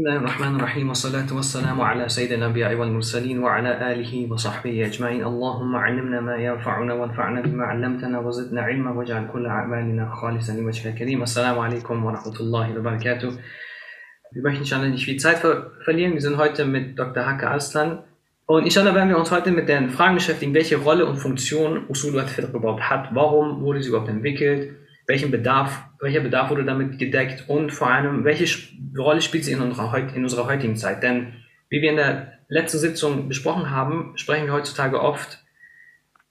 بسم 0.00 0.08
الله 0.08 0.20
الرحمن 0.20 0.56
الرحيم 0.56 0.88
والصلاة 0.88 1.26
والسلام 1.32 1.80
على 1.80 2.08
سيد 2.08 2.32
الأنبياء 2.32 2.74
والمرسلين 2.74 3.38
وعلى 3.38 3.92
آله 3.92 4.32
وصحبه 4.32 4.86
أجمعين 4.86 5.24
اللهم 5.24 5.76
علمنا 5.76 6.20
ما 6.20 6.36
ينفعنا 6.36 6.94
وانفعنا 6.94 7.40
بما 7.40 7.64
علمتنا 7.64 8.18
وزدنا 8.18 8.62
علما 8.62 8.90
واجعل 8.90 9.28
كل 9.32 9.46
أعمالنا 9.46 10.10
خالصا 10.14 10.52
لوجهك 10.52 10.86
الكريم 10.86 11.22
السلام 11.22 11.58
عليكم 11.58 12.04
ورحمة 12.04 12.40
الله 12.40 12.78
وبركاته 12.78 13.30
Wir 14.32 14.42
möchten 14.42 14.62
inshallah 14.62 14.88
nicht 14.88 15.04
viel 15.04 15.20
Zeit 15.20 15.38
ver 15.38 15.72
verlieren. 15.84 16.14
Wir 16.14 16.22
sind 16.22 16.38
heute 16.38 16.64
mit 16.64 16.98
Dr. 16.98 17.26
Hake 17.26 17.46
Arslan. 17.50 17.98
Und 18.46 18.64
inshallah 18.64 18.94
werden 18.94 19.10
wir 19.10 19.18
uns 19.18 19.30
heute 19.30 19.50
mit 19.50 19.68
den 19.68 19.90
Fragen 19.90 20.14
beschäftigen, 20.14 20.54
welche 20.54 20.78
Rolle 20.78 21.04
und 21.04 21.16
Funktion 21.16 21.84
Usul 21.88 22.18
al-Fiqh 22.18 22.54
überhaupt 22.54 22.88
hat. 22.88 23.14
Warum 23.14 23.60
wurde 23.60 23.82
sie 23.82 23.90
überhaupt 23.90 24.08
entwickelt? 24.08 24.76
Welchen 25.10 25.32
Bedarf, 25.32 25.82
welcher 26.00 26.20
Bedarf 26.20 26.50
wurde 26.50 26.64
damit 26.64 27.00
gedeckt 27.00 27.44
und 27.48 27.72
vor 27.72 27.90
allem, 27.90 28.24
welche 28.24 28.46
Rolle 28.96 29.20
spielt 29.20 29.44
sie 29.44 29.50
in 29.50 29.60
unserer, 29.60 30.14
in 30.14 30.22
unserer 30.22 30.46
heutigen 30.46 30.76
Zeit? 30.76 31.02
Denn 31.02 31.32
wie 31.68 31.82
wir 31.82 31.90
in 31.90 31.96
der 31.96 32.38
letzten 32.48 32.78
Sitzung 32.78 33.28
besprochen 33.28 33.70
haben, 33.70 34.12
sprechen 34.14 34.46
wir 34.46 34.52
heutzutage 34.52 35.00
oft, 35.00 35.42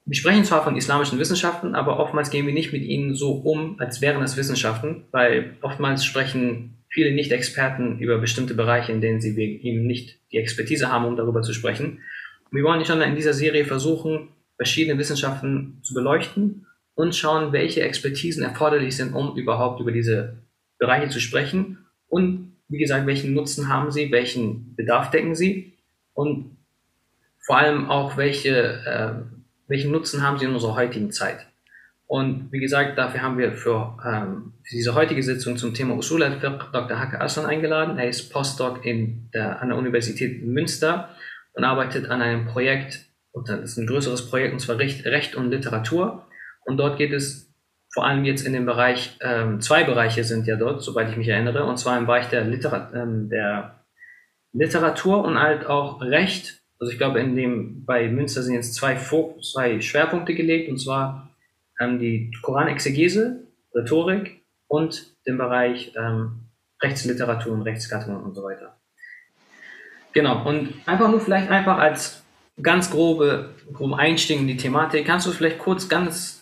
wir 0.05 0.16
sprechen 0.16 0.45
zwar 0.45 0.63
von 0.63 0.77
islamischen 0.77 1.20
Wissenschaften, 1.20 1.76
aber 1.76 1.99
oftmals 1.99 2.30
gehen 2.30 2.48
wir 2.48 2.54
nicht 2.54 2.71
mit 2.71 2.84
ihnen 2.84 3.16
so 3.16 3.34
um, 3.34 3.77
als 3.81 3.99
wären 3.99 4.23
es 4.23 4.38
Wissenschaften, 4.38 5.04
weil 5.12 5.57
oftmals 5.62 6.05
sprechen 6.05 6.77
viele 6.88 7.12
Nicht-Experten 7.12 7.99
über 7.99 8.18
bestimmte 8.18 8.54
Bereiche, 8.54 8.93
in 8.93 9.02
denen 9.02 9.20
sie 9.20 9.38
eben 9.38 9.85
nicht 9.88 10.20
die 10.32 10.38
Expertise 10.38 10.90
haben, 10.90 11.04
um 11.04 11.18
darüber 11.18 11.41
zu 11.41 11.54
sprechen. 11.54 11.99
Wir 12.49 12.63
wollen 12.63 12.85
schon 12.85 13.02
in 13.02 13.16
dieser 13.18 13.34
Serie 13.34 13.66
versuchen, 13.66 14.30
verschiedene 14.55 14.98
Wissenschaften 14.98 15.80
zu 15.84 15.93
beleuchten 15.93 16.66
und 16.99 17.16
schauen, 17.16 17.53
welche 17.53 17.81
Expertisen 17.81 18.44
erforderlich 18.44 18.98
sind, 18.98 19.13
um 19.13 19.38
überhaupt 19.38 19.80
über 19.80 19.94
diese 19.94 20.40
Bereiche 20.80 21.07
zu 21.07 21.21
sprechen 21.21 21.85
und 22.09 22.57
wie 22.67 22.77
gesagt, 22.77 23.07
welchen 23.07 23.34
Nutzen 23.34 23.70
haben 23.70 23.90
sie, 23.90 24.12
welchen 24.12 24.76
Bedarf 24.76 25.09
decken 25.09 25.34
sie 25.34 25.77
und 26.13 26.57
vor 27.40 27.57
allem 27.57 27.90
auch, 27.90 28.18
welche, 28.18 28.84
äh, 28.85 29.13
welchen 29.70 29.91
Nutzen 29.91 30.24
haben 30.24 30.40
sie 30.40 30.46
in 30.46 30.51
unserer 30.51 30.76
heutigen 30.76 31.09
Zeit. 31.13 31.48
Und 32.05 32.51
wie 32.51 32.59
gesagt, 32.59 32.98
dafür 32.98 33.21
haben 33.21 33.37
wir 33.37 33.54
für, 33.54 33.98
ähm, 34.05 34.55
für 34.63 34.76
diese 34.76 34.93
heutige 34.93 35.24
Sitzung 35.24 35.55
zum 35.55 35.74
Thema 35.74 35.96
Usul 35.96 36.21
al-Fiqh 36.21 36.70
Dr. 36.74 36.99
Hake 36.99 37.21
Aslan 37.21 37.46
eingeladen. 37.46 37.98
Er 37.98 38.09
ist 38.09 38.29
Postdoc 38.29 38.85
in 38.85 39.29
der, 39.34 39.62
an 39.62 39.70
der 39.70 39.77
Universität 39.77 40.43
Münster 40.43 41.15
und 41.54 41.63
arbeitet 41.63 42.09
an 42.09 42.21
einem 42.21 42.46
Projekt, 42.46 43.05
das 43.46 43.62
ist 43.62 43.77
ein 43.77 43.87
größeres 43.87 44.29
Projekt, 44.29 44.52
und 44.52 44.59
zwar 44.59 44.77
Recht, 44.79 45.05
Recht 45.05 45.35
und 45.35 45.49
Literatur. 45.49 46.26
Und 46.70 46.77
dort 46.77 46.99
geht 46.99 47.13
es 47.13 47.51
vor 47.91 48.05
allem 48.05 48.23
jetzt 48.25 48.45
in 48.45 48.53
dem 48.53 48.67
Bereich, 48.67 49.17
ähm, 49.21 49.59
zwei 49.59 49.84
Bereiche 49.84 50.23
sind 50.23 50.45
ja 50.45 50.55
dort, 50.55 50.84
soweit 50.84 51.09
ich 51.09 51.17
mich 51.17 51.27
erinnere, 51.27 51.65
und 51.65 51.77
zwar 51.77 51.98
im 51.98 52.05
Bereich 52.05 52.29
der, 52.29 52.43
Literat 52.43 52.93
ähm, 52.93 53.27
der 53.27 53.84
Literatur 54.53 55.23
und 55.23 55.40
halt 55.40 55.65
auch 55.65 55.99
Recht. 55.99 56.62
Also 56.77 56.91
ich 56.93 56.99
glaube, 56.99 57.21
in 57.21 57.35
dem, 57.35 57.85
bei 57.85 58.07
Münster 58.07 58.43
sind 58.43 58.53
jetzt 58.53 58.75
zwei, 58.75 58.97
zwei 59.41 59.81
Schwerpunkte 59.81 60.35
gelegt, 60.35 60.70
und 60.70 60.77
zwar 60.77 61.35
ähm, 61.79 61.97
die 61.97 62.31
Koranexegese, 62.43 63.47
Rhetorik 63.73 64.44
und 64.67 65.16
den 65.25 65.40
Bereich 65.40 65.91
ähm, 65.97 66.51
Rechtsliteratur 66.84 67.53
und 67.53 67.63
Rechtsgattung 67.63 68.16
und 68.23 68.35
so 68.35 68.44
weiter. 68.44 68.78
Genau, 70.13 70.47
und 70.47 70.75
einfach 70.85 71.09
nur 71.09 71.19
vielleicht 71.19 71.50
einfach 71.50 71.79
als 71.79 72.23
ganz 72.62 72.91
grobe, 72.91 73.56
groben 73.73 73.95
Einstieg 73.95 74.40
in 74.40 74.47
die 74.47 74.57
Thematik, 74.57 75.07
kannst 75.07 75.25
du 75.25 75.31
vielleicht 75.31 75.57
kurz 75.57 75.90
ganz 75.90 76.38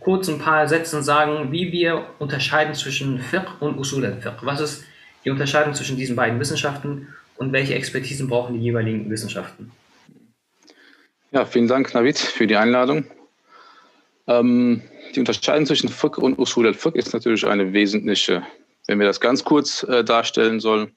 kurz 0.00 0.28
ein 0.28 0.38
paar 0.38 0.68
Sätzen 0.68 1.02
sagen, 1.02 1.52
wie 1.52 1.72
wir 1.72 2.06
unterscheiden 2.18 2.74
zwischen 2.74 3.20
Fiqh 3.20 3.50
und 3.60 3.78
Usul 3.78 4.04
al-Fiqh. 4.04 4.38
Was 4.42 4.60
ist 4.60 4.84
die 5.24 5.30
Unterscheidung 5.30 5.74
zwischen 5.74 5.96
diesen 5.96 6.16
beiden 6.16 6.38
Wissenschaften 6.38 7.08
und 7.36 7.52
welche 7.52 7.74
Expertisen 7.74 8.28
brauchen 8.28 8.54
die 8.54 8.60
jeweiligen 8.60 9.10
Wissenschaften? 9.10 9.70
Ja, 11.32 11.44
vielen 11.44 11.68
Dank, 11.68 11.92
Navid, 11.94 12.18
für 12.18 12.46
die 12.46 12.56
Einladung. 12.56 13.04
Ähm, 14.26 14.82
die 15.14 15.20
Unterscheidung 15.20 15.66
zwischen 15.66 15.88
Fiqh 15.88 16.20
und 16.20 16.38
Usul 16.38 16.66
al-Fiqh 16.66 16.96
ist 16.96 17.12
natürlich 17.12 17.46
eine 17.46 17.72
wesentliche, 17.72 18.42
wenn 18.86 18.98
wir 18.98 19.06
das 19.06 19.20
ganz 19.20 19.44
kurz 19.44 19.82
äh, 19.82 20.04
darstellen 20.04 20.60
sollen. 20.60 20.92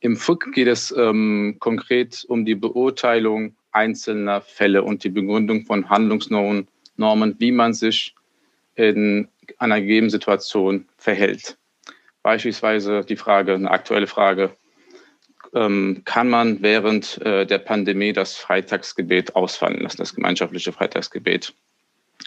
Im 0.00 0.16
Fiqh 0.16 0.50
geht 0.52 0.68
es 0.68 0.94
ähm, 0.96 1.56
konkret 1.58 2.24
um 2.28 2.44
die 2.44 2.54
Beurteilung 2.54 3.56
einzelner 3.72 4.40
Fälle 4.40 4.82
und 4.82 5.04
die 5.04 5.08
Begründung 5.08 5.66
von 5.66 5.88
Handlungsnormen 5.90 6.68
Normen, 6.98 7.36
wie 7.38 7.52
man 7.52 7.74
sich 7.74 8.14
in 8.74 9.28
einer 9.58 9.80
gegebenen 9.80 10.10
Situation 10.10 10.86
verhält. 10.96 11.56
Beispielsweise 12.22 13.02
die 13.04 13.16
Frage, 13.16 13.54
eine 13.54 13.70
aktuelle 13.70 14.06
Frage, 14.06 14.56
ähm, 15.54 16.02
kann 16.04 16.28
man 16.28 16.62
während 16.62 17.20
äh, 17.22 17.46
der 17.46 17.58
Pandemie 17.58 18.12
das 18.12 18.36
Freitagsgebet 18.36 19.34
ausfallen 19.34 19.80
lassen, 19.80 19.96
das 19.96 20.14
gemeinschaftliche 20.14 20.72
Freitagsgebet 20.72 21.54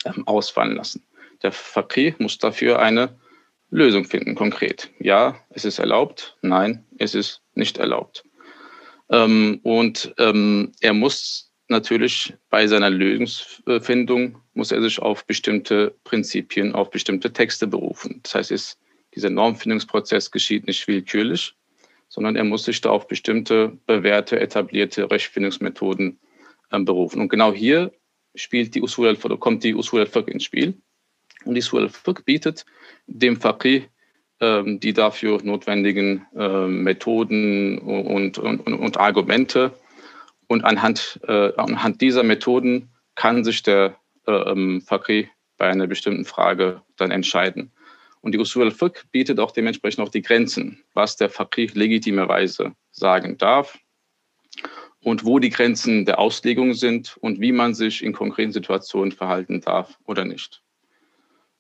ähm, 0.06 0.28
ausfallen 0.28 0.76
lassen? 0.76 1.04
Der 1.44 1.52
Fakir 1.52 2.16
muss 2.18 2.38
dafür 2.40 2.80
eine 2.80 3.16
Lösung 3.70 4.06
finden, 4.06 4.36
konkret. 4.36 4.90
Ja, 5.00 5.40
es 5.50 5.66
ist 5.66 5.80
erlaubt. 5.80 6.38
Nein, 6.42 6.84
es 6.98 7.16
ist 7.16 7.42
nicht 7.54 7.78
erlaubt. 7.78 8.24
Ähm, 9.10 9.60
und 9.64 10.14
er 10.18 10.94
muss 10.94 11.52
natürlich 11.68 12.34
bei 12.50 12.68
seiner 12.68 12.90
Lösungsfindung 12.90 14.41
muss 14.54 14.72
er 14.72 14.82
sich 14.82 15.00
auf 15.00 15.26
bestimmte 15.26 15.96
Prinzipien, 16.04 16.74
auf 16.74 16.90
bestimmte 16.90 17.32
Texte 17.32 17.68
berufen. 17.68 18.20
Das 18.24 18.36
heißt, 18.36 18.52
ist, 18.52 18.78
dieser 19.16 19.30
Normfindungsprozess 19.30 20.32
geschieht 20.32 20.68
nicht 20.68 20.88
willkürlich, 20.88 21.54
sondern 22.08 22.36
er 22.36 22.44
muss 22.44 22.66
sich 22.66 22.82
da 22.82 22.90
auf 22.90 23.08
bestimmte 23.08 23.78
bewährte, 23.86 24.40
etablierte 24.40 25.10
Rechtsfindungsmethoden 25.10 26.20
äh, 26.72 26.80
berufen. 26.80 27.22
Und 27.22 27.30
genau 27.30 27.54
hier 27.54 27.92
spielt 28.36 28.76
die 28.76 28.82
Usul 28.82 29.08
al 29.08 29.38
kommt 29.38 29.64
die 29.64 29.76
Usul 29.76 30.02
al-Fiqh 30.02 30.32
ins 30.32 30.44
Spiel. 30.44 30.74
Und 31.46 31.56
die 31.56 31.60
Usul 31.60 31.84
al-Fiqh 31.84 32.24
bietet 32.24 32.66
dem 33.08 33.40
Faqih 33.40 33.88
ähm, 34.42 34.80
die 34.80 34.94
dafür 34.94 35.40
notwendigen 35.44 36.26
äh, 36.36 36.66
Methoden 36.68 37.78
und, 37.78 38.40
und, 38.40 38.60
und 38.62 38.98
Argumente 38.98 39.72
und 40.48 40.66
anhand, 40.66 41.20
äh, 41.28 41.54
anhand 41.58 42.02
dieser 42.02 42.24
Methoden 42.24 42.90
kann 43.14 43.44
sich 43.44 43.62
der 43.62 43.96
ähm, 44.28 44.82
Fakri 44.82 45.30
bei 45.58 45.68
einer 45.68 45.88
bestimmten 45.88 46.26
Frage 46.26 46.82
dann 46.98 47.12
entscheiden. 47.12 47.72
Und 48.22 48.34
die 48.34 48.40
Usul 48.40 48.64
al-Fiqh 48.64 49.04
bietet 49.12 49.40
auch 49.40 49.52
dementsprechend 49.52 50.04
auch 50.04 50.12
die 50.12 50.22
Grenzen, 50.22 50.84
was 50.94 51.18
der 51.18 51.30
Fakri 51.30 51.68
legitimerweise 51.74 52.74
sagen 52.92 53.38
darf 53.38 53.78
und 55.04 55.26
wo 55.26 55.40
die 55.40 55.50
Grenzen 55.50 56.06
der 56.06 56.20
Auslegung 56.20 56.74
sind 56.74 57.18
und 57.18 57.40
wie 57.40 57.52
man 57.52 57.74
sich 57.74 58.04
in 58.04 58.14
konkreten 58.14 58.52
Situationen 58.52 59.12
verhalten 59.12 59.62
darf 59.62 59.98
oder 60.06 60.26
nicht. 60.26 60.62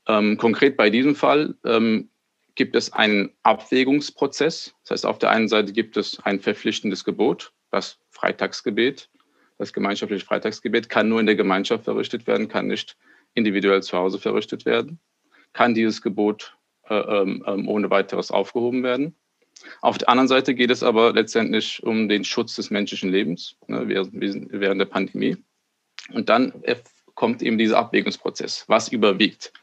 Ähm, 0.07 0.37
konkret 0.37 0.77
bei 0.77 0.89
diesem 0.89 1.15
Fall 1.15 1.55
ähm, 1.65 2.09
gibt 2.55 2.75
es 2.75 2.91
einen 2.93 3.31
Abwägungsprozess. 3.43 4.75
Das 4.83 4.91
heißt, 4.91 5.05
auf 5.05 5.19
der 5.19 5.31
einen 5.31 5.47
Seite 5.47 5.73
gibt 5.73 5.97
es 5.97 6.19
ein 6.19 6.39
verpflichtendes 6.39 7.03
Gebot, 7.03 7.53
das 7.71 7.99
Freitagsgebet. 8.09 9.09
Das 9.61 9.73
gemeinschaftliche 9.73 10.25
Freitagsgebet 10.25 10.89
kann 10.89 11.07
nur 11.07 11.19
in 11.19 11.27
der 11.27 11.35
Gemeinschaft 11.35 11.83
verrichtet 11.83 12.25
werden, 12.25 12.47
kann 12.47 12.65
nicht 12.65 12.97
individuell 13.35 13.83
zu 13.83 13.95
Hause 13.95 14.17
verrichtet 14.17 14.65
werden. 14.65 14.99
Kann 15.53 15.75
dieses 15.75 16.01
Gebot 16.01 16.57
äh, 16.89 16.95
ähm, 16.95 17.43
ähm 17.45 17.67
ohne 17.67 17.91
weiteres 17.91 18.31
aufgehoben 18.31 18.81
werden. 18.81 19.15
Auf 19.81 19.99
der 19.99 20.09
anderen 20.09 20.27
Seite 20.27 20.55
geht 20.55 20.71
es 20.71 20.81
aber 20.81 21.13
letztendlich 21.13 21.83
um 21.83 22.09
den 22.09 22.23
Schutz 22.23 22.55
des 22.55 22.71
menschlichen 22.71 23.11
Lebens 23.11 23.55
ne, 23.67 23.87
während, 23.87 24.13
während 24.13 24.81
der 24.81 24.85
Pandemie. 24.85 25.37
Und 26.11 26.29
dann 26.29 26.53
kommt 27.13 27.43
eben 27.43 27.59
dieser 27.59 27.77
Abwägungsprozess. 27.77 28.65
Was 28.67 28.87
überwiegt? 28.87 29.53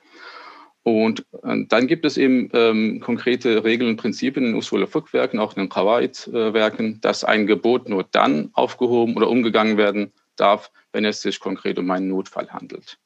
Und 0.88 1.24
äh, 1.42 1.64
dann 1.68 1.86
gibt 1.86 2.04
es 2.04 2.16
eben 2.16 2.50
ähm, 2.52 3.00
konkrete 3.00 3.64
Regeln 3.64 3.90
und 3.90 3.96
Prinzipien 3.96 4.46
in 4.46 4.54
Usul 4.54 4.82
al-Fiqh-Werken, 4.82 5.38
auch 5.38 5.56
in 5.56 5.62
den 5.62 5.68
Qawaid-Werken, 5.68 7.00
dass 7.00 7.24
ein 7.24 7.46
Gebot 7.46 7.88
nur 7.88 8.04
dann 8.04 8.50
aufgehoben 8.52 9.16
oder 9.16 9.28
umgegangen 9.28 9.76
werden 9.76 10.12
darf, 10.36 10.70
wenn 10.92 11.04
es 11.04 11.22
sich 11.22 11.40
konkret 11.40 11.78
um 11.78 11.90
einen 11.90 12.08
Notfall 12.08 12.48
handelt. 12.50 12.98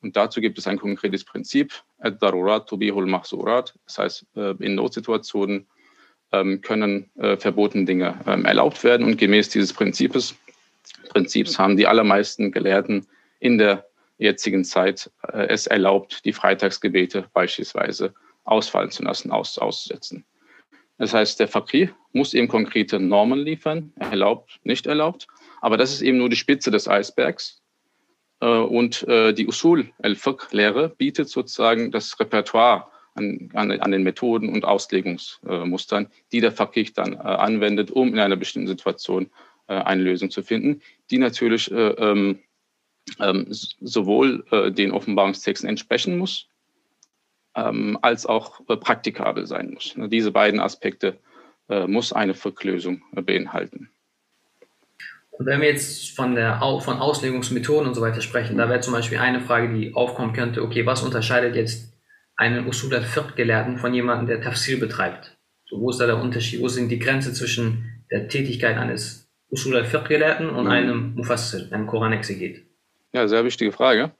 Und 0.00 0.16
dazu 0.16 0.40
gibt 0.40 0.58
es 0.58 0.66
ein 0.66 0.78
konkretes 0.78 1.24
Prinzip, 1.24 1.72
ad-darurat 1.98 2.68
tubihul 2.68 3.06
mahsurat. 3.06 3.74
Das 3.86 3.98
heißt, 3.98 4.26
äh, 4.36 4.54
in 4.58 4.74
Notsituationen 4.74 5.66
ähm, 6.32 6.60
können 6.60 7.10
äh, 7.18 7.36
verbotene 7.36 7.84
Dinge 7.84 8.18
ähm, 8.26 8.44
erlaubt 8.44 8.82
werden. 8.82 9.06
Und 9.06 9.18
gemäß 9.18 9.50
dieses 9.50 9.72
Prinzips, 9.72 10.34
Prinzips 11.10 11.58
haben 11.58 11.76
die 11.76 11.86
allermeisten 11.86 12.50
Gelehrten 12.50 13.06
in 13.38 13.58
der 13.58 13.86
jetzigen 14.18 14.64
Zeit 14.64 15.10
äh, 15.32 15.46
es 15.48 15.66
erlaubt, 15.66 16.24
die 16.24 16.32
Freitagsgebete 16.32 17.26
beispielsweise 17.32 18.14
ausfallen 18.44 18.90
zu 18.90 19.02
lassen, 19.02 19.30
aus, 19.30 19.58
auszusetzen. 19.58 20.24
Das 20.98 21.14
heißt, 21.14 21.40
der 21.40 21.48
Fakir 21.48 21.90
muss 22.12 22.34
eben 22.34 22.48
konkrete 22.48 23.00
Normen 23.00 23.40
liefern, 23.40 23.92
erlaubt, 23.98 24.60
nicht 24.62 24.86
erlaubt. 24.86 25.26
Aber 25.60 25.76
das 25.76 25.92
ist 25.92 26.02
eben 26.02 26.18
nur 26.18 26.28
die 26.28 26.36
Spitze 26.36 26.70
des 26.70 26.88
Eisbergs. 26.88 27.62
Äh, 28.40 28.46
und 28.46 29.06
äh, 29.08 29.32
die 29.32 29.46
Usul 29.46 29.90
al-Fiqh-Lehre 30.02 30.90
bietet 30.90 31.28
sozusagen 31.28 31.90
das 31.90 32.18
Repertoire 32.20 32.88
an, 33.14 33.50
an, 33.54 33.70
an 33.70 33.90
den 33.90 34.02
Methoden 34.02 34.48
und 34.48 34.64
Auslegungsmustern, 34.64 36.08
die 36.32 36.40
der 36.40 36.52
Faqih 36.52 36.92
dann 36.94 37.14
äh, 37.14 37.18
anwendet, 37.18 37.90
um 37.90 38.08
in 38.08 38.18
einer 38.18 38.36
bestimmten 38.36 38.68
Situation 38.68 39.30
eine 39.68 40.02
Lösung 40.02 40.28
zu 40.30 40.42
finden, 40.42 40.82
die 41.10 41.18
natürlich 41.18 41.70
äh, 41.70 41.90
ähm, 41.90 42.40
ähm, 43.20 43.46
sowohl 43.50 44.44
äh, 44.50 44.70
den 44.70 44.92
Offenbarungstexten 44.92 45.68
entsprechen 45.68 46.18
muss, 46.18 46.48
ähm, 47.54 47.98
als 48.02 48.26
auch 48.26 48.60
äh, 48.68 48.76
praktikabel 48.76 49.46
sein 49.46 49.72
muss. 49.74 49.94
Diese 49.96 50.30
beiden 50.30 50.60
Aspekte 50.60 51.18
äh, 51.68 51.86
muss 51.86 52.12
eine 52.12 52.34
Verklösung 52.34 53.02
beinhalten. 53.12 53.90
Und 55.30 55.46
wenn 55.46 55.60
wir 55.60 55.68
jetzt 55.68 56.14
von, 56.14 56.34
der, 56.34 56.60
von 56.82 56.98
Auslegungsmethoden 56.98 57.88
und 57.88 57.94
so 57.94 58.02
weiter 58.02 58.20
sprechen, 58.20 58.58
da 58.58 58.68
wäre 58.68 58.80
zum 58.80 58.92
Beispiel 58.92 59.18
eine 59.18 59.40
Frage, 59.40 59.72
die 59.74 59.94
aufkommen 59.94 60.34
könnte, 60.34 60.62
okay, 60.62 60.84
was 60.86 61.02
unterscheidet 61.02 61.56
jetzt 61.56 61.92
einen 62.36 62.66
Usul 62.66 62.94
al-Fiqh-Gelehrten 62.94 63.78
von 63.78 63.94
jemandem, 63.94 64.28
der 64.28 64.42
Tafsir 64.42 64.78
betreibt? 64.78 65.36
So, 65.64 65.80
wo 65.80 65.90
ist 65.90 65.98
da 65.98 66.06
der 66.06 66.18
Unterschied? 66.18 66.60
Wo 66.60 66.68
sind 66.68 66.90
die 66.90 66.98
Grenzen 66.98 67.34
zwischen 67.34 68.04
der 68.10 68.28
Tätigkeit 68.28 68.76
eines 68.76 69.30
Usul 69.50 69.76
al-Fiqh-Gelehrten 69.76 70.50
und 70.50 70.64
mhm. 70.64 70.70
einem 70.70 71.14
Mufassir, 71.14 71.66
einem 71.72 71.86
Koranexeget? 71.86 72.62
Ja, 73.12 73.28
sehr 73.28 73.44
wichtige 73.44 73.72
Frage. 73.72 74.10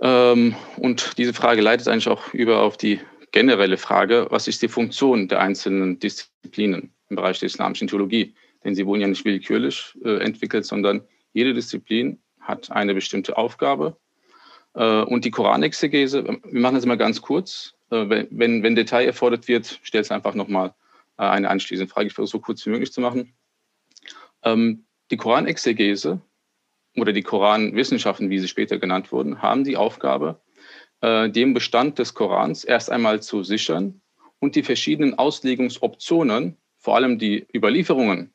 Ähm, 0.00 0.54
und 0.76 1.16
diese 1.16 1.32
Frage 1.32 1.62
leitet 1.62 1.88
eigentlich 1.88 2.08
auch 2.08 2.34
über 2.34 2.60
auf 2.60 2.76
die 2.76 3.00
generelle 3.32 3.78
Frage, 3.78 4.26
was 4.30 4.48
ist 4.48 4.60
die 4.60 4.68
Funktion 4.68 5.28
der 5.28 5.40
einzelnen 5.40 5.98
Disziplinen 5.98 6.92
im 7.08 7.16
Bereich 7.16 7.38
der 7.38 7.46
islamischen 7.46 7.88
Theologie? 7.88 8.34
Denn 8.64 8.74
sie 8.74 8.86
wurden 8.86 9.00
ja 9.00 9.06
nicht 9.06 9.24
willkürlich 9.24 9.96
äh, 10.04 10.18
entwickelt, 10.18 10.66
sondern 10.66 11.02
jede 11.32 11.54
Disziplin 11.54 12.18
hat 12.40 12.70
eine 12.70 12.94
bestimmte 12.94 13.38
Aufgabe. 13.38 13.96
Äh, 14.74 15.02
und 15.02 15.24
die 15.24 15.30
Koranexegese, 15.30 16.24
wir 16.24 16.60
machen 16.60 16.74
das 16.74 16.84
immer 16.84 16.98
ganz 16.98 17.22
kurz. 17.22 17.74
Äh, 17.90 18.26
wenn, 18.30 18.62
wenn 18.62 18.74
Detail 18.74 19.06
erfordert 19.06 19.48
wird, 19.48 19.80
stellt 19.82 20.04
es 20.04 20.10
einfach 20.10 20.34
nochmal 20.34 20.74
äh, 21.16 21.22
eine 21.22 21.48
anschließende 21.48 21.90
Frage. 21.90 22.08
Ich 22.08 22.14
versuche 22.14 22.38
so 22.38 22.40
kurz 22.40 22.66
wie 22.66 22.70
möglich 22.70 22.92
zu 22.92 23.00
machen. 23.00 23.32
Ähm, 24.42 24.84
die 25.10 25.16
Koranexegese 25.16 26.20
oder 26.96 27.12
die 27.12 27.22
Koranwissenschaften, 27.22 28.30
wie 28.30 28.38
sie 28.38 28.48
später 28.48 28.78
genannt 28.78 29.12
wurden, 29.12 29.42
haben 29.42 29.64
die 29.64 29.76
Aufgabe, 29.76 30.40
äh, 31.00 31.30
den 31.30 31.54
Bestand 31.54 31.98
des 31.98 32.14
Korans 32.14 32.64
erst 32.64 32.90
einmal 32.90 33.22
zu 33.22 33.42
sichern 33.42 34.00
und 34.38 34.56
die 34.56 34.62
verschiedenen 34.62 35.18
Auslegungsoptionen, 35.18 36.56
vor 36.78 36.96
allem 36.96 37.18
die 37.18 37.46
Überlieferungen, 37.54 38.32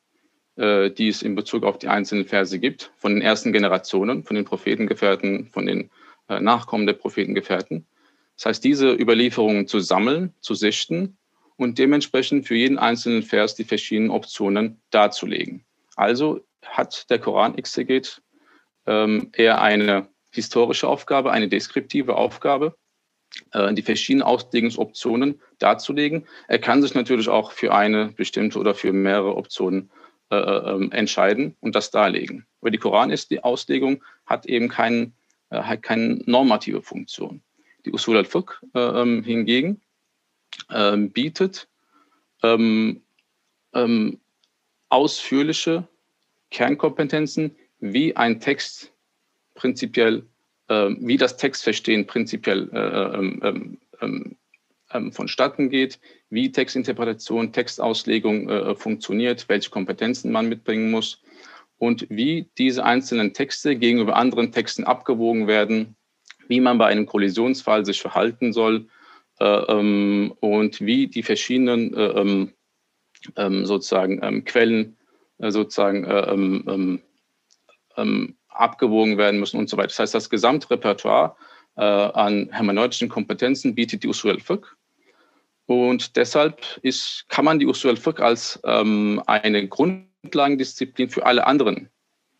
äh, 0.56 0.90
die 0.90 1.08
es 1.08 1.22
in 1.22 1.34
Bezug 1.34 1.64
auf 1.64 1.78
die 1.78 1.88
einzelnen 1.88 2.24
Verse 2.24 2.58
gibt, 2.58 2.92
von 2.96 3.14
den 3.14 3.22
ersten 3.22 3.52
Generationen, 3.52 4.24
von 4.24 4.36
den 4.36 4.44
Prophetengefährten, 4.44 5.46
von 5.46 5.66
den 5.66 5.90
äh, 6.28 6.40
Nachkommen 6.40 6.86
der 6.86 6.94
Prophetengefährten. 6.94 7.86
Das 8.36 8.46
heißt, 8.46 8.64
diese 8.64 8.92
Überlieferungen 8.92 9.66
zu 9.66 9.80
sammeln, 9.80 10.34
zu 10.40 10.54
sichten 10.54 11.16
und 11.56 11.78
dementsprechend 11.78 12.46
für 12.46 12.54
jeden 12.54 12.78
einzelnen 12.78 13.22
Vers 13.22 13.54
die 13.54 13.64
verschiedenen 13.64 14.10
Optionen 14.10 14.80
darzulegen. 14.90 15.64
Also 15.96 16.40
hat 16.62 17.08
der 17.10 17.18
Koran-Exeget 17.18 18.22
ähm, 18.86 19.30
eher 19.32 19.60
eine 19.60 20.08
historische 20.30 20.88
Aufgabe, 20.88 21.32
eine 21.32 21.48
deskriptive 21.48 22.16
Aufgabe, 22.16 22.76
äh, 23.52 23.74
die 23.74 23.82
verschiedenen 23.82 24.22
Auslegungsoptionen 24.22 25.40
darzulegen. 25.58 26.26
Er 26.48 26.58
kann 26.58 26.82
sich 26.82 26.94
natürlich 26.94 27.28
auch 27.28 27.52
für 27.52 27.74
eine 27.74 28.08
bestimmte 28.08 28.58
oder 28.58 28.74
für 28.74 28.92
mehrere 28.92 29.36
Optionen 29.36 29.90
äh, 30.30 30.36
äh 30.36 30.74
ähm, 30.74 30.92
entscheiden 30.92 31.56
und 31.60 31.74
das 31.74 31.90
darlegen. 31.90 32.46
Aber 32.60 32.70
die 32.70 32.78
Koran 32.78 33.10
ist 33.10 33.30
die 33.30 33.44
Auslegung 33.44 34.02
hat 34.24 34.46
eben 34.46 34.68
kein, 34.68 35.14
äh, 35.50 35.62
hat 35.62 35.82
keine 35.82 36.20
normative 36.26 36.82
Funktion. 36.82 37.42
Die 37.84 37.92
Usul 37.92 38.16
al-Fiqh 38.16 38.52
äh, 38.74 38.78
ähm, 38.78 39.22
hingegen 39.22 39.80
bietet 41.12 41.68
ausführliche 44.88 45.86
Kernkompetenzen, 46.50 47.54
wie 47.80 48.16
ein 48.16 48.40
Text 48.40 48.92
prinzipiell, 49.54 50.26
äh, 50.68 50.90
wie 50.98 51.16
das 51.16 51.36
Textverstehen 51.36 52.06
prinzipiell 52.06 52.68
äh, 52.72 54.04
ähm, 54.04 54.36
vonstatten 55.10 55.68
geht, 55.68 55.98
wie 56.30 56.52
Textinterpretation, 56.52 57.52
Textauslegung 57.52 58.48
äh, 58.48 58.74
funktioniert, 58.76 59.48
welche 59.48 59.70
Kompetenzen 59.70 60.32
man 60.32 60.48
mitbringen 60.48 60.90
muss 60.90 61.22
und 61.78 62.06
wie 62.08 62.48
diese 62.56 62.84
einzelnen 62.84 63.34
Texte 63.34 63.76
gegenüber 63.76 64.16
anderen 64.16 64.52
Texten 64.52 64.84
abgewogen 64.84 65.46
werden, 65.46 65.96
wie 66.48 66.60
man 66.60 66.78
bei 66.78 66.86
einem 66.86 67.06
Kollisionsfall 67.06 67.84
sich 67.84 68.00
verhalten 68.00 68.52
soll 68.52 68.86
äh, 69.38 69.44
und 69.44 70.80
wie 70.80 71.08
die 71.08 71.22
verschiedenen 71.22 72.52
äh, 73.34 73.64
sozusagen 73.64 74.44
Quellen 74.44 74.96
sozusagen 75.38 77.00
ähm, 77.96 78.36
abgewogen 78.48 79.18
werden 79.18 79.40
müssen 79.40 79.58
und 79.58 79.68
so 79.68 79.76
weiter. 79.76 79.88
Das 79.88 79.98
heißt, 79.98 80.14
das 80.14 80.30
Gesamtrepertoire 80.30 81.36
äh, 81.76 81.82
an 81.82 82.48
hermeneutischen 82.50 83.08
Kompetenzen 83.08 83.74
bietet 83.74 84.02
die 84.02 84.08
Usul 84.08 84.32
al-Fiqh. 84.32 84.66
Und 85.66 86.16
deshalb 86.16 86.62
ist, 86.82 87.26
kann 87.28 87.44
man 87.44 87.58
die 87.58 87.66
Usul 87.66 87.90
al-Fiqh 87.90 88.22
als 88.22 88.60
ähm, 88.64 89.22
eine 89.26 89.66
Grundlagendisziplin 89.68 91.10
für 91.10 91.26
alle 91.26 91.46
anderen 91.46 91.90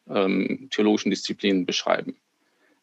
ähm, 0.08 0.68
theologischen 0.70 1.10
Disziplinen 1.10 1.66
beschreiben. 1.66 2.16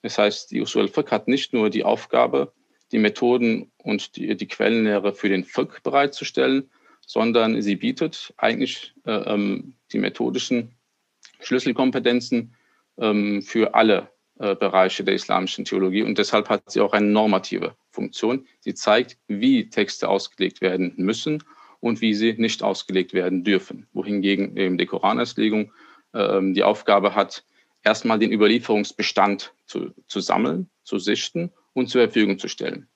Das 0.01 0.17
heißt, 0.17 0.51
die 0.51 0.61
Usul 0.61 0.83
al-Fiqh 0.83 1.11
hat 1.11 1.27
nicht 1.27 1.53
nur 1.53 1.69
die 1.69 1.83
Aufgabe, 1.83 2.51
die 2.91 2.99
Methoden 2.99 3.71
und 3.77 4.15
die, 4.15 4.35
die 4.35 4.47
Quellenlehre 4.47 5.13
für 5.13 5.29
den 5.29 5.43
Fiqh 5.43 5.81
bereitzustellen, 5.81 6.69
sondern 7.05 7.61
sie 7.61 7.75
bietet 7.75 8.33
eigentlich 8.37 8.93
äh, 9.05 9.11
ähm, 9.11 9.73
die 9.91 9.97
methodischen 9.97 10.75
Schlüsselkompetenzen 11.39 12.55
für 12.95 13.73
alle 13.73 14.09
äh, 14.39 14.55
Bereiche 14.55 15.03
der 15.03 15.13
islamischen 15.13 15.63
Theologie 15.63 16.01
und 16.01 16.17
deshalb 16.17 16.49
hat 16.49 16.71
sie 16.71 16.81
auch 16.81 16.93
eine 16.93 17.05
normative 17.05 17.75
Funktion. 17.91 18.47
Sie 18.61 18.73
zeigt, 18.73 19.17
wie 19.27 19.69
Texte 19.69 20.09
ausgelegt 20.09 20.59
werden 20.61 20.93
müssen 20.97 21.43
und 21.79 22.01
wie 22.01 22.15
sie 22.15 22.33
nicht 22.33 22.63
ausgelegt 22.63 23.13
werden 23.13 23.43
dürfen. 23.43 23.87
Wohingegen 23.93 24.57
eben 24.57 24.77
die 24.77 24.85
Koranauslegung 24.85 25.71
ähm, 26.13 26.53
die 26.55 26.63
Aufgabe 26.63 27.13
hat, 27.13 27.45
erstmal 27.83 28.17
den 28.17 28.31
Überlieferungsbestand 28.31 29.53
zu, 29.65 29.91
zu 30.07 30.19
sammeln, 30.19 30.69
zu 30.83 30.97
sichten 30.97 31.51
und 31.73 31.89
zur 31.89 32.01
Verfügung 32.01 32.39
zu 32.39 32.47
stellen. 32.47 32.87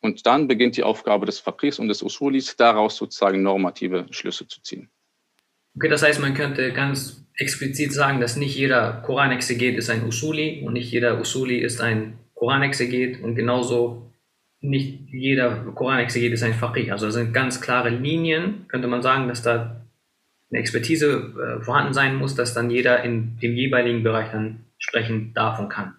Und 0.00 0.26
dann 0.26 0.46
beginnt 0.46 0.76
die 0.76 0.82
Aufgabe 0.82 1.26
des 1.26 1.38
Faqirs 1.40 1.78
und 1.78 1.88
des 1.88 2.02
Usulis, 2.02 2.56
daraus 2.56 2.96
sozusagen 2.96 3.42
normative 3.42 4.06
Schlüsse 4.10 4.46
zu 4.46 4.62
ziehen. 4.62 4.90
Okay, 5.76 5.88
das 5.88 6.02
heißt, 6.02 6.20
man 6.20 6.34
könnte 6.34 6.72
ganz 6.72 7.24
explizit 7.40 7.92
sagen, 7.92 8.20
dass 8.20 8.36
nicht 8.36 8.54
jeder 8.54 9.02
Koranexeget 9.04 9.76
ist 9.76 9.88
ein 9.88 10.04
Usuli 10.04 10.62
und 10.64 10.74
nicht 10.74 10.92
jeder 10.92 11.18
Usuli 11.18 11.58
ist 11.58 11.80
ein 11.80 12.18
Koranexeget 12.34 13.22
und 13.22 13.34
genauso 13.34 14.12
nicht 14.60 15.08
jeder 15.10 15.56
Koranexeget 15.74 16.32
ist 16.32 16.42
ein 16.42 16.52
Faqih. 16.52 16.92
Also 16.92 17.06
das 17.06 17.14
sind 17.14 17.32
ganz 17.32 17.62
klare 17.62 17.88
Linien, 17.88 18.66
könnte 18.68 18.88
man 18.88 19.00
sagen, 19.00 19.26
dass 19.26 19.42
da 19.42 19.80
eine 20.50 20.60
Expertise 20.60 21.32
äh, 21.60 21.64
vorhanden 21.64 21.94
sein 21.94 22.16
muss, 22.16 22.34
dass 22.34 22.52
dann 22.52 22.70
jeder 22.70 23.02
in 23.04 23.38
dem 23.38 23.56
jeweiligen 23.56 24.02
Bereich 24.02 24.30
dann 24.32 24.66
sprechen 24.78 25.32
darf 25.32 25.58
und 25.58 25.70
kann. 25.70 25.94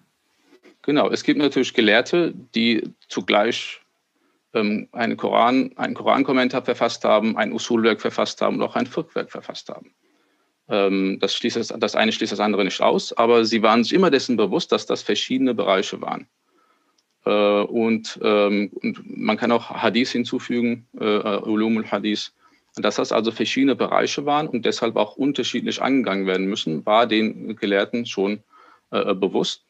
Genau, 0.84 1.10
es 1.10 1.24
gibt 1.24 1.40
natürlich 1.40 1.74
Gelehrte, 1.74 2.34
die 2.54 2.84
zugleich 3.08 3.82
ähm, 4.54 4.90
einen 4.92 5.18
Koran, 5.18 5.72
einen 5.76 5.96
Korankommentar 5.96 6.64
verfasst 6.64 7.04
haben, 7.04 7.38
ein 7.38 7.52
Usulwerk 7.52 8.02
verfasst 8.02 8.42
haben 8.42 8.58
und 8.58 8.64
auch 8.64 8.76
ein 8.76 8.86
Fiqhwerk 8.86 9.32
verfasst 9.32 9.70
haben. 9.70 9.92
Ähm, 10.72 11.20
das, 11.20 11.36
schließt 11.36 11.58
das, 11.58 11.68
das 11.68 11.96
eine 11.96 12.14
schließt 12.14 12.32
das 12.32 12.40
andere 12.40 12.64
nicht 12.64 12.82
aus, 12.82 13.12
aber 13.12 13.44
sie 13.44 13.62
waren 13.62 13.84
sich 13.84 13.94
immer 13.94 14.10
dessen 14.10 14.38
bewusst, 14.38 14.72
dass 14.72 14.86
das 14.86 15.04
verschiedene 15.04 15.54
Bereiche 15.54 16.02
waren. 16.02 16.28
Äh, 17.26 17.64
und, 17.64 18.18
ähm, 18.24 18.72
und 18.82 19.02
man 19.06 19.36
kann 19.36 19.52
auch 19.52 19.70
Hadith 19.70 20.12
hinzufügen, 20.12 20.88
äh, 20.98 21.04
Ulumul 21.04 21.86
Hadith, 21.86 22.32
dass 22.78 22.96
das 22.96 23.12
also 23.12 23.32
verschiedene 23.32 23.76
Bereiche 23.76 24.26
waren 24.26 24.48
und 24.48 24.66
deshalb 24.66 24.96
auch 24.96 25.18
unterschiedlich 25.18 25.82
angegangen 25.82 26.26
werden 26.26 26.48
müssen, 26.48 26.86
war 26.86 27.06
den 27.06 27.58
Gelehrten 27.58 28.06
schon 28.06 28.42
äh, 28.92 29.14
bewusst. 29.14 29.66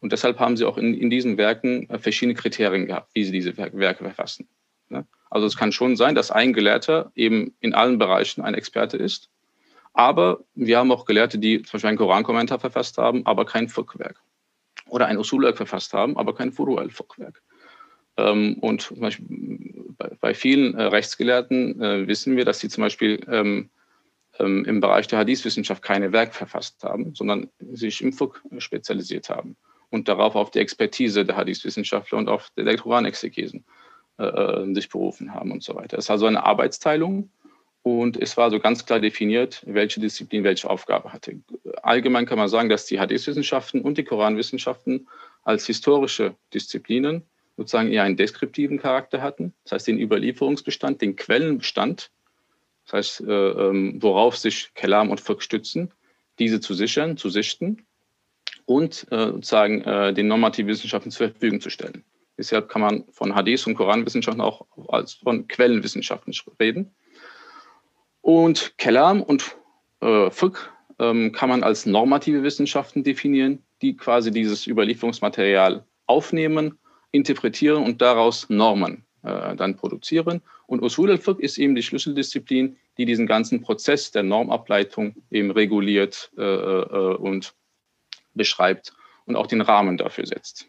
Und 0.00 0.10
deshalb 0.10 0.40
haben 0.40 0.56
sie 0.56 0.64
auch 0.64 0.78
in, 0.78 0.94
in 0.94 1.10
diesen 1.10 1.36
Werken 1.36 1.86
verschiedene 2.00 2.34
Kriterien 2.34 2.86
gehabt, 2.86 3.10
wie 3.14 3.22
sie 3.22 3.30
diese 3.30 3.56
Werke 3.56 4.02
verfassen. 4.02 4.48
Ne? 4.88 5.06
Also 5.30 5.46
es 5.46 5.56
kann 5.56 5.70
schon 5.70 5.94
sein, 5.94 6.16
dass 6.16 6.32
ein 6.32 6.52
Gelehrter 6.52 7.12
eben 7.14 7.54
in 7.60 7.72
allen 7.72 7.98
Bereichen 7.98 8.42
ein 8.42 8.54
Experte 8.54 8.96
ist 8.96 9.28
aber 9.92 10.40
wir 10.54 10.78
haben 10.78 10.92
auch 10.92 11.04
Gelehrte, 11.04 11.38
die 11.38 11.62
zum 11.62 11.72
Beispiel 11.72 11.88
einen 11.88 11.98
Korankommentar 11.98 12.58
verfasst 12.58 12.98
haben, 12.98 13.26
aber 13.26 13.44
kein 13.44 13.68
Fiqh-Werk. 13.68 14.20
Oder 14.88 15.06
ein 15.06 15.18
Usulwerk 15.18 15.56
verfasst 15.56 15.92
haben, 15.92 16.16
aber 16.16 16.34
kein 16.34 16.52
Furu 16.52 16.76
al-Fiqh-Werk. 16.76 17.42
Ähm, 18.16 18.54
und 18.60 18.82
zum 18.82 19.00
Beispiel 19.00 19.94
bei, 20.20 20.34
vielen 20.34 20.74
äh, 20.74 20.84
Rechtsgelehrten 20.84 21.80
äh, 21.82 22.06
wissen 22.06 22.36
wir, 22.36 22.44
dass 22.44 22.60
sie 22.60 22.68
zum 22.68 22.82
Beispiel 22.82 23.20
ähm, 23.28 23.70
ähm, 24.38 24.64
im 24.64 24.80
Bereich 24.80 25.06
der 25.08 25.18
Hadith-Wissenschaft 25.18 25.82
keine 25.82 26.12
Werk 26.12 26.34
verfasst 26.34 26.82
haben, 26.82 27.14
sondern 27.14 27.48
sich 27.58 28.00
im 28.02 28.12
Fiqh 28.12 28.40
spezialisiert 28.58 29.28
haben 29.28 29.56
und 29.90 30.08
darauf 30.08 30.36
auf 30.36 30.50
die 30.50 30.60
Expertise 30.60 31.24
der 31.24 31.36
Hadith-Wissenschaftler 31.36 32.18
und 32.18 32.28
auf 32.28 32.50
der 32.56 32.76
Koranexegesen 32.76 33.64
äh, 34.18 34.74
sich 34.74 34.88
berufen 34.88 35.34
haben 35.34 35.52
und 35.52 35.62
so 35.62 35.74
weiter. 35.74 35.98
Es 35.98 36.06
ist 36.06 36.10
also 36.10 36.26
eine 36.26 36.44
Arbeitsteilung 36.44 37.30
und 37.82 38.16
es 38.16 38.36
war 38.36 38.50
so 38.50 38.60
ganz 38.60 38.84
klar 38.84 39.00
definiert, 39.00 39.62
welche 39.66 40.00
Disziplin 40.00 40.44
welche 40.44 40.68
Aufgabe 40.68 41.12
hatte. 41.12 41.40
Allgemein 41.82 42.26
kann 42.26 42.38
man 42.38 42.48
sagen, 42.48 42.68
dass 42.68 42.86
die 42.86 43.00
Hadith-Wissenschaften 43.00 43.80
und 43.80 43.96
die 43.96 44.04
Koranwissenschaften 44.04 45.08
als 45.44 45.66
historische 45.66 46.34
Disziplinen 46.52 47.22
sozusagen 47.56 47.90
eher 47.90 48.04
einen 48.04 48.16
deskriptiven 48.16 48.78
Charakter 48.78 49.22
hatten, 49.22 49.54
das 49.64 49.72
heißt 49.72 49.88
den 49.88 49.98
Überlieferungsbestand, 49.98 51.02
den 51.02 51.16
Quellenbestand, 51.16 52.10
das 52.84 52.92
heißt, 52.92 53.20
äh, 53.22 53.32
ähm, 53.32 54.02
worauf 54.02 54.36
sich 54.36 54.72
Kelam 54.74 55.10
und 55.10 55.20
Fiqh 55.20 55.42
stützen, 55.42 55.90
diese 56.38 56.60
zu 56.60 56.74
sichern, 56.74 57.16
zu 57.16 57.28
sichten 57.28 57.86
und 58.64 59.06
äh, 59.10 59.26
sozusagen 59.26 59.82
äh, 59.82 60.12
den 60.12 60.28
Normativwissenschaften 60.28 61.10
zur 61.10 61.28
Verfügung 61.28 61.60
zu 61.60 61.70
stellen. 61.70 62.04
Deshalb 62.38 62.68
kann 62.70 62.80
man 62.80 63.04
von 63.12 63.34
Hadith 63.34 63.66
und 63.66 63.74
Koranwissenschaften 63.74 64.40
auch 64.40 64.66
als 64.88 65.14
von 65.14 65.46
Quellenwissenschaften 65.46 66.32
reden. 66.58 66.90
Und 68.30 68.78
Kelam 68.78 69.22
und 69.22 69.56
äh, 69.98 70.30
Fiqh 70.30 70.56
ähm, 71.00 71.32
kann 71.32 71.48
man 71.48 71.64
als 71.64 71.84
normative 71.84 72.44
Wissenschaften 72.44 73.02
definieren, 73.02 73.64
die 73.82 73.96
quasi 73.96 74.30
dieses 74.30 74.68
Überlieferungsmaterial 74.68 75.84
aufnehmen, 76.06 76.78
interpretieren 77.10 77.82
und 77.82 78.00
daraus 78.00 78.48
Normen 78.48 79.04
äh, 79.24 79.56
dann 79.56 79.74
produzieren. 79.74 80.42
Und 80.68 80.80
Usul 80.80 81.10
al-Fiqh 81.10 81.42
ist 81.42 81.58
eben 81.58 81.74
die 81.74 81.82
Schlüsseldisziplin, 81.82 82.76
die 82.98 83.04
diesen 83.04 83.26
ganzen 83.26 83.62
Prozess 83.62 84.12
der 84.12 84.22
Normableitung 84.22 85.16
eben 85.32 85.50
reguliert 85.50 86.30
äh, 86.38 86.42
äh, 86.44 87.16
und 87.16 87.52
beschreibt 88.34 88.92
und 89.24 89.34
auch 89.34 89.48
den 89.48 89.60
Rahmen 89.60 89.96
dafür 89.96 90.26
setzt. 90.26 90.68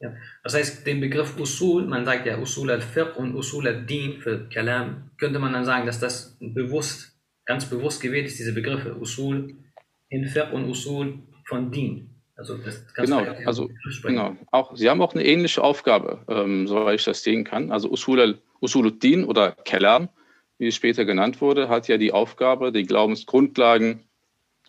Ja. 0.00 0.12
Das 0.42 0.54
heißt, 0.54 0.86
den 0.86 1.00
Begriff 1.00 1.38
Usul, 1.38 1.86
man 1.86 2.04
sagt 2.04 2.26
ja 2.26 2.38
Usul 2.38 2.70
al-Fiqh 2.70 3.16
und 3.16 3.34
Usul 3.34 3.66
al-Din 3.68 4.20
für 4.20 4.48
Kalam, 4.48 5.10
könnte 5.18 5.38
man 5.38 5.52
dann 5.52 5.64
sagen, 5.64 5.86
dass 5.86 6.00
das 6.00 6.36
bewusst, 6.40 7.16
ganz 7.46 7.68
bewusst 7.68 8.02
gewählt 8.02 8.26
ist, 8.26 8.38
diese 8.38 8.52
Begriffe 8.52 8.96
Usul 8.96 9.54
in 10.08 10.26
Fiqh 10.26 10.52
und 10.52 10.68
Usul 10.68 11.20
von 11.46 11.70
Din. 11.70 12.10
Also 12.36 12.58
genau, 12.96 13.24
also 13.46 13.70
genau. 14.02 14.36
Auch, 14.50 14.74
sie 14.76 14.90
haben 14.90 15.00
auch 15.00 15.14
eine 15.14 15.24
ähnliche 15.24 15.62
Aufgabe, 15.62 16.24
ähm, 16.28 16.66
soweit 16.66 16.98
ich 16.98 17.04
das 17.04 17.22
sehen 17.22 17.44
kann. 17.44 17.70
Also 17.70 17.88
Usul, 17.90 18.20
al, 18.20 18.38
Usuluddin 18.60 19.24
oder 19.24 19.52
Kalam, 19.52 20.08
wie 20.58 20.66
es 20.66 20.74
später 20.74 21.04
genannt 21.04 21.40
wurde, 21.40 21.68
hat 21.68 21.86
ja 21.86 21.96
die 21.96 22.12
Aufgabe, 22.12 22.72
die 22.72 22.82
Glaubensgrundlagen 22.82 24.00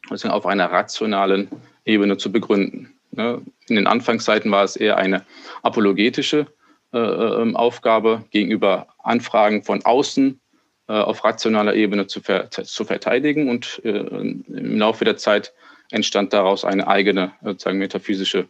auf 0.10 0.46
einer 0.46 0.72
rationalen 0.72 1.48
Ebene 1.86 2.17
zu 2.17 2.32
begründen. 2.32 2.95
Ne? 3.16 3.42
In 3.68 3.76
den 3.76 3.88
Anfangszeiten 3.88 4.52
war 4.52 4.64
es 4.64 4.76
eher 4.76 4.98
eine 4.98 5.26
apologetische 5.64 6.48
äh, 6.94 6.98
ähm, 6.98 7.56
Aufgabe 7.56 8.24
gegenüber 8.32 8.88
Anfragen 9.00 9.64
von 9.64 9.84
außen 9.84 10.40
äh, 10.88 10.94
auf 10.94 11.24
rationaler 11.24 11.76
Ebene 11.76 12.08
zu, 12.08 12.22
ver 12.22 12.50
zu 12.52 12.86
verteidigen. 12.86 13.50
Und 13.50 13.82
äh, 13.84 13.90
im 13.90 14.78
Laufe 14.78 15.04
der 15.04 15.18
Zeit 15.18 15.54
entstand 15.92 16.34
daraus 16.34 16.64
eine 16.64 16.88
eigene 16.88 17.34
sozusagen 17.44 17.80
metaphysische 17.80 18.48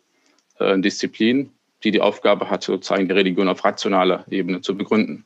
äh, 0.59 0.77
Disziplin, 0.79 1.51
die 1.83 1.91
die 1.91 2.01
Aufgabe 2.01 2.49
hatte, 2.49 2.67
sozusagen 2.67 3.07
die 3.07 3.13
Religion 3.13 3.49
auf 3.49 3.63
rationaler 3.63 4.25
Ebene 4.29 4.61
zu 4.61 4.75
begründen. 4.75 5.25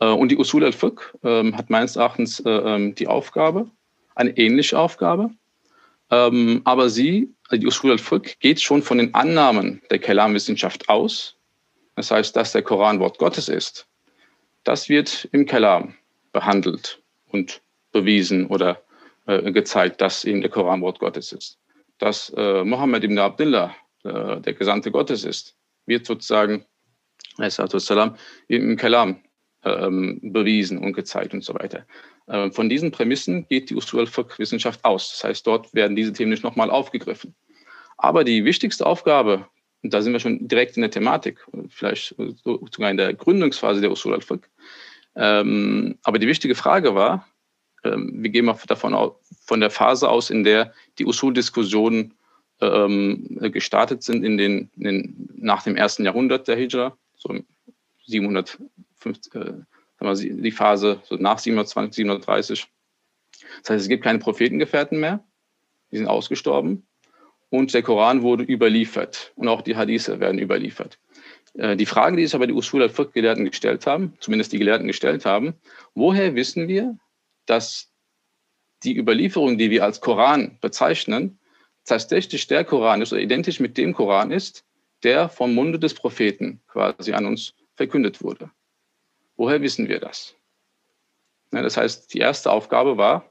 Äh, 0.00 0.06
und 0.06 0.30
die 0.30 0.36
Usul 0.36 0.64
al-Fiqh 0.64 1.02
ähm, 1.22 1.56
hat 1.56 1.70
meines 1.70 1.96
Erachtens 1.96 2.40
äh, 2.40 2.50
ähm, 2.50 2.94
die 2.94 3.08
Aufgabe, 3.08 3.70
eine 4.14 4.36
ähnliche 4.36 4.78
Aufgabe, 4.78 5.30
aber 6.08 6.88
sie, 6.88 7.34
also 7.48 7.60
die 7.60 7.66
Usul 7.66 7.92
al-Fiqh, 7.92 8.36
geht 8.40 8.60
schon 8.60 8.82
von 8.82 8.98
den 8.98 9.14
Annahmen 9.14 9.82
der 9.90 9.98
Kalam-Wissenschaft 9.98 10.88
aus. 10.88 11.36
Das 11.94 12.10
heißt, 12.10 12.36
dass 12.36 12.52
der 12.52 12.62
Koran 12.62 13.00
Wort 13.00 13.18
Gottes 13.18 13.48
ist. 13.48 13.86
Das 14.64 14.88
wird 14.88 15.28
im 15.32 15.46
Kalam 15.46 15.94
behandelt 16.32 17.00
und 17.28 17.62
bewiesen 17.92 18.46
oder 18.46 18.82
äh, 19.26 19.52
gezeigt, 19.52 20.00
dass 20.00 20.24
eben 20.24 20.40
der 20.40 20.50
Koran 20.50 20.82
Wort 20.82 20.98
Gottes 20.98 21.32
ist. 21.32 21.58
Dass 21.98 22.30
äh, 22.36 22.64
Mohammed 22.64 23.04
ibn 23.04 23.18
Abdullah 23.18 23.74
äh, 24.04 24.40
der 24.40 24.52
Gesandte 24.52 24.90
Gottes 24.90 25.24
ist, 25.24 25.56
wird 25.86 26.04
sozusagen 26.04 26.66
salam, 27.38 28.16
im 28.48 28.76
Kalam 28.76 29.22
ähm, 29.64 30.20
bewiesen 30.22 30.78
und 30.78 30.92
gezeigt 30.92 31.32
und 31.32 31.44
so 31.44 31.54
weiter. 31.54 31.86
Äh, 32.26 32.50
von 32.50 32.68
diesen 32.68 32.90
Prämissen 32.90 33.46
geht 33.48 33.70
die 33.70 33.76
Usul 33.76 34.00
al-Fiqh-Wissenschaft 34.00 34.84
aus. 34.84 35.10
Das 35.12 35.24
heißt, 35.24 35.46
dort 35.46 35.72
werden 35.74 35.96
diese 35.96 36.12
Themen 36.12 36.30
nicht 36.30 36.44
nochmal 36.44 36.70
aufgegriffen. 36.70 37.34
Aber 37.98 38.24
die 38.24 38.44
wichtigste 38.44 38.86
Aufgabe, 38.86 39.46
und 39.82 39.94
da 39.94 40.02
sind 40.02 40.12
wir 40.12 40.20
schon 40.20 40.46
direkt 40.48 40.76
in 40.76 40.82
der 40.82 40.90
Thematik, 40.90 41.46
vielleicht 41.68 42.14
sogar 42.44 42.90
in 42.90 42.96
der 42.96 43.14
Gründungsphase 43.14 43.80
der 43.80 43.90
Usul 43.90 44.14
al-Fiqh, 44.14 44.46
ähm, 45.14 45.98
aber 46.02 46.18
die 46.18 46.26
wichtige 46.26 46.54
Frage 46.54 46.94
war, 46.94 47.26
ähm, 47.84 48.22
wir 48.22 48.30
gehen 48.30 48.44
mal 48.44 48.58
davon 48.66 48.94
aus, 48.94 49.14
von 49.46 49.60
der 49.60 49.70
Phase 49.70 50.08
aus, 50.08 50.30
in 50.30 50.44
der 50.44 50.72
die 50.98 51.06
Usul-Diskussionen 51.06 52.14
ähm, 52.60 53.38
gestartet 53.52 54.02
sind 54.02 54.24
in 54.24 54.36
den, 54.36 54.70
in 54.76 54.84
den, 54.84 55.28
nach 55.36 55.62
dem 55.62 55.76
ersten 55.76 56.04
Jahrhundert 56.04 56.48
der 56.48 56.56
Hijra, 56.56 56.96
so 57.16 57.34
750, 58.06 59.32
äh, 60.00 60.14
die 60.14 60.52
Phase 60.52 61.00
so 61.04 61.16
nach 61.16 61.38
720, 61.38 61.96
730. 61.96 62.66
Das 63.62 63.70
heißt, 63.70 63.82
es 63.82 63.88
gibt 63.88 64.04
keine 64.04 64.18
Prophetengefährten 64.18 64.98
mehr, 64.98 65.24
die 65.90 65.98
sind 65.98 66.08
ausgestorben 66.08 66.86
und 67.50 67.74
der 67.74 67.82
Koran 67.82 68.22
wurde 68.22 68.44
überliefert 68.44 69.32
und 69.36 69.48
auch 69.48 69.62
die 69.62 69.76
Hadithe 69.76 70.20
werden 70.20 70.38
überliefert. 70.38 70.98
Äh, 71.54 71.76
die 71.76 71.86
Frage, 71.86 72.16
die 72.16 72.26
sich 72.26 72.34
aber 72.34 72.46
die 72.46 72.54
Usul 72.54 72.82
al-Fiqh-Gelehrten 72.82 73.44
gestellt 73.44 73.86
haben, 73.86 74.14
zumindest 74.20 74.52
die 74.52 74.58
Gelehrten 74.58 74.86
gestellt 74.86 75.24
haben, 75.24 75.54
woher 75.94 76.34
wissen 76.34 76.68
wir, 76.68 76.96
dass 77.46 77.92
die 78.82 78.96
Überlieferung, 78.96 79.58
die 79.58 79.70
wir 79.70 79.84
als 79.84 80.00
Koran 80.00 80.58
bezeichnen, 80.60 81.38
tatsächlich 81.84 82.46
der 82.46 82.64
Koran 82.64 83.00
ist 83.00 83.12
oder 83.12 83.22
identisch 83.22 83.60
mit 83.60 83.78
dem 83.78 83.94
Koran 83.94 84.32
ist, 84.32 84.64
der 85.02 85.28
vom 85.28 85.54
Munde 85.54 85.78
des 85.78 85.94
Propheten 85.94 86.60
quasi 86.66 87.12
an 87.12 87.26
uns 87.26 87.54
verkündet 87.74 88.22
wurde. 88.22 88.50
Woher 89.36 89.60
wissen 89.62 89.88
wir 89.88 90.00
das? 90.00 90.34
das 91.50 91.76
heißt, 91.76 92.12
die 92.12 92.18
erste 92.18 92.50
Aufgabe 92.50 92.98
war, 92.98 93.30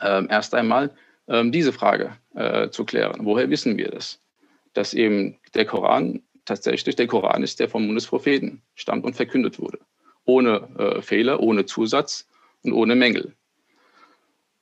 äh, 0.00 0.26
erst 0.28 0.54
einmal 0.54 0.94
äh, 1.26 1.44
diese 1.50 1.72
Frage 1.72 2.16
äh, 2.34 2.70
zu 2.70 2.84
klären. 2.84 3.24
Woher 3.24 3.50
wissen 3.50 3.76
wir 3.76 3.88
das? 3.90 4.20
Dass 4.72 4.94
eben 4.94 5.38
der 5.54 5.66
Koran 5.66 6.22
tatsächlich 6.44 6.96
der 6.96 7.06
Koran 7.06 7.42
ist, 7.42 7.60
der 7.60 7.68
vom 7.68 7.86
Mund 7.86 7.96
des 7.96 8.06
Propheten 8.06 8.62
stammt 8.74 9.04
und 9.04 9.14
verkündet 9.14 9.58
wurde. 9.58 9.78
Ohne 10.24 10.68
äh, 10.78 11.02
Fehler, 11.02 11.40
ohne 11.40 11.66
Zusatz 11.66 12.26
und 12.62 12.72
ohne 12.72 12.94
Mängel. 12.94 13.34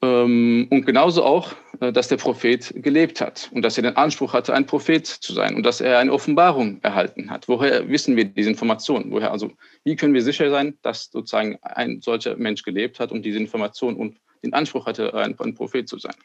Ähm, 0.03 0.67
und 0.71 0.85
genauso 0.85 1.23
auch, 1.23 1.53
äh, 1.81 1.93
dass 1.93 2.09
der 2.09 2.17
Prophet 2.17 2.73
gelebt 2.77 3.21
hat 3.21 3.49
und 3.53 3.63
dass 3.63 3.77
er 3.77 3.85
den 3.85 3.97
Anspruch 3.97 4.33
hatte, 4.33 4.53
ein 4.53 4.67
Prophet 4.67 5.07
zu 5.07 5.33
sein 5.33 5.55
und 5.55 5.65
dass 5.65 5.81
er 5.81 5.99
eine 5.99 6.13
Offenbarung 6.13 6.81
erhalten 6.83 7.31
hat. 7.31 7.47
Woher 7.47 7.89
wissen 7.89 8.17
wir 8.17 8.25
diese 8.25 8.51
Informationen? 8.51 9.13
Woher, 9.13 9.31
also, 9.31 9.53
wie 9.85 9.95
können 9.95 10.13
wir 10.13 10.23
sicher 10.23 10.51
sein, 10.51 10.77
dass 10.83 11.11
sozusagen 11.13 11.57
ein 11.63 12.01
solcher 12.01 12.37
Mensch 12.37 12.65
gelebt 12.65 12.99
hat 12.99 13.13
und 13.13 13.25
diese 13.25 13.39
Information 13.39 13.95
und 13.95 14.19
den 14.43 14.55
Anspruch 14.55 14.87
hatte, 14.87 15.15
ein, 15.15 15.39
ein 15.39 15.55
Prophet 15.55 15.89
zu 15.89 15.99
sein? 15.99 16.17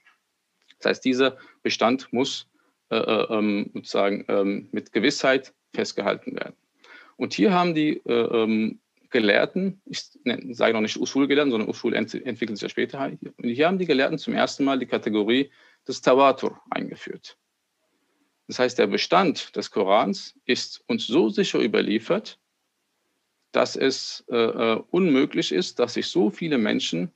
Das 0.79 0.89
heißt, 0.89 1.05
dieser 1.05 1.37
Bestand 1.61 2.11
muss 2.11 2.47
äh, 2.89 2.97
äh 2.97 3.27
ähm, 3.29 3.69
sozusagen 3.75 4.25
ähm, 4.27 4.69
mit 4.71 4.91
Gewissheit 4.91 5.53
festgehalten 5.75 6.35
werden. 6.35 6.55
Und 7.15 7.33
hier 7.33 7.53
haben 7.53 7.75
die 7.75 7.97
äh, 8.05 8.11
ähm, 8.11 8.79
Gelehrten, 9.09 9.81
ich 9.85 10.09
sage 10.51 10.73
noch 10.73 10.81
nicht 10.81 10.97
Usul-Gelehrten, 10.97 11.51
sondern 11.51 11.69
Usul 11.69 11.93
entwickelt 11.93 12.57
sich 12.57 12.61
ja 12.61 12.69
später. 12.69 13.05
Und 13.05 13.49
hier 13.49 13.67
haben 13.67 13.79
die 13.79 13.85
Gelehrten 13.85 14.17
zum 14.17 14.33
ersten 14.33 14.63
Mal 14.63 14.79
die 14.79 14.85
Kategorie 14.85 15.51
des 15.87 16.01
Tawatur 16.01 16.59
eingeführt. 16.69 17.37
Das 18.47 18.59
heißt, 18.59 18.79
der 18.79 18.87
Bestand 18.87 19.55
des 19.55 19.71
Korans 19.71 20.35
ist 20.45 20.83
uns 20.87 21.07
so 21.07 21.29
sicher 21.29 21.59
überliefert, 21.59 22.39
dass 23.51 23.75
es 23.75 24.23
äh, 24.29 24.35
äh 24.35 24.83
unmöglich 24.91 25.51
ist, 25.51 25.79
dass 25.79 25.95
sich 25.95 26.07
so 26.07 26.29
viele 26.29 26.57
Menschen 26.57 27.11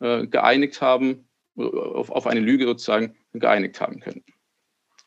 äh, 0.00 0.26
geeinigt 0.26 0.80
haben, 0.80 1.28
auf, 1.56 2.10
auf, 2.10 2.26
eine 2.26 2.40
Lüge 2.40 2.64
sozusagen 2.64 3.14
geeinigt 3.32 3.80
haben 3.80 4.00
können. 4.00 4.24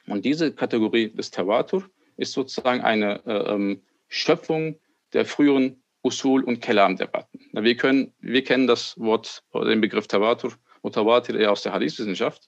Und 0.08 0.26
diese 0.26 0.54
Kategorie 0.54 1.10
des 1.10 1.32
Tawatur 1.32 1.90
ist 2.18 2.34
sozusagen 2.34 2.82
eine 2.82 3.26
äh, 3.26 3.54
ähm, 3.54 3.82
Schöpfung 4.08 4.80
der 5.14 5.26
früheren 5.26 5.82
Usul- 6.06 6.44
und 6.44 6.62
Kelam-Debatten. 6.62 7.40
Wir, 7.54 7.76
können, 7.76 8.14
wir 8.20 8.44
kennen 8.44 8.68
das 8.68 8.98
Wort 9.00 9.44
den 9.54 9.82
Begriff 9.82 10.08
Tawatur, 10.08 10.54
Mutawatir 10.84 11.40
eher 11.40 11.52
aus 11.52 11.64
der 11.64 11.74
Hadith-Wissenschaft, 11.74 12.48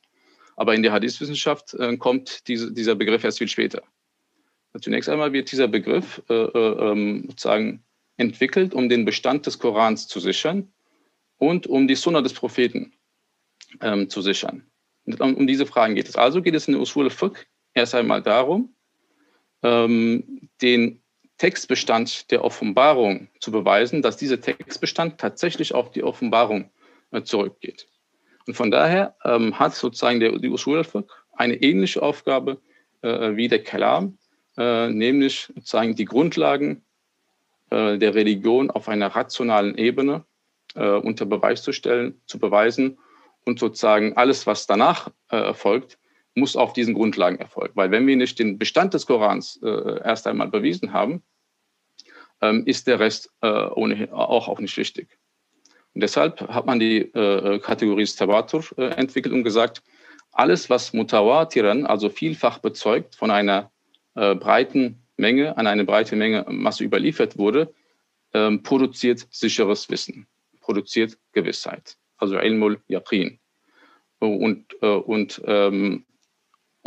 aber 0.55 0.75
in 0.75 0.83
der 0.83 0.91
Hadith-Wissenschaft 0.91 1.73
äh, 1.73 1.97
kommt 1.97 2.47
diese, 2.47 2.71
dieser 2.71 2.95
Begriff 2.95 3.23
erst 3.23 3.39
viel 3.39 3.47
später. 3.47 3.81
Zunächst 4.79 5.09
einmal 5.09 5.33
wird 5.33 5.51
dieser 5.51 5.67
Begriff 5.67 6.21
äh, 6.29 6.33
äh, 6.33 6.91
ähm, 6.91 7.25
sozusagen 7.29 7.83
entwickelt, 8.17 8.75
um 8.75 8.89
den 8.89 9.05
Bestand 9.05 9.47
des 9.47 9.57
Korans 9.57 10.07
zu 10.07 10.19
sichern 10.19 10.71
und 11.37 11.65
um 11.65 11.87
die 11.87 11.95
Sunna 11.95 12.21
des 12.21 12.33
Propheten 12.33 12.93
ähm, 13.81 14.09
zu 14.09 14.21
sichern. 14.21 14.69
Um, 15.05 15.35
um, 15.35 15.47
diese 15.47 15.65
Fragen 15.65 15.95
geht 15.95 16.09
es. 16.09 16.15
Also 16.15 16.41
geht 16.43 16.53
es 16.53 16.67
in 16.67 16.73
der 16.73 16.81
Usul 16.81 17.05
al-Fiqh 17.05 17.39
erst 17.73 17.95
einmal 17.95 18.21
darum, 18.21 18.75
ähm, 19.63 20.49
den 20.61 21.01
Textbestand 21.37 22.31
der 22.31 22.43
Offenbarung 22.43 23.27
zu 23.39 23.51
beweisen, 23.51 24.01
dass 24.01 24.17
dieser 24.17 24.41
Textbestand 24.41 25.19
tatsächlich 25.19 25.73
auf 25.73 25.91
die 25.91 26.03
Offenbarung 26.03 26.69
äh, 27.11 27.21
zurückgeht. 27.21 27.87
Und 28.47 28.55
von 28.55 28.71
daher 28.71 29.15
ähm, 29.23 29.59
hat 29.59 29.75
sozusagen 29.75 30.19
der, 30.19 30.37
die 30.39 30.49
Usul 30.49 30.77
al-Fiqh 30.77 31.07
eine 31.33 31.55
ähnliche 31.55 32.01
Aufgabe 32.01 32.59
äh, 33.01 33.35
wie 33.35 33.47
der 33.47 33.63
Kalam, 33.63 34.17
äh, 34.57 34.89
nämlich 34.89 35.51
sozusagen 35.53 35.95
die 35.95 36.05
Grundlagen 36.05 36.83
äh, 37.69 37.97
der 37.97 38.15
Religion 38.15 38.71
auf 38.71 38.87
einer 38.87 39.07
rationalen 39.07 39.77
Ebene 39.77 40.25
äh, 40.75 40.89
unter 40.89 41.25
Beweis 41.25 41.61
zu 41.61 41.73
stellen, 41.73 42.19
zu 42.25 42.39
beweisen 42.39 42.97
und 43.45 43.59
sozusagen 43.59 44.15
alles, 44.15 44.47
was 44.47 44.65
danach 44.65 45.09
äh, 45.29 45.37
erfolgt, 45.37 45.99
muss 46.37 46.55
auf 46.55 46.73
diesen 46.73 46.93
Grundlagen 46.93 47.37
erfolgen. 47.37 47.75
Weil 47.75 47.91
wenn 47.91 48.07
wir 48.07 48.15
nicht 48.15 48.39
den 48.39 48.57
Bestand 48.57 48.93
des 48.93 49.05
Korans 49.05 49.59
äh, 49.63 50.01
erst 50.03 50.27
einmal 50.27 50.47
bewiesen 50.47 50.93
haben, 50.93 51.23
ähm, 52.41 52.63
ist 52.65 52.87
der 52.87 52.99
Rest 52.99 53.31
äh, 53.41 53.47
ohnehin 53.47 54.11
auch, 54.11 54.47
auch 54.47 54.59
nicht 54.59 54.77
wichtig. 54.77 55.17
Und 55.93 56.01
deshalb 56.01 56.39
hat 56.47 56.67
man 56.67 56.79
die 56.79 56.99
äh, 56.99 57.59
Kategorie 57.59 58.05
Tabatur 58.05 58.63
äh, 58.77 58.85
entwickelt 58.91 59.33
und 59.33 59.43
gesagt, 59.43 59.81
alles, 60.31 60.69
was 60.69 60.93
Mutawatiran, 60.93 61.87
also 61.87 62.09
vielfach 62.09 62.59
bezeugt, 62.59 63.15
von 63.15 63.31
einer 63.31 63.71
äh, 64.13 64.35
breiten 64.35 65.01
Menge, 65.17 65.57
an 65.57 65.65
eine 65.65 65.83
breite 65.83 66.15
Menge 66.15 66.45
Masse 66.47 66.83
überliefert 66.83 67.39
wurde, 67.39 67.73
ähm, 68.35 68.61
produziert 68.61 69.25
sicheres 69.31 69.89
Wissen, 69.89 70.27
produziert 70.61 71.17
Gewissheit, 71.31 71.97
also 72.17 72.37
Ilmul 72.37 72.79
Yaqin. 72.87 73.39
Und, 74.19 74.65
äh, 74.81 74.87
und, 74.87 75.41
ähm, 75.45 76.05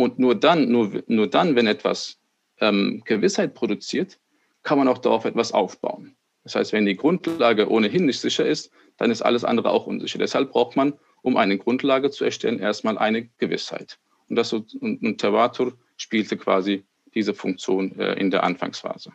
und 0.01 0.19
nur 0.19 0.35
dann, 0.35 0.71
nur, 0.71 1.03
nur 1.07 1.29
dann, 1.29 1.57
wenn 1.57 1.67
etwas 1.67 2.19
ähm, 2.61 3.03
Gewissheit 3.05 3.55
produziert, 3.55 4.19
kann 4.63 4.79
man 4.79 4.89
auch 4.89 4.99
darauf 4.99 5.25
etwas 5.25 5.53
aufbauen. 5.53 6.17
Das 6.45 6.55
heißt, 6.55 6.73
wenn 6.73 6.87
die 6.87 6.97
Grundlage 6.97 7.71
ohnehin 7.71 8.07
nicht 8.07 8.21
sicher 8.21 8.47
ist, 8.47 8.73
dann 8.97 9.11
ist 9.11 9.23
alles 9.23 9.45
andere 9.45 9.71
auch 9.71 9.87
unsicher. 9.87 10.19
Deshalb 10.19 10.53
braucht 10.53 10.77
man, 10.77 10.95
um 11.23 11.37
eine 11.37 11.59
Grundlage 11.59 12.11
zu 12.11 12.25
erstellen, 12.25 12.59
erstmal 12.59 12.99
eine 12.99 13.29
Gewissheit. 13.39 13.99
Und, 14.29 14.37
das, 14.37 14.53
und, 14.53 14.75
und 14.81 15.19
Tevatur 15.19 15.75
spielte 15.97 16.37
quasi 16.37 16.85
diese 17.15 17.35
Funktion 17.35 17.99
äh, 17.99 18.15
in 18.15 18.31
der 18.31 18.45
Anfangsphase. 18.45 19.13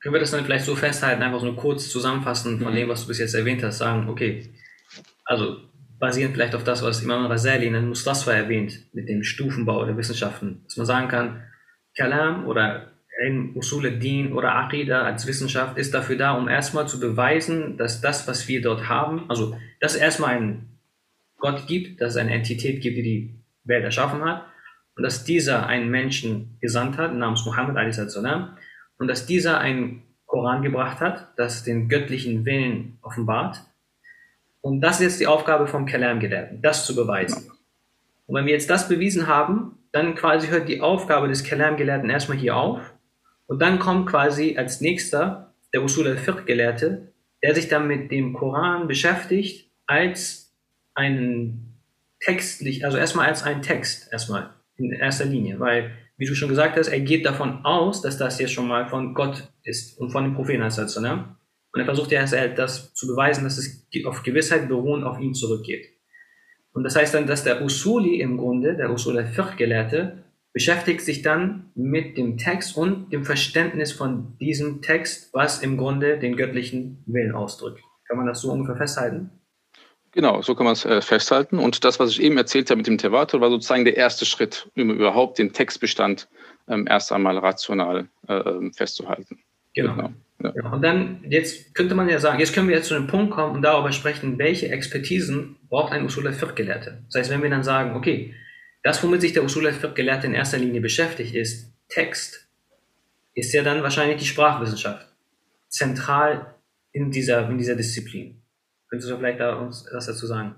Können 0.00 0.14
wir 0.14 0.20
das 0.20 0.32
dann 0.32 0.44
vielleicht 0.44 0.64
so 0.64 0.74
festhalten, 0.74 1.22
einfach 1.22 1.40
so 1.40 1.54
kurz 1.54 1.88
zusammenfassen 1.88 2.60
von 2.60 2.74
dem, 2.74 2.88
was 2.88 3.02
du 3.02 3.08
bis 3.08 3.18
jetzt 3.18 3.34
erwähnt 3.34 3.62
hast, 3.62 3.78
sagen, 3.78 4.08
okay, 4.08 4.52
also 5.24 5.56
basierend 6.04 6.34
vielleicht 6.34 6.54
auf 6.54 6.64
das, 6.64 6.82
was 6.82 7.02
Imam 7.02 7.24
Razali 7.26 7.66
in 7.66 7.88
Mustasfa 7.88 8.32
erwähnt, 8.32 8.78
mit 8.92 9.08
dem 9.08 9.22
Stufenbau 9.22 9.84
der 9.86 9.96
Wissenschaften, 9.96 10.60
dass 10.64 10.76
man 10.76 10.86
sagen 10.86 11.08
kann, 11.08 11.42
Kalam 11.96 12.46
oder 12.46 12.92
in 13.24 13.56
Usul 13.56 13.86
al-Din 13.86 14.32
oder 14.34 14.54
Aqidah 14.54 15.02
als 15.02 15.26
Wissenschaft 15.26 15.78
ist 15.78 15.94
dafür 15.94 16.16
da, 16.16 16.32
um 16.32 16.48
erstmal 16.48 16.86
zu 16.86 17.00
beweisen, 17.00 17.78
dass 17.78 18.02
das, 18.02 18.28
was 18.28 18.48
wir 18.48 18.60
dort 18.60 18.88
haben, 18.88 19.30
also 19.30 19.56
dass 19.80 19.94
es 19.94 20.00
erstmal 20.00 20.36
einen 20.36 20.78
Gott 21.38 21.66
gibt, 21.66 22.00
dass 22.00 22.12
es 22.12 22.16
eine 22.16 22.34
Entität 22.34 22.82
gibt, 22.82 22.96
die 22.98 23.02
die 23.02 23.34
Welt 23.64 23.84
erschaffen 23.84 24.22
hat 24.24 24.44
und 24.96 25.04
dass 25.04 25.24
dieser 25.24 25.66
einen 25.66 25.90
Menschen 25.90 26.58
gesandt 26.60 26.98
hat, 26.98 27.14
namens 27.14 27.46
Muhammad 27.46 27.76
a.s. 27.76 28.16
und 28.98 29.08
dass 29.08 29.26
dieser 29.26 29.58
einen 29.58 30.02
Koran 30.26 30.62
gebracht 30.62 31.00
hat, 31.00 31.28
das 31.36 31.64
den 31.64 31.88
göttlichen 31.88 32.44
Willen 32.44 32.98
offenbart. 33.00 33.62
Und 34.64 34.80
das 34.80 34.96
ist 34.96 35.02
jetzt 35.02 35.20
die 35.20 35.26
Aufgabe 35.26 35.66
vom 35.66 35.84
Kalam-Gelehrten, 35.84 36.62
das 36.62 36.86
zu 36.86 36.96
beweisen. 36.96 37.52
Und 38.24 38.34
wenn 38.34 38.46
wir 38.46 38.54
jetzt 38.54 38.70
das 38.70 38.88
bewiesen 38.88 39.26
haben, 39.26 39.76
dann 39.92 40.14
quasi 40.14 40.48
hört 40.48 40.70
die 40.70 40.80
Aufgabe 40.80 41.28
des 41.28 41.44
Kalam-Gelehrten 41.44 42.08
erstmal 42.08 42.38
hier 42.38 42.56
auf 42.56 42.94
und 43.46 43.60
dann 43.60 43.78
kommt 43.78 44.08
quasi 44.08 44.56
als 44.56 44.80
nächster 44.80 45.52
der 45.74 45.84
Usul 45.84 46.08
al-Fiqh-Gelehrte, 46.08 47.12
der 47.42 47.54
sich 47.54 47.68
dann 47.68 47.86
mit 47.86 48.10
dem 48.10 48.32
Koran 48.32 48.88
beschäftigt 48.88 49.70
als 49.86 50.54
einen 50.94 51.78
textlich, 52.20 52.86
also 52.86 52.96
erstmal 52.96 53.26
als 53.26 53.42
einen 53.42 53.60
Text, 53.60 54.10
erstmal 54.14 54.48
in 54.78 54.92
erster 54.92 55.26
Linie, 55.26 55.60
weil, 55.60 55.90
wie 56.16 56.24
du 56.24 56.34
schon 56.34 56.48
gesagt 56.48 56.78
hast, 56.78 56.88
er 56.88 57.00
geht 57.00 57.26
davon 57.26 57.66
aus, 57.66 58.00
dass 58.00 58.16
das 58.16 58.38
jetzt 58.38 58.54
schon 58.54 58.66
mal 58.66 58.88
von 58.88 59.12
Gott 59.12 59.46
ist 59.62 59.98
und 59.98 60.10
von 60.10 60.24
dem 60.24 60.32
Propheten. 60.32 60.62
Ne? 61.02 61.36
Und 61.74 61.80
er 61.80 61.86
versucht 61.86 62.12
ja 62.12 62.24
das 62.24 62.94
zu 62.94 63.08
beweisen, 63.08 63.42
dass 63.42 63.58
es 63.58 63.84
auf 64.06 64.22
Gewissheit 64.22 64.68
beruhen 64.68 65.02
auf 65.02 65.18
ihn 65.18 65.34
zurückgeht. 65.34 65.88
Und 66.72 66.84
das 66.84 66.94
heißt 66.94 67.14
dann, 67.14 67.26
dass 67.26 67.42
der 67.42 67.62
Usuli 67.62 68.20
im 68.20 68.36
Grunde, 68.36 68.76
der 68.76 68.90
Usul 68.90 69.18
al-Fiqh-Gelehrte, 69.18 70.24
beschäftigt 70.52 71.00
sich 71.00 71.22
dann 71.22 71.72
mit 71.74 72.16
dem 72.16 72.38
Text 72.38 72.76
und 72.76 73.12
dem 73.12 73.24
Verständnis 73.24 73.90
von 73.90 74.38
diesem 74.38 74.82
Text, 74.82 75.34
was 75.34 75.62
im 75.62 75.76
Grunde 75.76 76.18
den 76.18 76.36
göttlichen 76.36 77.02
Willen 77.06 77.34
ausdrückt. 77.34 77.82
Kann 78.06 78.18
man 78.18 78.26
das 78.26 78.40
so 78.40 78.52
ungefähr 78.52 78.76
festhalten? 78.76 79.30
Genau, 80.12 80.42
so 80.42 80.54
kann 80.54 80.64
man 80.64 80.74
es 80.74 80.84
äh, 80.84 81.00
festhalten. 81.00 81.58
Und 81.58 81.84
das, 81.84 81.98
was 81.98 82.10
ich 82.10 82.22
eben 82.22 82.36
erzählt 82.36 82.70
habe 82.70 82.78
mit 82.78 82.86
dem 82.86 82.98
Tevator, 82.98 83.40
war 83.40 83.50
sozusagen 83.50 83.84
der 83.84 83.96
erste 83.96 84.24
Schritt, 84.24 84.70
um 84.76 84.90
überhaupt 84.90 85.38
den 85.38 85.52
Textbestand 85.52 86.28
ähm, 86.68 86.86
erst 86.88 87.10
einmal 87.10 87.36
rational 87.38 88.08
äh, 88.28 88.70
festzuhalten. 88.70 89.40
Genau. 89.74 89.96
genau. 89.96 90.12
Ja. 90.52 90.70
Und 90.70 90.82
dann, 90.82 91.24
jetzt 91.28 91.74
könnte 91.74 91.94
man 91.94 92.08
ja 92.08 92.20
sagen, 92.20 92.38
jetzt 92.38 92.52
können 92.54 92.68
wir 92.68 92.76
jetzt 92.76 92.88
zu 92.88 92.94
einem 92.94 93.06
Punkt 93.06 93.32
kommen 93.32 93.54
und 93.54 93.62
darüber 93.62 93.92
sprechen, 93.92 94.38
welche 94.38 94.68
Expertisen 94.68 95.56
braucht 95.68 95.92
ein 95.92 96.04
Usul 96.04 96.26
al-Fiqh-Gelehrte. 96.26 97.02
Das 97.06 97.20
heißt, 97.20 97.30
wenn 97.30 97.42
wir 97.42 97.50
dann 97.50 97.64
sagen, 97.64 97.96
okay, 97.96 98.34
das, 98.82 99.02
womit 99.02 99.22
sich 99.22 99.32
der 99.32 99.44
Usul 99.44 99.66
al-Fiqh-Gelehrte 99.66 100.26
in 100.26 100.34
erster 100.34 100.58
Linie 100.58 100.82
beschäftigt, 100.82 101.34
ist 101.34 101.72
Text, 101.88 102.46
ist 103.34 103.54
ja 103.54 103.62
dann 103.62 103.82
wahrscheinlich 103.82 104.18
die 104.18 104.26
Sprachwissenschaft. 104.26 105.08
Zentral 105.68 106.54
in 106.92 107.10
dieser, 107.10 107.48
in 107.48 107.58
dieser 107.58 107.74
Disziplin. 107.74 108.42
Könntest 108.88 109.10
du 109.10 109.16
vielleicht 109.16 109.40
da 109.40 109.56
uns 109.56 109.88
was 109.92 110.06
dazu 110.06 110.26
sagen? 110.26 110.56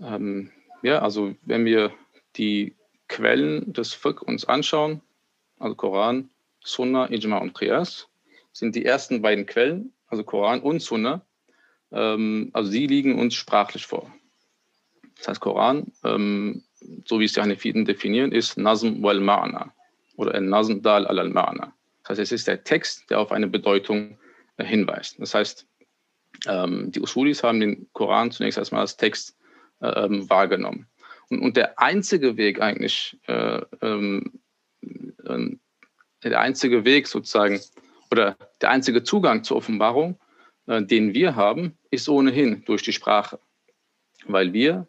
Ähm, 0.00 0.50
ja, 0.82 1.02
also 1.02 1.34
wenn 1.42 1.64
wir 1.64 1.92
die 2.36 2.76
Quellen 3.08 3.72
des 3.72 3.92
Fiqh 3.92 4.22
uns 4.24 4.44
anschauen, 4.44 5.02
also 5.58 5.74
Koran, 5.74 6.30
Sunna, 6.64 7.10
Ijma 7.10 7.38
und 7.38 7.54
Qiyas, 7.54 8.08
sind 8.58 8.74
die 8.74 8.84
ersten 8.84 9.22
beiden 9.22 9.46
Quellen, 9.46 9.92
also 10.06 10.24
Koran 10.24 10.60
und 10.60 10.80
Sunna, 10.80 11.24
ähm, 11.92 12.50
also 12.52 12.70
sie 12.70 12.86
liegen 12.86 13.18
uns 13.18 13.34
sprachlich 13.34 13.86
vor. 13.86 14.12
Das 15.18 15.28
heißt, 15.28 15.40
Koran 15.40 15.92
ähm, 16.04 16.62
so 17.04 17.20
wie 17.20 17.24
es 17.24 17.32
die 17.32 17.40
Hanefiten 17.40 17.84
definieren, 17.84 18.32
ist 18.32 18.56
Nazm 18.56 19.02
wal 19.02 19.18
Ma'na 19.18 19.70
oder 20.16 20.40
Nazm 20.40 20.82
dal 20.82 21.06
al 21.06 21.28
Ma'na. 21.28 21.72
Das 22.02 22.10
heißt, 22.10 22.20
es 22.20 22.32
ist 22.32 22.48
der 22.48 22.64
Text, 22.64 23.10
der 23.10 23.20
auf 23.20 23.32
eine 23.32 23.48
Bedeutung 23.48 24.18
äh, 24.56 24.64
hinweist. 24.64 25.18
Das 25.18 25.34
heißt, 25.34 25.66
ähm, 26.46 26.92
die 26.92 27.00
Usulis 27.00 27.42
haben 27.42 27.60
den 27.60 27.88
Koran 27.92 28.30
zunächst 28.30 28.58
erstmal 28.58 28.82
als 28.82 28.96
Text 28.96 29.36
äh, 29.80 29.88
ähm, 29.88 30.28
wahrgenommen. 30.30 30.86
Und, 31.28 31.40
und, 31.40 31.56
der 31.56 31.78
einzige 31.80 32.36
Weg 32.36 32.60
eigentlich, 32.60 33.18
äh, 33.26 33.60
ähm, 33.82 34.40
äh, 35.24 35.56
der 36.22 36.40
einzige 36.40 36.84
Weg 36.84 37.08
sozusagen 37.08 37.60
oder 38.10 38.36
der 38.60 38.70
einzige 38.70 39.02
Zugang 39.02 39.44
zur 39.44 39.56
Offenbarung, 39.56 40.18
äh, 40.66 40.82
den 40.82 41.14
wir 41.14 41.36
haben, 41.36 41.76
ist 41.90 42.08
ohnehin 42.08 42.64
durch 42.64 42.82
die 42.82 42.92
Sprache. 42.92 43.38
Weil 44.26 44.52
wir 44.52 44.88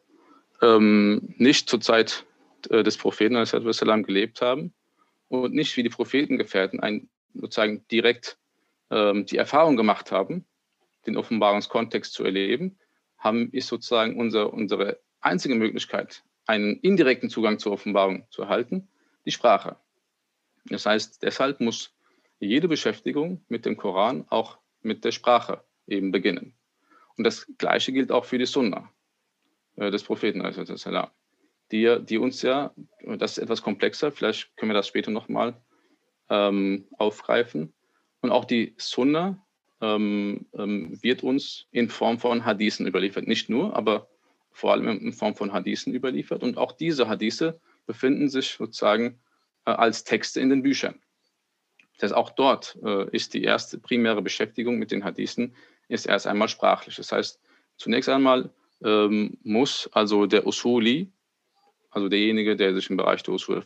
ähm, 0.62 1.34
nicht 1.38 1.70
zur 1.70 1.82
Zeit 1.82 2.26
äh, 2.70 2.84
des 2.84 2.98
Propheten 2.98 3.44
sallam, 3.46 4.04
gelebt 4.04 4.42
haben 4.42 4.74
und 5.30 5.54
nicht 5.54 5.78
wie 5.78 5.84
die 5.84 5.90
Prophetengefährten 5.90 6.80
ein, 6.80 7.10
sozusagen 7.34 7.86
direkt 7.92 8.38
ähm, 8.90 9.26
die 9.26 9.38
Erfahrung 9.38 9.78
gemacht 9.78 10.12
haben, 10.12 10.46
den 11.06 11.18
Offenbarungskontext 11.18 12.14
zu 12.14 12.24
erleben, 12.24 12.78
haben, 13.18 13.50
ist 13.52 13.68
sozusagen 13.68 14.20
unser, 14.20 14.54
unsere 14.54 15.00
einzige 15.22 15.56
Möglichkeit, 15.56 16.24
einen 16.46 16.78
indirekten 16.80 17.30
Zugang 17.30 17.60
zur 17.60 17.74
Offenbarung 17.74 18.26
zu 18.30 18.44
erhalten, 18.44 18.88
die 19.26 19.32
Sprache. 19.32 19.76
Das 20.66 20.86
heißt, 20.86 21.24
deshalb 21.24 21.60
muss 21.60 21.94
jede 22.39 22.67
Beschäftigung 22.67 23.43
mit 23.47 23.65
dem 23.65 23.78
Koran 23.78 24.26
auch 24.30 24.58
mit 24.82 25.04
der 25.06 25.12
Sprache 25.12 25.63
eben 25.88 26.12
beginnen. 26.12 26.56
Und 27.17 27.23
das 27.23 27.47
Gleiche 27.58 27.91
gilt 27.91 28.12
auch 28.12 28.26
für 28.26 28.38
die 28.38 28.45
Sunna. 28.45 28.91
Äh, 29.78 29.91
des 29.91 30.04
Propheten, 30.04 30.41
die, 31.71 31.97
die 32.02 32.17
uns 32.17 32.41
ja, 32.41 32.73
das 33.04 33.38
ist 33.38 33.43
etwas 33.43 33.62
komplexer, 33.62 34.12
vielleicht 34.12 34.56
können 34.58 34.71
wir 34.71 34.76
das 34.76 34.88
später 34.88 35.12
nochmal 35.12 35.62
ähm, 36.30 36.88
aufgreifen. 36.97 37.73
Und 38.21 38.32
auch 38.32 38.45
die 38.45 38.73
Sunna 38.78 39.45
ähm, 39.82 40.47
ähm, 40.54 40.97
wird 41.02 41.23
uns 41.23 41.67
in 41.71 41.89
Form 41.89 42.19
von 42.19 42.45
Hadithen 42.45 42.88
überliefert. 42.88 43.28
Nicht 43.28 43.50
nur, 43.50 43.76
aber 43.76 44.10
vor 44.52 44.71
allem 44.71 44.88
in 44.88 45.13
Form 45.13 45.36
von 45.36 45.54
Hadithen 45.54 45.93
überliefert. 45.93 46.41
Und 46.41 46.58
auch 46.58 46.71
diese 46.71 47.08
Hadithe 47.08 47.60
befinden 47.86 48.30
sich 48.30 48.52
sozusagen 48.52 49.19
äh, 49.65 49.71
als 49.71 50.04
Texte 50.04 50.41
in 50.41 50.50
den 50.50 50.63
Büchern. 50.63 51.00
Das 51.98 52.12
heißt, 52.12 52.16
auch 52.16 52.30
dort 52.32 52.78
äh, 52.84 53.10
ist 53.12 53.34
die 53.34 53.44
erste 53.44 53.80
primäre 53.80 54.22
Beschäftigung 54.22 54.78
mit 54.78 54.92
den 54.92 55.04
Hadithen 55.04 55.56
ist 55.88 56.06
erst 56.06 56.28
einmal 56.28 56.48
sprachlich. 56.48 56.96
Das 56.96 57.12
heißt, 57.12 57.40
zunächst 57.78 58.10
einmal 58.10 58.50
ähm, 58.84 59.38
muss 59.44 59.90
also 59.94 60.26
der 60.26 60.46
Usuli, 60.46 61.12
also 61.90 62.10
derjenige, 62.10 62.56
der 62.56 62.74
sich 62.74 62.90
im 62.90 62.98
Bereich 62.98 63.24
der 63.24 63.34
Usul 63.34 63.64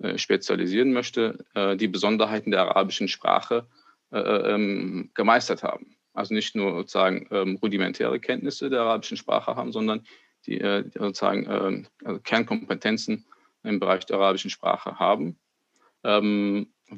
äh, 0.00 0.18
spezialisieren 0.18 0.92
möchte, 0.92 1.44
äh, 1.54 1.76
die 1.76 1.88
Besonderheiten 1.88 2.50
der 2.50 2.62
arabischen 2.62 3.08
Sprache 3.08 3.66
äh, 4.10 4.18
ähm, 4.18 5.10
gemeistert 5.14 5.62
haben. 5.62 5.96
Also 6.12 6.34
nicht 6.34 6.54
nur 6.54 6.74
sozusagen 6.76 7.26
ähm, 7.30 7.58
rudimentäre 7.62 8.20
Kenntnisse 8.20 8.70
der 8.70 8.80
arabischen 8.82 9.16
Sprache 9.16 9.54
haben, 9.56 9.72
sondern 9.72 10.04
die, 10.46 10.58
die 10.58 10.98
sozusagen 10.98 11.46
ähm, 11.48 11.86
also 12.04 12.20
Kernkompetenzen 12.20 13.24
im 13.62 13.80
Bereich 13.80 14.06
der 14.06 14.18
arabischen 14.18 14.50
Sprache 14.50 14.98
haben. 14.98 15.38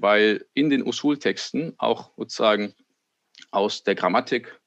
Weil 0.02 0.46
in 0.54 0.70
den 0.70 0.86
Usul-Texten 0.86 1.74
auch 1.78 2.10
sozusagen 2.16 2.74
aus 3.50 3.82
der 3.84 3.94
Grammatik, 3.94 4.60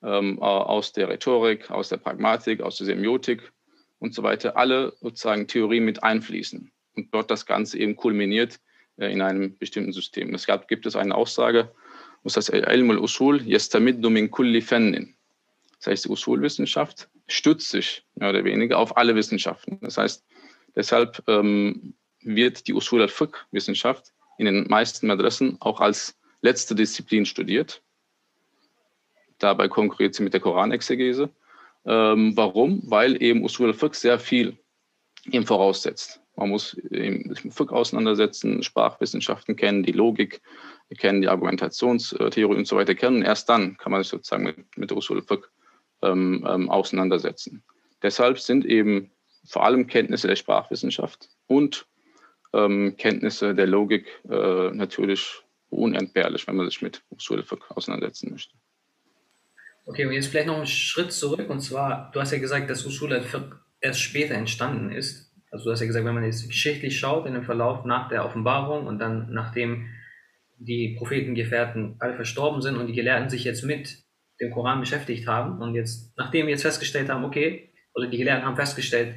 aus 0.00 0.92
der 0.92 1.08
Rhetorik, 1.08 1.70
aus 1.70 1.88
der 1.88 1.96
Pragmatik, 1.96 2.60
aus 2.60 2.76
der 2.76 2.86
Semiotik 2.86 3.52
und 3.98 4.14
so 4.14 4.22
weiter 4.22 4.56
alle 4.56 4.92
sozusagen 5.00 5.48
Theorien 5.48 5.84
mit 5.84 6.02
einfließen 6.02 6.70
und 6.94 7.14
dort 7.14 7.30
das 7.30 7.46
Ganze 7.46 7.78
eben 7.78 7.96
kulminiert 7.96 8.60
äh, 8.98 9.12
in 9.12 9.22
einem 9.22 9.56
bestimmten 9.58 9.92
System. 9.92 10.34
Es 10.34 10.46
gab, 10.46 10.68
gibt 10.68 10.86
es 10.86 10.96
eine 10.96 11.14
Aussage, 11.14 11.72
das 12.24 12.36
heißt, 12.36 12.50
Ilm 12.50 12.90
al-Usul 12.90 13.42
yastamiddu 13.46 14.10
min 14.10 14.30
kulli 14.30 14.60
fannin. 14.60 15.14
Das 15.78 15.86
heißt, 15.86 16.04
die 16.06 16.08
Usulwissenschaft 16.08 17.08
stützt 17.28 17.70
sich 17.70 18.04
mehr 18.16 18.30
oder 18.30 18.42
weniger 18.44 18.78
auf 18.78 18.96
alle 18.96 19.14
Wissenschaften. 19.14 19.78
Das 19.80 19.96
heißt, 19.96 20.24
deshalb 20.74 21.22
ähm, 21.28 21.94
wird 22.22 22.66
die 22.66 22.74
Usul 22.74 23.02
al-Fiqh-Wissenschaft 23.02 24.12
in 24.38 24.46
den 24.46 24.66
meisten 24.68 25.10
Adressen 25.10 25.56
auch 25.60 25.80
als 25.80 26.18
letzte 26.42 26.74
Disziplin 26.74 27.26
studiert. 27.26 27.82
Dabei 29.38 29.68
konkurriert 29.68 30.14
sie 30.14 30.22
mit 30.22 30.32
der 30.32 30.40
Koranexegese. 30.40 31.30
Ähm, 31.84 32.36
warum? 32.36 32.82
Weil 32.84 33.22
eben 33.22 33.44
Usul 33.44 33.68
al-Fiqh 33.68 33.94
sehr 33.94 34.18
viel 34.18 34.58
ihm 35.24 35.44
voraussetzt. 35.44 36.20
Man 36.36 36.50
muss 36.50 36.70
sich 36.70 37.44
mit 37.44 37.54
Fiqh 37.54 37.72
auseinandersetzen, 37.72 38.62
Sprachwissenschaften 38.62 39.56
kennen, 39.56 39.82
die 39.82 39.92
Logik 39.92 40.40
kennen, 40.98 41.22
die 41.22 41.28
Argumentationstheorie 41.28 42.56
und 42.56 42.66
so 42.66 42.76
weiter 42.76 42.94
kennen. 42.94 43.22
Erst 43.22 43.48
dann 43.48 43.76
kann 43.78 43.92
man 43.92 44.02
sich 44.02 44.10
sozusagen 44.10 44.44
mit, 44.44 44.76
mit 44.76 44.92
Usul 44.92 45.22
Fiqh 45.22 45.48
ähm, 46.02 46.46
ähm, 46.48 46.70
auseinandersetzen. 46.70 47.64
Deshalb 48.02 48.38
sind 48.38 48.64
eben 48.64 49.10
vor 49.46 49.64
allem 49.64 49.86
Kenntnisse 49.86 50.28
der 50.28 50.36
Sprachwissenschaft 50.36 51.28
und 51.46 51.86
ähm, 52.56 52.96
Kenntnisse 52.96 53.54
der 53.54 53.66
Logik 53.66 54.06
äh, 54.28 54.70
natürlich 54.70 55.42
unentbehrlich, 55.68 56.46
wenn 56.46 56.56
man 56.56 56.68
sich 56.68 56.82
mit 56.82 57.02
Fiqh 57.18 57.64
auseinandersetzen 57.70 58.30
möchte. 58.30 58.54
Okay, 59.84 60.06
und 60.06 60.12
jetzt 60.12 60.28
vielleicht 60.28 60.48
noch 60.48 60.56
einen 60.56 60.66
Schritt 60.66 61.12
zurück. 61.12 61.48
Und 61.48 61.60
zwar, 61.60 62.10
du 62.12 62.20
hast 62.20 62.32
ja 62.32 62.38
gesagt, 62.38 62.68
dass 62.70 62.84
al-Fiqh 62.84 63.56
erst 63.80 64.00
später 64.00 64.34
entstanden 64.34 64.90
ist. 64.90 65.32
Also 65.50 65.66
du 65.66 65.72
hast 65.72 65.80
ja 65.80 65.86
gesagt, 65.86 66.04
wenn 66.04 66.14
man 66.14 66.24
jetzt 66.24 66.48
geschichtlich 66.48 66.98
schaut 66.98 67.26
in 67.26 67.34
dem 67.34 67.44
Verlauf 67.44 67.84
nach 67.84 68.08
der 68.08 68.24
Offenbarung 68.24 68.86
und 68.86 68.98
dann 68.98 69.32
nachdem 69.32 69.88
die 70.58 70.96
Prophetengefährten 70.98 71.96
alle 71.98 72.14
verstorben 72.14 72.62
sind 72.62 72.76
und 72.76 72.88
die 72.88 72.94
Gelehrten 72.94 73.28
sich 73.28 73.44
jetzt 73.44 73.62
mit 73.62 74.04
dem 74.40 74.50
Koran 74.50 74.80
beschäftigt 74.80 75.26
haben 75.26 75.62
und 75.62 75.74
jetzt, 75.74 76.16
nachdem 76.16 76.46
wir 76.46 76.52
jetzt 76.52 76.62
festgestellt 76.62 77.08
haben, 77.08 77.24
okay, 77.24 77.72
oder 77.94 78.08
die 78.08 78.18
Gelehrten 78.18 78.44
haben 78.44 78.56
festgestellt, 78.56 79.14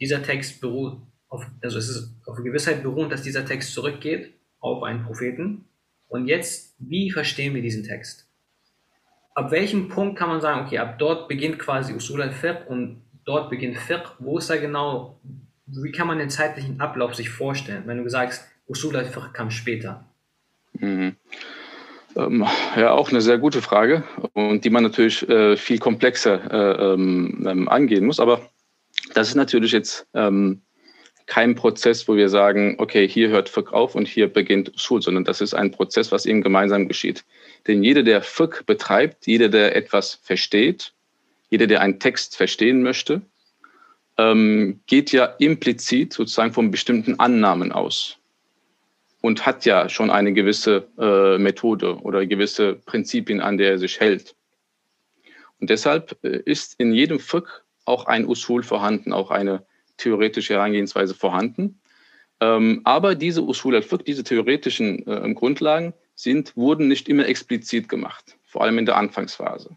dieser 0.00 0.22
Text 0.22 0.60
beruht 0.60 1.00
auf, 1.34 1.46
also 1.62 1.78
es 1.78 1.88
ist 1.88 2.14
auf 2.26 2.36
Gewissheit 2.36 2.82
beruht, 2.82 3.12
dass 3.12 3.22
dieser 3.22 3.44
Text 3.44 3.72
zurückgeht 3.72 4.34
auf 4.60 4.82
einen 4.82 5.04
Propheten. 5.04 5.64
Und 6.08 6.26
jetzt, 6.26 6.74
wie 6.78 7.10
verstehen 7.10 7.54
wir 7.54 7.62
diesen 7.62 7.84
Text? 7.84 8.28
Ab 9.34 9.50
welchem 9.50 9.88
Punkt 9.88 10.18
kann 10.18 10.28
man 10.28 10.40
sagen, 10.40 10.64
okay, 10.64 10.78
ab 10.78 10.98
dort 10.98 11.28
beginnt 11.28 11.58
quasi 11.58 11.92
Usul 11.92 12.22
al-Fiqh 12.22 12.68
und 12.68 13.02
dort 13.24 13.50
beginnt 13.50 13.78
Fiqh. 13.78 14.12
Wo 14.20 14.38
ist 14.38 14.48
da 14.48 14.56
genau 14.56 15.18
wie 15.66 15.92
kann 15.92 16.06
man 16.06 16.18
den 16.18 16.30
zeitlichen 16.30 16.80
Ablauf 16.80 17.14
sich 17.14 17.30
vorstellen, 17.30 17.84
wenn 17.86 18.02
du 18.02 18.08
sagst, 18.08 18.46
Usul 18.66 18.96
al-Fiqh 18.96 19.32
kam 19.32 19.50
später? 19.50 20.04
Mhm. 20.74 21.16
Ähm, 22.16 22.46
ja, 22.76 22.92
auch 22.92 23.10
eine 23.10 23.20
sehr 23.20 23.38
gute 23.38 23.60
Frage 23.60 24.04
und 24.34 24.64
die 24.64 24.70
man 24.70 24.84
natürlich 24.84 25.28
äh, 25.28 25.56
viel 25.56 25.78
komplexer 25.78 26.52
äh, 26.52 26.92
ähm, 26.92 27.44
ähm 27.48 27.68
angehen 27.68 28.04
muss. 28.06 28.20
Aber 28.20 28.40
das 29.14 29.28
ist 29.28 29.34
natürlich 29.34 29.72
jetzt 29.72 30.06
ähm, 30.14 30.62
kein 31.26 31.54
Prozess, 31.54 32.06
wo 32.06 32.16
wir 32.16 32.28
sagen, 32.28 32.76
okay, 32.78 33.08
hier 33.08 33.28
hört 33.28 33.48
Fiqh 33.48 33.72
auf 33.72 33.94
und 33.94 34.06
hier 34.06 34.28
beginnt 34.32 34.74
Usul, 34.74 35.00
sondern 35.00 35.24
das 35.24 35.40
ist 35.40 35.54
ein 35.54 35.70
Prozess, 35.70 36.12
was 36.12 36.26
eben 36.26 36.42
gemeinsam 36.42 36.86
geschieht. 36.86 37.24
Denn 37.66 37.82
jeder, 37.82 38.02
der 38.02 38.22
Fiqh 38.22 38.62
betreibt, 38.66 39.26
jeder, 39.26 39.48
der 39.48 39.74
etwas 39.74 40.18
versteht, 40.22 40.92
jeder, 41.48 41.66
der 41.66 41.80
einen 41.80 41.98
Text 41.98 42.36
verstehen 42.36 42.82
möchte, 42.82 43.22
ähm, 44.18 44.80
geht 44.86 45.12
ja 45.12 45.24
implizit 45.24 46.12
sozusagen 46.12 46.52
von 46.52 46.70
bestimmten 46.70 47.18
Annahmen 47.18 47.72
aus 47.72 48.18
und 49.22 49.46
hat 49.46 49.64
ja 49.64 49.88
schon 49.88 50.10
eine 50.10 50.32
gewisse 50.32 50.86
äh, 50.98 51.38
Methode 51.38 51.96
oder 52.02 52.26
gewisse 52.26 52.74
Prinzipien, 52.74 53.40
an 53.40 53.56
der 53.56 53.70
er 53.70 53.78
sich 53.78 53.98
hält. 53.98 54.34
Und 55.58 55.70
deshalb 55.70 56.18
äh, 56.22 56.40
ist 56.44 56.78
in 56.78 56.92
jedem 56.92 57.18
Fiqh 57.18 57.48
auch 57.86 58.06
ein 58.06 58.26
Usul 58.26 58.62
vorhanden, 58.62 59.12
auch 59.12 59.30
eine 59.30 59.64
theoretische 59.96 60.54
Herangehensweise 60.54 61.14
vorhanden. 61.14 61.80
Ähm, 62.40 62.80
aber 62.84 63.14
diese 63.14 63.42
Usul 63.42 63.76
al-Fiqh, 63.76 64.04
diese 64.04 64.24
theoretischen 64.24 65.06
äh, 65.06 65.34
Grundlagen, 65.34 65.94
sind, 66.14 66.56
wurden 66.56 66.88
nicht 66.88 67.08
immer 67.08 67.26
explizit 67.26 67.88
gemacht, 67.88 68.36
vor 68.44 68.62
allem 68.62 68.78
in 68.78 68.86
der 68.86 68.96
Anfangsphase. 68.96 69.76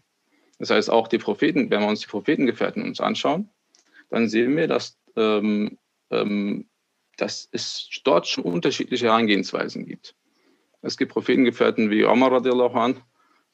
Das 0.58 0.70
heißt, 0.70 0.90
auch 0.90 1.08
die 1.08 1.18
Propheten, 1.18 1.70
wenn 1.70 1.80
wir 1.80 1.88
uns 1.88 2.00
die 2.00 2.06
Prophetengefährten 2.06 2.82
uns 2.82 3.00
anschauen, 3.00 3.48
dann 4.10 4.28
sehen 4.28 4.56
wir, 4.56 4.66
dass, 4.66 4.96
ähm, 5.16 5.78
ähm, 6.10 6.66
dass 7.16 7.48
es 7.52 7.88
dort 8.04 8.26
schon 8.26 8.44
unterschiedliche 8.44 9.06
Herangehensweisen 9.06 9.86
gibt. 9.86 10.14
Es 10.82 10.96
gibt 10.96 11.12
Prophetengefährten 11.12 11.90
wie 11.90 12.04
Omar 12.04 12.42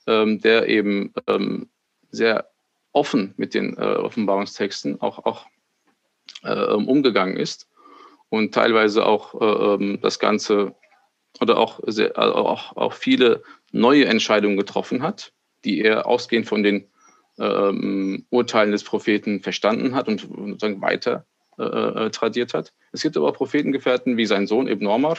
ähm, 0.06 0.40
der 0.40 0.68
eben 0.68 1.12
ähm, 1.26 1.68
sehr 2.10 2.50
offen 2.92 3.34
mit 3.36 3.54
den 3.54 3.76
äh, 3.76 3.80
Offenbarungstexten 3.80 5.00
auch, 5.00 5.24
auch 5.24 5.46
umgegangen 6.44 7.36
ist 7.36 7.68
und 8.34 8.52
teilweise 8.52 9.06
auch 9.06 9.40
äh, 9.40 9.74
ähm, 9.74 9.98
das 10.02 10.18
Ganze 10.18 10.74
oder 11.40 11.58
auch, 11.58 11.80
sehr, 11.86 12.18
auch, 12.18 12.76
auch 12.76 12.92
viele 12.92 13.42
neue 13.72 14.06
Entscheidungen 14.06 14.56
getroffen 14.56 15.02
hat, 15.02 15.32
die 15.64 15.80
er 15.80 16.06
ausgehend 16.06 16.46
von 16.46 16.62
den 16.62 16.86
ähm, 17.38 18.24
Urteilen 18.30 18.72
des 18.72 18.84
Propheten 18.84 19.40
verstanden 19.40 19.94
hat 19.94 20.06
und 20.06 20.20
sozusagen 20.20 20.80
weiter 20.80 21.26
äh, 21.58 21.64
äh, 21.64 22.10
tradiert 22.10 22.54
hat. 22.54 22.72
Es 22.92 23.02
gibt 23.02 23.16
aber 23.16 23.32
Prophetengefährten 23.32 24.16
wie 24.16 24.26
sein 24.26 24.46
Sohn 24.46 24.68
Ibn 24.68 24.86
Omar 24.86 25.18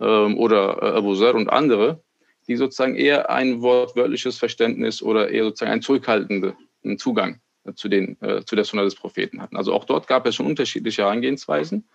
ähm, 0.00 0.36
oder 0.38 0.82
äh, 0.82 0.98
Abu 0.98 1.14
Zar 1.14 1.34
und 1.34 1.48
andere, 1.48 2.02
die 2.48 2.56
sozusagen 2.56 2.96
eher 2.96 3.30
ein 3.30 3.62
wortwörtliches 3.62 4.38
Verständnis 4.38 5.02
oder 5.02 5.30
eher 5.30 5.44
sozusagen 5.44 5.72
einen 5.72 5.82
zurückhaltenden 5.82 6.54
Zugang 6.98 7.40
zu, 7.74 7.88
den, 7.88 8.20
äh, 8.20 8.44
zu 8.44 8.56
der 8.56 8.64
Sunna 8.64 8.84
des 8.84 8.94
Propheten 8.94 9.40
hatten. 9.40 9.56
Also 9.56 9.72
auch 9.72 9.84
dort 9.84 10.06
gab 10.06 10.26
es 10.26 10.34
schon 10.34 10.46
unterschiedliche 10.46 11.02
Herangehensweisen. 11.02 11.88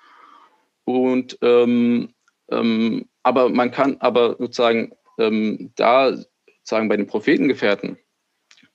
Und 0.86 1.38
ähm, 1.41 2.13
ähm, 2.51 3.05
aber 3.23 3.49
man 3.49 3.71
kann 3.71 3.97
aber 3.99 4.36
sozusagen 4.38 4.93
ähm, 5.17 5.71
da 5.75 6.15
sozusagen 6.15 6.89
bei 6.89 6.97
den 6.97 7.08
Prophetengefährten 7.08 7.97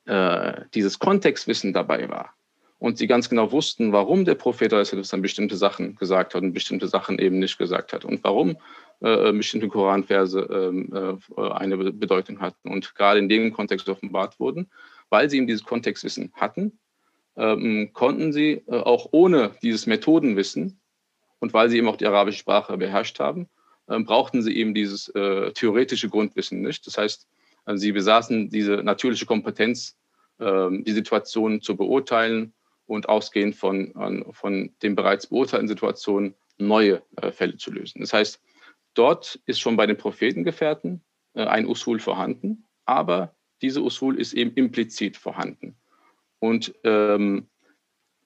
äh, 0.06 0.62
dieses 0.74 0.98
Kontextwissen 0.98 1.72
dabei 1.72 2.08
war 2.08 2.34
und 2.78 2.98
sie 2.98 3.06
ganz 3.06 3.28
genau 3.28 3.50
wussten, 3.52 3.92
warum 3.92 4.24
der 4.24 4.34
Prophet 4.34 4.72
dann 4.72 5.22
bestimmte 5.22 5.56
Sachen 5.56 5.96
gesagt 5.96 6.34
hat 6.34 6.42
und 6.42 6.52
bestimmte 6.52 6.88
Sachen 6.88 7.18
eben 7.18 7.38
nicht 7.38 7.58
gesagt 7.58 7.92
hat 7.92 8.04
und 8.04 8.22
warum 8.22 8.56
äh, 9.00 9.32
bestimmte 9.32 9.68
Koranverse 9.68 10.40
ähm, 10.52 11.18
äh, 11.36 11.50
eine 11.50 11.76
Bedeutung 11.76 12.40
hatten 12.40 12.68
und 12.68 12.94
gerade 12.94 13.18
in 13.18 13.28
dem 13.28 13.52
Kontext 13.52 13.88
offenbart 13.88 14.38
wurden, 14.38 14.70
weil 15.08 15.30
sie 15.30 15.38
eben 15.38 15.46
dieses 15.46 15.64
Kontextwissen 15.64 16.32
hatten, 16.34 16.78
ähm, 17.36 17.90
konnten 17.92 18.32
sie 18.32 18.62
äh, 18.66 18.76
auch 18.76 19.08
ohne 19.12 19.52
dieses 19.62 19.86
Methodenwissen 19.86 20.80
und 21.40 21.52
weil 21.52 21.68
sie 21.68 21.78
eben 21.78 21.88
auch 21.88 21.96
die 21.96 22.06
arabische 22.06 22.38
Sprache 22.38 22.76
beherrscht 22.76 23.18
haben, 23.20 23.48
ähm, 23.88 24.04
brauchten 24.04 24.42
sie 24.42 24.56
eben 24.56 24.74
dieses 24.74 25.08
äh, 25.10 25.52
theoretische 25.52 26.08
Grundwissen 26.08 26.62
nicht. 26.62 26.86
Das 26.86 26.96
heißt, 26.98 27.28
also 27.64 27.80
sie 27.80 27.92
besaßen 27.92 28.50
diese 28.50 28.76
natürliche 28.76 29.26
Kompetenz, 29.26 29.96
ähm, 30.40 30.84
die 30.84 30.92
Situation 30.92 31.60
zu 31.60 31.76
beurteilen 31.76 32.52
und 32.86 33.08
ausgehend 33.08 33.56
von, 33.56 34.28
von 34.32 34.70
den 34.82 34.94
bereits 34.94 35.28
beurteilten 35.28 35.68
Situationen 35.68 36.34
neue 36.58 37.02
äh, 37.16 37.32
Fälle 37.32 37.56
zu 37.56 37.72
lösen. 37.72 38.00
Das 38.00 38.12
heißt, 38.12 38.40
dort 38.94 39.40
ist 39.46 39.60
schon 39.60 39.76
bei 39.76 39.86
den 39.86 39.96
Prophetengefährten 39.96 41.02
äh, 41.34 41.44
ein 41.44 41.66
Usul 41.66 41.98
vorhanden, 41.98 42.64
aber 42.84 43.34
diese 43.62 43.82
Usul 43.82 44.18
ist 44.18 44.34
eben 44.34 44.52
implizit 44.54 45.16
vorhanden. 45.16 45.76
Und 46.44 46.74
ähm, 46.84 47.46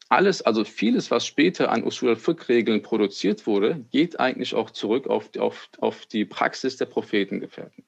alles, 0.08 0.42
also 0.42 0.64
vieles, 0.64 1.12
was 1.12 1.24
später 1.24 1.70
an 1.70 1.84
Usul 1.84 2.08
al-Fiqh-Regeln 2.08 2.82
produziert 2.82 3.46
wurde, 3.46 3.84
geht 3.92 4.18
eigentlich 4.18 4.56
auch 4.56 4.70
zurück 4.70 5.06
auf, 5.06 5.30
auf, 5.38 5.68
auf 5.78 6.04
die 6.06 6.24
Praxis 6.24 6.76
der 6.76 6.86
Prophetengefährten. 6.86 7.84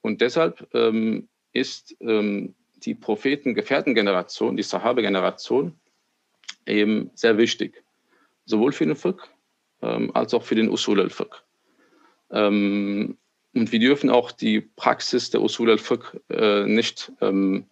Und 0.00 0.22
deshalb 0.22 0.66
ähm, 0.74 1.28
ist 1.52 1.94
ähm, 2.00 2.56
die 2.78 2.96
Propheten-Gefährten-Generation, 2.96 4.56
die 4.56 4.64
Sahabe-Generation, 4.64 5.78
eben 6.66 7.12
sehr 7.14 7.38
wichtig. 7.38 7.84
Sowohl 8.44 8.72
für 8.72 8.86
den 8.86 8.96
Fiqh, 8.96 9.22
ähm, 9.82 10.10
als 10.16 10.34
auch 10.34 10.42
für 10.42 10.56
den 10.56 10.68
Usul 10.68 11.00
al-Fiqh. 11.00 11.44
Ähm, 12.32 13.16
und 13.54 13.70
wir 13.70 13.78
dürfen 13.78 14.10
auch 14.10 14.32
die 14.32 14.62
Praxis 14.62 15.30
der 15.30 15.42
Usul 15.42 15.70
al-Fiqh 15.70 16.18
äh, 16.28 16.66
nicht 16.66 17.12
ähm, 17.20 17.68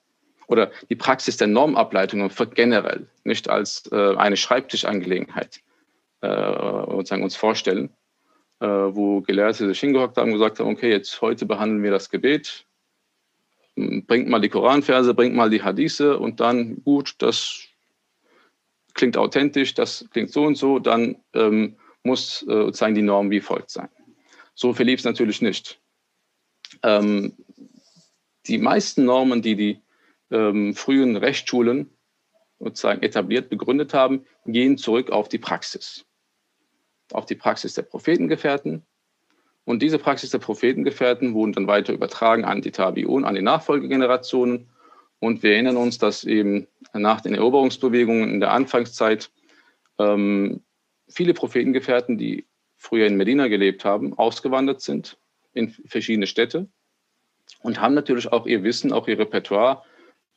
oder 0.50 0.72
die 0.88 0.96
Praxis 0.96 1.36
der 1.36 1.46
Normableitung 1.46 2.28
generell 2.56 3.06
nicht 3.22 3.48
als 3.48 3.88
äh, 3.92 4.16
eine 4.16 4.36
Schreibtischangelegenheit 4.36 5.60
äh, 6.22 6.26
uns 7.22 7.36
vorstellen, 7.36 7.90
äh, 8.58 8.66
wo 8.66 9.20
Gelehrte 9.20 9.68
sich 9.68 9.78
hingehockt 9.78 10.16
haben 10.16 10.32
und 10.32 10.38
gesagt 10.38 10.58
haben, 10.58 10.68
okay, 10.68 10.90
jetzt 10.90 11.20
heute 11.20 11.46
behandeln 11.46 11.84
wir 11.84 11.92
das 11.92 12.10
Gebet, 12.10 12.66
bringt 13.76 14.28
mal 14.28 14.40
die 14.40 14.48
Koranverse, 14.48 15.14
bringt 15.14 15.36
mal 15.36 15.50
die 15.50 15.62
Hadithe 15.62 16.18
und 16.18 16.40
dann, 16.40 16.82
gut, 16.82 17.14
das 17.18 17.60
klingt 18.94 19.16
authentisch, 19.16 19.74
das 19.74 20.04
klingt 20.10 20.32
so 20.32 20.42
und 20.42 20.56
so, 20.56 20.80
dann 20.80 21.16
ähm, 21.32 21.76
muss 22.02 22.42
äh, 22.42 22.46
sozusagen 22.46 22.96
die 22.96 23.02
Norm 23.02 23.30
wie 23.30 23.40
folgt 23.40 23.70
sein. 23.70 23.88
So 24.54 24.74
verlief 24.74 24.98
es 24.98 25.04
natürlich 25.04 25.42
nicht. 25.42 25.78
Ähm, 26.82 27.34
die 28.48 28.58
meisten 28.58 29.04
Normen, 29.04 29.42
die 29.42 29.54
die 29.54 29.80
ähm, 30.30 30.74
frühen 30.74 31.16
Rechtsschulen 31.16 31.90
sozusagen 32.58 33.02
etabliert, 33.02 33.48
begründet 33.48 33.94
haben, 33.94 34.24
gehen 34.46 34.78
zurück 34.78 35.10
auf 35.10 35.28
die 35.28 35.38
Praxis. 35.38 36.04
Auf 37.12 37.26
die 37.26 37.34
Praxis 37.34 37.74
der 37.74 37.82
Prophetengefährten. 37.82 38.82
Und 39.64 39.82
diese 39.82 39.98
Praxis 39.98 40.30
der 40.30 40.38
Prophetengefährten 40.38 41.34
wurden 41.34 41.52
dann 41.52 41.66
weiter 41.66 41.92
übertragen 41.92 42.44
an 42.44 42.60
die 42.60 42.70
Tabi'un, 42.70 43.24
an 43.24 43.34
die 43.34 43.42
Nachfolgegenerationen. 43.42 44.70
Und 45.18 45.42
wir 45.42 45.52
erinnern 45.52 45.76
uns, 45.76 45.98
dass 45.98 46.24
eben 46.24 46.66
nach 46.92 47.20
den 47.20 47.34
Eroberungsbewegungen 47.34 48.30
in 48.30 48.40
der 48.40 48.52
Anfangszeit 48.52 49.30
ähm, 49.98 50.62
viele 51.08 51.34
Prophetengefährten, 51.34 52.16
die 52.16 52.46
früher 52.76 53.06
in 53.06 53.16
Medina 53.16 53.48
gelebt 53.48 53.84
haben, 53.84 54.16
ausgewandert 54.16 54.80
sind 54.80 55.18
in 55.52 55.70
verschiedene 55.70 56.26
Städte 56.26 56.68
und 57.62 57.80
haben 57.80 57.94
natürlich 57.94 58.32
auch 58.32 58.46
ihr 58.46 58.62
Wissen, 58.62 58.92
auch 58.92 59.08
ihr 59.08 59.18
Repertoire 59.18 59.82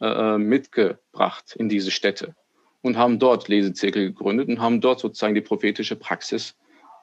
äh, 0.02 0.38
mitgebracht 0.38 1.56
in 1.56 1.70
diese 1.70 1.92
Städte 1.92 2.36
und 2.82 2.98
haben 2.98 3.20
dort 3.20 3.48
Lesezirkel 3.48 4.08
gegründet 4.08 4.50
und 4.50 4.62
haben 4.62 4.82
dort 4.82 5.00
sozusagen 5.00 5.36
die 5.36 5.42
prophetische 5.42 5.96
Praxis 5.96 6.56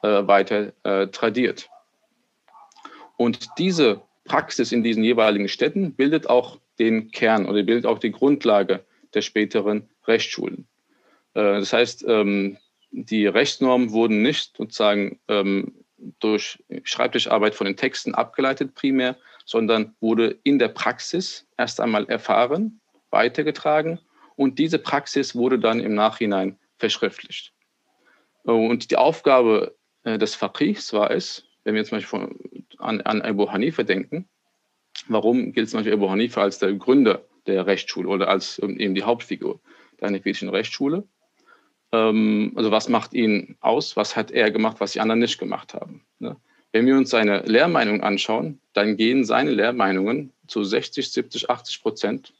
äh, 0.03 0.27
weiter 0.27 0.73
äh, 0.83 1.07
tradiert. 1.07 1.69
Und 3.17 3.57
diese 3.57 4.01
Praxis 4.25 4.71
in 4.71 4.83
diesen 4.83 5.03
jeweiligen 5.03 5.47
Städten 5.47 5.93
bildet 5.93 6.29
auch 6.29 6.59
den 6.79 7.11
Kern 7.11 7.45
oder 7.45 7.63
bildet 7.63 7.85
auch 7.85 7.99
die 7.99 8.11
Grundlage 8.11 8.83
der 9.13 9.21
späteren 9.21 9.89
Rechtsschulen. 10.07 10.67
Äh, 11.33 11.59
das 11.59 11.73
heißt, 11.73 12.05
ähm, 12.07 12.57
die 12.91 13.25
Rechtsnormen 13.25 13.91
wurden 13.91 14.21
nicht 14.21 14.57
sozusagen 14.57 15.19
ähm, 15.27 15.73
durch 16.19 16.63
Schreibtischarbeit 16.83 17.55
von 17.55 17.65
den 17.65 17.77
Texten 17.77 18.13
abgeleitet 18.15 18.75
primär, 18.75 19.17
sondern 19.45 19.95
wurde 20.01 20.39
in 20.43 20.59
der 20.59 20.67
Praxis 20.67 21.47
erst 21.57 21.79
einmal 21.79 22.05
erfahren 22.09 22.80
weitergetragen 23.11 23.99
und 24.35 24.59
diese 24.59 24.79
Praxis 24.79 25.35
wurde 25.35 25.59
dann 25.59 25.79
im 25.79 25.93
Nachhinein 25.93 26.57
verschriftlicht. 26.77 27.53
Und 28.43 28.89
die 28.89 28.97
Aufgabe 28.97 29.75
äh, 30.03 30.17
des 30.17 30.35
Faqichs 30.35 30.93
war 30.93 31.11
es, 31.11 31.45
wenn 31.63 31.75
wir 31.75 31.85
zum 31.85 31.99
Beispiel 31.99 32.29
an, 32.79 33.01
an 33.01 33.21
Abu 33.21 33.51
Hanifa 33.51 33.83
denken, 33.83 34.27
warum 35.07 35.51
gilt 35.53 35.69
zum 35.69 35.79
Beispiel 35.79 35.93
Abu 35.93 36.09
Hanifa 36.09 36.41
als 36.41 36.59
der 36.59 36.73
Gründer 36.73 37.23
der 37.45 37.67
Rechtsschule 37.67 38.09
oder 38.09 38.29
als 38.29 38.59
eben 38.59 38.95
die 38.95 39.03
Hauptfigur 39.03 39.59
der 39.99 40.07
hanefitischen 40.07 40.49
Rechtsschule? 40.49 41.07
Ähm, 41.91 42.53
also 42.55 42.71
was 42.71 42.89
macht 42.89 43.13
ihn 43.13 43.57
aus? 43.61 43.95
Was 43.95 44.15
hat 44.15 44.31
er 44.31 44.51
gemacht, 44.51 44.77
was 44.79 44.93
die 44.93 44.99
anderen 44.99 45.19
nicht 45.19 45.37
gemacht 45.37 45.73
haben? 45.73 46.05
Ne? 46.19 46.35
Wenn 46.71 46.85
wir 46.85 46.95
uns 46.95 47.09
seine 47.09 47.41
Lehrmeinungen 47.41 48.01
anschauen, 48.01 48.61
dann 48.73 48.95
gehen 48.95 49.25
seine 49.25 49.51
Lehrmeinungen 49.51 50.31
zu 50.47 50.63
60, 50.63 51.11
70, 51.11 51.49
80 51.49 51.81
Prozent 51.81 52.33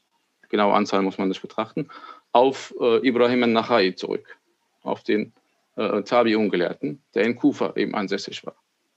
genaue 0.52 0.74
Anzahl 0.74 1.02
muss 1.02 1.18
man 1.18 1.28
nicht 1.28 1.42
betrachten, 1.42 1.88
auf 2.30 2.72
äh, 2.80 3.06
Ibrahim 3.06 3.42
al-Nachai 3.42 3.92
zurück, 3.92 4.36
auf 4.82 5.02
den 5.02 5.32
äh, 5.76 6.02
Tabi-Ungelehrten, 6.02 7.02
der 7.14 7.24
in 7.24 7.34
Kufa 7.34 7.72
eben 7.74 7.94
ansässig 7.94 8.46
war. 8.46 8.54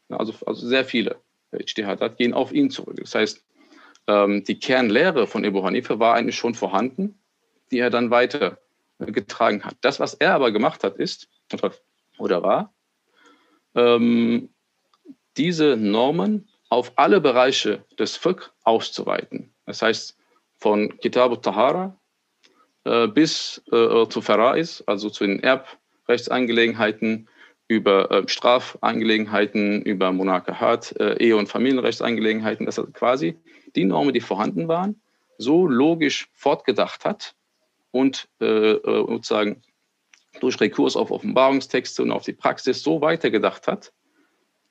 Also, 0.10 0.34
also 0.46 0.68
sehr 0.68 0.86
viele 0.86 1.16
Ijtihadat 1.52 2.18
gehen 2.18 2.34
auf 2.34 2.52
ihn 2.52 2.70
zurück. 2.70 2.98
Das 3.00 3.16
heißt, 3.16 3.44
ähm, 4.08 4.44
die 4.44 4.60
Kernlehre 4.60 5.26
von 5.26 5.44
Ebu 5.44 5.64
Hanifa 5.64 5.98
war 5.98 6.16
eigentlich 6.16 6.36
schon 6.36 6.54
vorhanden, 6.54 7.18
die 7.72 7.80
er 7.80 7.90
dann 7.90 8.12
weiter 8.12 8.60
äh, 9.00 9.60
hat. 9.62 9.76
Das, 9.82 10.00
was 10.00 10.14
er 10.14 10.36
aber 10.36 10.52
gemacht 10.52 10.84
hat, 10.84 10.98
ist 10.98 11.30
oder 12.18 12.44
war, 12.44 12.74
ähm, 13.74 14.50
diese 15.38 15.78
Normen 15.78 16.50
auf 16.70 16.94
alle 16.98 17.22
Bereiche 17.22 17.84
des 17.98 18.18
Fiqh 18.18 18.52
auszuweiten. 18.64 19.54
Das 19.66 19.82
heißt, 19.82 20.18
von 20.66 20.98
Kitab 20.98 21.30
al-Tahara 21.30 21.96
äh, 22.86 23.08
bis 23.08 23.62
äh, 23.72 24.08
zu 24.10 24.20
Farais, 24.20 24.84
also 24.88 25.12
zu 25.12 25.24
den 25.24 25.44
Erbrechtsangelegenheiten, 25.44 27.30
über 27.68 28.10
äh, 28.10 28.28
Strafangelegenheiten, 28.28 29.84
über 29.84 30.12
Monarchat, 30.12 31.00
äh, 31.00 31.24
Ehe- 31.24 31.38
und 31.38 31.50
Familienrechtsangelegenheiten, 31.50 32.66
dass 32.66 32.80
er 32.80 32.88
quasi 32.88 33.38
die 33.76 33.86
Normen, 33.86 34.12
die 34.12 34.22
vorhanden 34.22 34.68
waren, 34.68 35.00
so 35.38 35.68
logisch 35.68 36.30
fortgedacht 36.34 37.06
hat 37.06 37.36
und 37.92 38.28
äh, 38.42 38.72
äh, 38.72 39.06
sozusagen 39.08 39.62
durch 40.40 40.60
Rekurs 40.60 40.96
auf 40.96 41.12
Offenbarungstexte 41.12 42.02
und 42.02 42.10
auf 42.10 42.24
die 42.24 42.34
Praxis 42.34 42.82
so 42.82 43.02
weitergedacht 43.02 43.68
hat, 43.68 43.94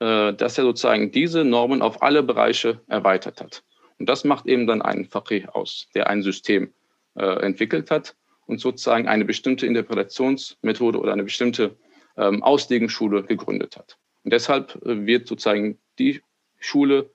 dass 0.00 0.58
er 0.58 0.64
sozusagen 0.64 1.10
diese 1.10 1.44
Normen 1.44 1.80
auf 1.80 2.02
alle 2.02 2.22
Bereiche 2.22 2.80
erweitert 2.88 3.40
hat. 3.40 3.62
Und 4.04 4.10
das 4.10 4.22
macht 4.22 4.44
eben 4.44 4.66
dann 4.66 4.82
einen 4.82 5.06
Faqih 5.06 5.46
aus, 5.46 5.88
der 5.94 6.10
ein 6.10 6.22
System 6.22 6.74
äh, 7.14 7.24
entwickelt 7.42 7.90
hat 7.90 8.14
und 8.44 8.60
sozusagen 8.60 9.08
eine 9.08 9.24
bestimmte 9.24 9.64
Interpretationsmethode 9.64 10.98
oder 10.98 11.14
eine 11.14 11.24
bestimmte 11.24 11.74
ähm, 12.18 12.42
Auslegungsschule 12.42 13.22
gegründet 13.22 13.78
hat. 13.78 13.96
Und 14.22 14.34
deshalb 14.34 14.76
äh, 14.84 15.06
wird 15.06 15.26
sozusagen 15.26 15.78
die 15.98 16.20
Schule, 16.58 17.08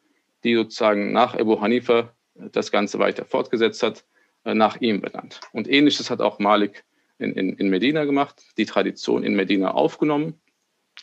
die 0.43 0.55
sozusagen 0.55 1.11
nach 1.11 1.35
Abu 1.35 1.61
Hanifa 1.61 2.11
äh, 2.33 2.49
das 2.51 2.71
Ganze 2.71 2.97
weiter 2.97 3.23
fortgesetzt 3.23 3.83
hat, 3.83 4.03
äh, 4.43 4.55
nach 4.55 4.81
ihm 4.81 4.99
benannt. 4.99 5.41
Und 5.51 5.69
ähnliches 5.69 6.09
hat 6.09 6.21
auch 6.21 6.39
Malik 6.39 6.85
in, 7.19 7.33
in, 7.33 7.53
in 7.53 7.69
Medina 7.69 8.05
gemacht, 8.05 8.41
die 8.57 8.65
Tradition 8.65 9.21
in 9.21 9.35
Medina 9.35 9.75
aufgenommen 9.75 10.41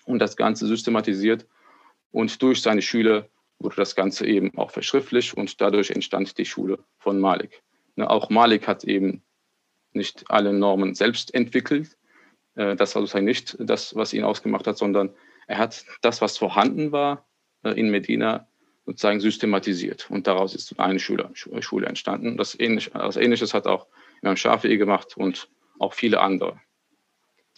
und 0.04 0.18
das 0.18 0.36
Ganze 0.36 0.66
systematisiert 0.66 1.46
und 2.10 2.42
durch 2.42 2.60
seine 2.60 2.82
Schüler 2.82 3.28
wurde 3.58 3.76
das 3.76 3.94
Ganze 3.94 4.26
eben 4.26 4.56
auch 4.58 4.70
verschriftlicht 4.70 5.34
und 5.34 5.60
dadurch 5.60 5.90
entstand 5.90 6.36
die 6.38 6.44
Schule 6.44 6.78
von 6.98 7.20
Malik. 7.20 7.62
Ne, 7.96 8.08
auch 8.08 8.30
Malik 8.30 8.68
hat 8.68 8.84
eben 8.84 9.22
nicht 9.92 10.24
alle 10.28 10.52
Normen 10.52 10.94
selbst 10.94 11.34
entwickelt. 11.34 11.96
Äh, 12.54 12.76
das 12.76 12.94
war 12.94 13.02
sozusagen 13.02 13.24
nicht 13.24 13.56
das, 13.58 13.96
was 13.96 14.12
ihn 14.12 14.24
ausgemacht 14.24 14.66
hat, 14.66 14.76
sondern 14.76 15.14
er 15.46 15.58
hat 15.58 15.84
das, 16.02 16.20
was 16.20 16.38
vorhanden 16.38 16.92
war 16.92 17.26
äh, 17.62 17.70
in 17.70 17.90
Medina, 17.90 18.46
sozusagen 18.84 19.20
systematisiert. 19.20 20.10
Und 20.10 20.26
daraus 20.26 20.54
ist 20.54 20.78
eine 20.78 20.98
Schule, 20.98 21.30
entstanden. 21.86 22.36
Das, 22.36 22.58
Ähnliche, 22.58 22.90
das 22.90 23.16
Ähnliches 23.16 23.54
hat 23.54 23.66
auch 23.66 23.86
Imam 24.22 24.36
Shafi'i 24.36 24.76
gemacht 24.76 25.16
und 25.16 25.48
auch 25.78 25.92
viele 25.92 26.20
andere. 26.20 26.60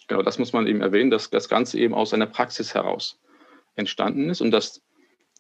Genau, 0.09 0.23
das 0.23 0.39
muss 0.39 0.55
man 0.55 0.67
eben 0.67 0.81
erwähnen, 0.81 1.11
dass 1.11 1.29
das 1.29 1.49
Ganze 1.49 1.79
eben 1.79 1.95
aus 1.95 2.15
einer 2.15 2.27
Praxis 2.27 2.75
heraus 2.75 3.21
entstanden 3.75 4.31
ist 4.31 4.41
und 4.41 4.51
dass 4.51 4.83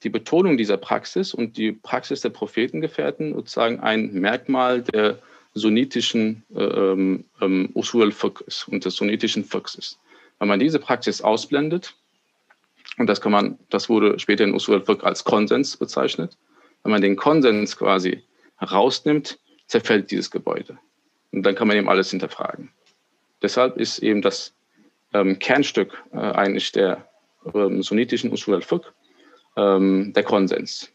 die 0.02 0.10
Betonung 0.10 0.56
dieser 0.56 0.76
Praxis 0.76 1.34
und 1.34 1.56
die 1.56 1.72
Praxis 1.72 2.20
der 2.20 2.30
Prophetengefährten 2.30 3.34
sozusagen 3.34 3.80
ein 3.80 4.12
Merkmal 4.12 4.82
der 4.82 5.18
sunnitischen 5.54 6.44
äh, 6.54 6.62
ähm, 6.62 7.24
ähm, 7.40 7.70
Usul 7.74 8.14
ist 8.46 8.68
und 8.68 8.84
des 8.84 8.94
sunnitischen 8.94 9.44
Fiqhs. 9.44 9.98
Wenn 10.38 10.48
man 10.48 10.60
diese 10.60 10.78
Praxis 10.78 11.20
ausblendet, 11.20 11.94
und 12.98 13.08
das 13.08 13.20
kann 13.20 13.32
man, 13.32 13.58
das 13.70 13.88
wurde 13.88 14.18
später 14.18 14.44
in 14.44 14.54
Usul 14.54 14.76
al-Fiqh 14.76 15.04
als 15.04 15.24
Konsens 15.24 15.76
bezeichnet, 15.76 16.36
wenn 16.82 16.92
man 16.92 17.02
den 17.02 17.16
Konsens 17.16 17.76
quasi 17.76 18.22
herausnimmt, 18.56 19.38
zerfällt 19.66 20.10
dieses 20.10 20.30
Gebäude. 20.30 20.78
Und 21.32 21.42
dann 21.42 21.54
kann 21.54 21.68
man 21.68 21.76
eben 21.76 21.88
alles 21.88 22.10
hinterfragen. 22.10 22.70
Deshalb 23.42 23.76
ist 23.76 23.98
eben 23.98 24.22
das 24.22 24.54
ähm, 25.12 25.38
Kernstück 25.38 26.02
äh, 26.12 26.18
eigentlich 26.18 26.72
der 26.72 27.08
ähm, 27.54 27.82
sunnitischen 27.82 28.32
Usul 28.32 28.54
al-Fiqh 28.54 28.92
ähm, 29.58 30.12
der 30.14 30.22
Konsens. 30.22 30.90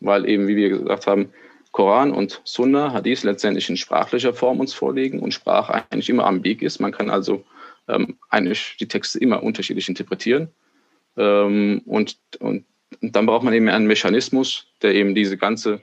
Weil 0.00 0.26
eben, 0.28 0.48
wie 0.48 0.56
wir 0.56 0.70
gesagt 0.70 1.06
haben, 1.06 1.30
Koran 1.72 2.12
und 2.12 2.40
Sunna, 2.44 2.92
Hadith 2.92 3.22
letztendlich 3.22 3.68
in 3.68 3.76
sprachlicher 3.76 4.32
Form 4.32 4.60
uns 4.60 4.72
vorlegen 4.72 5.20
und 5.20 5.34
Sprache 5.34 5.84
eigentlich 5.90 6.08
immer 6.08 6.26
ambig 6.26 6.62
ist. 6.62 6.80
Man 6.80 6.92
kann 6.92 7.10
also 7.10 7.44
ähm, 7.88 8.16
eigentlich 8.28 8.76
die 8.80 8.88
Texte 8.88 9.18
immer 9.18 9.42
unterschiedlich 9.42 9.88
interpretieren. 9.88 10.48
Ähm, 11.16 11.82
und, 11.84 12.18
und, 12.40 12.64
und, 13.00 13.16
dann 13.16 13.26
braucht 13.26 13.44
man 13.44 13.54
eben 13.54 13.68
einen 13.68 13.86
Mechanismus, 13.86 14.66
der 14.82 14.94
eben 14.94 15.14
diese 15.14 15.36
ganze 15.36 15.82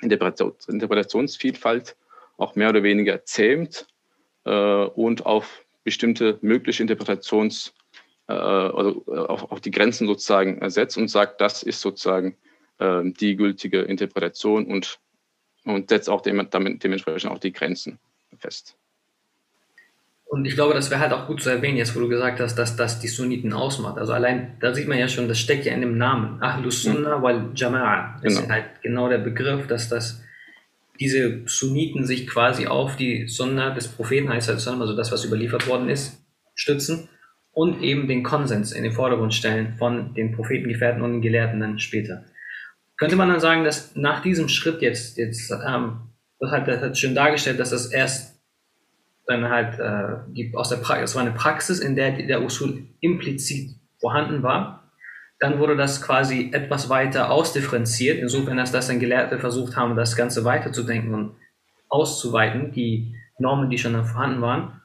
Interpretations 0.00 0.68
Interpretationsvielfalt 0.68 1.96
auch 2.36 2.56
mehr 2.56 2.70
oder 2.70 2.82
weniger 2.82 3.24
zähmt 3.24 3.86
äh, 4.44 4.50
und 4.50 5.26
auf 5.26 5.64
bestimmte 5.84 6.38
mögliche 6.40 6.82
Interpretationswege 6.82 7.83
äh, 8.28 8.32
oder 8.32 9.30
auf, 9.30 9.50
auf, 9.52 9.60
die 9.60 9.70
Grenzen 9.70 10.06
sozusagen 10.06 10.68
setzt 10.70 10.96
und 10.96 11.08
sagt, 11.08 11.40
das 11.40 11.62
ist 11.62 11.80
sozusagen 11.80 12.36
äh, 12.78 13.02
die 13.04 13.36
gültige 13.36 13.82
Interpretation 13.82 14.66
und, 14.66 14.98
und 15.64 15.88
setzt 15.88 16.08
auch 16.08 16.20
dem, 16.20 16.46
damit, 16.50 16.82
dementsprechend 16.82 17.30
auch 17.30 17.38
die 17.38 17.52
Grenzen 17.52 17.98
fest. 18.38 18.76
Und 20.26 20.46
ich 20.46 20.54
glaube, 20.54 20.74
das 20.74 20.90
wäre 20.90 21.00
halt 21.00 21.12
auch 21.12 21.26
gut 21.26 21.42
zu 21.42 21.50
erwähnen, 21.50 21.76
jetzt 21.76 21.94
wo 21.94 22.00
du 22.00 22.08
gesagt 22.08 22.40
hast, 22.40 22.56
dass 22.56 22.76
das 22.76 22.98
die 22.98 23.08
Sunniten 23.08 23.52
ausmacht. 23.52 23.98
Also 23.98 24.14
allein, 24.14 24.56
da 24.58 24.74
sieht 24.74 24.88
man 24.88 24.98
ja 24.98 25.06
schon, 25.06 25.28
das 25.28 25.38
steckt 25.38 25.66
ja 25.66 25.72
in 25.72 25.80
dem 25.80 25.96
Namen. 25.96 26.42
Ahlus 26.42 26.82
Sunnah 26.82 27.22
wal 27.22 27.50
Jama'a. 27.54 28.14
Das 28.22 28.34
genau. 28.34 28.40
ist 28.40 28.50
halt 28.50 28.64
genau 28.82 29.08
der 29.08 29.18
Begriff, 29.18 29.66
dass 29.68 29.88
das 29.88 30.22
diese 30.98 31.42
Sunniten 31.46 32.06
sich 32.06 32.26
quasi 32.26 32.66
auf 32.66 32.96
die 32.96 33.28
Sunna 33.28 33.70
des 33.70 33.88
Propheten, 33.88 34.28
heißt 34.28 34.48
also 34.48 34.96
das, 34.96 35.12
was 35.12 35.24
überliefert 35.24 35.66
worden 35.66 35.88
ist, 35.88 36.24
stützen 36.54 37.08
und 37.54 37.80
eben 37.82 38.08
den 38.08 38.22
Konsens 38.22 38.72
in 38.72 38.82
den 38.82 38.92
Vordergrund 38.92 39.32
stellen 39.32 39.74
von 39.78 40.12
den 40.14 40.32
Prophetengefährten 40.32 41.02
und 41.02 41.12
den 41.12 41.22
Gelehrten 41.22 41.60
dann 41.60 41.78
später. 41.78 42.24
Könnte 42.96 43.16
man 43.16 43.28
dann 43.28 43.40
sagen, 43.40 43.64
dass 43.64 43.96
nach 43.96 44.22
diesem 44.22 44.48
Schritt 44.48 44.82
jetzt, 44.82 45.16
jetzt 45.16 45.50
ähm, 45.66 46.00
das, 46.38 46.50
hat, 46.50 46.68
das 46.68 46.82
hat 46.82 46.98
schön 46.98 47.14
dargestellt, 47.14 47.58
dass 47.58 47.70
das 47.70 47.86
erst 47.86 48.34
dann 49.26 49.48
halt 49.48 49.78
äh, 49.78 50.32
die, 50.32 50.52
aus 50.54 50.68
der 50.68 50.76
Praxis, 50.76 51.10
es 51.10 51.16
war 51.16 51.22
eine 51.22 51.32
Praxis, 51.32 51.80
in 51.80 51.96
der 51.96 52.12
der 52.12 52.42
Usul 52.42 52.84
implizit 53.00 53.76
vorhanden 53.98 54.42
war. 54.42 54.92
Dann 55.40 55.58
wurde 55.58 55.76
das 55.76 56.02
quasi 56.02 56.50
etwas 56.52 56.88
weiter 56.88 57.30
ausdifferenziert, 57.30 58.18
insofern, 58.18 58.56
dass 58.56 58.72
das 58.72 58.88
dann 58.88 59.00
Gelehrte 59.00 59.38
versucht 59.38 59.76
haben, 59.76 59.96
das 59.96 60.16
Ganze 60.16 60.44
weiterzudenken 60.44 61.14
und 61.14 61.36
auszuweiten, 61.88 62.72
die 62.72 63.14
Normen, 63.38 63.70
die 63.70 63.78
schon 63.78 63.94
dann 63.94 64.04
vorhanden 64.04 64.40
waren. 64.40 64.80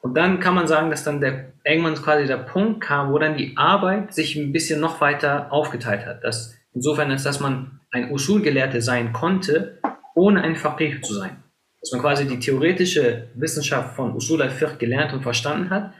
Und 0.00 0.14
dann 0.14 0.40
kann 0.40 0.54
man 0.54 0.66
sagen, 0.66 0.90
dass 0.90 1.04
dann 1.04 1.20
der, 1.20 1.52
irgendwann 1.64 1.94
quasi 1.94 2.26
der 2.26 2.38
Punkt 2.38 2.80
kam, 2.80 3.12
wo 3.12 3.18
dann 3.18 3.36
die 3.36 3.56
Arbeit 3.56 4.14
sich 4.14 4.36
ein 4.36 4.52
bisschen 4.52 4.80
noch 4.80 5.00
weiter 5.00 5.52
aufgeteilt 5.52 6.06
hat. 6.06 6.24
Dass, 6.24 6.56
insofern 6.72 7.10
ist, 7.10 7.26
dass 7.26 7.40
man 7.40 7.80
ein 7.90 8.10
Usul-Gelehrte 8.10 8.80
sein 8.80 9.12
konnte, 9.12 9.78
ohne 10.14 10.42
ein 10.42 10.56
Faqih 10.56 11.00
zu 11.02 11.14
sein 11.14 11.42
dass 11.80 11.92
man 11.92 12.00
quasi 12.00 12.26
die 12.26 12.38
theoretische 12.38 13.28
Wissenschaft 13.34 13.96
von 13.96 14.14
Usul 14.14 14.42
al-Fiqh 14.42 14.76
gelernt 14.78 15.12
und 15.12 15.22
verstanden 15.22 15.70
hat, 15.70 15.94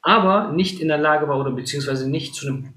aber 0.00 0.52
nicht 0.52 0.80
in 0.80 0.88
der 0.88 0.98
Lage 0.98 1.28
war 1.28 1.38
oder 1.38 1.50
beziehungsweise 1.50 2.08
nicht 2.08 2.34
zu 2.34 2.46
einem 2.46 2.74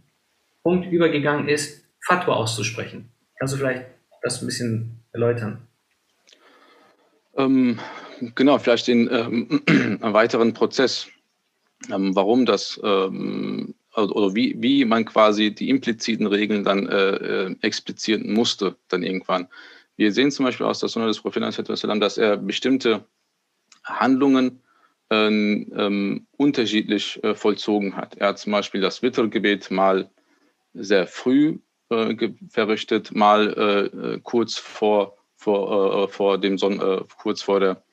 Punkt 0.63 0.91
übergegangen 0.91 1.47
ist, 1.47 1.85
Fatwa 2.05 2.33
auszusprechen. 2.33 3.11
Kannst 3.39 3.53
du 3.53 3.57
vielleicht 3.57 3.85
das 4.21 4.41
ein 4.41 4.45
bisschen 4.45 5.03
erläutern? 5.13 5.67
Ähm, 7.37 7.79
genau, 8.35 8.57
vielleicht 8.59 8.87
den 8.87 9.09
ähm, 9.11 9.61
weiteren 10.01 10.53
Prozess, 10.53 11.07
ähm, 11.91 12.15
warum 12.15 12.45
das 12.45 12.79
ähm, 12.83 13.75
oder 13.95 14.33
wie, 14.35 14.55
wie 14.61 14.85
man 14.85 15.03
quasi 15.03 15.53
die 15.53 15.69
impliziten 15.69 16.25
Regeln 16.25 16.63
dann 16.63 16.87
äh, 16.87 17.15
äh 17.15 17.55
explizieren 17.61 18.31
musste, 18.31 18.77
dann 18.87 19.03
irgendwann. 19.03 19.49
Wir 19.97 20.13
sehen 20.13 20.31
zum 20.31 20.45
Beispiel 20.45 20.65
aus 20.65 20.79
der 20.79 20.89
Sunna 20.89 21.07
des 21.07 21.19
Propheten, 21.19 21.99
dass 21.99 22.17
er 22.17 22.37
bestimmte 22.37 23.05
Handlungen 23.83 24.61
ähm, 25.09 25.71
ähm, 25.75 26.27
unterschiedlich 26.37 27.21
äh, 27.23 27.35
vollzogen 27.35 27.97
hat. 27.97 28.15
Er 28.15 28.29
hat 28.29 28.39
zum 28.39 28.53
Beispiel 28.53 28.79
das 28.79 29.01
Wittergebet 29.01 29.69
mal 29.69 30.09
sehr 30.73 31.05
früh 31.05 31.59
äh, 31.89 32.29
verrichtet, 32.49 33.13
mal 33.13 33.91
äh, 34.13 34.19
kurz 34.23 34.57
vor, 34.57 35.17
vor, 35.35 36.05
äh, 36.05 36.07
vor 36.07 36.37
dem 36.37 36.57
Sonn 36.57 36.79
äh, 36.79 37.01
kurz 37.17 37.41
vor 37.41 37.59
der 37.59 37.83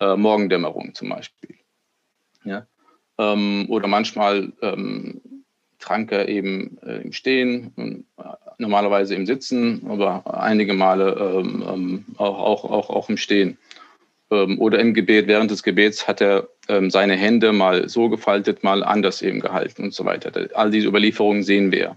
äh, 0.00 0.16
Morgendämmerung 0.16 0.94
zum 0.94 1.08
Beispiel. 1.08 1.56
Ja? 2.44 2.66
Ähm, 3.18 3.66
oder 3.68 3.86
manchmal 3.88 4.52
ähm, 4.62 5.20
trank 5.78 6.12
er 6.12 6.28
eben 6.28 6.78
im 6.78 7.12
Stehen, 7.12 8.06
normalerweise 8.58 9.14
im 9.14 9.26
Sitzen, 9.26 9.84
aber 9.88 10.22
einige 10.42 10.72
Male 10.72 11.16
ähm, 11.18 11.64
ähm, 11.68 12.04
auch, 12.16 12.38
auch, 12.38 12.64
auch, 12.64 12.90
auch 12.90 13.08
im 13.10 13.18
Stehen. 13.18 13.58
Ähm, 14.30 14.58
oder 14.58 14.78
im 14.78 14.94
Gebet, 14.94 15.26
während 15.26 15.50
des 15.50 15.62
Gebets 15.62 16.08
hat 16.08 16.22
er 16.22 16.48
ähm, 16.68 16.90
seine 16.90 17.16
Hände 17.16 17.52
mal 17.52 17.88
so 17.88 18.08
gefaltet, 18.08 18.64
mal 18.64 18.82
anders 18.82 19.20
eben 19.20 19.40
gehalten 19.40 19.84
und 19.84 19.94
so 19.94 20.04
weiter. 20.04 20.32
All 20.54 20.70
diese 20.70 20.88
Überlieferungen 20.88 21.42
sehen 21.42 21.70
wir. 21.72 21.96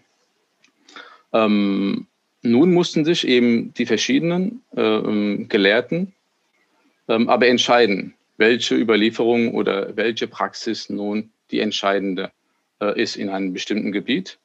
Nun 1.33 2.73
mussten 2.73 3.03
sich 3.03 3.27
eben 3.27 3.73
die 3.73 3.85
verschiedenen 3.85 4.63
äh, 4.75 5.43
Gelehrten 5.43 6.13
aber 7.07 7.47
entscheiden, 7.47 8.13
welche 8.37 8.75
Überlieferung 8.75 9.53
oder 9.53 9.95
welche 9.95 10.27
Praxis 10.27 10.89
nun 10.89 11.31
die 11.51 11.59
entscheidende 11.59 12.31
äh, 12.81 13.01
ist 13.01 13.15
in 13.15 13.29
einem 13.29 13.53
bestimmten 13.53 13.91
Gebiet 13.91 14.39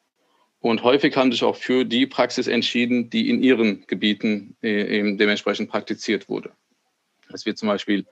und 0.62 0.84
häufig 0.84 1.16
haben 1.16 1.32
sich 1.32 1.42
auch 1.42 1.56
für 1.56 1.84
die 1.84 2.06
Praxis 2.06 2.46
entschieden, 2.46 3.10
die 3.10 3.28
in 3.28 3.42
ihren 3.42 3.84
Gebieten 3.88 4.56
äh, 4.62 4.98
eben 4.98 5.18
dementsprechend 5.18 5.68
praktiziert 5.68 6.28
wurde. 6.28 6.52
Es 7.32 7.44
wird 7.44 7.58
zum 7.58 7.68
Beispiel, 7.68 8.06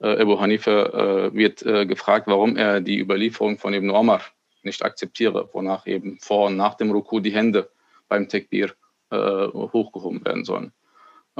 äh, 0.00 0.20
Abu 0.20 0.38
Hanifa 0.38 1.28
äh, 1.28 1.34
wird 1.34 1.62
äh, 1.62 1.86
gefragt, 1.86 2.26
warum 2.26 2.56
er 2.56 2.82
die 2.82 3.00
Überlieferung 3.00 3.58
von 3.58 3.72
Ibn 3.72 3.90
Omar 3.90 4.20
nicht 4.62 4.84
akzeptiere, 4.84 5.48
wonach 5.54 5.86
eben 5.86 6.18
vor 6.20 6.48
und 6.48 6.58
nach 6.58 6.74
dem 6.74 6.90
Ruku 6.90 7.20
die 7.20 7.32
Hände 7.32 7.70
beim 8.08 8.28
Tekbir 8.28 8.74
äh, 9.10 9.16
hochgehoben 9.16 10.22
werden 10.24 10.44
sollen. 10.44 10.72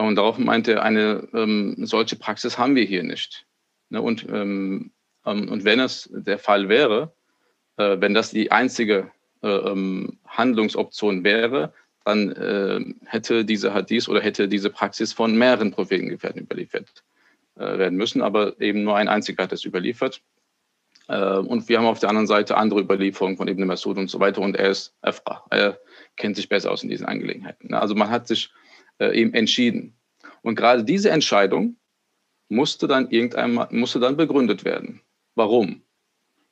Und 0.04 0.16
darauf 0.16 0.36
meinte 0.38 0.74
er, 0.74 0.82
eine 0.82 1.26
ähm, 1.32 1.74
solche 1.78 2.16
Praxis 2.16 2.58
haben 2.58 2.74
wir 2.76 2.84
hier 2.84 3.02
nicht. 3.02 3.46
Ne? 3.88 4.02
Und, 4.02 4.26
ähm, 4.30 4.92
ähm, 5.24 5.48
und 5.48 5.64
wenn 5.64 5.80
es 5.80 6.10
der 6.12 6.38
Fall 6.38 6.68
wäre, 6.68 7.14
äh, 7.78 7.96
wenn 7.98 8.12
das 8.12 8.30
die 8.30 8.52
einzige 8.52 9.10
äh, 9.42 9.48
ähm, 9.48 10.18
Handlungsoption 10.26 11.24
wäre, 11.24 11.72
dann 12.04 12.30
äh, 12.32 12.84
hätte 13.06 13.44
diese 13.46 13.72
Hadith 13.72 14.08
oder 14.08 14.20
hätte 14.20 14.48
diese 14.48 14.68
Praxis 14.68 15.14
von 15.14 15.34
mehreren 15.36 15.70
Prophetengefährten 15.70 16.42
überliefert 16.42 17.02
äh, 17.56 17.78
werden 17.78 17.96
müssen, 17.96 18.20
aber 18.20 18.60
eben 18.60 18.84
nur 18.84 18.96
ein 18.96 19.08
einziger 19.08 19.44
hat 19.44 19.52
es 19.52 19.64
überliefert. 19.64 20.20
und 21.08 21.68
wir 21.68 21.78
haben 21.78 21.86
auf 21.86 22.00
der 22.00 22.08
anderen 22.08 22.26
Seite 22.26 22.56
andere 22.56 22.80
Überlieferungen 22.80 23.36
von 23.36 23.46
Ibn 23.46 23.66
Masud 23.66 23.96
und 23.96 24.10
so 24.10 24.18
weiter 24.18 24.40
und 24.42 24.56
er 24.56 24.70
ist 24.70 24.92
Efra, 25.02 25.44
er 25.50 25.78
kennt 26.16 26.34
sich 26.34 26.48
besser 26.48 26.72
aus 26.72 26.82
in 26.82 26.88
diesen 26.88 27.06
Angelegenheiten. 27.06 27.74
Also 27.74 27.94
man 27.94 28.10
hat 28.10 28.26
sich 28.26 28.50
eben 28.98 29.34
entschieden. 29.34 29.94
Und 30.42 30.54
gerade 30.54 30.84
diese 30.84 31.10
Entscheidung 31.10 31.76
musste 32.48 32.86
dann 32.86 33.10
irgendeinmal, 33.10 33.68
musste 33.70 34.00
dann 34.00 34.16
begründet 34.16 34.64
werden. 34.64 35.00
Warum? 35.34 35.82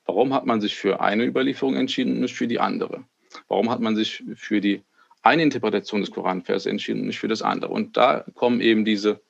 Warum 0.04 0.34
hat 0.34 0.44
man 0.44 0.60
sich 0.60 0.74
für 0.74 1.00
eine 1.00 1.24
Überlieferung 1.24 1.76
entschieden 1.76 2.14
und 2.14 2.20
nicht 2.20 2.34
für 2.34 2.46
die 2.46 2.60
andere? 2.60 3.04
Warum 3.48 3.70
hat 3.70 3.80
man 3.80 3.96
sich 3.96 4.22
für 4.34 4.60
die 4.60 4.82
eine 5.22 5.42
Interpretation 5.42 6.02
des 6.02 6.10
Koranvers 6.10 6.66
entschieden 6.66 7.00
und 7.00 7.06
nicht 7.06 7.18
für 7.18 7.28
das 7.28 7.42
andere? 7.42 7.72
Und 7.72 7.96
da 7.96 8.24
kommen 8.34 8.60
eben 8.60 8.84
diese 8.84 9.20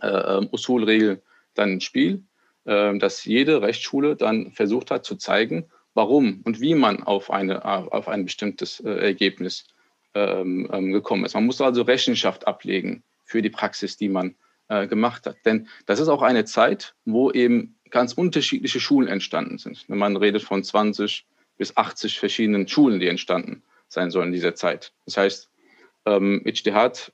äh, 0.00 0.08
ähm, 0.08 0.48
Usul-Regeln 0.52 1.20
dann 1.54 1.72
ins 1.72 1.84
Spiel, 1.84 2.22
äh, 2.64 2.96
dass 2.98 3.24
jede 3.24 3.62
Rechtsschule 3.62 4.14
dann 4.14 4.52
versucht 4.52 4.90
hat 4.90 5.04
zu 5.04 5.16
zeigen, 5.16 5.66
warum 5.94 6.42
und 6.44 6.60
wie 6.60 6.74
man 6.74 7.02
auf, 7.02 7.30
eine, 7.30 7.64
auf 7.64 8.06
ein 8.08 8.24
bestimmtes 8.24 8.80
äh, 8.80 8.90
Ergebnis 8.90 9.66
ähm, 10.16 10.68
ähm, 10.72 10.92
gekommen 10.92 11.26
ist. 11.26 11.34
Man 11.34 11.44
muss 11.44 11.60
also 11.60 11.82
Rechenschaft 11.82 12.46
ablegen 12.46 13.02
für 13.24 13.42
die 13.42 13.50
Praxis, 13.50 13.98
die 13.98 14.08
man 14.08 14.34
äh, 14.68 14.86
gemacht 14.86 15.26
hat. 15.26 15.36
Denn 15.44 15.68
das 15.84 16.00
ist 16.00 16.08
auch 16.08 16.22
eine 16.22 16.46
Zeit, 16.46 16.94
wo 17.04 17.30
eben 17.30 17.76
ganz 17.90 18.14
unterschiedliche 18.14 18.80
Schulen 18.80 19.08
entstanden 19.08 19.58
sind. 19.58 19.86
Man 19.88 20.16
redet 20.16 20.42
von 20.42 20.64
20 20.64 21.26
bis 21.58 21.76
80 21.76 22.18
verschiedenen 22.18 22.66
Schulen, 22.66 22.98
die 22.98 23.08
entstanden 23.08 23.62
sein 23.88 24.10
sollen 24.10 24.28
in 24.28 24.32
dieser 24.32 24.54
Zeit. 24.54 24.92
Das 25.04 25.18
heißt, 25.18 25.50
ähm, 26.06 26.40
Ijtihad 26.46 27.12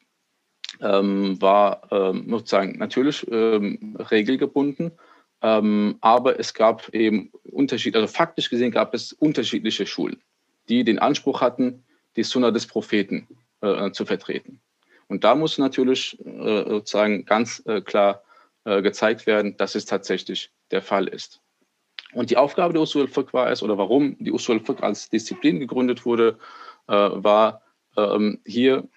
ähm, 0.80 1.42
war 1.42 1.82
ähm, 1.90 2.26
sozusagen 2.30 2.78
natürlich 2.78 3.26
ähm, 3.30 3.96
regelgebunden, 3.98 4.92
ähm, 5.42 5.96
aber 6.00 6.38
es 6.38 6.54
gab 6.54 6.88
eben 6.94 7.32
Unterschiede, 7.50 7.98
also 7.98 8.12
faktisch 8.12 8.48
gesehen 8.48 8.70
gab 8.70 8.94
es 8.94 9.12
unterschiedliche 9.12 9.86
Schulen, 9.86 10.22
die 10.68 10.84
den 10.84 11.00
Anspruch 11.00 11.40
hatten, 11.40 11.84
die 12.16 12.22
Sunna 12.22 12.50
des 12.50 12.66
Propheten 12.66 13.26
äh, 13.60 13.90
zu 13.92 14.04
vertreten. 14.04 14.60
Und 15.08 15.24
da 15.24 15.34
muss 15.34 15.58
natürlich 15.58 16.18
äh, 16.24 16.68
sozusagen 16.68 17.24
ganz 17.24 17.62
äh, 17.66 17.80
klar 17.80 18.22
äh, 18.64 18.82
gezeigt 18.82 19.26
werden, 19.26 19.56
dass 19.56 19.74
es 19.74 19.84
tatsächlich 19.84 20.50
der 20.70 20.82
Fall 20.82 21.08
ist. 21.08 21.40
Und 22.12 22.30
die 22.30 22.36
Aufgabe 22.36 22.72
der 22.72 22.82
Usul 22.82 23.02
al-Fiqh 23.02 23.32
war 23.32 23.50
es, 23.50 23.62
oder 23.62 23.78
warum 23.78 24.16
die 24.18 24.32
Usul 24.32 24.58
al-Fiqh 24.58 24.82
als 24.82 25.08
Disziplin 25.08 25.60
gegründet 25.60 26.04
wurde, 26.04 26.38
äh, 26.88 26.92
war 26.94 27.62
ähm, 27.96 28.40
hier, 28.46 28.88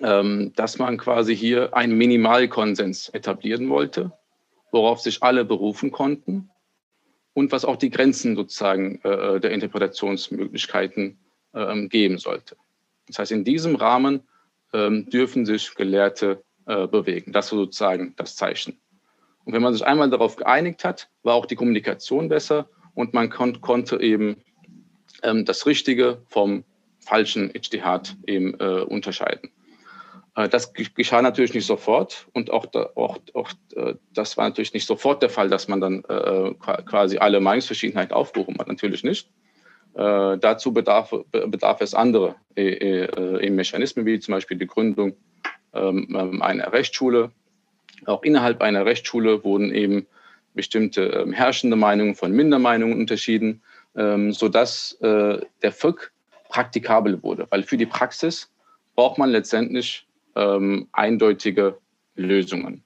ähm, 0.00 0.52
dass 0.54 0.78
man 0.78 0.98
quasi 0.98 1.36
hier 1.36 1.76
einen 1.76 1.96
Minimalkonsens 1.96 3.08
etablieren 3.10 3.68
wollte, 3.68 4.12
worauf 4.70 5.00
sich 5.00 5.22
alle 5.22 5.44
berufen 5.44 5.90
konnten 5.90 6.50
und 7.34 7.52
was 7.52 7.64
auch 7.64 7.76
die 7.76 7.90
Grenzen 7.90 8.36
sozusagen 8.36 9.00
äh, 9.02 9.40
der 9.40 9.50
Interpretationsmöglichkeiten 9.50 11.18
geben 11.88 12.18
sollte. 12.18 12.56
Das 13.08 13.18
heißt, 13.18 13.32
in 13.32 13.44
diesem 13.44 13.74
Rahmen 13.74 14.22
ähm, 14.72 15.08
dürfen 15.08 15.46
sich 15.46 15.74
Gelehrte 15.74 16.42
äh, 16.66 16.86
bewegen. 16.86 17.32
Das 17.32 17.50
war 17.52 17.60
sozusagen 17.60 18.14
das 18.16 18.36
Zeichen. 18.36 18.78
Und 19.44 19.54
wenn 19.54 19.62
man 19.62 19.72
sich 19.72 19.84
einmal 19.84 20.10
darauf 20.10 20.36
geeinigt 20.36 20.84
hat, 20.84 21.08
war 21.22 21.34
auch 21.34 21.46
die 21.46 21.56
Kommunikation 21.56 22.28
besser 22.28 22.68
und 22.94 23.14
man 23.14 23.30
kon 23.30 23.60
konnte 23.62 24.00
eben 24.00 24.36
ähm, 25.22 25.46
das 25.46 25.66
Richtige 25.66 26.22
vom 26.28 26.64
falschen 27.00 27.54
Ijtihad 27.54 28.14
eben 28.26 28.54
äh, 28.60 28.82
unterscheiden. 28.82 29.50
Äh, 30.34 30.50
das 30.50 30.74
geschah 30.74 31.22
natürlich 31.22 31.54
nicht 31.54 31.66
sofort 31.66 32.28
und 32.34 32.50
auch, 32.50 32.66
da, 32.66 32.90
auch, 32.94 33.18
auch 33.32 33.50
äh, 33.74 33.94
das 34.12 34.36
war 34.36 34.46
natürlich 34.48 34.74
nicht 34.74 34.86
sofort 34.86 35.22
der 35.22 35.30
Fall, 35.30 35.48
dass 35.48 35.66
man 35.66 35.80
dann 35.80 36.04
äh, 36.04 36.52
quasi 36.84 37.16
alle 37.16 37.40
Meinungsverschiedenheit 37.40 38.12
aufgehoben 38.12 38.58
hat, 38.58 38.68
natürlich 38.68 39.02
nicht. 39.02 39.30
Äh, 39.94 40.38
dazu 40.38 40.72
bedarf, 40.72 41.12
bedarf 41.30 41.80
es 41.80 41.94
andere 41.94 42.36
äh, 42.56 43.04
äh, 43.04 43.50
Mechanismen, 43.50 44.06
wie 44.06 44.20
zum 44.20 44.32
Beispiel 44.32 44.56
die 44.56 44.66
Gründung 44.66 45.16
ähm, 45.72 46.14
ähm, 46.16 46.42
einer 46.42 46.72
Rechtsschule. 46.72 47.30
Auch 48.06 48.22
innerhalb 48.22 48.62
einer 48.62 48.86
Rechtsschule 48.86 49.42
wurden 49.44 49.74
eben 49.74 50.06
bestimmte 50.54 51.02
ähm, 51.02 51.32
herrschende 51.32 51.76
Meinungen 51.76 52.14
von 52.14 52.32
Mindermeinungen 52.32 52.98
unterschieden, 52.98 53.62
ähm, 53.96 54.32
sodass 54.32 54.92
äh, 55.00 55.40
der 55.62 55.72
FIC 55.72 56.12
praktikabel 56.48 57.22
wurde. 57.22 57.46
Weil 57.50 57.62
für 57.62 57.76
die 57.76 57.86
Praxis 57.86 58.50
braucht 58.94 59.18
man 59.18 59.30
letztendlich 59.30 60.06
ähm, 60.36 60.88
eindeutige 60.92 61.78
Lösungen. 62.14 62.82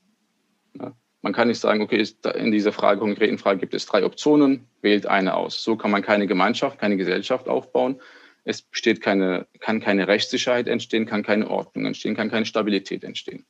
Ja. 0.78 0.92
Man 1.22 1.32
kann 1.32 1.48
nicht 1.48 1.60
sagen, 1.60 1.80
okay, 1.80 2.04
in 2.34 2.50
dieser 2.50 2.72
Frage, 2.72 3.00
konkreten 3.00 3.38
Frage 3.38 3.60
gibt 3.60 3.74
es 3.74 3.86
drei 3.86 4.04
Optionen, 4.04 4.66
wählt 4.82 5.06
eine 5.06 5.34
aus. 5.34 5.62
So 5.62 5.76
kann 5.76 5.92
man 5.92 6.02
keine 6.02 6.26
Gemeinschaft, 6.26 6.78
keine 6.78 6.96
Gesellschaft 6.96 7.48
aufbauen. 7.48 8.00
Es 8.44 8.62
besteht 8.62 9.00
keine, 9.00 9.46
kann 9.60 9.80
keine 9.80 10.08
Rechtssicherheit 10.08 10.66
entstehen, 10.66 11.06
kann 11.06 11.22
keine 11.22 11.48
Ordnung 11.48 11.86
entstehen, 11.86 12.16
kann 12.16 12.30
keine 12.30 12.44
Stabilität 12.44 13.04
entstehen. 13.04 13.44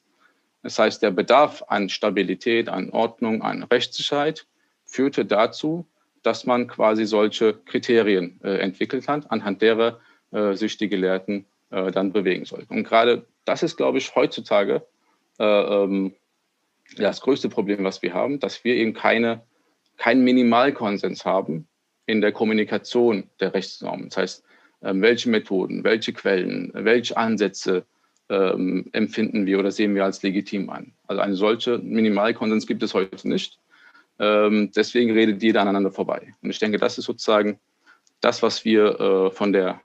Das 0.63 0.79
heißt, 0.79 1.03
der 1.03 1.11
Bedarf 1.11 1.65
an 1.69 1.89
Stabilität, 1.89 2.69
an 2.69 2.91
Ordnung, 2.91 3.43
an 3.43 3.63
Rechtssicherheit 3.63 4.47
führte 4.85 5.25
dazu, 5.25 5.87
dass 6.23 6.45
man 6.45 6.69
quasi 6.69 7.07
solche 7.07 7.55
Kriterien 7.65 8.39
äh, 8.45 8.59
entwickelt 8.59 9.09
hat, 9.09 9.31
anhand 9.31 9.63
derer 9.63 9.99
äh, 10.31 10.53
sich 10.55 10.77
die 10.77 10.89
Gelehrten 10.89 11.47
äh, 11.71 11.91
dann 11.91 12.13
bewegen 12.13 12.45
sollten. 12.45 12.75
Und 12.75 12.85
gerade 12.85 13.27
das 13.45 13.63
ist, 13.63 13.77
glaube 13.77 13.99
ich, 13.99 14.15
heutzutage 14.15 14.87
äh, 15.39 15.45
ähm, 15.45 16.15
das 16.97 17.21
größte 17.21 17.49
Problem, 17.49 17.85
was 17.85 18.03
wir 18.03 18.15
haben, 18.15 18.41
dass 18.41 18.65
wir 18.65 18.75
eben 18.75 18.95
keine, 18.95 19.43
keinen 19.97 20.25
Minimalkonsens 20.25 21.25
haben 21.25 21.69
in 22.07 22.21
der 22.21 22.33
Kommunikation 22.33 23.31
der 23.41 23.55
Rechtsnormen. 23.55 24.09
Das 24.09 24.17
heißt, 24.17 24.45
ähm, 24.83 25.03
welche 25.03 25.31
Methoden, 25.31 25.85
welche 25.85 26.13
Quellen, 26.13 26.71
welche 26.75 27.17
Ansätze 27.17 27.87
ähm, 28.29 28.89
empfinden 28.93 29.47
wir 29.47 29.59
oder 29.59 29.71
sehen 29.71 29.95
wir 29.95 30.05
als 30.05 30.23
legitim 30.23 30.71
an. 30.71 30.93
Also 31.07 31.23
einen 31.23 31.35
solchen 31.35 31.89
Minimalkonsens 31.89 32.67
gibt 32.67 32.83
es 32.83 32.95
heute 32.95 33.29
nicht. 33.29 33.59
Ähm, 34.19 34.71
deswegen 34.75 35.13
redet 35.13 35.43
jeder 35.43 35.63
aneinander 35.63 35.91
vorbei. 35.91 36.35
Und 36.43 36.51
ich 36.51 36.59
denke, 36.59 36.79
das 36.79 36.99
ist 36.99 37.05
sozusagen 37.05 37.59
das, 38.21 38.43
was 38.43 38.65
wir 38.65 39.01
äh, 39.01 39.31
von 39.31 39.53
der 39.53 39.81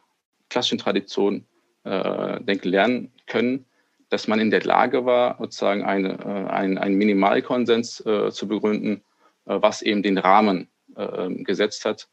klassischen 0.50 0.78
Tradition 0.78 1.46
äh, 1.84 2.40
denke, 2.42 2.70
lernen 2.70 3.12
können, 3.26 3.66
dass 4.10 4.28
man 4.28 4.40
in 4.40 4.52
der 4.52 4.64
Lage 4.64 5.06
war, 5.06 5.38
sozusagen 5.40 5.84
eine, 5.84 6.20
äh, 6.20 6.50
ein, 6.52 6.78
einen 6.78 6.96
Minimalkonsens 6.96 8.06
äh, 8.06 8.32
zu 8.32 8.48
begründen, 8.48 9.04
äh, 9.46 9.58
was 9.62 9.82
eben 9.82 10.04
den 10.04 10.18
Rahmen 10.18 10.70
äh, 10.96 11.04
ähm, 11.04 11.44
gesetzt 11.44 11.86
hat, 11.86 12.08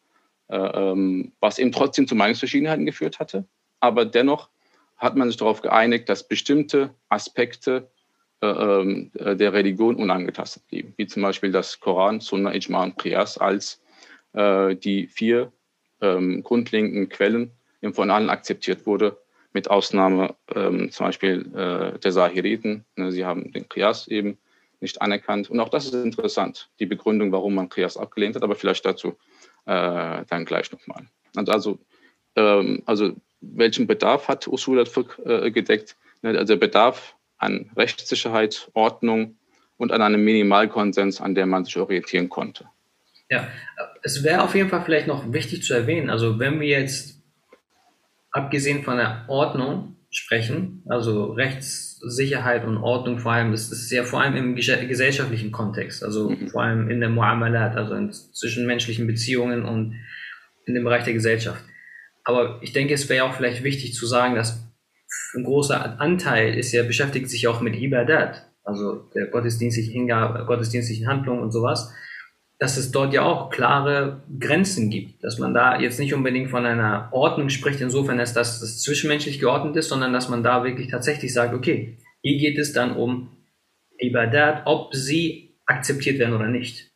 äh, 0.48 0.56
ähm, 0.56 1.32
was 1.40 1.58
eben 1.58 1.72
trotzdem 1.72 2.06
zu 2.06 2.14
Meinungsverschiedenheiten 2.14 2.86
geführt 2.86 3.18
hatte. 3.18 3.46
Aber 3.80 4.04
dennoch 4.04 4.50
hat 4.96 5.16
man 5.16 5.28
sich 5.28 5.36
darauf 5.36 5.62
geeinigt, 5.62 6.08
dass 6.08 6.26
bestimmte 6.26 6.94
Aspekte 7.08 7.90
äh, 8.40 8.46
ähm, 8.46 9.10
der 9.14 9.52
Religion 9.52 9.96
unangetastet 9.96 10.66
blieben, 10.68 10.94
wie 10.96 11.06
zum 11.06 11.22
Beispiel 11.22 11.52
das 11.52 11.80
Koran, 11.80 12.20
Sunna, 12.20 12.52
Ijma 12.52 12.84
und 12.84 12.98
Qiyas 12.98 13.38
als 13.38 13.80
die 14.36 15.06
vier 15.06 15.52
grundlegenden 16.00 17.08
Quellen 17.08 17.52
von 17.92 18.10
allen 18.10 18.28
akzeptiert 18.28 18.84
wurde, 18.84 19.16
mit 19.54 19.70
Ausnahme 19.70 20.34
ähm, 20.54 20.90
zum 20.90 21.06
Beispiel 21.06 21.46
äh, 21.54 21.98
der 21.98 22.12
Sahiriten. 22.12 22.84
Ne, 22.96 23.12
sie 23.12 23.24
haben 23.24 23.52
den 23.52 23.68
Qiyas 23.68 24.08
eben 24.08 24.36
nicht 24.80 25.00
anerkannt. 25.00 25.48
Und 25.48 25.60
auch 25.60 25.70
das 25.70 25.86
ist 25.86 25.94
interessant, 25.94 26.68
die 26.80 26.86
Begründung, 26.86 27.32
warum 27.32 27.54
man 27.54 27.70
Qiyas 27.70 27.96
abgelehnt 27.96 28.36
hat, 28.36 28.42
aber 28.42 28.56
vielleicht 28.56 28.84
dazu 28.84 29.16
äh, 29.64 30.24
dann 30.28 30.44
gleich 30.44 30.70
nochmal. 30.72 31.06
Und 31.36 31.48
also, 31.48 31.78
ähm, 32.36 32.82
also 32.84 33.12
welchen 33.40 33.86
Bedarf 33.86 34.28
hat 34.28 34.48
Usul 34.48 34.80
al-Fiqh 34.80 35.18
äh, 35.24 35.50
gedeckt? 35.50 35.96
Ne, 36.22 36.30
also 36.30 36.54
der 36.54 36.60
Bedarf 36.60 37.14
an 37.38 37.70
Rechtssicherheit, 37.76 38.70
Ordnung 38.74 39.38
und 39.76 39.92
an 39.92 40.02
einem 40.02 40.24
Minimalkonsens, 40.24 41.20
an 41.20 41.34
dem 41.34 41.48
man 41.48 41.64
sich 41.64 41.76
orientieren 41.76 42.28
konnte. 42.28 42.66
Ja, 43.30 43.48
es 44.02 44.22
wäre 44.22 44.42
auf 44.42 44.54
jeden 44.54 44.68
Fall 44.68 44.82
vielleicht 44.84 45.06
noch 45.06 45.32
wichtig 45.32 45.62
zu 45.62 45.74
erwähnen, 45.74 46.10
also 46.10 46.38
wenn 46.38 46.60
wir 46.60 46.68
jetzt 46.68 47.13
abgesehen 48.34 48.82
von 48.82 48.96
der 48.96 49.24
Ordnung 49.28 49.96
sprechen, 50.10 50.82
also 50.88 51.32
Rechtssicherheit 51.32 52.64
und 52.64 52.78
Ordnung 52.78 53.18
vor 53.18 53.32
allem, 53.32 53.52
das 53.52 53.70
ist 53.70 53.90
ja 53.90 54.02
vor 54.02 54.20
allem 54.20 54.36
im 54.36 54.54
gesellschaftlichen 54.56 55.52
Kontext, 55.52 56.04
also 56.04 56.30
mhm. 56.30 56.48
vor 56.48 56.62
allem 56.62 56.90
in 56.90 57.00
der 57.00 57.08
Muamalat, 57.08 57.76
also 57.76 57.94
in 57.94 58.12
zwischenmenschlichen 58.12 59.06
Beziehungen 59.06 59.64
und 59.64 59.94
in 60.66 60.74
dem 60.74 60.84
Bereich 60.84 61.04
der 61.04 61.14
Gesellschaft. 61.14 61.62
Aber 62.24 62.58
ich 62.60 62.72
denke, 62.72 62.94
es 62.94 63.08
wäre 63.08 63.24
auch 63.24 63.34
vielleicht 63.34 63.62
wichtig 63.62 63.94
zu 63.94 64.06
sagen, 64.06 64.34
dass 64.34 64.66
ein 65.36 65.44
großer 65.44 66.00
Anteil 66.00 66.54
ist 66.54 66.72
ja, 66.72 66.82
beschäftigt 66.82 67.30
sich 67.30 67.46
auch 67.46 67.60
mit 67.60 67.76
Ibadat, 67.76 68.50
also 68.64 69.10
der 69.14 69.26
gottesdienstlichen 69.26 69.92
Hingabe, 69.92 70.44
gottesdienstlichen 70.44 71.06
Handlungen 71.06 71.42
und 71.42 71.52
sowas 71.52 71.92
dass 72.58 72.76
es 72.76 72.92
dort 72.92 73.12
ja 73.12 73.22
auch 73.22 73.50
klare 73.50 74.22
Grenzen 74.38 74.88
gibt, 74.88 75.24
dass 75.24 75.38
man 75.38 75.54
da 75.54 75.80
jetzt 75.80 75.98
nicht 75.98 76.14
unbedingt 76.14 76.50
von 76.50 76.64
einer 76.64 77.08
Ordnung 77.12 77.48
spricht, 77.48 77.80
insofern, 77.80 78.18
dass 78.18 78.32
das, 78.32 78.60
das 78.60 78.80
zwischenmenschlich 78.80 79.40
geordnet 79.40 79.76
ist, 79.76 79.88
sondern 79.88 80.12
dass 80.12 80.28
man 80.28 80.42
da 80.42 80.64
wirklich 80.64 80.88
tatsächlich 80.88 81.32
sagt, 81.32 81.52
okay, 81.54 81.98
hier 82.22 82.38
geht 82.38 82.58
es 82.58 82.72
dann 82.72 82.96
um 82.96 83.30
Ibadat, 83.98 84.62
ob 84.66 84.94
sie 84.94 85.56
akzeptiert 85.66 86.18
werden 86.18 86.34
oder 86.34 86.48
nicht. 86.48 86.92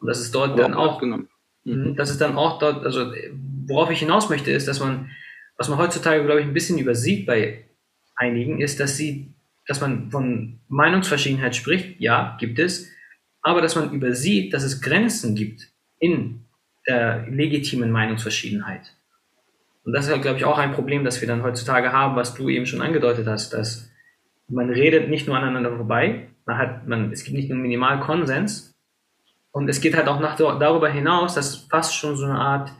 Und 0.00 0.08
das 0.08 0.20
ist 0.20 0.34
dort 0.34 0.56
ja, 0.56 0.64
dann 0.64 0.74
auch, 0.74 0.98
genommen. 0.98 1.28
Mhm. 1.64 1.94
das 1.94 2.10
ist 2.10 2.20
dann 2.20 2.36
auch 2.36 2.58
dort, 2.58 2.84
also 2.84 3.12
worauf 3.66 3.90
ich 3.90 4.00
hinaus 4.00 4.30
möchte, 4.30 4.50
ist, 4.50 4.66
dass 4.66 4.80
man, 4.80 5.10
was 5.56 5.68
man 5.68 5.78
heutzutage, 5.78 6.24
glaube 6.24 6.40
ich, 6.40 6.46
ein 6.46 6.54
bisschen 6.54 6.78
übersieht 6.78 7.26
bei 7.26 7.66
einigen, 8.16 8.60
ist, 8.60 8.80
dass 8.80 8.96
sie, 8.96 9.34
dass 9.66 9.80
man 9.80 10.10
von 10.10 10.60
Meinungsverschiedenheit 10.68 11.54
spricht, 11.54 12.00
ja, 12.00 12.36
gibt 12.40 12.58
es, 12.58 12.88
aber 13.42 13.60
dass 13.60 13.76
man 13.76 13.92
übersieht, 13.92 14.54
dass 14.54 14.62
es 14.62 14.80
Grenzen 14.80 15.34
gibt 15.34 15.68
in 15.98 16.44
der 16.86 17.26
legitimen 17.28 17.90
Meinungsverschiedenheit. 17.90 18.94
Und 19.84 19.92
das 19.92 20.06
ist, 20.06 20.12
halt, 20.12 20.22
glaube 20.22 20.38
ich, 20.38 20.44
auch 20.44 20.58
ein 20.58 20.72
Problem, 20.72 21.04
das 21.04 21.20
wir 21.20 21.28
dann 21.28 21.42
heutzutage 21.42 21.92
haben, 21.92 22.16
was 22.16 22.34
du 22.34 22.48
eben 22.48 22.66
schon 22.66 22.82
angedeutet 22.82 23.26
hast, 23.26 23.52
dass 23.52 23.90
man 24.48 24.70
redet 24.70 25.08
nicht 25.08 25.26
nur 25.26 25.36
aneinander 25.36 25.76
vorbei, 25.76 26.28
man 26.46 26.58
hat, 26.58 26.86
man, 26.86 27.12
es 27.12 27.24
gibt 27.24 27.36
nicht 27.36 27.48
nur 27.48 27.58
Minimalkonsens, 27.58 28.72
und 29.52 29.68
es 29.68 29.80
geht 29.80 29.94
halt 29.94 30.08
auch 30.08 30.18
nach, 30.18 30.36
darüber 30.36 30.88
hinaus, 30.88 31.34
dass 31.34 31.54
fast 31.70 31.94
schon 31.94 32.16
so 32.16 32.24
eine 32.24 32.38
Art, 32.38 32.72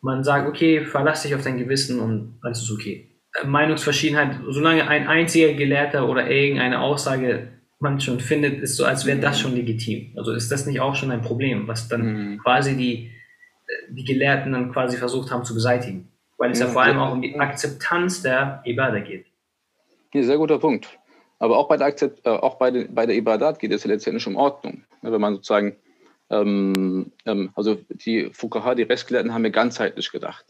man 0.00 0.24
sagt, 0.24 0.48
okay, 0.48 0.84
verlass 0.84 1.22
dich 1.22 1.34
auf 1.34 1.44
dein 1.44 1.58
Gewissen 1.58 2.00
und 2.00 2.38
alles 2.42 2.62
ist 2.62 2.72
okay. 2.72 3.08
Meinungsverschiedenheit, 3.44 4.40
solange 4.48 4.86
ein 4.88 5.06
einziger 5.06 5.54
Gelehrter 5.54 6.08
oder 6.08 6.28
irgendeine 6.28 6.80
Aussage 6.80 7.48
man 7.82 8.00
schon 8.00 8.20
findet, 8.20 8.60
ist 8.62 8.76
so, 8.76 8.84
als 8.84 9.04
wäre 9.06 9.18
das 9.18 9.38
schon 9.38 9.54
legitim. 9.54 10.12
Also 10.16 10.32
ist 10.32 10.50
das 10.50 10.66
nicht 10.66 10.80
auch 10.80 10.94
schon 10.94 11.10
ein 11.10 11.22
Problem, 11.22 11.68
was 11.68 11.88
dann 11.88 12.32
mhm. 12.32 12.38
quasi 12.38 12.76
die, 12.76 13.10
die 13.90 14.04
Gelehrten 14.04 14.52
dann 14.52 14.72
quasi 14.72 14.96
versucht 14.96 15.30
haben 15.30 15.44
zu 15.44 15.54
beseitigen? 15.54 16.08
Weil 16.38 16.52
es 16.52 16.60
ja, 16.60 16.66
ja 16.66 16.72
vor 16.72 16.82
allem 16.82 16.98
auch 16.98 17.12
um 17.12 17.22
die 17.22 17.38
Akzeptanz 17.38 18.22
der 18.22 18.62
Ibadah 18.64 19.00
geht. 19.00 19.26
Ja, 20.14 20.22
sehr 20.22 20.38
guter 20.38 20.58
Punkt. 20.58 20.98
Aber 21.38 21.58
auch 21.58 21.68
bei 21.68 21.76
der, 21.76 21.88
Akzept, 21.88 22.24
äh, 22.24 22.30
auch 22.30 22.54
bei, 22.54 22.70
de, 22.70 22.88
bei 22.88 23.04
der 23.04 23.16
Ibadat 23.16 23.58
geht 23.58 23.72
es 23.72 23.84
ja 23.84 23.90
letztendlich 23.90 24.26
um 24.26 24.36
Ordnung. 24.36 24.84
wenn 25.02 25.20
man 25.20 25.34
sozusagen, 25.34 25.76
ähm, 26.30 27.10
ähm, 27.26 27.50
also 27.54 27.78
die 27.88 28.30
Fukaha, 28.32 28.74
die 28.74 28.84
Rechtsgelehrten 28.84 29.34
haben 29.34 29.44
ja 29.44 29.50
ganzheitlich 29.50 30.12
gedacht 30.12 30.44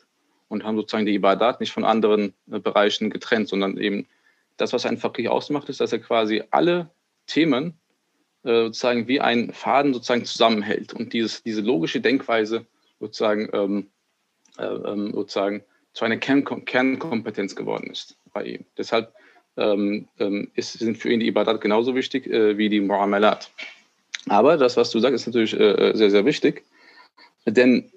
und 0.49 0.65
haben 0.65 0.77
sozusagen 0.77 1.07
die 1.07 1.15
Ibadat 1.15 1.61
nicht 1.61 1.73
von 1.73 1.85
anderen 1.85 2.35
äh, 2.51 2.59
Bereichen 2.59 3.09
getrennt, 3.09 3.49
sondern 3.49 3.79
eben 3.79 4.07
das, 4.59 4.73
was 4.73 4.85
ein 4.85 4.99
Fakir 4.99 5.33
ausmacht, 5.33 5.69
ist, 5.69 5.81
dass 5.81 5.93
er 5.93 5.99
quasi 5.99 6.43
alle 6.51 6.91
Themen 7.27 7.79
äh, 8.45 8.65
sozusagen 8.65 9.09
wie 9.09 9.21
ein 9.21 9.53
Faden 9.53 9.95
sozusagen 9.95 10.25
zusammenhält 10.25 10.93
und 10.93 11.13
dieses, 11.13 11.43
diese 11.43 11.61
logische 11.61 12.01
Denkweise 12.01 12.67
sozusagen, 13.01 13.49
ähm, 13.53 13.91
äh, 14.59 14.65
ähm, 14.65 15.13
sozusagen 15.13 15.63
zu 15.93 16.05
einer 16.05 16.17
Kern 16.17 16.45
Kernkompetenz 16.65 17.55
geworden 17.55 17.91
ist 17.91 18.17
bei 18.33 18.45
ihm. 18.45 18.65
Deshalb 18.77 19.13
ähm, 19.57 20.09
ähm, 20.19 20.51
ist, 20.55 20.73
sind 20.73 20.97
für 20.97 21.13
ihn 21.13 21.21
die 21.21 21.29
Ibadat 21.29 21.61
genauso 21.61 21.95
wichtig 21.95 22.27
äh, 22.27 22.57
wie 22.57 22.69
die 22.69 22.81
Muamalat. 22.81 23.51
Aber 24.29 24.57
das, 24.57 24.77
was 24.77 24.91
du 24.91 25.01
sagst, 25.01 25.15
ist 25.15 25.27
natürlich 25.27 25.59
äh, 25.59 25.91
äh 25.91 25.97
sehr, 25.97 26.11
sehr 26.11 26.25
wichtig, 26.25 26.65
denn 27.45 27.91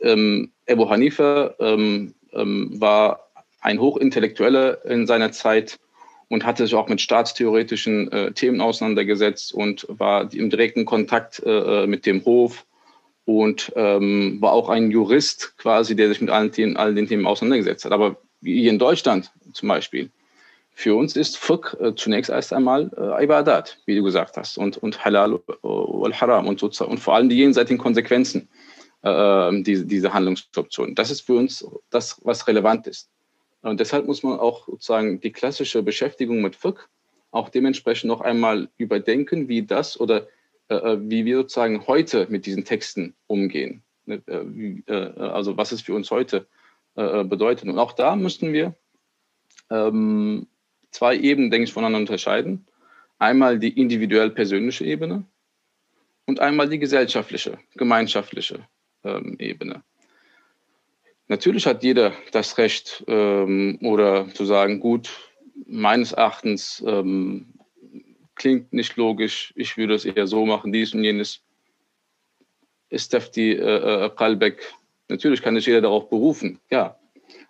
ähm, 0.00 0.52
Abu 0.68 0.88
Hanifa 0.88 1.54
ähm, 1.58 2.14
war 2.32 3.30
ein 3.60 3.80
Hochintellektueller 3.80 4.84
in 4.84 5.06
seiner 5.06 5.32
Zeit, 5.32 5.78
und 6.28 6.44
hatte 6.44 6.64
sich 6.64 6.74
auch 6.74 6.88
mit 6.88 7.00
staatstheoretischen 7.00 8.10
äh, 8.10 8.32
Themen 8.32 8.60
auseinandergesetzt 8.60 9.52
und 9.52 9.86
war 9.88 10.32
im 10.32 10.50
direkten 10.50 10.84
Kontakt 10.84 11.42
äh, 11.44 11.84
äh 11.84 11.86
mit 11.86 12.06
dem 12.06 12.24
Hof 12.24 12.66
und 13.24 13.72
ähm, 13.76 14.38
war 14.40 14.52
auch 14.52 14.68
ein 14.68 14.90
Jurist 14.90 15.56
quasi, 15.58 15.94
der 15.96 16.08
sich 16.08 16.20
mit 16.20 16.30
allen, 16.30 16.52
Themen, 16.52 16.76
allen 16.76 16.96
den 16.96 17.08
Themen 17.08 17.26
auseinandergesetzt 17.26 17.84
hat. 17.84 17.92
Aber 17.92 18.16
wie 18.40 18.60
hier 18.60 18.70
in 18.70 18.78
Deutschland 18.78 19.32
zum 19.52 19.68
Beispiel, 19.68 20.10
für 20.78 20.94
uns 20.94 21.16
ist 21.16 21.38
Fiqh 21.38 21.74
äh, 21.80 21.94
zunächst 21.94 22.30
erst 22.30 22.52
einmal 22.52 22.90
äh, 22.96 23.24
Ibadat, 23.24 23.78
wie 23.86 23.96
du 23.96 24.02
gesagt 24.02 24.36
hast, 24.36 24.58
und, 24.58 24.76
und 24.76 25.04
Halal 25.04 25.40
und 25.62 26.20
Haram 26.20 26.46
und, 26.46 26.60
sozusagen, 26.60 26.90
und 26.90 26.98
vor 26.98 27.14
allem 27.14 27.28
die 27.28 27.36
jenseitigen 27.36 27.78
Konsequenzen 27.78 28.48
äh, 29.02 29.62
diese, 29.62 29.86
diese 29.86 30.12
Handlungsoptionen. 30.12 30.94
Das 30.94 31.10
ist 31.10 31.22
für 31.22 31.34
uns 31.34 31.66
das, 31.90 32.20
was 32.24 32.46
relevant 32.46 32.86
ist. 32.86 33.08
Und 33.70 33.80
deshalb 33.80 34.06
muss 34.06 34.22
man 34.22 34.38
auch 34.38 34.66
sozusagen 34.66 35.20
die 35.20 35.32
klassische 35.32 35.82
Beschäftigung 35.82 36.40
mit 36.40 36.54
Fiqh 36.54 36.80
auch 37.32 37.48
dementsprechend 37.48 38.08
noch 38.08 38.20
einmal 38.20 38.68
überdenken, 38.78 39.48
wie 39.48 39.62
das 39.62 39.98
oder 39.98 40.28
äh, 40.68 40.74
äh, 40.74 40.98
wie 41.00 41.24
wir 41.24 41.38
sozusagen 41.38 41.86
heute 41.86 42.26
mit 42.28 42.46
diesen 42.46 42.64
Texten 42.64 43.14
umgehen. 43.26 43.82
Ne, 44.04 44.22
äh, 44.26 44.92
äh, 44.92 45.18
also 45.18 45.56
was 45.56 45.72
es 45.72 45.82
für 45.82 45.94
uns 45.94 46.10
heute 46.10 46.46
bedeutet. 46.94 47.68
Und 47.68 47.78
auch 47.78 47.92
da 47.92 48.16
müssten 48.16 48.54
wir 48.54 48.74
ähm, 49.68 50.46
zwei 50.92 51.14
Ebenen, 51.14 51.50
denke 51.50 51.64
ich, 51.64 51.72
voneinander 51.74 51.98
unterscheiden. 51.98 52.64
Einmal 53.18 53.58
die 53.58 53.78
individuell 53.78 54.30
persönliche 54.30 54.86
Ebene 54.86 55.24
und 56.24 56.40
einmal 56.40 56.70
die 56.70 56.78
gesellschaftliche, 56.78 57.58
gemeinschaftliche 57.74 58.66
ähm, 59.04 59.36
Ebene. 59.38 59.82
Natürlich 61.28 61.66
hat 61.66 61.82
jeder 61.82 62.12
das 62.30 62.56
Recht 62.56 63.04
ähm, 63.08 63.78
oder 63.82 64.28
zu 64.32 64.44
sagen, 64.44 64.78
gut, 64.78 65.10
meines 65.66 66.12
Erachtens 66.12 66.82
ähm, 66.86 67.54
klingt 68.36 68.72
nicht 68.72 68.96
logisch, 68.96 69.52
ich 69.56 69.76
würde 69.76 69.94
es 69.94 70.04
eher 70.04 70.26
so 70.26 70.46
machen, 70.46 70.72
dies 70.72 70.94
und 70.94 71.02
jenes. 71.02 71.42
Istefti 72.88 73.52
äh, 73.54 74.04
äh, 74.04 74.10
Kalbeck, 74.10 74.72
natürlich 75.08 75.42
kann 75.42 75.56
sich 75.56 75.66
jeder 75.66 75.80
darauf 75.80 76.08
berufen, 76.08 76.60
ja. 76.70 76.96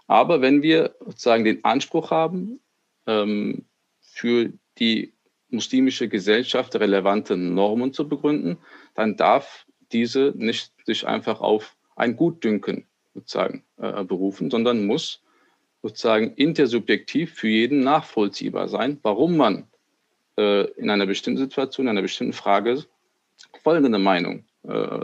Aber 0.06 0.40
wenn 0.40 0.62
wir 0.62 0.94
sozusagen 1.00 1.44
den 1.44 1.62
Anspruch 1.62 2.10
haben, 2.10 2.60
ähm, 3.06 3.66
für 4.00 4.50
die 4.78 5.12
muslimische 5.50 6.08
Gesellschaft 6.08 6.74
relevante 6.76 7.36
Normen 7.36 7.92
zu 7.92 8.08
begründen, 8.08 8.56
dann 8.94 9.16
darf 9.16 9.66
diese 9.92 10.32
nicht 10.36 10.72
sich 10.86 11.06
einfach 11.06 11.40
auf 11.40 11.76
ein 11.96 12.16
Gutdünken 12.16 12.86
sozusagen 13.16 13.64
äh, 13.78 14.04
berufen, 14.04 14.50
sondern 14.50 14.86
muss 14.86 15.22
sozusagen 15.82 16.34
intersubjektiv 16.34 17.34
für 17.34 17.48
jeden 17.48 17.80
nachvollziehbar 17.80 18.68
sein, 18.68 18.98
warum 19.02 19.36
man 19.36 19.66
äh, 20.36 20.70
in 20.72 20.90
einer 20.90 21.06
bestimmten 21.06 21.38
Situation, 21.38 21.86
in 21.86 21.90
einer 21.90 22.02
bestimmten 22.02 22.32
Frage 22.32 22.84
folgende 23.62 23.98
Meinung 23.98 24.44
äh, 24.64 24.98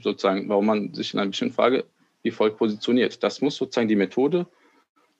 sozusagen, 0.00 0.48
warum 0.48 0.66
man 0.66 0.94
sich 0.94 1.14
in 1.14 1.20
einer 1.20 1.30
bestimmten 1.30 1.54
Frage 1.54 1.84
wie 2.22 2.30
folgt 2.30 2.58
positioniert. 2.58 3.22
Das 3.22 3.40
muss 3.40 3.56
sozusagen 3.56 3.88
die 3.88 3.96
Methode 3.96 4.46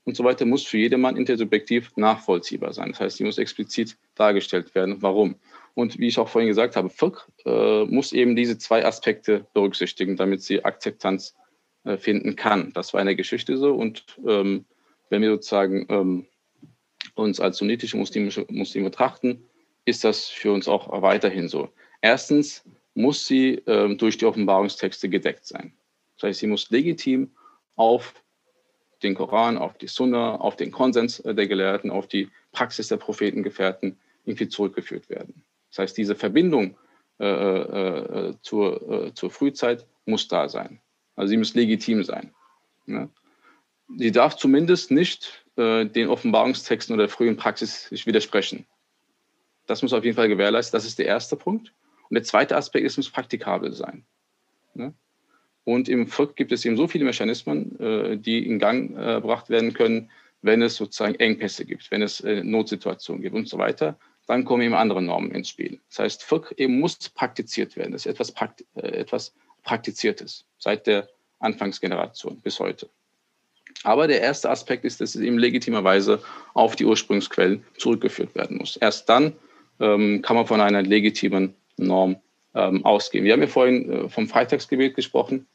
und 0.04 0.16
so 0.16 0.24
weiter 0.24 0.44
muss 0.44 0.64
für 0.64 0.78
jedermann 0.78 1.16
intersubjektiv 1.16 1.92
nachvollziehbar 1.96 2.72
sein. 2.72 2.90
Das 2.90 3.00
heißt, 3.00 3.18
die 3.18 3.24
muss 3.24 3.38
explizit 3.38 3.96
dargestellt 4.14 4.74
werden, 4.74 4.96
warum. 5.00 5.36
Und 5.74 5.98
wie 5.98 6.08
ich 6.08 6.18
auch 6.18 6.28
vorhin 6.28 6.48
gesagt 6.48 6.76
habe, 6.76 6.88
Fiqh 6.88 7.26
äh, 7.44 7.84
muss 7.84 8.12
eben 8.12 8.36
diese 8.36 8.58
zwei 8.58 8.84
Aspekte 8.84 9.46
berücksichtigen, 9.54 10.16
damit 10.16 10.42
sie 10.42 10.64
Akzeptanz 10.64 11.34
finden 11.98 12.34
kann. 12.36 12.72
Das 12.72 12.94
war 12.94 13.00
in 13.00 13.06
der 13.06 13.14
Geschichte 13.14 13.58
so. 13.58 13.74
Und 13.74 14.04
ähm, 14.26 14.64
wenn 15.10 15.22
wir 15.22 15.30
sozusagen 15.30 15.86
ähm, 15.90 16.26
uns 17.14 17.40
als 17.40 17.58
sunnitische 17.58 17.96
Muslime, 17.96 18.30
Muslime 18.48 18.90
betrachten, 18.90 19.44
ist 19.84 20.04
das 20.04 20.26
für 20.26 20.52
uns 20.52 20.66
auch 20.66 21.02
weiterhin 21.02 21.48
so. 21.48 21.68
Erstens 22.00 22.64
muss 22.94 23.26
sie 23.26 23.62
ähm, 23.66 23.98
durch 23.98 24.18
die 24.18 24.24
Offenbarungstexte 24.24 25.08
gedeckt 25.08 25.46
sein. 25.46 25.72
Das 26.16 26.28
heißt, 26.28 26.40
sie 26.40 26.46
muss 26.46 26.70
legitim 26.70 27.30
auf 27.76 28.14
den 29.02 29.14
Koran, 29.14 29.58
auf 29.58 29.76
die 29.78 29.88
Sunna, 29.88 30.36
auf 30.36 30.56
den 30.56 30.70
Konsens 30.70 31.22
der 31.24 31.46
Gelehrten, 31.46 31.90
auf 31.90 32.06
die 32.06 32.30
Praxis 32.52 32.88
der 32.88 32.96
Prophetengefährten 32.96 33.98
irgendwie 34.24 34.48
zurückgeführt 34.48 35.10
werden. 35.10 35.44
Das 35.70 35.80
heißt, 35.80 35.98
diese 35.98 36.14
Verbindung 36.14 36.76
äh, 37.20 37.26
äh, 37.26 38.34
zur, 38.42 39.06
äh, 39.06 39.14
zur 39.14 39.30
Frühzeit 39.30 39.86
muss 40.06 40.28
da 40.28 40.48
sein. 40.48 40.80
Also 41.16 41.30
sie 41.30 41.36
muss 41.36 41.54
legitim 41.54 42.04
sein. 42.04 42.32
Ne? 42.86 43.08
Sie 43.96 44.12
darf 44.12 44.36
zumindest 44.36 44.90
nicht 44.90 45.44
äh, 45.56 45.86
den 45.86 46.08
Offenbarungstexten 46.08 46.94
oder 46.94 47.04
der 47.04 47.14
frühen 47.14 47.36
Praxis 47.36 47.90
widersprechen. 48.06 48.66
Das 49.66 49.82
muss 49.82 49.92
auf 49.92 50.04
jeden 50.04 50.16
Fall 50.16 50.28
gewährleistet. 50.28 50.74
Das 50.74 50.84
ist 50.84 50.98
der 50.98 51.06
erste 51.06 51.36
Punkt. 51.36 51.72
Und 52.08 52.14
der 52.14 52.24
zweite 52.24 52.56
Aspekt 52.56 52.84
ist, 52.84 52.92
es 52.92 52.96
muss 52.98 53.10
praktikabel 53.10 53.72
sein. 53.72 54.04
Ne? 54.74 54.92
Und 55.64 55.88
im 55.88 56.06
Volk 56.06 56.36
gibt 56.36 56.52
es 56.52 56.64
eben 56.64 56.76
so 56.76 56.86
viele 56.86 57.04
Mechanismen, 57.04 57.78
äh, 57.80 58.18
die 58.18 58.46
in 58.46 58.58
Gang 58.58 58.90
äh, 58.90 59.14
gebracht 59.14 59.48
werden 59.48 59.72
können, 59.72 60.10
wenn 60.42 60.60
es 60.60 60.76
sozusagen 60.76 61.14
Engpässe 61.14 61.64
gibt, 61.64 61.90
wenn 61.90 62.02
es 62.02 62.20
äh, 62.20 62.44
Notsituationen 62.44 63.22
gibt 63.22 63.34
und 63.34 63.48
so 63.48 63.58
weiter. 63.58 63.98
Dann 64.26 64.44
kommen 64.44 64.62
eben 64.62 64.74
andere 64.74 65.02
Normen 65.02 65.30
ins 65.30 65.48
Spiel. 65.48 65.80
Das 65.88 66.00
heißt, 66.00 66.22
Volk 66.22 66.52
eben 66.56 66.78
muss 66.78 66.96
praktiziert 67.08 67.76
werden. 67.76 67.92
Das 67.92 68.04
ist 68.04 68.12
etwas, 68.12 68.32
Prakti 68.32 68.64
etwas 68.74 69.34
Praktiziertes 69.64 70.44
seit 70.58 70.86
der 70.86 71.08
Anfangsgeneration 71.40 72.40
bis 72.40 72.60
heute. 72.60 72.88
Aber 73.82 74.06
der 74.06 74.20
erste 74.20 74.50
Aspekt 74.50 74.84
ist, 74.84 75.00
dass 75.00 75.14
es 75.14 75.20
eben 75.20 75.38
legitimerweise 75.38 76.22
auf 76.54 76.76
die 76.76 76.84
Ursprungsquellen 76.84 77.64
zurückgeführt 77.76 78.34
werden 78.34 78.58
muss. 78.58 78.76
Erst 78.76 79.08
dann 79.08 79.32
ähm, 79.80 80.22
kann 80.22 80.36
man 80.36 80.46
von 80.46 80.60
einer 80.60 80.82
legitimen 80.82 81.54
Norm 81.76 82.16
ähm, 82.54 82.84
ausgehen. 82.84 83.24
Wir 83.24 83.32
haben 83.32 83.42
ja 83.42 83.48
vorhin 83.48 83.90
äh, 83.90 84.08
vom 84.08 84.28
Freitagsgebet 84.28 84.94
gesprochen. 84.94 85.46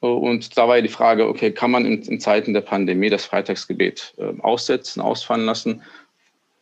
Und 0.00 0.56
da 0.56 0.68
war 0.68 0.76
ja 0.76 0.82
die 0.82 0.88
Frage, 0.88 1.26
okay, 1.26 1.50
kann 1.50 1.72
man 1.72 1.84
in, 1.84 2.02
in 2.02 2.20
Zeiten 2.20 2.54
der 2.54 2.60
Pandemie 2.60 3.10
das 3.10 3.24
Freitagsgebet 3.24 4.14
äh, 4.18 4.40
aussetzen, 4.40 5.00
ausfallen 5.00 5.44
lassen? 5.44 5.82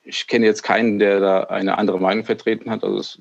Ich 0.05 0.27
kenne 0.27 0.47
jetzt 0.47 0.63
keinen, 0.63 0.99
der 0.99 1.21
da 1.21 1.41
eine 1.45 1.79
andere 1.79 2.01
Meinung 2.01 2.25
vertreten 2.25 2.71
hat, 2.71 2.83
also 2.83 2.99
es, 2.99 3.21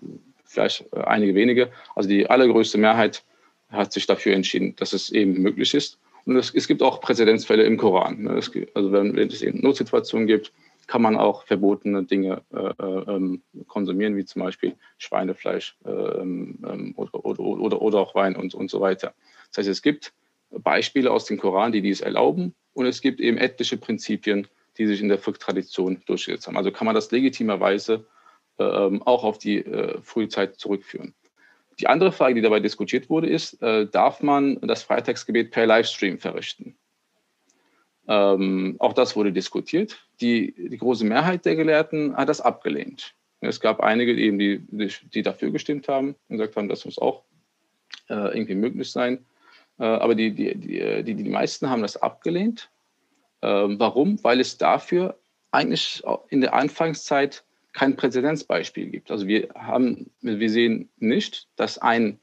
vielleicht 0.55 0.85
äh, 0.93 1.01
einige 1.01 1.35
wenige. 1.35 1.71
Also 1.95 2.09
die 2.09 2.27
allergrößte 2.27 2.77
Mehrheit 2.77 3.23
hat 3.69 3.93
sich 3.93 4.07
dafür 4.07 4.33
entschieden, 4.33 4.75
dass 4.77 4.93
es 4.93 5.11
eben 5.11 5.41
möglich 5.41 5.73
ist. 5.73 5.99
Und 6.25 6.37
es, 6.37 6.53
es 6.53 6.67
gibt 6.67 6.81
auch 6.81 7.01
Präzedenzfälle 7.01 7.63
im 7.63 7.77
Koran. 7.77 8.23
Ne? 8.23 8.37
Es, 8.37 8.51
also 8.73 8.91
wenn, 8.91 9.15
wenn 9.15 9.27
es 9.27 9.41
eben 9.41 9.61
Notsituationen 9.61 10.27
gibt, 10.27 10.51
kann 10.87 11.01
man 11.01 11.17
auch 11.17 11.45
verbotene 11.45 12.03
Dinge 12.03 12.41
äh, 12.53 12.57
äh, 12.57 13.15
ähm, 13.15 13.41
konsumieren, 13.67 14.15
wie 14.15 14.25
zum 14.25 14.43
Beispiel 14.43 14.75
Schweinefleisch 14.97 15.75
äh, 15.85 15.89
ähm, 15.89 16.93
oder, 16.95 17.25
oder, 17.25 17.39
oder, 17.39 17.81
oder 17.81 17.99
auch 17.99 18.15
Wein 18.15 18.35
und, 18.35 18.53
und 18.53 18.69
so 18.69 18.81
weiter. 18.81 19.13
Das 19.49 19.59
heißt, 19.59 19.69
es 19.69 19.81
gibt 19.81 20.13
Beispiele 20.51 21.11
aus 21.11 21.25
dem 21.25 21.37
Koran, 21.37 21.71
die 21.71 21.81
dies 21.81 22.01
erlauben 22.01 22.53
und 22.73 22.85
es 22.85 23.01
gibt 23.01 23.19
eben 23.19 23.37
ethische 23.37 23.77
Prinzipien, 23.77 24.47
die 24.77 24.85
sich 24.85 25.01
in 25.01 25.09
der 25.09 25.17
Fiqh-Tradition 25.17 26.01
durchgesetzt 26.05 26.47
haben. 26.47 26.57
Also 26.57 26.71
kann 26.71 26.85
man 26.85 26.95
das 26.95 27.11
legitimerweise 27.11 28.05
ähm, 28.59 29.01
auch 29.03 29.23
auf 29.23 29.37
die 29.37 29.59
äh, 29.59 29.99
Frühzeit 30.01 30.55
zurückführen. 30.55 31.13
Die 31.79 31.87
andere 31.87 32.11
Frage, 32.11 32.35
die 32.35 32.41
dabei 32.41 32.59
diskutiert 32.59 33.09
wurde, 33.09 33.27
ist, 33.27 33.61
äh, 33.61 33.87
darf 33.87 34.21
man 34.21 34.59
das 34.61 34.83
Freitagsgebet 34.83 35.51
per 35.51 35.65
Livestream 35.65 36.19
verrichten? 36.19 36.77
Ähm, 38.07 38.75
auch 38.79 38.93
das 38.93 39.15
wurde 39.15 39.33
diskutiert. 39.33 40.07
Die, 40.21 40.53
die 40.57 40.77
große 40.77 41.05
Mehrheit 41.05 41.45
der 41.45 41.55
Gelehrten 41.55 42.15
hat 42.15 42.29
das 42.29 42.39
abgelehnt. 42.39 43.13
Es 43.41 43.59
gab 43.59 43.81
einige, 43.81 44.13
eben, 44.13 44.39
die, 44.39 44.61
die 45.13 45.21
dafür 45.21 45.51
gestimmt 45.51 45.87
haben 45.87 46.15
und 46.29 46.37
gesagt 46.37 46.55
haben, 46.55 46.69
das 46.69 46.85
muss 46.85 46.97
auch 46.97 47.23
äh, 48.09 48.37
irgendwie 48.37 48.55
möglich 48.55 48.91
sein. 48.91 49.25
Äh, 49.79 49.83
aber 49.83 50.15
die, 50.15 50.31
die, 50.31 50.55
die, 50.55 51.03
die, 51.03 51.15
die 51.15 51.29
meisten 51.29 51.69
haben 51.69 51.81
das 51.81 51.97
abgelehnt. 51.97 52.69
Äh, 53.41 53.47
warum? 53.47 54.23
Weil 54.23 54.39
es 54.39 54.57
dafür 54.57 55.17
eigentlich 55.51 56.03
in 56.29 56.41
der 56.41 56.53
Anfangszeit 56.53 57.44
kein 57.75 57.95
Präzedenzbeispiel 57.95 58.87
gibt. 58.87 59.11
Also 59.11 59.27
wir 59.27 59.49
haben, 59.53 60.09
wir 60.21 60.49
sehen 60.49 60.89
nicht, 60.97 61.47
dass 61.55 61.77
ein, 61.77 62.19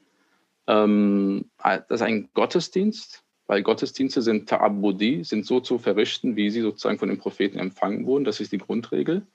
ähm, 0.67 1.45
dass 1.87 2.01
ein 2.01 2.29
Gottesdienst 2.33 3.23
weil 3.47 3.61
Gottesdienste 3.61 4.21
sind 4.21 4.51
Ta'abudi, 4.51 5.23
sind 5.23 5.45
so 5.45 5.59
zu 5.59 5.77
verrichten, 5.77 6.35
wie 6.35 6.49
sie 6.49 6.61
sozusagen 6.61 6.97
von 6.97 7.09
den 7.09 7.17
Propheten 7.17 7.59
empfangen 7.59 8.05
wurden. 8.05 8.23
Das 8.23 8.39
ist 8.39 8.51
die 8.51 8.57
Grundregel. 8.57 9.25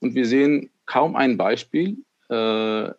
Und 0.00 0.14
wir 0.14 0.26
sehen 0.26 0.70
kaum 0.86 1.16
ein 1.16 1.36
Beispiel, 1.36 1.96
äh, 2.28 2.90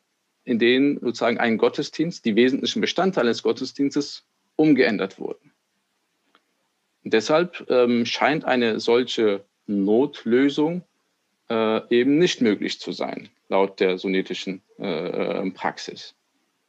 in 0.44 0.60
dem 0.60 1.00
sozusagen 1.02 1.38
ein 1.38 1.58
Gottesdienst, 1.58 2.26
die 2.26 2.36
wesentlichen 2.36 2.82
Bestandteile 2.82 3.30
des 3.30 3.44
Gottesdienstes 3.44 4.26
umgeändert 4.56 5.20
wurden. 5.20 5.54
Und 7.04 7.14
deshalb 7.14 7.66
ähm, 7.70 8.06
scheint 8.06 8.44
eine 8.44 8.80
solche 8.80 9.46
Notlösung 9.68 10.84
äh, 11.50 11.82
eben 11.90 12.18
nicht 12.18 12.42
möglich 12.42 12.80
zu 12.80 12.92
sein, 12.92 13.30
laut 13.50 13.80
der 13.80 13.98
sunnitischen 13.98 14.62
äh, 14.80 14.86
äh 14.86 15.52
Praxis. 15.52 16.16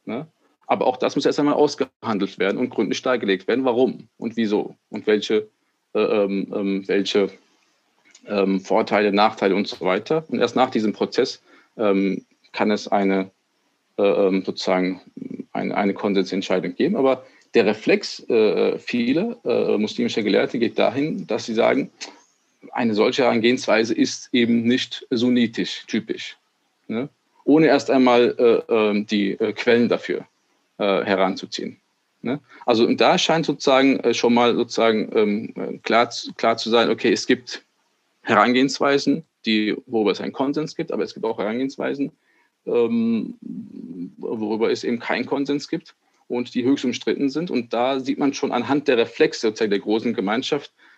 Ne? 0.05 0.27
Aber 0.67 0.87
auch 0.87 0.97
das 0.97 1.15
muss 1.15 1.25
erst 1.25 1.39
einmal 1.39 1.55
ausgehandelt 1.55 2.39
werden 2.39 2.57
und 2.57 2.69
gründlich 2.69 3.01
dargelegt 3.01 3.47
werden, 3.47 3.65
warum 3.65 4.07
und 4.17 4.37
wieso 4.37 4.75
und 4.89 5.05
welche, 5.05 5.49
äh, 5.93 5.99
ähm, 5.99 6.53
ähm, 6.55 6.87
welche 6.87 7.29
ähm, 8.27 8.61
Vorteile, 8.61 9.11
Nachteile 9.11 9.55
und 9.55 9.67
so 9.67 9.85
weiter. 9.85 10.23
Und 10.29 10.39
erst 10.39 10.55
nach 10.55 10.69
diesem 10.69 10.93
Prozess 10.93 11.41
ähm, 11.77 12.25
kann 12.53 12.71
es 12.71 12.87
eine 12.87 13.31
äh, 13.97 14.03
ähm, 14.03 14.43
sozusagen 14.43 15.01
eine, 15.51 15.75
eine 15.75 15.93
Konsensentscheidung 15.93 16.75
geben. 16.75 16.95
Aber 16.95 17.25
der 17.53 17.65
Reflex 17.65 18.19
äh, 18.29 18.77
vieler 18.79 19.37
äh, 19.43 19.77
muslimischer 19.77 20.23
Gelehrte 20.23 20.57
geht 20.57 20.79
dahin, 20.79 21.27
dass 21.27 21.45
sie 21.45 21.53
sagen, 21.53 21.91
eine 22.71 22.93
solche 22.93 23.23
Herangehensweise 23.23 23.93
ist 23.93 24.29
eben 24.31 24.63
nicht 24.63 25.05
sunnitisch 25.09 25.83
typisch, 25.87 26.37
ne? 26.87 27.09
ohne 27.43 27.67
erst 27.67 27.89
einmal 27.89 28.35
äh, 28.37 28.73
ähm, 28.73 29.07
die 29.07 29.31
äh, 29.31 29.53
Quellen 29.53 29.89
dafür 29.89 30.25
äh, 30.77 31.03
heranzuziehen. 31.03 31.77
Ne? 32.21 32.39
Also 32.65 32.85
und 32.85 33.01
da 33.01 33.17
scheint 33.17 33.45
sozusagen 33.45 33.99
äh, 34.01 34.13
schon 34.13 34.33
mal 34.33 34.55
sozusagen 34.55 35.11
ähm, 35.15 35.81
klar, 35.83 36.09
klar 36.37 36.57
zu 36.57 36.69
sein, 36.69 36.89
okay, 36.89 37.11
es 37.11 37.25
gibt 37.25 37.63
Herangehensweisen, 38.21 39.23
die, 39.45 39.75
worüber 39.87 40.11
es 40.11 40.21
einen 40.21 40.33
Konsens 40.33 40.75
gibt, 40.75 40.91
aber 40.91 41.03
es 41.03 41.15
gibt 41.15 41.25
auch 41.25 41.39
Herangehensweisen, 41.39 42.11
ähm, 42.67 43.35
worüber 44.17 44.71
es 44.71 44.83
eben 44.83 44.99
keinen 44.99 45.25
Konsens 45.25 45.67
gibt 45.67 45.95
und 46.27 46.53
die 46.53 46.63
höchst 46.63 46.85
umstritten 46.85 47.29
sind. 47.29 47.49
Und 47.49 47.73
da 47.73 47.99
sieht 47.99 48.19
man 48.19 48.33
schon 48.33 48.51
anhand 48.51 48.87
der 48.87 48.97
Reflexe 48.97 49.47
sozusagen 49.47 49.71
der 49.71 49.79
großen 49.79 50.13
Gemeinschaft, 50.13 50.71
äh, 50.71 50.90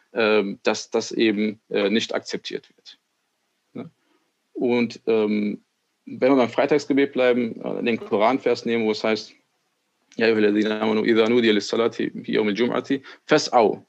dass 0.62 0.90
das 0.90 1.12
eben 1.12 1.60
äh, 1.70 1.90
nicht 1.90 2.14
akzeptiert 2.14 2.68
wird. 2.76 2.98
Ne? 3.74 3.90
Und 4.52 5.00
ähm, 5.06 5.62
wenn 6.06 6.32
wir 6.32 6.36
beim 6.36 6.48
Freitagsgebet 6.48 7.12
bleiben, 7.12 7.60
äh, 7.62 7.82
den 7.82 7.98
Koranvers 7.98 8.64
nehmen, 8.64 8.84
wo 8.84 8.92
es 8.92 9.04
heißt, 9.04 9.34
ja, 10.16 10.26
fas'au 13.26 13.84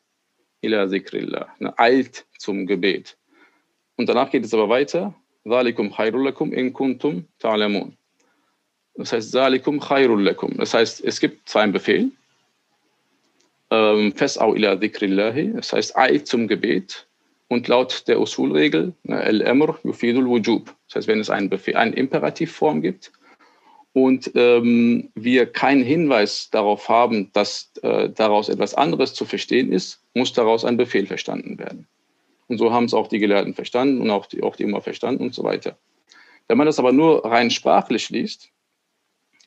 ila 0.61 0.87
zikrillah. 0.89 1.47
Ne, 1.59 1.73
eilt 1.79 2.25
zum 2.37 2.67
Gebet. 2.67 3.17
Und 3.95 4.09
danach 4.09 4.29
geht 4.29 4.45
es 4.45 4.53
aber 4.53 4.69
weiter. 4.69 5.13
ذَلِكُمْ 5.47 5.89
خَيْرٌ 5.91 6.15
لَكُمْ 6.17 6.53
إِن 6.53 6.71
كُنْتُمْ 6.71 7.23
تَعْلَمُونَ 7.39 7.95
Das 8.95 9.13
heißt, 9.13 9.33
ذَلِكُمْ 9.33 9.79
خَيْرٌ 9.79 10.15
لَكُمْ. 10.17 10.57
Das 10.57 10.73
heißt, 10.73 11.03
es 11.03 11.19
gibt 11.19 11.47
zwar 11.47 11.63
einen 11.63 11.73
Befehl, 11.73 12.11
ähm, 13.70 14.12
Fes'au 14.12 14.54
ila 14.54 14.76
dhikrillahi, 14.76 15.52
das 15.54 15.72
heißt 15.72 15.96
Ei 15.96 16.18
zum 16.18 16.48
Gebet. 16.48 17.06
Und 17.48 17.68
laut 17.68 18.04
der 18.08 18.20
Usul-Regel, 18.20 18.94
ne, 19.02 19.22
El-Emr 19.22 19.78
yufidul 19.84 20.26
wujub, 20.26 20.74
das 20.88 20.96
heißt, 20.96 21.08
wenn 21.08 21.20
es 21.20 21.30
einen 21.30 21.50
Befehl, 21.50 21.76
eine 21.76 21.94
Imperativform 21.94 22.80
gibt 22.80 23.12
und 23.94 24.32
ähm, 24.34 25.10
wir 25.14 25.46
keinen 25.46 25.84
Hinweis 25.84 26.50
darauf 26.50 26.88
haben, 26.88 27.30
dass 27.32 27.70
äh, 27.82 28.10
daraus 28.10 28.48
etwas 28.48 28.74
anderes 28.74 29.14
zu 29.14 29.24
verstehen 29.24 29.72
ist, 29.72 30.02
muss 30.14 30.32
daraus 30.32 30.64
ein 30.64 30.76
Befehl 30.76 31.06
verstanden 31.06 31.58
werden. 31.58 31.86
Und 32.48 32.58
so 32.58 32.72
haben 32.72 32.86
es 32.86 32.94
auch 32.94 33.06
die 33.06 33.20
Gelehrten 33.20 33.54
verstanden 33.54 34.00
und 34.00 34.10
auch 34.10 34.26
die, 34.26 34.42
auch 34.42 34.56
die 34.56 34.64
immer 34.64 34.80
verstanden 34.80 35.22
und 35.22 35.34
so 35.34 35.44
weiter. 35.44 35.78
Wenn 36.48 36.58
man 36.58 36.66
das 36.66 36.80
aber 36.80 36.92
nur 36.92 37.24
rein 37.24 37.50
sprachlich 37.52 38.10
liest 38.10 38.50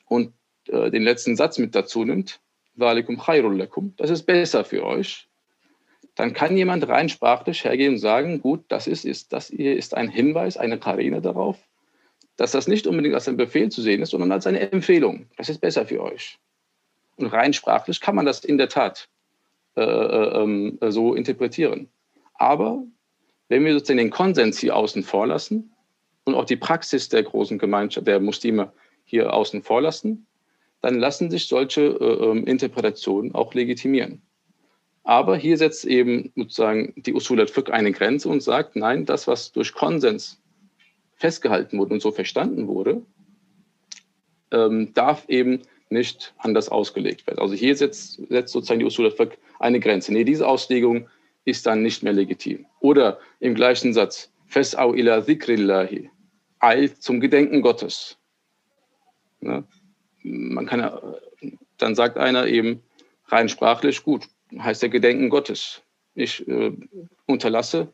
und 0.06 0.32
äh, 0.68 0.90
den 0.90 1.02
letzten 1.02 1.36
Satz 1.36 1.58
mit 1.58 1.74
dazu 1.74 2.06
nimmt, 2.06 2.40
das 2.78 4.10
ist 4.10 4.22
besser 4.24 4.64
für 4.64 4.84
euch, 4.84 5.28
dann 6.14 6.32
kann 6.32 6.56
jemand 6.56 6.88
rein 6.88 7.08
sprachlich 7.08 7.64
hergehen 7.64 7.94
und 7.94 7.98
sagen, 7.98 8.40
gut, 8.40 8.64
das 8.68 8.86
ist, 8.86 9.04
ist 9.04 9.32
das 9.32 9.48
hier 9.48 9.76
ist 9.76 9.96
ein 9.96 10.08
Hinweis, 10.08 10.56
eine 10.56 10.78
Karine 10.78 11.20
darauf, 11.20 11.58
dass 12.36 12.52
das 12.52 12.68
nicht 12.68 12.86
unbedingt 12.86 13.14
als 13.14 13.28
ein 13.28 13.36
Befehl 13.36 13.70
zu 13.70 13.82
sehen 13.82 14.02
ist, 14.02 14.10
sondern 14.10 14.32
als 14.32 14.46
eine 14.46 14.72
Empfehlung. 14.72 15.26
Das 15.36 15.48
ist 15.48 15.60
besser 15.60 15.86
für 15.86 16.02
euch. 16.02 16.38
Und 17.16 17.26
rein 17.26 17.52
sprachlich 17.52 18.00
kann 18.00 18.14
man 18.14 18.26
das 18.26 18.44
in 18.44 18.58
der 18.58 18.68
Tat 18.68 19.08
äh, 19.76 19.82
äh, 19.82 20.72
äh 20.80 20.90
so 20.90 21.14
interpretieren. 21.14 21.88
Aber 22.34 22.84
wenn 23.48 23.64
wir 23.64 23.72
sozusagen 23.72 23.98
den 23.98 24.10
Konsens 24.10 24.58
hier 24.58 24.76
außen 24.76 25.02
vor 25.02 25.26
lassen 25.26 25.74
und 26.24 26.34
auch 26.34 26.44
die 26.44 26.56
Praxis 26.56 27.08
der 27.08 27.24
großen 27.24 27.58
Gemeinschaft, 27.58 28.06
der 28.06 28.20
Muslime 28.20 28.72
hier 29.04 29.32
außen 29.32 29.62
vor 29.62 29.82
lassen, 29.82 30.27
dann 30.80 30.98
lassen 30.98 31.30
sich 31.30 31.46
solche 31.46 31.82
äh, 31.82 32.30
ähm, 32.30 32.44
Interpretationen 32.44 33.34
auch 33.34 33.54
legitimieren. 33.54 34.22
Aber 35.02 35.36
hier 35.36 35.56
setzt 35.56 35.84
eben 35.84 36.32
sozusagen 36.36 36.92
die 36.96 37.14
Usul 37.14 37.40
al-Fiqh 37.40 37.72
eine 37.72 37.92
Grenze 37.92 38.28
und 38.28 38.42
sagt, 38.42 38.76
nein, 38.76 39.06
das, 39.06 39.26
was 39.26 39.52
durch 39.52 39.72
Konsens 39.72 40.40
festgehalten 41.14 41.78
wurde 41.78 41.94
und 41.94 42.02
so 42.02 42.12
verstanden 42.12 42.68
wurde, 42.68 43.02
ähm, 44.52 44.92
darf 44.94 45.28
eben 45.28 45.62
nicht 45.90 46.34
anders 46.38 46.68
ausgelegt 46.68 47.26
werden. 47.26 47.38
Also 47.38 47.54
hier 47.54 47.74
setzt, 47.74 48.20
setzt 48.28 48.52
sozusagen 48.52 48.80
die 48.80 48.86
Usul 48.86 49.06
al-Fiqh 49.06 49.36
eine 49.58 49.80
Grenze. 49.80 50.12
Nee, 50.12 50.24
diese 50.24 50.46
Auslegung 50.46 51.08
ist 51.44 51.66
dann 51.66 51.82
nicht 51.82 52.02
mehr 52.02 52.12
legitim. 52.12 52.66
Oder 52.80 53.18
im 53.40 53.54
gleichen 53.54 53.94
Satz, 53.94 54.30
Fes'au 54.50 54.94
ila 54.94 55.22
dhikrillahi, 55.22 56.10
eilt 56.60 57.02
zum 57.02 57.20
Gedenken 57.20 57.62
Gottes. 57.62 58.18
Ja, 59.40 59.64
man 60.30 60.66
kann, 60.66 60.90
dann 61.78 61.94
sagt 61.94 62.18
einer 62.18 62.46
eben 62.46 62.82
rein 63.26 63.48
sprachlich, 63.48 64.02
gut, 64.02 64.28
heißt 64.58 64.82
der 64.82 64.88
Gedenken 64.88 65.28
Gottes. 65.30 65.82
Ich 66.14 66.46
äh, 66.48 66.72
unterlasse 67.26 67.88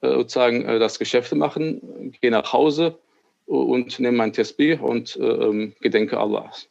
äh, 0.00 0.10
sozusagen 0.10 0.64
äh, 0.64 0.78
das 0.78 0.98
Geschäfte 0.98 1.34
machen, 1.34 2.12
gehe 2.20 2.30
nach 2.30 2.52
Hause 2.52 2.98
und 3.46 3.98
nehme 3.98 4.16
mein 4.16 4.32
Tesbih 4.32 4.78
und 4.80 5.16
äh, 5.16 5.22
ähm, 5.22 5.74
gedenke 5.80 6.18
Allahs. 6.18 6.68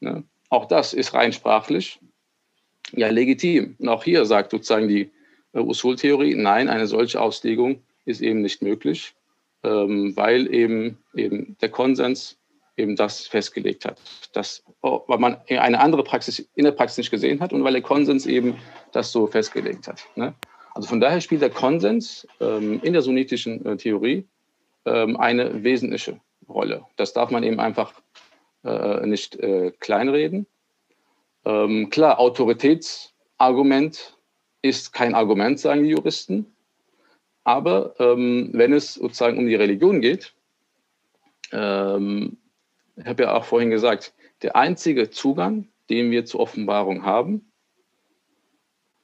Ja, 0.00 0.22
auch 0.50 0.66
das 0.66 0.94
ist 0.94 1.14
rein 1.14 1.32
sprachlich 1.32 1.98
ja 2.92 3.08
legitim. 3.08 3.76
Und 3.78 3.88
auch 3.88 4.04
hier 4.04 4.24
sagt 4.24 4.50
sozusagen 4.50 4.88
die 4.88 5.10
äh, 5.52 5.60
Usul-Theorie, 5.60 6.34
nein, 6.34 6.68
eine 6.68 6.86
solche 6.86 7.20
Auslegung 7.20 7.82
ist 8.04 8.20
eben 8.20 8.42
nicht 8.42 8.62
möglich, 8.62 9.14
ähm, 9.64 10.16
weil 10.16 10.52
eben, 10.52 10.98
eben 11.14 11.56
der 11.60 11.70
Konsens 11.70 12.38
eben 12.76 12.96
das 12.96 13.26
festgelegt 13.26 13.84
hat. 13.84 14.00
Das, 14.32 14.62
oh, 14.82 15.02
weil 15.06 15.18
man 15.18 15.38
eine 15.48 15.80
andere 15.80 16.04
Praxis 16.04 16.38
in 16.54 16.64
der 16.64 16.72
Praxis 16.72 16.98
nicht 16.98 17.10
gesehen 17.10 17.40
hat 17.40 17.52
und 17.52 17.64
weil 17.64 17.72
der 17.72 17.82
Konsens 17.82 18.26
eben 18.26 18.56
das 18.92 19.12
so 19.12 19.26
festgelegt 19.26 19.88
hat. 19.88 20.04
Ne? 20.14 20.34
Also 20.74 20.88
von 20.88 21.00
daher 21.00 21.20
spielt 21.20 21.42
der 21.42 21.50
Konsens 21.50 22.26
ähm, 22.40 22.80
in 22.82 22.92
der 22.92 23.02
sunnitischen 23.02 23.64
äh, 23.64 23.76
Theorie 23.76 24.26
ähm, 24.84 25.16
eine 25.16 25.64
wesentliche 25.64 26.20
Rolle. 26.48 26.84
Das 26.96 27.12
darf 27.12 27.30
man 27.30 27.42
eben 27.42 27.60
einfach 27.60 27.94
äh, 28.64 29.06
nicht 29.06 29.36
äh, 29.36 29.72
kleinreden. 29.80 30.46
Ähm, 31.44 31.90
klar, 31.90 32.18
Autoritätsargument 32.18 34.16
ist 34.62 34.92
kein 34.92 35.14
Argument, 35.14 35.58
sagen 35.58 35.84
die 35.84 35.90
Juristen. 35.90 36.46
Aber 37.44 37.94
ähm, 38.00 38.50
wenn 38.52 38.72
es 38.72 38.94
sozusagen 38.94 39.38
um 39.38 39.46
die 39.46 39.54
Religion 39.54 40.00
geht, 40.00 40.34
ähm, 41.52 42.38
ich 42.96 43.06
habe 43.06 43.24
ja 43.24 43.34
auch 43.34 43.44
vorhin 43.44 43.70
gesagt, 43.70 44.14
der 44.42 44.56
einzige 44.56 45.10
Zugang, 45.10 45.68
den 45.90 46.10
wir 46.10 46.24
zur 46.24 46.40
Offenbarung 46.40 47.04
haben, 47.04 47.52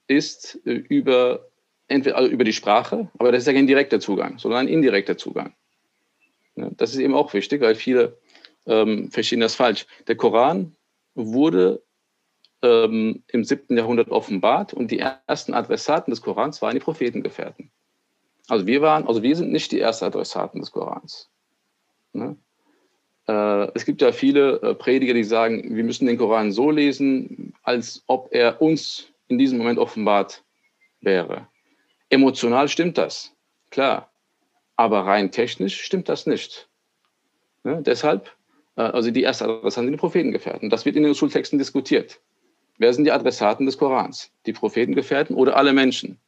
ist 0.07 0.59
äh, 0.65 0.71
über, 0.73 1.47
entweder 1.87 2.17
also 2.17 2.29
über 2.29 2.43
die 2.43 2.53
Sprache, 2.53 3.09
aber 3.17 3.31
das 3.31 3.43
ist 3.43 3.47
ja 3.47 3.53
kein 3.53 3.67
direkter 3.67 3.99
Zugang, 3.99 4.37
sondern 4.39 4.61
ein 4.61 4.73
indirekter 4.73 5.17
Zugang. 5.17 5.55
Das 6.55 6.93
ist 6.93 6.99
eben 6.99 7.15
auch 7.15 7.33
wichtig, 7.33 7.61
weil 7.61 7.75
viele 7.75 8.19
ähm, 8.65 9.09
verstehen 9.11 9.39
das 9.39 9.55
falsch. 9.55 9.87
Der 10.07 10.15
Koran 10.15 10.75
wurde 11.15 11.83
ähm, 12.61 13.23
im 13.27 13.43
7. 13.43 13.75
Jahrhundert 13.75 14.09
offenbart 14.09 14.73
und 14.73 14.91
die 14.91 14.99
ersten 14.99 15.53
Adressaten 15.53 16.11
des 16.11 16.21
Korans 16.21 16.61
waren 16.61 16.73
die 16.73 16.79
Prophetengefährten. 16.79 17.71
Also 18.47 18.67
wir 18.67 18.81
waren, 18.81 19.07
also 19.07 19.23
wir 19.23 19.35
sind 19.35 19.51
nicht 19.51 19.71
die 19.71 19.79
ersten 19.79 20.05
Adressaten 20.05 20.59
des 20.59 20.71
Korans. 20.71 21.29
Ne? 22.13 22.37
Äh, 23.27 23.71
es 23.73 23.85
gibt 23.85 24.01
ja 24.01 24.11
viele 24.11 24.61
äh, 24.61 24.75
Prediger, 24.75 25.13
die 25.13 25.23
sagen, 25.23 25.75
wir 25.75 25.83
müssen 25.83 26.05
den 26.05 26.17
Koran 26.17 26.51
so 26.51 26.71
lesen, 26.71 27.53
als 27.63 28.03
ob 28.07 28.33
er 28.33 28.61
uns 28.61 29.11
in 29.27 29.37
diesem 29.37 29.57
Moment 29.57 29.79
offenbart 29.79 30.43
wäre. 31.01 31.47
Emotional 32.09 32.67
stimmt 32.67 32.97
das, 32.97 33.35
klar. 33.69 34.11
Aber 34.75 35.05
rein 35.05 35.31
technisch 35.31 35.81
stimmt 35.81 36.09
das 36.09 36.25
nicht. 36.25 36.67
Ne? 37.63 37.81
Deshalb, 37.85 38.31
äh, 38.75 38.81
also 38.81 39.11
die 39.11 39.23
erste 39.23 39.45
Adressaten 39.45 39.85
sind 39.85 39.93
die 39.93 39.99
Prophetengefährten. 39.99 40.69
Das 40.69 40.85
wird 40.85 40.95
in 40.95 41.03
den 41.03 41.11
Usul-Texten 41.11 41.57
diskutiert. 41.57 42.19
Wer 42.77 42.93
sind 42.93 43.05
die 43.05 43.11
Adressaten 43.11 43.65
des 43.65 43.77
Korans? 43.77 44.31
Die 44.45 44.53
Prophetengefährten 44.53 45.35
oder 45.35 45.55
alle 45.55 45.73
Menschen? 45.73 46.19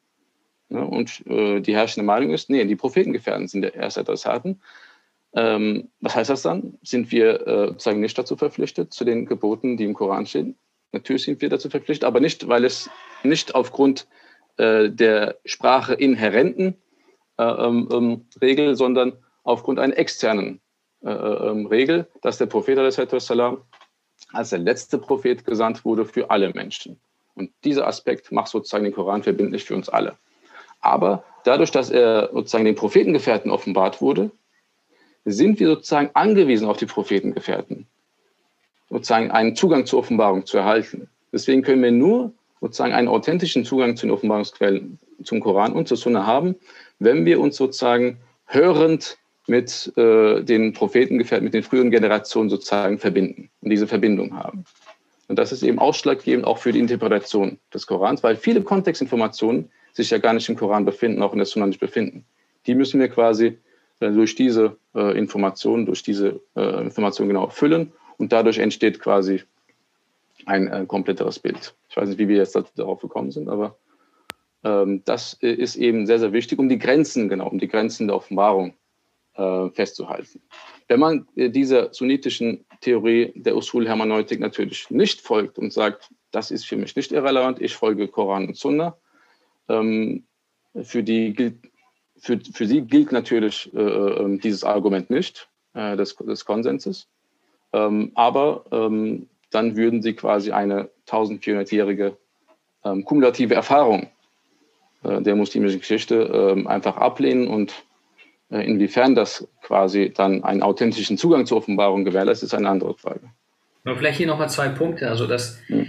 Ja, 0.69 0.81
und 0.81 1.25
äh, 1.27 1.59
die 1.59 1.75
herrschende 1.75 2.05
Meinung 2.05 2.31
ist, 2.31 2.49
nee, 2.49 2.63
die 2.65 2.75
Prophetengefährten 2.75 3.47
sind 3.47 3.61
der 3.61 3.75
erste 3.75 4.01
Adressaten. 4.01 4.61
Ähm, 5.35 5.89
was 5.99 6.15
heißt 6.15 6.29
das 6.29 6.43
dann? 6.43 6.77
Sind 6.81 7.11
wir 7.11 7.45
äh, 7.45 7.67
sozusagen 7.67 7.99
nicht 7.99 8.17
dazu 8.17 8.37
verpflichtet, 8.37 8.93
zu 8.93 9.03
den 9.03 9.25
Geboten, 9.25 9.75
die 9.75 9.83
im 9.83 9.93
Koran 9.93 10.25
stehen? 10.25 10.55
Natürlich 10.93 11.23
sind 11.23 11.41
wir 11.41 11.49
dazu 11.49 11.69
verpflichtet, 11.69 12.05
aber 12.05 12.21
nicht, 12.21 12.47
weil 12.47 12.63
es 12.63 12.89
nicht 13.23 13.53
aufgrund 13.53 14.07
äh, 14.57 14.89
der 14.89 15.37
Sprache 15.43 15.93
inhärenten 15.93 16.75
äh, 17.37 17.43
ähm, 17.43 17.89
ähm, 17.91 18.25
Regel, 18.41 18.75
sondern 18.75 19.13
aufgrund 19.43 19.77
einer 19.77 19.97
externen 19.97 20.61
äh, 21.03 21.09
äh, 21.09 21.49
ähm, 21.49 21.65
Regel, 21.65 22.07
dass 22.21 22.37
der 22.37 22.45
Prophet 22.45 22.79
als 22.79 22.95
der 24.49 24.59
letzte 24.59 24.97
Prophet 24.97 25.45
gesandt 25.45 25.83
wurde 25.83 26.05
für 26.05 26.29
alle 26.29 26.53
Menschen. 26.53 26.99
Und 27.35 27.51
dieser 27.65 27.87
Aspekt 27.87 28.31
macht 28.31 28.47
sozusagen 28.47 28.85
den 28.85 28.93
Koran 28.93 29.21
verbindlich 29.21 29.65
für 29.65 29.75
uns 29.75 29.89
alle. 29.89 30.17
Aber 30.79 31.25
dadurch, 31.43 31.71
dass 31.71 31.89
er 31.89 32.29
sozusagen 32.31 32.63
den 32.63 32.75
sozusagen 38.89 39.31
einen 39.31 39.55
Zugang 39.55 39.85
zur 39.85 39.99
Offenbarung 39.99 40.45
zu 40.45 40.57
erhalten. 40.57 41.09
Deswegen 41.31 41.63
können 41.63 41.83
wir 41.83 41.91
nur 41.91 42.33
sozusagen 42.61 42.93
einen 42.93 43.07
authentischen 43.07 43.65
Zugang 43.65 43.97
zu 43.97 44.05
den 44.05 44.11
Offenbarungsquellen, 44.11 44.99
zum 45.23 45.39
Koran 45.39 45.73
und 45.73 45.87
zur 45.87 45.97
Sunna 45.97 46.25
haben, 46.25 46.55
wenn 46.99 47.25
wir 47.25 47.39
uns 47.39 47.57
sozusagen 47.57 48.17
hörend 48.45 49.17
mit 49.47 49.91
äh, 49.97 50.41
den 50.41 50.73
Prophetengefährten, 50.73 51.45
mit 51.45 51.53
den 51.53 51.63
früheren 51.63 51.91
Generationen 51.91 52.49
sozusagen 52.49 52.97
verbinden 52.97 53.49
und 53.61 53.69
diese 53.69 53.87
Verbindung 53.87 54.35
haben. 54.35 54.65
Und 55.27 55.39
das 55.39 55.51
ist 55.51 55.63
eben 55.63 55.79
ausschlaggebend 55.79 56.45
auch 56.45 56.57
für 56.57 56.71
die 56.71 56.79
Interpretation 56.79 57.59
des 57.73 57.87
Korans, 57.87 58.23
weil 58.23 58.35
viele 58.35 58.61
Kontextinformationen 58.61 59.71
sich 59.93 60.09
ja 60.09 60.17
gar 60.17 60.33
nicht 60.33 60.47
im 60.49 60.55
Koran 60.55 60.85
befinden, 60.85 61.21
auch 61.21 61.31
in 61.31 61.39
der 61.39 61.45
Sunna 61.45 61.67
nicht 61.67 61.79
befinden. 61.79 62.25
Die 62.67 62.75
müssen 62.75 62.99
wir 62.99 63.07
quasi 63.07 63.57
äh, 63.99 64.11
durch 64.11 64.35
diese 64.35 64.77
äh, 64.93 65.17
Informationen, 65.17 65.85
durch 65.85 66.03
diese 66.03 66.41
äh, 66.55 66.81
Informationen 66.83 67.29
genau 67.29 67.49
füllen 67.49 67.91
und 68.17 68.31
dadurch 68.31 68.57
entsteht 68.57 68.99
quasi 68.99 69.43
ein 70.45 70.67
äh, 70.67 70.85
kompletteres 70.87 71.39
Bild. 71.39 71.75
Ich 71.89 71.97
weiß 71.97 72.09
nicht, 72.09 72.17
wie 72.17 72.27
wir 72.27 72.37
jetzt 72.37 72.57
darauf 72.75 73.01
gekommen 73.01 73.31
sind, 73.31 73.49
aber 73.49 73.77
ähm, 74.63 75.03
das 75.05 75.33
ist 75.41 75.75
eben 75.75 76.05
sehr, 76.05 76.19
sehr 76.19 76.33
wichtig, 76.33 76.59
um 76.59 76.69
die 76.69 76.79
Grenzen, 76.79 77.29
genau, 77.29 77.47
um 77.47 77.59
die 77.59 77.67
Grenzen 77.67 78.07
der 78.07 78.15
Offenbarung 78.15 78.73
äh, 79.35 79.69
festzuhalten. 79.69 80.41
Wenn 80.87 80.99
man 80.99 81.27
äh, 81.35 81.49
dieser 81.49 81.93
sunnitischen 81.93 82.65
Theorie 82.81 83.31
der 83.35 83.55
Usul-Hermeneutik 83.55 84.39
natürlich 84.39 84.89
nicht 84.89 85.21
folgt 85.21 85.57
und 85.57 85.71
sagt, 85.71 86.11
das 86.31 86.51
ist 86.51 86.65
für 86.65 86.77
mich 86.77 86.95
nicht 86.95 87.11
irrelevant, 87.11 87.61
ich 87.61 87.75
folge 87.75 88.07
Koran 88.07 88.47
und 88.47 88.57
Sunna, 88.57 88.97
ähm, 89.69 90.25
für, 90.83 91.03
die 91.03 91.33
gilt, 91.33 91.57
für, 92.17 92.39
für 92.39 92.65
sie 92.65 92.81
gilt 92.81 93.11
natürlich 93.11 93.73
äh, 93.73 93.79
äh 93.79 94.37
dieses 94.37 94.63
Argument 94.63 95.09
nicht 95.09 95.47
äh, 95.73 95.95
des, 95.95 96.15
des 96.15 96.45
Konsenses. 96.45 97.07
Ähm, 97.73 98.11
aber 98.15 98.65
ähm, 98.71 99.27
dann 99.51 99.75
würden 99.75 100.01
sie 100.01 100.13
quasi 100.13 100.51
eine 100.51 100.89
1400-jährige 101.07 102.17
ähm, 102.83 103.03
kumulative 103.03 103.55
Erfahrung 103.55 104.07
äh, 105.03 105.21
der 105.21 105.35
muslimischen 105.35 105.79
Geschichte 105.79 106.15
ähm, 106.15 106.67
einfach 106.67 106.97
ablehnen 106.97 107.47
und 107.47 107.73
äh, 108.51 108.65
inwiefern 108.65 109.15
das 109.15 109.47
quasi 109.61 110.13
dann 110.15 110.43
einen 110.43 110.61
authentischen 110.61 111.17
Zugang 111.17 111.45
zur 111.45 111.57
Offenbarung 111.57 112.05
gewährleistet, 112.05 112.47
ist 112.47 112.53
eine 112.53 112.69
andere 112.69 112.95
Frage. 112.95 113.21
Und 113.83 113.97
vielleicht 113.97 114.17
hier 114.17 114.27
nochmal 114.27 114.49
zwei 114.49 114.69
Punkte. 114.69 115.09
Also 115.09 115.27
das, 115.27 115.59
hm. 115.67 115.87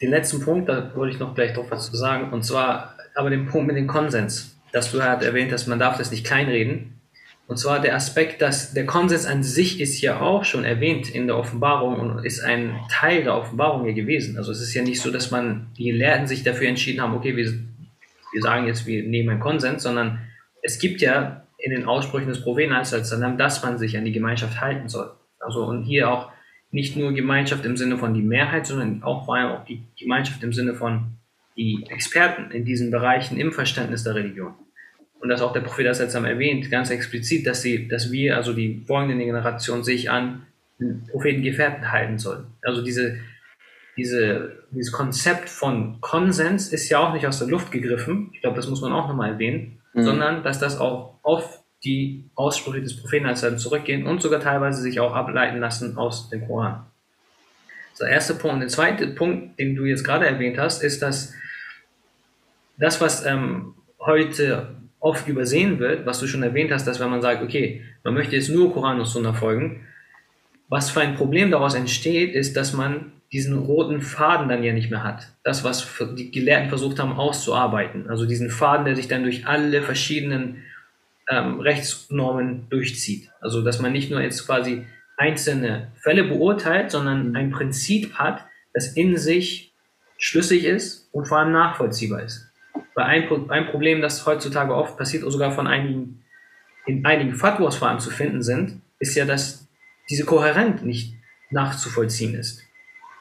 den 0.00 0.10
letzten 0.10 0.40
Punkt, 0.40 0.68
da 0.68 0.94
wollte 0.96 1.14
ich 1.14 1.20
noch 1.20 1.34
gleich 1.34 1.52
drauf 1.52 1.66
was 1.70 1.90
zu 1.90 1.96
sagen, 1.96 2.32
und 2.32 2.44
zwar 2.44 2.96
aber 3.14 3.30
den 3.30 3.46
Punkt 3.46 3.68
mit 3.68 3.76
dem 3.76 3.86
Konsens, 3.86 4.53
dass 4.74 4.90
du 4.90 5.00
halt 5.00 5.22
erwähnt 5.22 5.52
hast, 5.52 5.68
man 5.68 5.78
darf 5.78 5.98
das 5.98 6.10
nicht 6.10 6.26
kleinreden. 6.26 7.00
Und 7.46 7.58
zwar 7.58 7.80
der 7.80 7.94
Aspekt, 7.94 8.42
dass 8.42 8.74
der 8.74 8.86
Konsens 8.86 9.24
an 9.24 9.44
sich 9.44 9.80
ist 9.80 10.00
ja 10.00 10.20
auch 10.20 10.44
schon 10.44 10.64
erwähnt 10.64 11.08
in 11.08 11.28
der 11.28 11.36
Offenbarung 11.36 12.00
und 12.00 12.24
ist 12.24 12.40
ein 12.40 12.74
Teil 12.90 13.22
der 13.22 13.36
Offenbarung 13.36 13.86
ja 13.86 13.92
gewesen. 13.92 14.36
Also 14.36 14.50
es 14.50 14.60
ist 14.60 14.74
ja 14.74 14.82
nicht 14.82 15.00
so, 15.00 15.12
dass 15.12 15.30
man 15.30 15.68
die 15.78 15.84
Gelehrten 15.84 16.26
sich 16.26 16.42
dafür 16.42 16.66
entschieden 16.66 17.00
haben, 17.02 17.14
okay, 17.14 17.36
wir, 17.36 17.52
wir 17.52 18.42
sagen 18.42 18.66
jetzt, 18.66 18.84
wir 18.86 19.04
nehmen 19.04 19.28
einen 19.28 19.40
Konsens, 19.40 19.84
sondern 19.84 20.18
es 20.62 20.80
gibt 20.80 21.00
ja 21.00 21.46
in 21.58 21.70
den 21.70 21.84
Aussprüchen 21.84 22.28
des 22.28 22.42
Propheten, 22.42 22.74
dass 23.38 23.62
man 23.62 23.78
sich 23.78 23.96
an 23.96 24.04
die 24.04 24.12
Gemeinschaft 24.12 24.60
halten 24.60 24.88
soll. 24.88 25.12
Also 25.38 25.64
und 25.64 25.84
hier 25.84 26.10
auch 26.10 26.32
nicht 26.72 26.96
nur 26.96 27.12
Gemeinschaft 27.12 27.64
im 27.64 27.76
Sinne 27.76 27.96
von 27.96 28.12
die 28.12 28.22
Mehrheit, 28.22 28.66
sondern 28.66 29.04
auch 29.04 29.24
vor 29.26 29.36
allem 29.36 29.52
auch 29.52 29.64
die 29.64 29.84
Gemeinschaft 29.96 30.42
im 30.42 30.52
Sinne 30.52 30.74
von 30.74 31.18
die 31.56 31.86
Experten 31.88 32.50
in 32.50 32.64
diesen 32.64 32.90
Bereichen 32.90 33.38
im 33.38 33.52
Verständnis 33.52 34.02
der 34.02 34.16
Religion. 34.16 34.54
Und 35.24 35.30
dass 35.30 35.40
auch 35.40 35.52
der 35.52 35.62
Prophet 35.62 35.86
das 35.86 35.98
jetzt 35.98 36.14
erwähnt, 36.14 36.70
ganz 36.70 36.90
explizit, 36.90 37.46
dass 37.46 37.62
sie, 37.62 37.88
dass 37.88 38.12
wir, 38.12 38.36
also 38.36 38.52
die 38.52 38.84
folgende 38.86 39.24
Generation, 39.24 39.82
sich 39.82 40.10
an 40.10 40.46
den 40.78 41.06
Prophetengefährten 41.10 41.90
halten 41.90 42.18
sollen. 42.18 42.46
Also 42.62 42.82
diese, 42.82 43.16
diese, 43.96 44.64
dieses 44.70 44.92
Konzept 44.92 45.48
von 45.48 46.00
Konsens 46.00 46.72
ist 46.72 46.88
ja 46.90 46.98
auch 46.98 47.12
nicht 47.14 47.26
aus 47.26 47.38
der 47.38 47.48
Luft 47.48 47.72
gegriffen. 47.72 48.30
Ich 48.34 48.42
glaube, 48.42 48.56
das 48.56 48.68
muss 48.68 48.82
man 48.82 48.92
auch 48.92 49.08
nochmal 49.08 49.32
erwähnen 49.32 49.80
mhm. 49.94 50.02
sondern 50.02 50.42
dass 50.42 50.58
das 50.58 50.78
auch 50.78 51.18
auf 51.22 51.62
die 51.84 52.30
Aussprüche 52.34 52.82
des 52.82 53.00
Propheten 53.00 53.26
als 53.26 53.40
zurückgehen 53.62 54.06
und 54.06 54.22
sogar 54.22 54.40
teilweise 54.40 54.80
sich 54.80 55.00
auch 55.00 55.14
ableiten 55.14 55.58
lassen 55.60 55.96
aus 55.96 56.30
dem 56.30 56.46
Koran. 56.46 56.86
der 58.00 58.08
erste 58.08 58.34
Punkt. 58.34 58.54
Und 58.54 58.60
der 58.60 58.68
zweite 58.68 59.06
Punkt, 59.08 59.58
den 59.58 59.76
du 59.76 59.84
jetzt 59.84 60.04
gerade 60.04 60.26
erwähnt 60.26 60.58
hast, 60.58 60.82
ist, 60.82 61.02
dass 61.02 61.34
das, 62.78 63.00
was 63.00 63.24
ähm, 63.24 63.74
heute 64.00 64.74
oft 65.04 65.28
übersehen 65.28 65.78
wird, 65.80 66.06
was 66.06 66.18
du 66.18 66.26
schon 66.26 66.42
erwähnt 66.42 66.72
hast, 66.72 66.86
dass 66.86 66.98
wenn 66.98 67.10
man 67.10 67.20
sagt, 67.20 67.42
okay, 67.42 67.82
man 68.04 68.14
möchte 68.14 68.36
jetzt 68.36 68.48
nur 68.48 68.72
Koran 68.72 68.98
und 68.98 69.04
Sunna 69.04 69.34
folgen, 69.34 69.86
was 70.70 70.90
für 70.90 71.02
ein 71.02 71.14
Problem 71.14 71.50
daraus 71.50 71.74
entsteht, 71.74 72.34
ist, 72.34 72.56
dass 72.56 72.72
man 72.72 73.12
diesen 73.30 73.58
roten 73.58 74.00
Faden 74.00 74.48
dann 74.48 74.64
ja 74.64 74.72
nicht 74.72 74.90
mehr 74.90 75.04
hat. 75.04 75.28
Das, 75.42 75.62
was 75.62 75.86
die 76.16 76.30
Gelehrten 76.30 76.70
versucht 76.70 76.98
haben 76.98 77.12
auszuarbeiten. 77.12 78.08
Also 78.08 78.24
diesen 78.24 78.48
Faden, 78.48 78.86
der 78.86 78.96
sich 78.96 79.06
dann 79.06 79.24
durch 79.24 79.46
alle 79.46 79.82
verschiedenen 79.82 80.62
ähm, 81.28 81.60
Rechtsnormen 81.60 82.68
durchzieht. 82.70 83.30
Also 83.42 83.60
dass 83.60 83.80
man 83.80 83.92
nicht 83.92 84.10
nur 84.10 84.22
jetzt 84.22 84.46
quasi 84.46 84.86
einzelne 85.18 85.92
Fälle 85.96 86.24
beurteilt, 86.24 86.90
sondern 86.90 87.36
ein 87.36 87.50
Prinzip 87.50 88.14
hat, 88.14 88.46
das 88.72 88.94
in 88.94 89.18
sich 89.18 89.74
schlüssig 90.16 90.64
ist 90.64 91.10
und 91.12 91.28
vor 91.28 91.40
allem 91.40 91.52
nachvollziehbar 91.52 92.22
ist. 92.22 92.53
Weil 92.94 93.04
ein, 93.06 93.50
ein 93.50 93.66
Problem, 93.66 94.00
das 94.00 94.24
heutzutage 94.26 94.74
oft 94.74 94.96
passiert, 94.96 95.22
oder 95.22 95.32
sogar 95.32 95.50
von 95.52 95.66
einigen, 95.66 96.24
in 96.86 97.04
einigen 97.04 97.34
Fatwas 97.34 97.76
vor 97.76 97.88
allem 97.88 97.98
zu 97.98 98.10
finden 98.10 98.42
sind, 98.42 98.80
ist 98.98 99.14
ja, 99.14 99.24
dass 99.24 99.68
diese 100.08 100.24
Kohärenz 100.24 100.82
nicht 100.82 101.14
nachzuvollziehen 101.50 102.34
ist. 102.34 102.62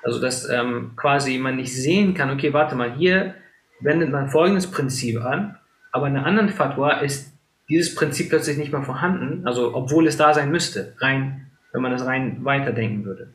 Also 0.03 0.19
dass 0.19 0.49
ähm, 0.49 0.91
quasi 0.95 1.37
man 1.37 1.55
nicht 1.55 1.73
sehen 1.73 2.13
kann, 2.13 2.29
okay, 2.29 2.53
warte 2.53 2.75
mal, 2.75 2.93
hier 2.93 3.35
wendet 3.79 4.11
man 4.11 4.29
folgendes 4.29 4.69
Prinzip 4.69 5.21
an, 5.21 5.57
aber 5.91 6.07
in 6.07 6.17
einer 6.17 6.25
anderen 6.25 6.49
Fatwa 6.49 6.99
ist 6.99 7.31
dieses 7.69 7.95
Prinzip 7.95 8.29
plötzlich 8.29 8.57
nicht 8.57 8.71
mehr 8.71 8.83
vorhanden, 8.83 9.47
also 9.47 9.73
obwohl 9.73 10.07
es 10.07 10.17
da 10.17 10.33
sein 10.33 10.51
müsste, 10.51 10.93
rein, 10.99 11.51
wenn 11.71 11.81
man 11.81 11.91
das 11.91 12.05
rein 12.05 12.43
weiterdenken 12.43 13.05
würde. 13.05 13.33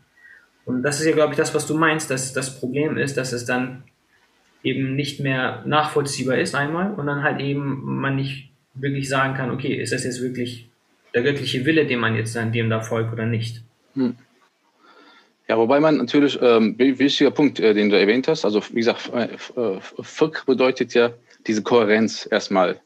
Und 0.65 0.83
das 0.83 1.01
ist 1.01 1.07
ja, 1.07 1.13
glaube 1.13 1.33
ich, 1.33 1.39
das, 1.39 1.55
was 1.55 1.67
du 1.67 1.77
meinst, 1.79 2.11
dass 2.11 2.35
das 2.35 2.61
Problem 2.61 2.99
ist, 2.99 3.17
dass 3.17 3.33
es 3.33 3.47
dann 3.47 3.85
eben 4.63 4.95
nicht 4.97 5.21
mehr 5.21 5.63
nachvollziehbar 5.67 6.39
ist 6.39 6.55
einmal 6.55 6.95
und 6.95 7.07
dann 7.07 7.23
halt 7.23 7.41
eben 7.41 8.01
man 8.01 8.17
nicht 8.17 8.51
wirklich 8.75 9.09
sagen 9.09 9.35
kann, 9.35 9.51
okay, 9.51 9.75
ist 9.75 9.93
das 9.93 10.05
jetzt 10.05 10.23
wirklich 10.23 10.69
der 11.15 11.23
göttliche 11.23 11.65
Wille, 11.65 11.87
dem 11.87 12.01
man 12.01 12.15
jetzt 12.17 12.37
an 12.37 12.53
dem 12.53 12.71
da 12.71 12.81
folgt 12.81 13.13
oder 13.13 13.27
nicht. 13.27 13.63
Hm. 13.95 14.17
Ja, 15.49 15.57
wobei 15.57 15.81
man 15.81 15.97
natürlich, 15.97 16.39
ähm, 16.43 16.79
wichtiger 16.79 17.31
Punkt, 17.31 17.59
äh, 17.59 17.73
den 17.73 17.89
du 17.89 17.99
erwähnt 17.99 18.29
hast, 18.29 18.45
also 18.45 18.63
wie 18.71 18.81
gesagt, 18.81 19.11
äh, 19.15 19.29
Fiqh 20.03 20.45
bedeutet 20.45 20.93
ja 20.93 21.11
diese 21.47 21.63
Kohärenz 21.63 22.29
erstmal 22.31 22.81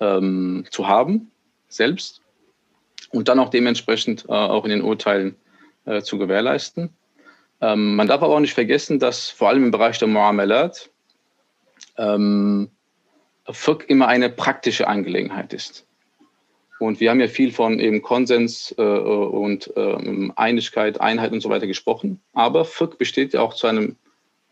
ähm, 0.00 0.64
zu 0.70 0.88
haben, 0.88 1.30
selbst, 1.68 2.22
und 3.10 3.28
dann 3.28 3.38
auch 3.38 3.50
dementsprechend 3.50 4.24
äh, 4.28 4.32
auch 4.32 4.64
in 4.64 4.70
den 4.70 4.82
Urteilen 4.82 5.36
äh, 5.84 6.02
zu 6.02 6.18
gewährleisten. 6.18 6.90
Ähm, 7.60 7.96
man 7.96 8.06
darf 8.06 8.22
aber 8.22 8.34
auch 8.34 8.40
nicht 8.40 8.54
vergessen, 8.54 8.98
dass 8.98 9.30
vor 9.30 9.48
allem 9.48 9.64
im 9.64 9.70
Bereich 9.70 9.98
der 9.98 10.08
Muamalat 10.08 10.90
ähm, 11.96 12.70
Fiqh 13.48 13.84
immer 13.86 14.08
eine 14.08 14.28
praktische 14.28 14.88
Angelegenheit 14.88 15.52
ist. 15.52 15.86
Und 16.78 17.00
wir 17.00 17.10
haben 17.10 17.20
ja 17.20 17.28
viel 17.28 17.52
von 17.52 17.80
eben 17.80 18.02
Konsens 18.02 18.74
äh, 18.76 18.82
und 18.82 19.72
ähm, 19.76 20.32
Einigkeit, 20.36 21.00
Einheit 21.00 21.32
und 21.32 21.40
so 21.40 21.48
weiter 21.48 21.66
gesprochen. 21.66 22.20
Aber 22.34 22.64
Fiqh 22.64 22.96
besteht 22.98 23.32
ja 23.32 23.40
auch 23.40 23.54
zu 23.54 23.66
einem 23.66 23.96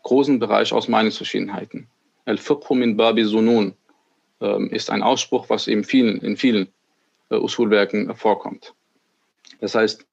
großen 0.03 0.39
Bereich 0.39 0.73
aus 0.73 0.87
Meinungsverschiedenheiten. 0.87 1.87
Al-Fiqhu 2.25 2.73
min 2.73 2.97
Babi 2.97 3.23
Sunun 3.25 3.75
ähm, 4.41 4.69
ist 4.71 4.89
ein 4.89 5.03
Ausspruch, 5.03 5.49
was 5.49 5.67
eben 5.67 5.83
vielen, 5.83 6.19
in 6.21 6.37
vielen 6.37 6.67
äh, 7.29 7.35
Usulwerken 7.35 8.09
äh, 8.09 8.15
vorkommt. 8.15 8.73
Das 9.61 9.75
heißt, 9.75 10.05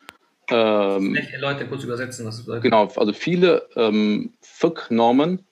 ähm, 0.50 1.16
Leute 1.38 1.66
kurz 1.66 1.84
übersetzen, 1.84 2.26
was 2.26 2.40
bedeutet. 2.40 2.64
Genau, 2.64 2.88
also 2.96 3.12
viele 3.12 3.68
ähm, 3.76 4.32
Fiqh-Normen 4.40 5.44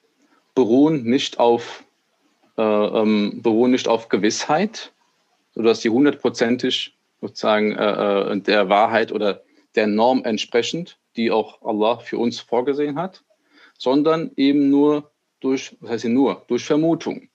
beruhen 0.55 1.05
nicht 1.05 1.38
auf 1.38 1.84
äh, 2.57 2.62
ähm, 2.62 3.41
beruhen 3.43 3.70
nicht 3.70 3.88
auf 3.88 4.09
Gewissheit, 4.09 4.93
sodass 5.55 5.80
die 5.80 5.88
hundertprozentig 5.88 6.95
sozusagen 7.20 7.72
äh, 7.72 8.32
äh, 8.32 8.41
der 8.41 8.68
Wahrheit 8.68 9.12
oder 9.12 9.43
der 9.76 9.86
Norm 9.86 10.24
entsprechend, 10.24 10.99
die 11.16 11.30
auch 11.30 11.62
Allah 11.62 11.99
für 11.99 12.18
uns 12.18 12.41
vorgesehen 12.41 12.99
hat, 12.99 13.22
sondern 13.78 14.32
eben 14.36 14.68
nur 14.68 15.11
durch, 15.41 15.76
was 15.80 15.93
heißt 15.93 16.03
hier 16.03 16.11
nur, 16.11 16.45
durch 16.49 16.64
Vermutung. 16.64 17.28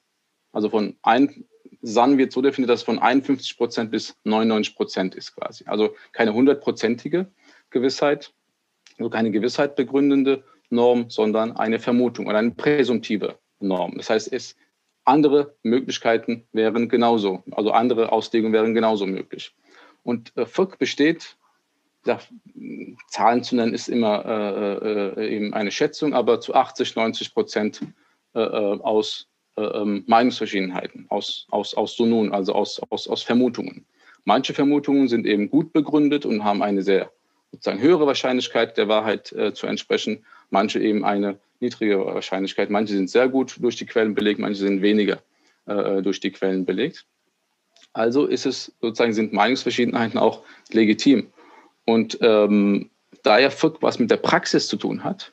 Also 0.52 0.70
von 0.70 0.96
ein, 1.02 1.46
San 1.82 2.18
wird 2.18 2.32
so 2.32 2.42
definiert, 2.42 2.70
dass 2.70 2.84
von 2.84 3.00
51 3.00 3.58
Prozent 3.58 3.92
bis 3.92 4.16
99 4.26 4.76
Prozent 4.76 5.16
ist 5.16 5.36
quasi. 5.36 5.66
Also 5.66 5.96
keine 6.12 6.34
hundertprozentige 6.34 7.28
Gewissheit, 7.70 8.34
also 8.98 9.10
keine 9.10 9.32
Gewissheit 9.32 9.76
begründende 9.76 10.44
Norm, 10.70 11.10
sondern 11.10 11.56
eine 11.58 11.80
Vermutung 11.80 12.28
oder 12.28 12.40
eine 12.40 12.52
präsumtive 12.52 13.38
Norm. 13.60 13.96
Das 13.98 14.10
heißt, 14.10 14.32
es 14.32 14.56
andere 15.04 15.56
Möglichkeiten 15.64 16.48
wären 16.52 16.90
genauso, 16.90 17.44
also 17.52 17.72
andere 17.72 18.12
Auslegungen 18.12 18.54
wären 18.54 18.74
genauso 18.74 19.06
möglich. 19.06 19.54
Und 20.04 20.36
äh, 20.36 20.46
Fiqh 20.46 20.78
besteht 20.78 21.38
ja, 22.06 22.20
Zahlen 23.08 23.44
zu 23.44 23.56
nennen 23.56 23.74
ist 23.74 23.88
immer 23.88 24.26
äh, 24.26 25.22
äh, 25.22 25.36
eben 25.36 25.54
eine 25.54 25.72
Schätzung, 25.72 26.14
aber 26.14 26.40
zu 26.40 26.54
80, 26.54 26.96
90 26.96 27.34
Prozent 27.34 27.82
äh, 28.36 28.40
äh, 28.40 28.80
aus 28.82 29.28
äh, 29.58 29.64
ähm, 29.64 30.04
Meinungsverschiedenheiten, 30.08 31.08
aus, 31.10 31.48
aus, 31.50 31.74
aus 31.74 31.96
Sunun, 31.96 32.32
also 32.32 32.54
aus, 32.54 32.82
aus, 32.90 33.08
aus 33.08 33.24
Vermutungen. 33.24 33.86
Manche 34.24 34.54
Vermutungen 34.54 35.08
sind 35.08 35.26
eben 35.26 35.50
gut 35.50 35.74
begründet 35.74 36.26
und 36.26 36.44
haben 36.44 36.62
eine 36.62 36.84
sehr 36.84 37.12
sozusagen 37.56 37.82
höhere 37.82 38.06
Wahrscheinlichkeit 38.08 38.78
der 38.78 38.88
Wahrheit 38.88 39.32
äh, 39.32 39.54
zu 39.54 39.68
entsprechen, 39.68 40.26
manche 40.50 40.80
eben 40.80 41.04
eine 41.04 41.40
niedrigere 41.60 42.06
Wahrscheinlichkeit. 42.06 42.70
Manche 42.70 42.94
sind 42.94 43.10
sehr 43.10 43.28
gut 43.30 43.56
durch 43.60 43.76
die 43.76 43.86
Quellen 43.86 44.14
belegt, 44.14 44.40
manche 44.40 44.60
sind 44.60 44.82
weniger 44.82 45.22
äh, 45.66 46.02
durch 46.02 46.20
die 46.20 46.32
Quellen 46.32 46.66
belegt. 46.66 47.06
Also 47.94 48.26
ist 48.26 48.46
es 48.46 48.74
sozusagen 48.82 49.14
sind 49.14 49.34
Meinungsverschiedenheiten 49.34 50.20
auch 50.20 50.44
legitim. 50.72 51.28
Und 51.86 52.18
ähm, 52.22 52.90
da 53.24 53.40
ja 53.40 53.50
FIC 53.50 53.82
was 53.82 54.00
mit 54.00 54.12
der 54.12 54.18
Praxis 54.18 54.68
zu 54.68 54.76
tun 54.76 55.04
hat 55.04 55.32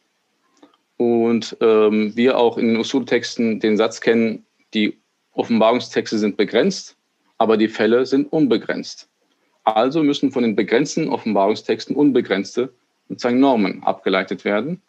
und 0.97 1.57
ähm, 1.61 2.13
wir 2.15 2.39
auch 2.39 2.59
in 2.59 2.69
den 2.69 2.77
Usul-Texten 2.77 3.59
den 3.61 3.77
Satz 3.77 4.01
kennen, 4.01 4.47
die 4.75 4.99
Offenbarungstexte 5.33 6.19
sind 6.19 6.37
begrenzt, 6.37 6.97
aber 7.39 7.57
die 7.57 7.69
Fälle 7.69 8.07
sind 8.07 8.33
unbegrenzt. 8.33 9.09
Also 9.65 10.03
müssen 10.03 10.33
von 10.33 10.43
den 10.43 10.57
begrenzten 10.57 11.09
Offenbarungstexten 11.09 11.95
unbegrenzte 11.95 12.73
sozusagen 13.09 13.41
Normen 13.41 13.83
abgeleitet 13.83 14.45
werden. 14.45 14.83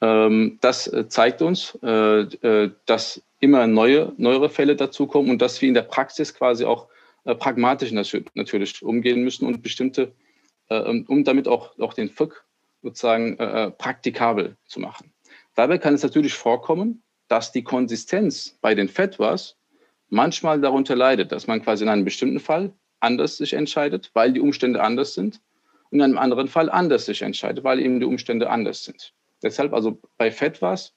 Ähm, 0.00 0.58
das 0.60 0.88
äh, 0.88 1.08
zeigt 1.08 1.42
uns, 1.42 1.78
äh, 1.82 2.22
äh, 2.22 2.70
dass 2.86 3.22
immer 3.38 3.66
neue, 3.66 4.12
neuere 4.16 4.50
Fälle 4.50 4.74
dazukommen 4.74 5.30
und 5.30 5.40
dass 5.40 5.60
wir 5.62 5.68
in 5.68 5.74
der 5.74 5.82
Praxis 5.82 6.34
quasi 6.34 6.64
auch 6.64 6.88
pragmatisch 7.24 7.92
natürlich 7.92 8.82
umgehen 8.82 9.22
müssen 9.22 9.46
und 9.46 9.62
bestimmte, 9.62 10.12
um 10.68 11.22
damit 11.22 11.46
auch, 11.46 11.78
auch 11.78 11.94
den 11.94 12.08
FIC 12.08 12.44
sozusagen 12.82 13.36
praktikabel 13.78 14.56
zu 14.66 14.80
machen. 14.80 15.12
Dabei 15.54 15.78
kann 15.78 15.94
es 15.94 16.02
natürlich 16.02 16.34
vorkommen, 16.34 17.02
dass 17.28 17.52
die 17.52 17.62
Konsistenz 17.62 18.58
bei 18.60 18.74
den 18.74 18.88
Fetwas 18.88 19.56
manchmal 20.08 20.60
darunter 20.60 20.96
leidet, 20.96 21.30
dass 21.30 21.46
man 21.46 21.62
quasi 21.62 21.84
in 21.84 21.90
einem 21.90 22.04
bestimmten 22.04 22.40
Fall 22.40 22.72
anders 23.02 23.36
sich 23.36 23.52
entscheidet, 23.52 24.10
weil 24.14 24.32
die 24.32 24.40
Umstände 24.40 24.82
anders 24.82 25.14
sind, 25.14 25.40
und 25.90 25.98
in 25.98 26.02
einem 26.02 26.18
anderen 26.18 26.48
Fall 26.48 26.70
anders 26.70 27.04
sich 27.04 27.20
entscheidet, 27.22 27.64
weil 27.64 27.78
eben 27.78 28.00
die 28.00 28.06
Umstände 28.06 28.48
anders 28.48 28.84
sind. 28.84 29.12
Deshalb, 29.42 29.74
also 29.74 30.00
bei 30.16 30.30
Fetwas 30.30 30.94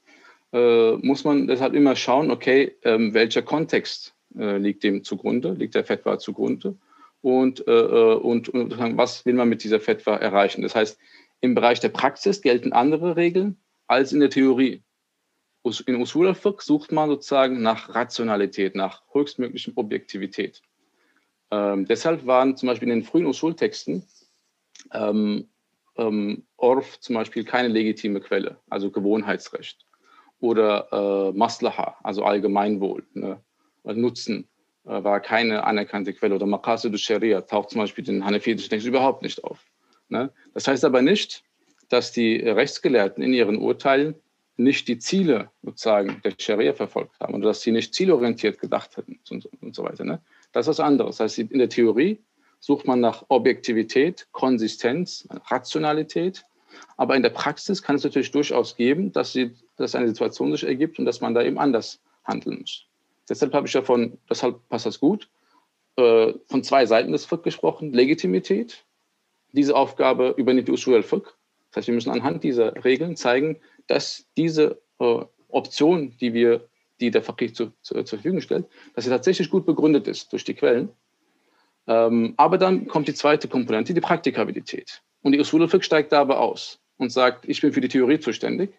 äh, 0.54 0.94
muss 0.94 1.26
man 1.26 1.48
deshalb 1.48 1.74
immer 1.74 1.96
schauen, 1.96 2.32
okay, 2.32 2.76
ähm, 2.84 3.14
welcher 3.14 3.42
Kontext 3.42 4.16
äh, 4.38 4.58
liegt 4.58 4.84
dem 4.84 5.04
zugrunde, 5.04 5.52
liegt 5.52 5.76
der 5.76 5.84
Fetwa 5.84 6.18
zugrunde 6.18 6.78
und, 7.22 7.68
äh, 7.68 7.72
äh 7.72 8.16
und, 8.16 8.50
und 8.50 8.78
was 8.98 9.26
will 9.26 9.34
man 9.34 9.50
mit 9.50 9.64
dieser 9.64 9.82
Fetwa 9.82 10.16
erreichen. 10.16 10.62
Das 10.62 10.76
heißt, 10.76 10.98
im 11.42 11.56
Bereich 11.56 11.82
der 11.82 11.90
Praxis 11.90 12.42
gelten 12.42 12.72
andere 12.72 13.18
Regeln 13.18 13.58
als 13.88 14.14
in 14.14 14.22
der 14.22 14.30
Theorie 14.30 14.82
in 15.88 15.96
Usul 15.96 16.28
al-Fiqh 16.28 16.62
sucht 16.62 16.92
man 16.92 17.10
sozusagen 17.10 17.62
nach 17.62 17.94
Rationalität, 17.96 18.76
nach 18.76 19.02
höchstmöglichen 19.12 19.74
Objektivität. 19.76 20.62
Ähm, 21.52 21.86
deshalb 21.86 22.26
waren 22.26 22.58
zum 22.58 22.68
Beispiel 22.68 22.90
in 22.90 23.00
den 23.00 23.04
frühen 23.04 23.26
Usul-Texten 23.26 24.04
ähm, 24.94 25.48
ähm, 25.98 26.44
Orf 26.58 27.00
zum 27.00 27.16
Beispiel 27.16 27.44
keine 27.44 27.70
legitime 27.70 28.20
Quelle, 28.20 28.58
also 28.70 28.92
Gewohnheitsrecht. 28.92 29.86
Oder 30.40 30.88
äh, 30.92 31.38
Maslaha, 31.38 31.98
also 32.04 32.24
Allgemeinwohl, 32.24 33.04
ne? 33.14 33.40
Nutzen 33.84 34.48
äh, 34.86 35.04
war 35.04 35.20
keine 35.20 35.64
anerkannte 35.64 36.14
Quelle. 36.14 36.36
Oder 36.36 36.46
Maqasid 36.46 37.00
Sharia 37.00 37.42
taucht 37.42 37.70
zum 37.70 37.82
Beispiel 37.82 38.08
in 38.10 38.26
hanefitischen 38.26 38.70
Texten 38.70 38.90
überhaupt 38.90 39.22
nicht 39.22 39.44
auf. 39.44 39.66
Ne? 40.10 40.32
Das 40.54 40.68
heißt 40.68 40.86
aber 40.86 41.02
nicht, 41.02 41.44
dass 41.90 42.12
die 42.12 42.38
Rechtsgelehrten 42.38 43.24
in 43.24 43.34
ihren 43.34 43.58
Urteilen 43.58 44.16
nicht 44.58 44.88
die 44.88 44.98
Ziele 44.98 45.52
sozusagen 45.64 46.22
der 46.24 46.34
Scharia 46.40 46.74
verfolgt 46.74 47.20
haben 47.20 47.34
oder 47.34 47.50
dass 47.50 47.62
sie 47.62 47.72
nicht 47.72 47.94
zielorientiert 47.94 48.60
gedacht 48.60 48.96
hätten 48.98 49.20
und, 49.30 49.46
und 49.62 49.76
so 49.76 49.84
weiter. 49.84 50.04
Ne? 50.04 50.22
Das 50.56 50.68
ist 50.68 50.70
was 50.70 50.80
anderes. 50.80 51.18
Das 51.18 51.38
heißt, 51.38 51.52
in 51.52 51.60
der 51.60 51.68
Theorie 51.68 52.18
sucht 52.62 52.88
man 52.88 53.02
nach 53.02 53.26
Objektivität, 53.28 54.26
Konsistenz, 54.32 55.28
Rationalität. 55.52 56.46
Aber 56.96 57.18
in 57.18 57.24
der 57.24 57.30
Praxis 57.30 57.84
kann 57.84 57.98
es 57.98 58.06
natürlich 58.06 58.32
durchaus 58.32 58.78
geben, 58.78 59.12
dass, 59.12 59.34
sie, 59.34 59.54
dass 59.76 59.96
eine 59.96 60.08
Situation 60.08 60.54
sich 60.54 60.64
ergibt 60.64 60.98
und 60.98 61.04
dass 61.04 61.20
man 61.20 61.34
da 61.34 61.44
eben 61.44 61.58
anders 61.58 62.00
handeln 62.24 62.60
muss. 62.62 62.86
Deshalb 63.28 63.54
habe 63.54 63.68
ich 63.68 63.74
ja 63.74 63.82
von, 63.82 64.18
deshalb 64.30 64.66
passt 64.70 64.86
das 64.86 65.02
gut, 65.02 65.28
äh, 65.98 66.32
von 66.48 66.64
zwei 66.64 66.86
Seiten 66.86 67.12
des 67.12 67.26
FIC 67.26 67.44
gesprochen. 67.44 67.92
Legitimität. 67.92 68.86
Diese 69.52 69.76
Aufgabe 69.76 70.36
übernimmt 70.38 70.70
die 70.70 70.72
Usul 70.72 70.96
al-Fiqh. 70.96 71.34
Das 71.72 71.82
heißt, 71.82 71.88
wir 71.88 71.96
müssen 71.96 72.12
anhand 72.12 72.46
dieser 72.46 72.82
Regeln 72.86 73.18
zeigen, 73.18 73.58
dass 73.88 74.26
diese 74.38 74.82
äh, 75.00 75.20
Option, 75.50 76.16
die 76.22 76.34
wir, 76.34 76.70
die 77.06 77.12
der 77.12 77.24
Faqih 77.24 77.54
zu, 77.54 77.72
zu, 77.82 77.94
zur 77.96 78.20
Verfügung 78.20 78.42
stellt, 78.42 78.66
dass 78.96 79.06
sie 79.06 79.10
tatsächlich 79.10 79.50
gut 79.50 79.66
begründet 79.66 80.08
ist 80.08 80.32
durch 80.32 80.44
die 80.44 80.54
Quellen. 80.54 80.90
Ähm, 81.88 82.34
aber 82.38 82.58
dann 82.58 82.88
kommt 82.88 83.08
die 83.08 83.14
zweite 83.14 83.48
Komponente, 83.48 83.94
die 83.94 84.02
Praktikabilität. 84.02 85.02
Und 85.22 85.32
die 85.32 85.40
Usul 85.40 85.68
steigt 85.82 86.12
dabei 86.12 86.36
aus 86.36 86.80
und 86.98 87.12
sagt, 87.12 87.48
ich 87.48 87.62
bin 87.62 87.74
für 87.74 87.82
die 87.82 87.88
Theorie 87.88 88.20
zuständig. 88.20 88.72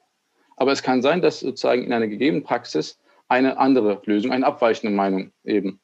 Aber 0.57 0.73
es 0.73 0.83
kann 0.83 1.03
sein, 1.03 1.21
dass 1.21 1.41
sozusagen 1.41 1.85
in 1.85 1.93
einer 1.93 2.09
gegebenen 2.09 2.43
Praxis 2.43 2.99
eine 3.29 3.59
andere 3.59 4.01
Lösung, 4.05 4.33
eine 4.33 4.47
abweichende 4.47 4.95
Meinung 4.95 5.33
eben 5.45 5.81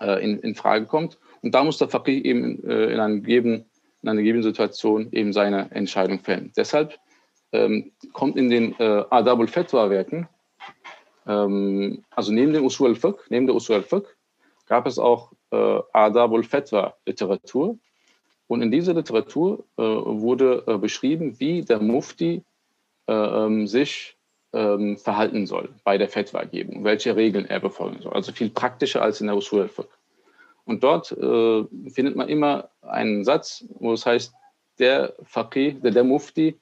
äh, 0.00 0.22
in, 0.22 0.38
in 0.40 0.54
Frage 0.54 0.86
kommt. 0.86 1.18
Und 1.42 1.54
da 1.54 1.64
muss 1.64 1.78
der 1.78 1.88
Faqih 1.88 2.22
eben 2.22 2.62
äh, 2.64 2.92
in, 2.92 3.00
einer 3.00 3.14
gegebenen, 3.14 3.64
in 4.02 4.08
einer 4.08 4.18
gegebenen 4.18 4.42
Situation 4.42 5.08
eben 5.12 5.32
seine 5.32 5.70
Entscheidung 5.70 6.20
fällen. 6.20 6.52
Deshalb 6.56 6.98
ähm, 7.52 7.92
kommt 8.12 8.36
in 8.36 8.50
den 8.50 8.74
äh, 8.78 9.04
Adab 9.10 9.40
al-Fatwa-Werken, 9.40 10.28
ähm, 11.26 12.04
also 12.10 12.32
neben 12.32 12.52
dem 12.52 12.64
Usul 12.64 12.90
al-Fiqh, 12.90 13.18
neben 13.28 13.46
der 13.46 13.56
Usul 13.56 13.76
al-Fiqh, 13.76 14.06
gab 14.66 14.86
es 14.86 14.98
auch 14.98 15.32
äh, 15.50 15.80
Adab 15.92 16.32
al-Fatwa-Literatur. 16.32 17.78
Und 18.46 18.62
in 18.62 18.70
dieser 18.70 18.94
Literatur 18.94 19.64
äh, 19.78 19.82
wurde 19.82 20.64
äh, 20.66 20.78
beschrieben, 20.78 21.38
wie 21.38 21.62
der 21.62 21.80
Mufti 21.80 22.42
äh, 23.06 23.12
ähm, 23.12 23.66
sich 23.66 24.16
ähm, 24.52 24.96
verhalten 24.96 25.46
soll 25.46 25.70
bei 25.82 25.98
der 25.98 26.08
Fatwa-Gebung, 26.08 26.84
welche 26.84 27.16
Regeln 27.16 27.46
er 27.46 27.60
befolgen 27.60 28.00
soll. 28.02 28.12
Also 28.12 28.32
viel 28.32 28.50
praktischer 28.50 29.02
als 29.02 29.20
in 29.20 29.26
der 29.26 29.36
Usul 29.36 29.62
al-Fiqh. 29.62 29.88
Und 30.64 30.82
dort 30.82 31.12
äh, 31.12 31.64
findet 31.90 32.16
man 32.16 32.28
immer 32.28 32.70
einen 32.82 33.24
Satz, 33.24 33.64
wo 33.78 33.92
es 33.92 34.06
heißt, 34.06 34.32
der 34.78 35.14
Faqih, 35.24 35.80
der, 35.80 35.92
der 35.92 36.04
Mufti 36.04 36.58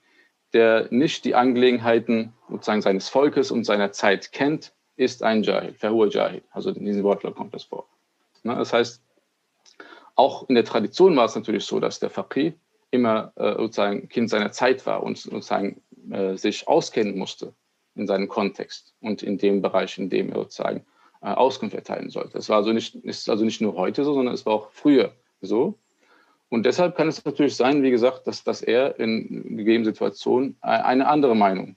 der 0.54 0.88
nicht 0.90 1.24
die 1.24 1.34
Angelegenheiten 1.34 2.32
sozusagen 2.48 2.82
seines 2.82 3.08
Volkes 3.08 3.50
und 3.50 3.64
seiner 3.64 3.92
Zeit 3.92 4.32
kennt, 4.32 4.72
ist 4.96 5.22
ein 5.22 5.42
Jahil, 5.42 5.74
Verhur 5.74 6.08
Jahil. 6.10 6.42
Also 6.50 6.70
in 6.70 6.84
diesem 6.84 7.02
Wortlaut 7.02 7.34
kommt 7.34 7.54
das 7.54 7.64
vor. 7.64 7.86
Das 8.44 8.72
heißt, 8.72 9.02
auch 10.14 10.48
in 10.48 10.54
der 10.54 10.64
Tradition 10.64 11.16
war 11.16 11.24
es 11.24 11.34
natürlich 11.34 11.64
so, 11.64 11.80
dass 11.80 12.00
der 12.00 12.10
Faqih 12.10 12.54
immer 12.90 13.32
äh, 13.36 13.54
sozusagen 13.54 14.08
Kind 14.08 14.28
seiner 14.28 14.52
Zeit 14.52 14.84
war 14.84 15.02
und 15.02 15.16
sozusagen 15.16 15.80
äh, 16.10 16.36
sich 16.36 16.68
auskennen 16.68 17.16
musste 17.16 17.54
in 17.94 18.06
seinem 18.06 18.28
Kontext 18.28 18.94
und 19.00 19.22
in 19.22 19.38
dem 19.38 19.62
Bereich, 19.62 19.98
in 19.98 20.10
dem 20.10 20.30
er 20.30 20.36
sozusagen 20.36 20.84
äh, 21.22 21.28
Auskunft 21.28 21.74
erteilen 21.74 22.10
sollte. 22.10 22.34
Das 22.34 22.48
war 22.48 22.58
also 22.58 22.72
nicht, 22.72 22.94
ist 22.96 23.30
also 23.30 23.44
nicht 23.44 23.60
nur 23.60 23.74
heute 23.74 24.04
so, 24.04 24.12
sondern 24.12 24.34
es 24.34 24.44
war 24.44 24.54
auch 24.54 24.70
früher 24.70 25.12
so. 25.40 25.78
Und 26.52 26.66
deshalb 26.66 26.96
kann 26.96 27.08
es 27.08 27.24
natürlich 27.24 27.56
sein, 27.56 27.82
wie 27.82 27.90
gesagt, 27.90 28.26
dass, 28.26 28.44
dass 28.44 28.60
er 28.60 29.00
in 29.00 29.56
gegebenen 29.56 29.86
Situationen 29.86 30.54
eine 30.60 31.08
andere 31.08 31.34
Meinung 31.34 31.76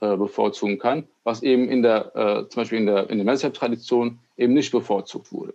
äh, 0.00 0.16
bevorzugen 0.16 0.78
kann, 0.78 1.06
was 1.24 1.42
eben 1.42 1.68
in 1.68 1.82
der, 1.82 2.16
äh, 2.16 2.48
zum 2.48 2.62
Beispiel 2.62 2.78
in 2.78 2.86
der, 2.86 3.10
in 3.10 3.18
der 3.18 3.26
Mezhab-Tradition 3.26 4.18
eben 4.38 4.54
nicht 4.54 4.72
bevorzugt 4.72 5.30
wurde. 5.30 5.52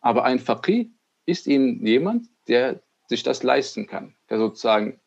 Aber 0.00 0.24
ein 0.24 0.38
Faqih 0.38 0.92
ist 1.26 1.46
eben 1.46 1.86
jemand, 1.86 2.26
der 2.48 2.80
sich 3.08 3.22
das 3.22 3.42
leisten 3.42 3.86
kann, 3.86 4.14
der 4.30 4.38
sozusagen 4.38 4.98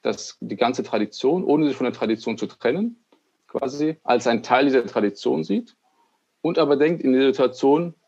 das, 0.00 0.38
die 0.40 0.56
ganze 0.56 0.84
Tradition, 0.84 1.44
ohne 1.44 1.66
sich 1.66 1.76
von 1.76 1.84
der 1.84 1.92
Tradition 1.92 2.38
zu 2.38 2.46
trennen, 2.46 3.04
quasi 3.46 3.98
als 4.04 4.26
ein 4.26 4.42
Teil 4.42 4.64
dieser 4.64 4.86
Tradition 4.86 5.44
sieht 5.44 5.76
und 6.40 6.58
aber 6.58 6.76
denkt, 6.76 7.02
in 7.02 7.12
der 7.12 7.26
Situation 7.26 7.92
äh, 7.92 8.05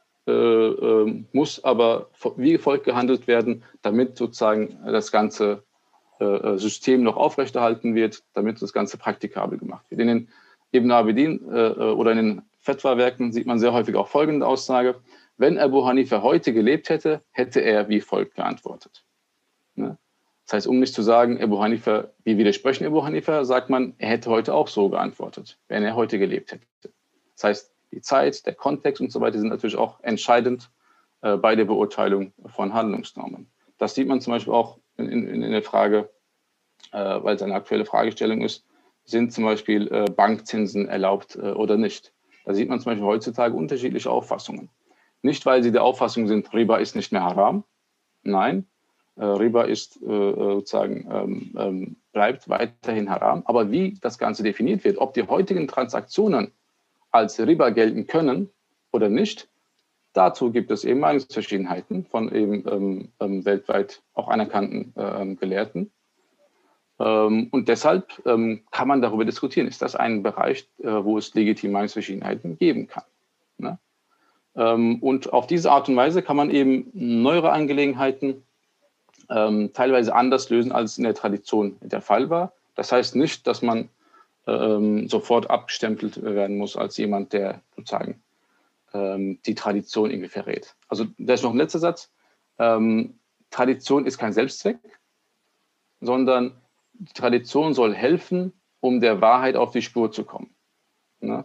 muss 1.32 1.64
aber 1.64 2.10
wie 2.36 2.58
folgt 2.58 2.84
gehandelt 2.84 3.26
werden, 3.26 3.64
damit 3.82 4.16
sozusagen 4.16 4.78
das 4.84 5.12
ganze 5.12 5.62
äh, 6.20 6.24
äh, 6.24 6.58
System 6.58 7.02
noch 7.04 7.16
aufrechterhalten 7.16 7.94
wird, 7.94 8.24
damit 8.34 8.60
das 8.60 8.72
Ganze 8.72 8.98
praktikabel 8.98 9.58
gemacht 9.58 9.88
wird. 9.90 10.00
In 10.00 10.08
den 10.08 10.28
Ibn 10.72 10.90
Abidin 10.90 11.38
oder 11.44 12.10
in 12.12 12.18
den 12.18 12.42
Fetwa-Werken 12.58 13.32
sieht 13.32 13.46
man 13.46 13.58
sehr 13.58 13.72
häufig 13.72 13.94
auch 13.94 14.08
folgende 14.08 14.46
Aussage. 14.46 14.96
Wenn 15.38 15.56
Abu 15.56 15.86
Hanifa 15.86 16.20
heute 16.20 16.52
gelebt 16.52 16.90
hätte, 16.90 17.22
hätte 17.30 17.60
er 17.60 17.88
wie 17.88 18.02
folgt 18.02 18.34
geantwortet. 18.34 19.04
Ne? 19.76 19.96
Das 20.44 20.54
heißt, 20.54 20.66
um 20.66 20.78
nicht 20.78 20.92
zu 20.92 21.00
sagen, 21.00 21.42
Abu 21.42 21.60
Hanifa, 21.60 22.08
wie 22.24 22.36
widersprechen 22.36 22.86
Abu 22.86 23.02
Hanifa, 23.02 23.46
sagt 23.46 23.70
man, 23.70 23.94
er 23.96 24.10
hätte 24.10 24.28
heute 24.28 24.52
auch 24.52 24.68
so 24.68 24.90
geantwortet, 24.90 25.58
wenn 25.68 25.82
er 25.84 25.94
heute 25.94 26.18
gelebt 26.18 26.52
hätte. 26.52 26.66
Das 27.34 27.44
heißt, 27.44 27.74
die 27.92 28.00
Zeit, 28.00 28.46
der 28.46 28.54
Kontext 28.54 29.00
und 29.00 29.12
so 29.12 29.20
weiter 29.20 29.38
sind 29.38 29.48
natürlich 29.48 29.76
auch 29.76 30.00
entscheidend 30.02 30.70
äh, 31.22 31.36
bei 31.36 31.56
der 31.56 31.64
Beurteilung 31.64 32.32
von 32.46 32.74
Handlungsnormen. 32.74 33.50
Das 33.78 33.94
sieht 33.94 34.08
man 34.08 34.20
zum 34.20 34.32
Beispiel 34.32 34.52
auch 34.52 34.78
in, 34.96 35.10
in, 35.10 35.42
in 35.42 35.50
der 35.52 35.62
Frage, 35.62 36.10
äh, 36.92 36.98
weil 36.98 37.36
es 37.36 37.42
eine 37.42 37.54
aktuelle 37.54 37.84
Fragestellung 37.84 38.42
ist, 38.42 38.64
sind 39.04 39.32
zum 39.32 39.44
Beispiel 39.44 39.88
äh, 39.88 40.04
Bankzinsen 40.10 40.88
erlaubt 40.88 41.36
oder 41.36 41.76
nicht. 41.76 42.12
Da 42.44 42.54
sieht 42.54 42.68
man 42.68 42.80
zum 42.80 42.92
Beispiel 42.92 43.06
heutzutage 43.06 43.54
unterschiedliche 43.54 44.10
Auffassungen. 44.10 44.70
Nicht, 45.22 45.44
weil 45.46 45.62
sie 45.62 45.72
der 45.72 45.82
Auffassung 45.82 46.28
sind, 46.28 46.52
Riba 46.52 46.76
ist 46.76 46.94
nicht 46.94 47.10
mehr 47.10 47.24
haram. 47.24 47.64
Nein, 48.22 48.66
Riba 49.16 49.64
ist 49.64 49.94
sozusagen 49.94 51.08
ähm, 51.10 51.54
ähm, 51.58 51.96
bleibt 52.12 52.48
weiterhin 52.48 53.10
haram. 53.10 53.42
Aber 53.46 53.70
wie 53.70 53.98
das 54.00 54.18
Ganze 54.18 54.42
definiert 54.42 54.84
wird, 54.84 54.98
ob 54.98 55.14
die 55.14 55.26
heutigen 55.26 55.66
Transaktionen 55.66 56.52
als 57.10 57.38
Riba 57.38 57.70
gelten 57.70 58.06
können 58.06 58.50
oder 58.92 59.08
nicht, 59.08 59.48
dazu 60.12 60.50
gibt 60.50 60.70
es 60.70 60.84
eben 60.84 61.00
Meinungsverschiedenheiten 61.00 62.04
von 62.06 62.32
eben 62.34 62.64
ähm, 62.68 63.08
ähm 63.20 63.44
weltweit 63.44 64.02
auch 64.14 64.28
anerkannten 64.28 64.92
äh, 64.96 65.34
Gelehrten. 65.36 65.90
Ähm, 66.98 67.48
und 67.50 67.68
deshalb 67.68 68.20
ähm, 68.26 68.62
kann 68.70 68.88
man 68.88 69.02
darüber 69.02 69.24
diskutieren, 69.24 69.68
ist 69.68 69.82
das 69.82 69.94
ein 69.94 70.22
Bereich, 70.22 70.68
äh, 70.78 70.88
wo 70.88 71.18
es 71.18 71.34
legitime 71.34 71.72
Meinungsverschiedenheiten 71.72 72.58
geben 72.58 72.88
kann. 72.88 73.04
Ne? 73.58 73.78
Ähm, 74.56 74.98
und 75.00 75.32
auf 75.32 75.46
diese 75.46 75.70
Art 75.70 75.88
und 75.88 75.96
Weise 75.96 76.22
kann 76.22 76.36
man 76.36 76.50
eben 76.50 76.90
neuere 76.92 77.52
Angelegenheiten 77.52 78.42
ähm, 79.30 79.70
teilweise 79.72 80.14
anders 80.14 80.50
lösen, 80.50 80.72
als 80.72 80.98
in 80.98 81.04
der 81.04 81.14
Tradition 81.14 81.76
der 81.80 82.00
Fall 82.00 82.30
war. 82.30 82.52
Das 82.74 82.90
heißt 82.90 83.14
nicht, 83.14 83.46
dass 83.46 83.62
man 83.62 83.88
ähm, 84.48 85.08
sofort 85.08 85.50
abgestempelt 85.50 86.22
werden 86.22 86.56
muss 86.56 86.76
als 86.76 86.96
jemand, 86.96 87.32
der 87.32 87.62
sozusagen 87.76 88.22
ähm, 88.94 89.40
die 89.46 89.54
Tradition 89.54 90.10
irgendwie 90.10 90.30
verrät. 90.30 90.74
Also 90.88 91.06
da 91.18 91.34
ist 91.34 91.42
noch 91.42 91.52
ein 91.52 91.58
letzter 91.58 91.78
Satz. 91.78 92.10
Ähm, 92.58 93.18
Tradition 93.50 94.06
ist 94.06 94.18
kein 94.18 94.32
Selbstzweck, 94.32 94.78
sondern 96.00 96.52
Tradition 97.14 97.74
soll 97.74 97.94
helfen, 97.94 98.52
um 98.80 99.00
der 99.00 99.20
Wahrheit 99.20 99.56
auf 99.56 99.72
die 99.72 99.82
Spur 99.82 100.12
zu 100.12 100.24
kommen. 100.24 100.54
Ne? 101.20 101.44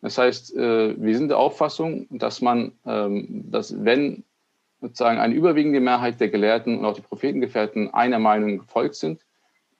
Das 0.00 0.18
heißt, 0.18 0.54
äh, 0.56 1.00
wir 1.00 1.16
sind 1.16 1.28
der 1.28 1.38
Auffassung, 1.38 2.06
dass 2.10 2.40
man, 2.40 2.72
ähm, 2.84 3.50
dass 3.50 3.84
wenn 3.84 4.24
sozusagen 4.80 5.18
eine 5.18 5.34
überwiegende 5.34 5.80
Mehrheit 5.80 6.20
der 6.20 6.28
Gelehrten 6.28 6.78
und 6.78 6.84
auch 6.84 6.94
die 6.94 7.00
Prophetengefährten 7.00 7.92
einer 7.94 8.18
Meinung 8.18 8.58
gefolgt 8.58 8.96
sind, 8.96 9.23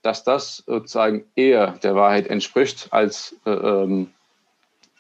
dass 0.05 0.23
das 0.23 0.63
sozusagen 0.67 1.25
eher 1.35 1.79
der 1.83 1.95
Wahrheit 1.95 2.27
entspricht, 2.29 2.89
als 2.91 3.35
äh, 3.47 3.51
ähm, 3.51 4.13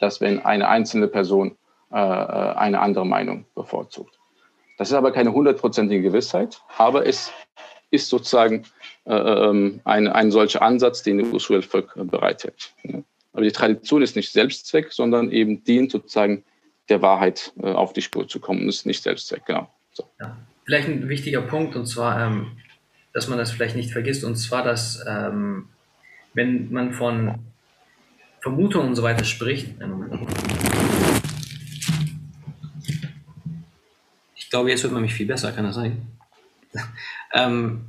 dass 0.00 0.20
wenn 0.20 0.40
eine 0.40 0.66
einzelne 0.66 1.09
Person 1.09 1.57
äh, 1.92 1.96
äh, 1.96 2.55
eine 2.57 2.80
andere 2.80 3.07
Meinung 3.07 3.44
bevorzugt. 3.55 4.18
Das 4.78 4.88
ist 4.88 4.94
aber 4.94 5.12
keine 5.12 5.32
hundertprozentige 5.32 6.02
Gewissheit, 6.02 6.61
aber 6.78 7.07
es 7.07 7.30
ist 7.90 8.09
sozusagen 8.09 8.64
äh, 9.05 9.14
ähm, 9.14 9.80
ein, 9.84 10.09
ein 10.09 10.30
solcher 10.30 10.62
Ansatz, 10.62 11.02
den 11.02 11.18
die 11.18 11.24
Usul 11.24 11.57
al-Fiqh 11.57 11.92
bereithält. 12.05 12.72
Aber 13.34 13.42
die 13.42 13.52
Tradition 13.52 14.02
ist 14.02 14.16
nicht 14.16 14.32
Selbstzweck, 14.32 14.90
sondern 14.90 15.30
eben 15.30 15.62
dient 15.64 15.92
sozusagen 15.92 16.44
der 16.88 17.02
Wahrheit 17.02 17.52
auf 17.62 17.92
die 17.92 18.02
Spur 18.02 18.28
zu 18.28 18.40
kommen. 18.40 18.66
Das 18.66 18.76
ist 18.76 18.86
nicht 18.86 19.02
Selbstzweck, 19.02 19.46
genau. 19.46 19.68
So. 19.92 20.05
Ja. 20.20 20.36
Vielleicht 20.64 20.88
ein 20.88 21.09
wichtiger 21.09 21.42
Punkt, 21.42 21.76
und 21.76 21.86
zwar, 21.86 22.26
ähm, 22.26 22.57
dass 23.15 23.29
man 23.29 23.39
das 23.39 23.53
vielleicht 23.53 23.77
nicht 23.77 23.93
vergisst, 23.93 24.25
und 24.25 24.37
zwar, 24.37 24.65
dass 24.65 25.03
ähm, 25.09 25.69
wenn 26.35 26.71
man 26.73 26.93
von 26.93 27.37
Vermutungen 28.41 28.89
und 28.89 28.97
so 28.97 29.03
weiter 29.05 29.25
spricht, 29.25 29.81
ähm, 29.81 30.27
ich 34.35 34.51
glaube, 34.51 34.71
jetzt 34.71 34.83
hört 34.83 34.93
man 34.93 35.03
mich 35.03 35.15
viel 35.15 35.27
besser, 35.27 35.53
kann 35.53 35.65
das 35.65 35.77
sein? 35.77 36.07
ähm, 37.33 37.87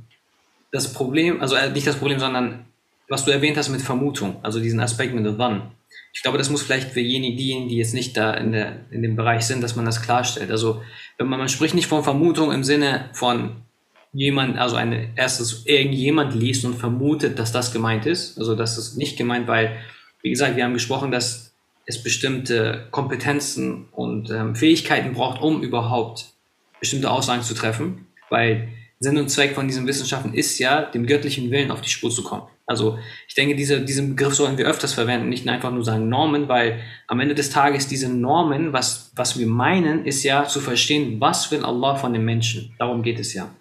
das 0.70 0.92
Problem, 0.92 1.40
also 1.40 1.56
äh, 1.56 1.70
nicht 1.70 1.86
das 1.86 1.96
Problem, 1.96 2.20
sondern 2.20 2.64
was 3.08 3.24
du 3.24 3.32
erwähnt 3.32 3.56
hast 3.56 3.68
mit 3.68 3.82
Vermutung, 3.82 4.38
also 4.44 4.60
diesen 4.60 4.80
Aspekt 4.80 5.12
mit 5.12 5.24
der 5.24 5.38
Wann. 5.38 5.72
Ich 6.12 6.22
glaube, 6.22 6.38
das 6.38 6.50
muss 6.50 6.62
vielleicht 6.62 6.92
für 6.92 7.00
diejenigen, 7.00 7.68
die 7.68 7.76
jetzt 7.76 7.94
nicht 7.94 8.16
da 8.16 8.32
in, 8.34 8.52
der, 8.52 8.86
in 8.90 9.02
dem 9.02 9.16
Bereich 9.16 9.44
sind, 9.44 9.62
dass 9.62 9.76
man 9.76 9.84
das 9.84 10.02
klarstellt. 10.02 10.50
Also 10.50 10.82
wenn 11.18 11.26
man, 11.26 11.38
man 11.38 11.48
spricht 11.48 11.74
nicht 11.74 11.88
von 11.88 12.04
Vermutung 12.04 12.52
im 12.52 12.64
Sinne 12.64 13.10
von 13.12 13.65
jemand, 14.12 14.58
also 14.58 14.76
eine 14.76 15.10
erstes 15.16 15.66
irgendjemand 15.66 16.34
liest 16.34 16.64
und 16.64 16.74
vermutet, 16.74 17.38
dass 17.38 17.52
das 17.52 17.72
gemeint 17.72 18.06
ist. 18.06 18.38
Also 18.38 18.54
das 18.54 18.78
ist 18.78 18.96
nicht 18.96 19.16
gemeint, 19.16 19.46
weil, 19.46 19.76
wie 20.22 20.30
gesagt, 20.30 20.56
wir 20.56 20.64
haben 20.64 20.74
gesprochen, 20.74 21.10
dass 21.10 21.52
es 21.86 22.02
bestimmte 22.02 22.88
Kompetenzen 22.90 23.86
und 23.92 24.30
ähm, 24.30 24.56
Fähigkeiten 24.56 25.12
braucht, 25.12 25.40
um 25.40 25.62
überhaupt 25.62 26.32
bestimmte 26.80 27.10
Aussagen 27.10 27.42
zu 27.42 27.54
treffen, 27.54 28.06
weil 28.28 28.68
Sinn 28.98 29.18
und 29.18 29.28
Zweck 29.28 29.54
von 29.54 29.68
diesen 29.68 29.86
Wissenschaften 29.86 30.34
ist 30.34 30.58
ja, 30.58 30.82
dem 30.82 31.06
göttlichen 31.06 31.50
Willen 31.50 31.70
auf 31.70 31.80
die 31.80 31.90
Spur 31.90 32.10
zu 32.10 32.22
kommen. 32.24 32.48
Also 32.66 32.98
ich 33.28 33.34
denke, 33.34 33.54
diese, 33.54 33.80
diesen 33.82 34.16
Begriff 34.16 34.34
sollten 34.34 34.58
wir 34.58 34.66
öfters 34.66 34.92
verwenden, 34.92 35.28
nicht 35.28 35.48
einfach 35.48 35.70
nur 35.70 35.84
sagen 35.84 36.08
Normen, 36.08 36.48
weil 36.48 36.80
am 37.06 37.20
Ende 37.20 37.34
des 37.36 37.50
Tages 37.50 37.86
diese 37.86 38.08
Normen, 38.08 38.72
was, 38.72 39.12
was 39.14 39.38
wir 39.38 39.46
meinen, 39.46 40.04
ist 40.04 40.24
ja 40.24 40.44
zu 40.46 40.60
verstehen, 40.60 41.20
was 41.20 41.50
will 41.52 41.64
Allah 41.64 41.94
von 41.94 42.12
den 42.12 42.24
Menschen. 42.24 42.74
Darum 42.78 43.02
geht 43.02 43.20
es 43.20 43.34
ja. 43.34 43.54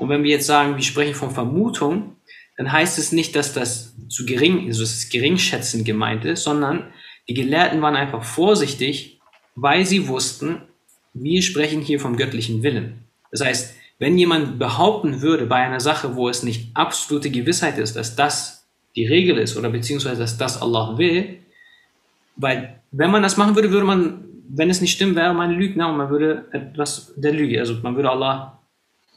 Und 0.00 0.08
wenn 0.08 0.22
wir 0.22 0.30
jetzt 0.30 0.46
sagen, 0.46 0.76
wir 0.76 0.82
sprechen 0.82 1.14
von 1.14 1.30
Vermutung, 1.30 2.16
dann 2.56 2.72
heißt 2.72 2.98
es 2.98 3.12
nicht, 3.12 3.36
dass 3.36 3.52
das 3.52 3.94
zu 4.08 4.24
gering, 4.24 4.66
also 4.66 4.80
das 4.80 5.10
geringschätzend 5.10 5.84
gemeint 5.84 6.24
ist, 6.24 6.42
sondern 6.42 6.86
die 7.28 7.34
Gelehrten 7.34 7.82
waren 7.82 7.96
einfach 7.96 8.24
vorsichtig, 8.24 9.20
weil 9.54 9.84
sie 9.84 10.08
wussten, 10.08 10.62
wir 11.12 11.42
sprechen 11.42 11.82
hier 11.82 12.00
vom 12.00 12.16
göttlichen 12.16 12.62
Willen. 12.62 13.04
Das 13.30 13.44
heißt, 13.44 13.74
wenn 13.98 14.16
jemand 14.16 14.58
behaupten 14.58 15.20
würde 15.20 15.44
bei 15.44 15.56
einer 15.56 15.80
Sache, 15.80 16.16
wo 16.16 16.30
es 16.30 16.42
nicht 16.42 16.70
absolute 16.72 17.30
Gewissheit 17.30 17.76
ist, 17.76 17.94
dass 17.94 18.16
das 18.16 18.66
die 18.96 19.06
Regel 19.06 19.36
ist 19.36 19.56
oder 19.58 19.68
beziehungsweise 19.68 20.20
dass 20.20 20.38
das 20.38 20.62
Allah 20.62 20.96
will, 20.96 21.40
weil 22.36 22.80
wenn 22.90 23.10
man 23.10 23.22
das 23.22 23.36
machen 23.36 23.54
würde, 23.54 23.70
würde 23.70 23.86
man, 23.86 24.24
wenn 24.48 24.70
es 24.70 24.80
nicht 24.80 24.92
stimmt, 24.92 25.14
wäre 25.14 25.34
man 25.34 25.50
Lügner 25.50 25.90
und 25.90 25.98
man 25.98 26.08
würde 26.08 26.46
etwas 26.52 27.12
der 27.16 27.32
Lüge, 27.32 27.60
also 27.60 27.74
man 27.82 27.96
würde 27.96 28.10
Allah 28.10 28.59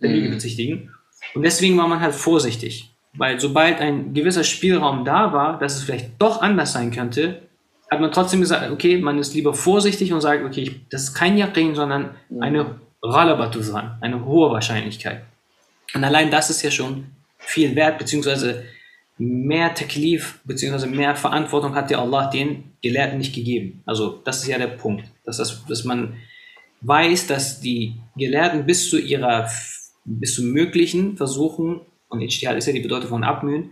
der 0.02 0.10
Lüge 0.10 0.28
mhm. 0.28 0.34
bezichtigen. 0.34 0.92
Und 1.34 1.44
deswegen 1.44 1.78
war 1.78 1.88
man 1.88 2.00
halt 2.00 2.14
vorsichtig, 2.14 2.94
weil 3.14 3.40
sobald 3.40 3.80
ein 3.80 4.14
gewisser 4.14 4.44
Spielraum 4.44 5.06
da 5.06 5.34
war, 5.34 5.60
dass 5.60 5.78
es 5.78 5.84
vielleicht 5.84 6.12
doch 6.20 6.42
anders 6.42 6.74
sein 6.74 6.92
könnte, 6.92 7.42
hat 7.90 8.02
man 8.02 8.12
trotzdem 8.12 8.42
gesagt, 8.42 8.72
okay, 8.72 8.98
man 8.98 9.20
ist 9.20 9.34
lieber 9.34 9.54
vorsichtig 9.54 10.12
und 10.14 10.22
sagt, 10.22 10.44
okay, 10.44 10.82
das 10.90 11.04
ist 11.04 11.14
kein 11.14 11.38
Yaqin, 11.38 11.76
sondern 11.76 12.16
mhm. 12.30 12.42
eine 12.42 12.76
Ghalabatusan, 13.02 13.98
eine 14.02 14.26
hohe 14.26 14.52
Wahrscheinlichkeit. 14.52 15.24
Und 15.94 16.04
allein 16.04 16.32
das 16.32 16.50
ist 16.50 16.62
ja 16.64 16.72
schon 16.72 17.06
viel 17.38 17.76
wert, 17.76 18.00
beziehungsweise 18.00 18.64
mehr 19.18 19.74
Taklif, 19.74 20.40
beziehungsweise 20.44 20.88
mehr 20.88 21.16
Verantwortung 21.16 21.76
hat 21.76 21.92
ja 21.92 22.00
Allah 22.00 22.30
den 22.30 22.74
Gelehrten 22.82 23.18
nicht 23.18 23.36
gegeben. 23.36 23.84
Also 23.86 24.22
das 24.24 24.42
ist 24.42 24.48
ja 24.48 24.58
der 24.58 24.68
Punkt, 24.68 25.06
dass, 25.24 25.38
das, 25.38 25.64
dass 25.66 25.84
man 25.84 26.16
weiß, 26.82 27.28
dass 27.28 27.60
die 27.60 27.96
Gelehrten 28.16 28.66
bis 28.66 28.90
zu 28.90 29.00
ihrer, 29.00 29.50
bis 30.06 30.36
zum 30.36 30.52
Möglichen 30.52 31.18
versuchen, 31.18 31.82
und 32.10 32.22
Ijtihad 32.22 32.58
ist 32.58 32.68
ja 32.68 32.74
die 32.74 32.80
Bedeutung 32.80 33.10
von 33.10 33.24
Abmühen, 33.24 33.72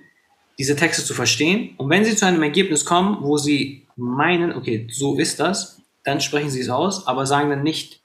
diese 0.57 0.75
Texte 0.75 1.03
zu 1.03 1.13
verstehen. 1.13 1.75
Und 1.77 1.89
wenn 1.89 2.05
sie 2.05 2.15
zu 2.15 2.25
einem 2.25 2.43
Ergebnis 2.43 2.85
kommen, 2.85 3.17
wo 3.21 3.37
sie 3.37 3.87
meinen, 3.95 4.53
okay, 4.53 4.87
so 4.91 5.17
ist 5.17 5.39
das, 5.39 5.81
dann 6.03 6.21
sprechen 6.21 6.49
sie 6.49 6.61
es 6.61 6.69
aus, 6.69 7.07
aber 7.07 7.25
sagen 7.25 7.49
dann 7.49 7.63
nicht, 7.63 8.01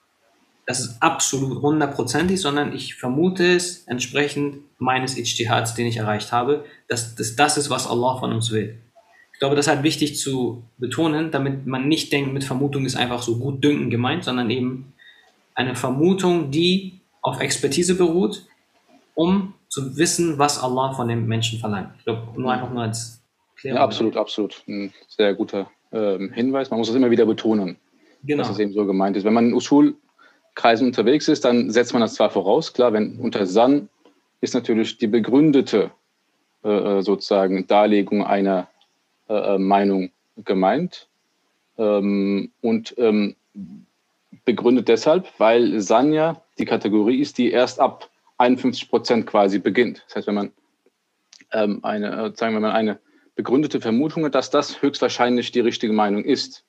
das 0.66 0.80
ist 0.80 1.00
absolut 1.00 1.62
hundertprozentig, 1.62 2.40
sondern 2.40 2.74
ich 2.74 2.96
vermute 2.96 3.54
es 3.54 3.84
entsprechend 3.86 4.58
meines 4.78 5.16
Ijtihads, 5.16 5.74
den 5.74 5.86
ich 5.86 5.96
erreicht 5.96 6.32
habe, 6.32 6.64
dass, 6.88 7.14
dass 7.14 7.36
das 7.36 7.56
ist, 7.56 7.70
was 7.70 7.86
Allah 7.86 8.16
von 8.18 8.32
uns 8.32 8.50
will. 8.50 8.78
Ich 9.32 9.38
glaube, 9.38 9.54
das 9.54 9.66
ist 9.66 9.72
halt 9.72 9.84
wichtig 9.84 10.18
zu 10.18 10.64
betonen, 10.78 11.30
damit 11.30 11.66
man 11.66 11.88
nicht 11.88 12.12
denkt, 12.12 12.32
mit 12.32 12.42
Vermutung 12.42 12.84
ist 12.84 12.96
einfach 12.96 13.22
so 13.22 13.38
gut 13.38 13.62
dünken 13.62 13.90
gemeint, 13.90 14.24
sondern 14.24 14.50
eben 14.50 14.94
eine 15.54 15.76
Vermutung, 15.76 16.50
die 16.50 17.00
auf 17.26 17.40
Expertise 17.40 17.96
beruht, 17.96 18.46
um 19.14 19.54
zu 19.68 19.96
wissen, 19.96 20.38
was 20.38 20.62
Allah 20.62 20.92
von 20.92 21.08
dem 21.08 21.26
Menschen 21.26 21.58
verlangt. 21.58 21.90
Ich 21.98 22.04
glaube, 22.04 22.40
nur 22.40 22.52
einfach 22.52 22.70
nur 22.70 22.82
als 22.82 23.20
Klärung. 23.56 23.78
Ja, 23.78 23.84
absolut, 23.84 24.16
absolut. 24.16 24.62
Ein 24.68 24.92
sehr 25.08 25.34
guter 25.34 25.68
ähm, 25.92 26.32
Hinweis. 26.32 26.70
Man 26.70 26.78
muss 26.78 26.86
das 26.86 26.96
immer 26.96 27.10
wieder 27.10 27.26
betonen, 27.26 27.78
genau. 28.22 28.42
dass 28.42 28.52
es 28.52 28.60
eben 28.60 28.72
so 28.72 28.86
gemeint 28.86 29.16
ist. 29.16 29.24
Wenn 29.24 29.34
man 29.34 29.52
Usul 29.52 29.96
Kreisen 30.54 30.86
unterwegs 30.86 31.26
ist, 31.26 31.44
dann 31.44 31.70
setzt 31.70 31.92
man 31.92 32.00
das 32.00 32.14
zwar 32.14 32.30
voraus, 32.30 32.72
klar, 32.72 32.92
wenn 32.92 33.18
unter 33.18 33.44
San 33.46 33.88
ist 34.40 34.54
natürlich 34.54 34.96
die 34.96 35.08
begründete 35.08 35.90
äh, 36.64 36.98
äh, 36.98 37.02
sozusagen 37.02 37.66
Darlegung 37.66 38.24
einer 38.24 38.68
äh, 39.28 39.34
äh, 39.34 39.58
Meinung 39.58 40.10
gemeint 40.44 41.08
ähm, 41.76 42.52
und 42.62 42.94
ähm, 42.98 43.34
begründet 44.46 44.88
deshalb, 44.88 45.28
weil 45.38 45.80
San 45.80 46.14
ja 46.14 46.42
die 46.58 46.64
Kategorie 46.64 47.20
ist, 47.20 47.36
die 47.36 47.50
erst 47.50 47.78
ab 47.78 48.08
51 48.38 48.88
Prozent 48.88 49.26
quasi 49.26 49.58
beginnt. 49.58 50.02
Das 50.06 50.16
heißt, 50.16 50.26
wenn 50.28 50.34
man 50.34 50.52
ähm, 51.52 51.80
eine, 51.84 52.32
sagen 52.34 52.54
wir 52.54 52.60
mal, 52.60 52.72
eine 52.72 52.98
begründete 53.34 53.80
Vermutung 53.80 54.24
hat, 54.24 54.34
dass 54.34 54.48
das 54.48 54.80
höchstwahrscheinlich 54.80 55.52
die 55.52 55.60
richtige 55.60 55.92
Meinung 55.92 56.24
ist, 56.24 56.64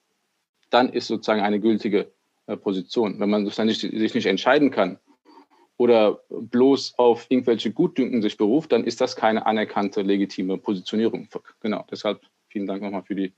dann 0.70 0.90
ist 0.90 1.08
sozusagen 1.08 1.42
eine 1.42 1.60
gültige 1.62 2.12
äh, 2.48 2.58
Position. 2.58 3.20
Wenn 3.20 3.30
man 3.30 3.46
sich 3.46 3.58
nicht, 3.60 3.82
sich 3.82 4.14
nicht 4.14 4.26
entscheiden 4.26 4.72
kann 4.72 5.00
oder 5.78 6.20
bloß 6.30 6.96
auf 6.98 7.28
irgendwelche 7.30 7.72
Gutdünken 7.72 8.22
sich 8.22 8.38
beruft, 8.38 8.72
dann 8.72 8.84
ist 8.84 9.00
das 9.00 9.16
keine 9.16 9.46
anerkannte, 9.46 10.02
legitime 10.02 10.58
Positionierung. 10.58 11.30
Genau, 11.62 11.86
deshalb 11.90 12.22
vielen 12.50 12.68
Dank 12.68 12.82
nochmal 12.82 13.04
für 13.04 13.16
die 13.16 13.34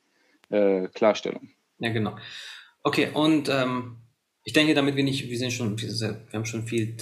äh, 0.49 0.87
Klarstellung. 0.87 1.49
Ja, 1.79 1.91
genau. 1.91 2.15
Okay, 2.83 3.09
und 3.13 3.49
ähm, 3.49 3.97
ich 4.49 4.53
denke, 4.53 4.73
damit 4.73 4.95
wir 4.95 5.03
nicht, 5.03 5.29
wir 5.29 5.37
sind 5.37 5.53
schon, 5.53 5.79
wir 5.79 6.25
haben 6.33 6.45
schon 6.45 6.65
viel 6.65 6.97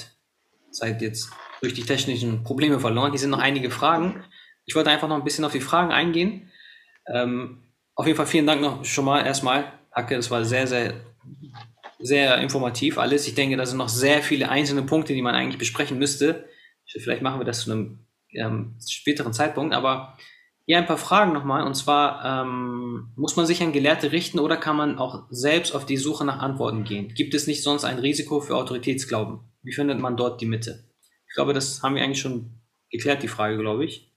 Zeit 0.69 1.01
jetzt 1.01 1.29
durch 1.61 1.73
die 1.73 1.83
technischen 1.83 2.43
Probleme 2.43 2.77
verloren. 2.77 3.11
Hier 3.11 3.21
sind 3.21 3.29
noch 3.29 3.39
einige 3.39 3.71
Fragen. 3.71 4.21
Ich 4.65 4.75
wollte 4.75 4.89
einfach 4.89 5.07
noch 5.07 5.15
ein 5.15 5.23
bisschen 5.23 5.45
auf 5.45 5.53
die 5.53 5.61
Fragen 5.61 5.93
eingehen. 5.93 6.51
Ähm, 7.07 7.63
auf 7.95 8.05
jeden 8.05 8.17
Fall 8.17 8.27
vielen 8.27 8.47
Dank 8.47 8.59
noch 8.59 8.83
schon 8.83 9.05
mal 9.05 9.25
erstmal, 9.25 9.71
Hacke. 9.93 10.15
Es 10.15 10.29
war 10.29 10.43
sehr, 10.43 10.67
sehr, 10.67 10.95
sehr 11.99 12.37
informativ 12.39 12.97
alles. 12.97 13.25
Ich 13.29 13.35
denke, 13.35 13.55
da 13.55 13.65
sind 13.65 13.77
noch 13.77 13.87
sehr 13.87 14.21
viele 14.21 14.49
einzelne 14.49 14.83
Punkte, 14.83 15.13
die 15.13 15.21
man 15.21 15.33
eigentlich 15.33 15.57
besprechen 15.57 15.97
müsste. 15.97 16.49
Vielleicht 16.85 17.21
machen 17.21 17.39
wir 17.39 17.45
das 17.45 17.61
zu 17.61 17.71
einem 17.71 17.99
ähm, 18.33 18.75
späteren 18.85 19.31
Zeitpunkt, 19.31 19.73
aber 19.73 20.17
ja, 20.67 20.77
ein 20.79 20.85
paar 20.85 20.97
Fragen 20.97 21.31
nochmal. 21.31 21.65
Und 21.65 21.75
zwar, 21.75 22.43
ähm, 22.43 23.07
muss 23.15 23.37
man 23.37 23.45
sich 23.45 23.63
an 23.63 23.71
Gelehrte 23.71 24.11
richten 24.11 24.37
oder 24.37 24.57
kann 24.57 24.75
man 24.75 24.99
auch 24.99 25.23
selbst 25.29 25.73
auf 25.73 25.85
die 25.85 25.95
Suche 25.95 26.25
nach 26.25 26.39
Antworten 26.39 26.83
gehen? 26.83 27.13
Gibt 27.15 27.33
es 27.33 27.47
nicht 27.47 27.63
sonst 27.63 27.85
ein 27.85 27.99
Risiko 27.99 28.41
für 28.41 28.57
Autoritätsglauben? 28.57 29.39
Wie 29.63 29.71
findet 29.71 29.99
man 29.99 30.17
dort 30.17 30.41
die 30.41 30.45
Mitte? 30.45 30.83
Ich 31.29 31.35
glaube, 31.35 31.53
das 31.53 31.81
haben 31.81 31.95
wir 31.95 32.03
eigentlich 32.03 32.19
schon 32.19 32.51
geklärt, 32.91 33.23
die 33.23 33.29
Frage, 33.29 33.57
glaube 33.57 33.85
ich. 33.85 34.11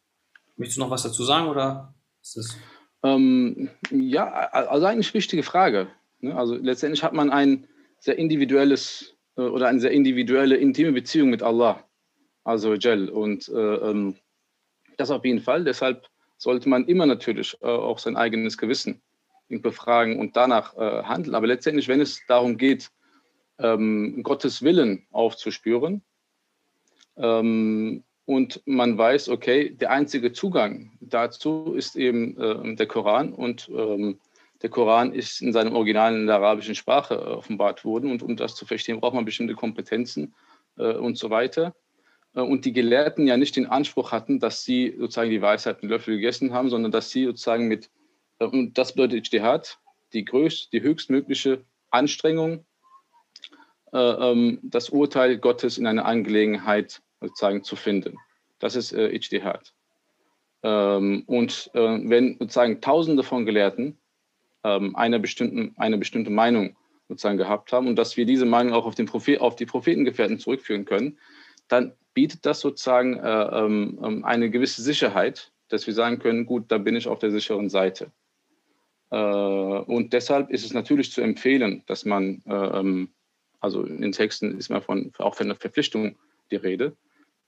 Möchtest 0.56 0.76
du 0.76 0.82
noch 0.82 0.90
was 0.90 1.04
dazu 1.04 1.22
sagen 1.22 1.46
oder 1.46 1.94
ist 2.20 2.36
das? 2.36 2.58
Ähm, 3.04 3.70
ja, 3.92 4.28
also 4.28 4.86
eigentlich 4.86 5.14
wichtige 5.14 5.44
Frage. 5.44 5.86
Ne? 6.18 6.34
Also 6.34 6.56
letztendlich 6.56 7.04
hat 7.04 7.12
man 7.12 7.30
ein 7.30 7.68
sehr 8.00 8.18
individuelles 8.18 9.14
äh, 9.36 9.42
oder 9.42 9.68
eine 9.68 9.78
sehr 9.78 9.92
individuelle, 9.92 10.56
intime 10.56 10.90
Beziehung 10.90 11.30
mit 11.30 11.44
Allah, 11.44 11.84
also 12.42 12.74
Jell. 12.74 13.08
Und 13.08 13.48
äh, 13.48 13.52
ähm, 13.54 14.16
das 14.98 15.12
auf 15.12 15.24
jeden 15.24 15.40
Fall. 15.40 15.62
Deshalb 15.62 16.08
sollte 16.40 16.68
man 16.70 16.86
immer 16.86 17.04
natürlich 17.04 17.56
äh, 17.60 17.66
auch 17.66 17.98
sein 17.98 18.16
eigenes 18.16 18.56
Gewissen 18.56 19.02
befragen 19.48 20.18
und 20.18 20.36
danach 20.36 20.74
äh, 20.76 21.02
handeln. 21.02 21.34
Aber 21.34 21.46
letztendlich, 21.46 21.86
wenn 21.86 22.00
es 22.00 22.22
darum 22.26 22.56
geht, 22.56 22.90
ähm, 23.58 24.22
Gottes 24.22 24.62
Willen 24.62 25.06
aufzuspüren 25.10 26.02
ähm, 27.16 28.04
und 28.24 28.62
man 28.64 28.96
weiß, 28.96 29.28
okay, 29.28 29.70
der 29.70 29.90
einzige 29.90 30.32
Zugang 30.32 30.92
dazu 31.00 31.74
ist 31.76 31.96
eben 31.96 32.40
äh, 32.40 32.74
der 32.74 32.86
Koran 32.86 33.34
und 33.34 33.68
ähm, 33.68 34.18
der 34.62 34.70
Koran 34.70 35.12
ist 35.12 35.42
in 35.42 35.52
seinem 35.52 35.74
Original 35.74 36.14
in 36.14 36.26
der 36.26 36.36
arabischen 36.36 36.74
Sprache 36.74 37.14
äh, 37.16 37.18
offenbart 37.18 37.84
worden 37.84 38.10
und 38.10 38.22
um 38.22 38.36
das 38.36 38.54
zu 38.54 38.64
verstehen, 38.64 39.00
braucht 39.00 39.14
man 39.14 39.26
bestimmte 39.26 39.54
Kompetenzen 39.54 40.34
äh, 40.78 40.94
und 40.94 41.18
so 41.18 41.28
weiter. 41.28 41.74
Äh, 42.34 42.40
und 42.40 42.64
die 42.64 42.72
Gelehrten 42.72 43.26
ja 43.26 43.36
nicht 43.36 43.56
den 43.56 43.66
Anspruch 43.66 44.12
hatten, 44.12 44.40
dass 44.40 44.64
sie 44.64 44.94
sozusagen 44.98 45.30
die 45.30 45.42
Weisheit 45.42 45.82
mit 45.82 45.90
Löffel 45.90 46.16
gegessen 46.16 46.52
haben, 46.52 46.70
sondern 46.70 46.92
dass 46.92 47.10
sie 47.10 47.24
sozusagen 47.24 47.68
mit, 47.68 47.90
äh, 48.38 48.44
und 48.44 48.78
das 48.78 48.92
bedeutet 48.92 49.18
Ijtihad, 49.18 49.78
die, 50.12 50.24
größt, 50.24 50.72
die 50.72 50.82
höchstmögliche 50.82 51.64
Anstrengung, 51.90 52.64
äh, 53.92 53.98
ähm, 53.98 54.58
das 54.62 54.90
Urteil 54.90 55.38
Gottes 55.38 55.78
in 55.78 55.86
einer 55.86 56.04
Angelegenheit 56.04 57.02
sozusagen 57.20 57.64
zu 57.64 57.76
finden. 57.76 58.16
Das 58.58 58.76
ist 58.76 58.92
äh, 58.92 59.08
Ijtihad. 59.08 59.74
Ähm, 60.62 61.24
und 61.26 61.70
wenn 61.72 62.36
sozusagen 62.38 62.82
Tausende 62.82 63.22
von 63.22 63.46
Gelehrten 63.46 63.98
ähm, 64.62 64.94
eine, 64.94 65.18
bestimmten, 65.18 65.74
eine 65.76 65.96
bestimmte 65.96 66.30
Meinung 66.30 66.76
sozusagen 67.08 67.38
gehabt 67.38 67.72
haben 67.72 67.88
und 67.88 67.96
dass 67.96 68.16
wir 68.16 68.26
diese 68.26 68.44
Meinung 68.44 68.74
auch 68.74 68.84
auf, 68.84 68.94
den 68.94 69.06
Prophet, 69.06 69.40
auf 69.40 69.56
die 69.56 69.66
Prophetengefährten 69.66 70.38
zurückführen 70.38 70.84
können, 70.84 71.18
dann 71.70 71.92
bietet 72.14 72.44
das 72.44 72.60
sozusagen 72.60 73.16
äh, 73.16 73.42
ähm, 73.42 73.98
ähm, 74.02 74.24
eine 74.24 74.50
gewisse 74.50 74.82
Sicherheit, 74.82 75.52
dass 75.68 75.86
wir 75.86 75.94
sagen 75.94 76.18
können, 76.18 76.46
gut, 76.46 76.64
da 76.68 76.78
bin 76.78 76.96
ich 76.96 77.06
auf 77.06 77.20
der 77.20 77.30
sicheren 77.30 77.70
Seite. 77.70 78.10
Äh, 79.10 79.16
und 79.16 80.12
deshalb 80.12 80.50
ist 80.50 80.64
es 80.64 80.74
natürlich 80.74 81.12
zu 81.12 81.20
empfehlen, 81.20 81.82
dass 81.86 82.04
man, 82.04 82.42
äh, 82.46 82.52
ähm, 82.52 83.10
also 83.60 83.84
in 83.84 84.00
den 84.00 84.12
Texten 84.12 84.58
ist 84.58 84.70
man 84.70 84.82
von, 84.82 85.12
auch 85.18 85.34
von 85.34 85.46
einer 85.46 85.54
Verpflichtung 85.54 86.16
die 86.50 86.56
Rede, 86.56 86.96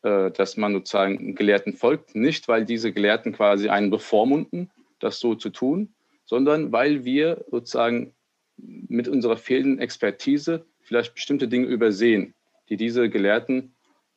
äh, 0.03 0.31
dass 0.31 0.57
man 0.57 0.73
sozusagen 0.73 1.35
Gelehrten 1.35 1.73
folgt, 1.73 2.15
nicht 2.15 2.49
weil 2.49 2.65
diese 2.65 2.93
Gelehrten 2.93 3.33
quasi 3.33 3.69
einen 3.69 3.91
bevormunden, 3.91 4.71
das 5.01 5.19
so 5.19 5.35
zu 5.35 5.51
tun, 5.51 5.95
sondern 6.25 6.73
weil 6.73 7.05
wir 7.05 7.45
sozusagen 7.51 8.15
mit 8.57 9.09
unserer 9.09 9.37
fehlenden 9.37 9.81
Expertise 9.81 10.65
vielleicht 10.83 11.15
bestimmte 11.15 11.49
Dinge 11.49 11.67
übersehen, 11.67 12.35
die 12.69 12.77
diese 12.77 13.09
Gelehrten 13.11 13.72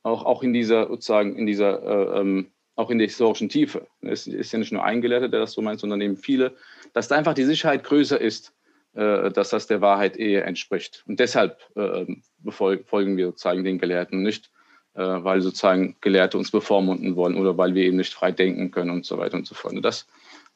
auch, 0.05 0.23
auch 0.23 0.43
in 0.43 0.53
dieser 0.53 0.87
sozusagen 0.87 1.35
in 1.35 1.45
dieser 1.45 1.81
äh, 1.83 2.19
ähm, 2.21 2.51
auch 2.75 2.89
in 2.89 2.97
der 2.97 3.07
historischen 3.07 3.49
Tiefe. 3.49 3.87
Es 4.01 4.27
ist 4.27 4.51
ja 4.51 4.59
nicht 4.59 4.71
nur 4.71 4.83
ein 4.83 5.01
Gelehrter, 5.01 5.29
der 5.29 5.39
das 5.39 5.53
so 5.53 5.61
meint, 5.61 5.79
sondern 5.79 6.01
eben 6.01 6.17
viele, 6.17 6.53
dass 6.93 7.07
da 7.07 7.15
einfach 7.15 7.33
die 7.33 7.45
Sicherheit 7.45 7.83
größer 7.83 8.19
ist, 8.19 8.53
äh, 8.93 9.31
dass 9.31 9.49
das 9.49 9.67
der 9.67 9.81
Wahrheit 9.81 10.17
eher 10.17 10.45
entspricht. 10.45 11.03
Und 11.07 11.19
deshalb 11.19 11.59
äh, 11.75 12.05
folgen 12.51 13.17
wir 13.17 13.27
sozusagen 13.27 13.63
den 13.63 13.79
Gelehrten 13.79 14.21
nicht, 14.21 14.51
äh, 14.93 15.01
weil 15.01 15.41
sozusagen 15.41 15.95
Gelehrte 16.01 16.37
uns 16.37 16.51
bevormunden 16.51 17.15
wollen 17.15 17.37
oder 17.37 17.57
weil 17.57 17.73
wir 17.73 17.83
eben 17.83 17.97
nicht 17.97 18.13
frei 18.13 18.31
denken 18.31 18.71
können 18.71 18.91
und 18.91 19.05
so 19.05 19.17
weiter 19.17 19.37
und 19.37 19.47
so 19.47 19.55
fort. 19.55 19.73
Und 19.73 19.83
das 19.83 20.05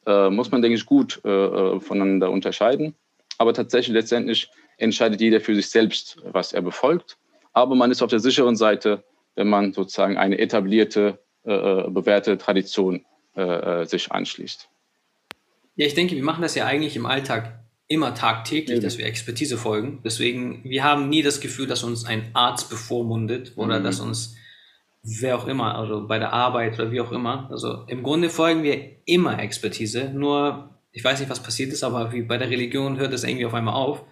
äh, 0.06 0.28
muss 0.28 0.50
man, 0.50 0.62
denke 0.62 0.76
ich, 0.76 0.86
gut 0.86 1.24
äh, 1.24 1.80
voneinander 1.80 2.30
unterscheiden. 2.30 2.94
Aber 3.38 3.54
tatsächlich 3.54 3.94
letztendlich 3.94 4.50
entscheidet 4.76 5.20
jeder 5.20 5.40
für 5.40 5.54
sich 5.54 5.70
selbst, 5.70 6.18
was 6.24 6.52
er 6.52 6.62
befolgt. 6.62 7.16
Aber 7.52 7.74
man 7.74 7.90
ist 7.90 8.02
auf 8.02 8.10
der 8.10 8.20
sicheren 8.20 8.56
Seite, 8.56 9.02
wenn 9.40 9.48
man 9.48 9.72
sozusagen 9.72 10.18
eine 10.18 10.38
etablierte, 10.38 11.18
äh, 11.46 11.52
äh, 11.54 11.90
bewährte 11.90 12.36
Tradition 12.36 13.06
äh, 13.34 13.40
äh, 13.40 13.86
sich 13.86 14.12
anschließt. 14.12 14.68
Ja, 15.76 15.86
ich 15.86 15.94
denke, 15.94 16.14
wir 16.14 16.22
machen 16.22 16.42
das 16.42 16.54
ja 16.54 16.66
eigentlich 16.66 16.94
im 16.94 17.06
Alltag 17.06 17.58
immer 17.88 18.14
tagtäglich, 18.14 18.80
mhm. 18.80 18.82
dass 18.82 18.98
wir 18.98 19.06
Expertise 19.06 19.56
folgen. 19.56 20.02
Deswegen, 20.04 20.62
wir 20.64 20.84
haben 20.84 21.08
nie 21.08 21.22
das 21.22 21.40
Gefühl, 21.40 21.66
dass 21.66 21.82
uns 21.82 22.04
ein 22.04 22.32
Arzt 22.34 22.68
bevormundet 22.68 23.54
oder 23.56 23.80
mhm. 23.80 23.84
dass 23.84 24.00
uns 24.00 24.36
wer 25.02 25.38
auch 25.38 25.48
immer, 25.48 25.74
also 25.74 26.06
bei 26.06 26.18
der 26.18 26.34
Arbeit 26.34 26.74
oder 26.74 26.92
wie 26.92 27.00
auch 27.00 27.10
immer. 27.10 27.48
Also 27.50 27.84
im 27.86 28.02
Grunde 28.02 28.28
folgen 28.28 28.62
wir 28.62 28.98
immer 29.06 29.38
Expertise. 29.38 30.10
Nur, 30.12 30.68
ich 30.92 31.02
weiß 31.02 31.18
nicht, 31.18 31.30
was 31.30 31.42
passiert 31.42 31.72
ist, 31.72 31.82
aber 31.82 32.12
wie 32.12 32.20
bei 32.20 32.36
der 32.36 32.50
Religion 32.50 32.98
hört 32.98 33.14
es 33.14 33.24
irgendwie 33.24 33.46
auf 33.46 33.54
einmal 33.54 33.72
auf. 33.72 34.04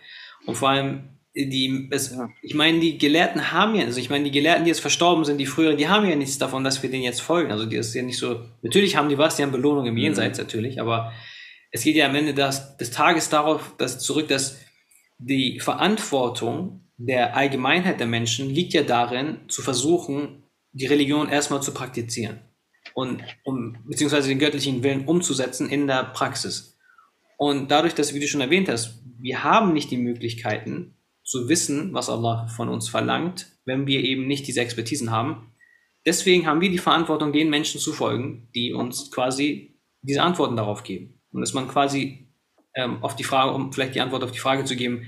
Und 0.47 0.55
vor 0.55 0.71
allem 0.71 1.18
die, 1.47 1.89
es, 1.91 2.11
ja. 2.11 2.31
ich 2.43 2.55
meine, 2.55 2.81
die 2.81 2.99
Gelehrten 2.99 3.53
haben 3.53 3.75
ja, 3.77 3.85
also 3.85 4.01
ich 4.01 4.11
meine, 4.11 4.25
die 4.25 4.31
Gelehrten, 4.31 4.65
die 4.65 4.71
jetzt 4.71 4.81
verstorben 4.81 5.25
sind, 5.25 5.39
die 5.39 5.47
früheren, 5.47 5.77
die 5.77 5.89
haben 5.89 6.09
ja 6.09 6.17
nichts 6.17 6.39
davon, 6.39 6.65
dass 6.65 6.83
wir 6.83 6.91
denen 6.91 7.05
jetzt 7.05 7.23
folgen. 7.23 7.53
Also 7.53 7.65
die 7.65 7.77
ist 7.77 7.95
ja 7.95 8.03
nicht 8.03 8.19
so, 8.19 8.45
natürlich 8.63 8.97
haben 8.97 9.09
die 9.09 9.19
was, 9.19 9.37
die 9.37 9.43
haben 9.43 9.53
Belohnung 9.53 9.87
im 9.87 9.95
mhm. 9.95 10.01
Jenseits 10.01 10.39
natürlich, 10.39 10.81
aber 10.81 11.13
es 11.71 11.83
geht 11.83 11.97
ja 11.97 12.07
am 12.07 12.15
Ende 12.15 12.35
des, 12.35 12.77
des 12.77 12.91
Tages 12.91 13.29
darauf, 13.29 13.77
dass 13.79 14.01
zurück, 14.01 14.29
dass 14.29 14.59
die 15.19 15.61
Verantwortung 15.61 16.89
der 16.97 17.37
Allgemeinheit 17.37 18.01
der 18.01 18.07
Menschen 18.07 18.51
liegt 18.51 18.73
ja 18.73 18.83
darin, 18.83 19.39
zu 19.49 19.63
versuchen, 19.63 20.45
die 20.73 20.87
Religion 20.87 21.29
erstmal 21.29 21.63
zu 21.63 21.73
praktizieren 21.73 22.41
und 22.95 23.23
um 23.45 23.77
beziehungsweise 23.87 24.29
den 24.29 24.39
göttlichen 24.39 24.83
Willen 24.83 25.07
umzusetzen 25.07 25.71
in 25.71 25.87
der 25.87 26.05
Praxis. 26.05 26.77
Und 27.37 27.71
dadurch, 27.71 27.95
dass, 27.95 28.15
wie 28.15 28.21
du 28.21 28.27
schon 28.27 28.41
erwähnt 28.41 28.69
hast, 28.69 29.01
wir 29.21 29.45
haben 29.45 29.73
nicht 29.73 29.91
die 29.91 29.97
Möglichkeiten, 29.97 30.98
zu 31.29 31.49
wissen, 31.49 31.93
was 31.93 32.09
Allah 32.09 32.47
von 32.47 32.71
uns 32.71 32.89
verlangt, 32.89 33.59
wenn 33.67 33.87
wir 33.87 34.03
eben 34.03 34.27
nicht 34.27 34.47
diese 34.47 34.63
Expertisen 34.63 35.11
haben. 35.11 35.53
Deswegen 36.07 36.47
haben 36.47 36.63
wir 36.63 36.71
die 36.71 36.79
Verantwortung, 36.79 37.35
den 37.35 37.51
Menschen 37.51 37.81
zu 37.81 37.93
folgen, 37.93 38.49
die 38.55 38.73
uns 38.73 39.11
quasi 39.11 39.79
diese 40.01 40.23
Antworten 40.23 40.57
darauf 40.57 40.85
geben. 40.85 41.21
Und 41.31 41.43
dass 41.43 41.53
man 41.53 41.69
quasi 41.69 42.33
ähm, 42.75 43.03
auf 43.03 43.15
die 43.15 43.25
Frage, 43.25 43.53
um 43.53 43.73
vielleicht 43.75 43.95
die 43.95 44.01
Antwort 44.01 44.25
auf 44.25 44.33
die 44.33 44.39
Frage 44.39 44.65
zu 44.65 44.75
geben, 44.75 45.07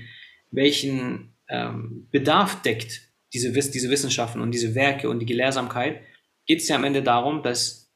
welchen 0.51 1.33
ähm, 1.49 2.07
Bedarf 2.11 2.61
deckt 2.61 3.01
diese, 3.33 3.51
diese 3.51 3.89
Wissenschaften 3.89 4.41
und 4.41 4.51
diese 4.51 4.75
Werke 4.75 5.09
und 5.09 5.19
die 5.19 5.25
Gelehrsamkeit, 5.25 6.01
geht 6.45 6.59
es 6.59 6.67
ja 6.67 6.75
am 6.75 6.83
Ende 6.83 7.01
darum, 7.01 7.41
dass, 7.41 7.91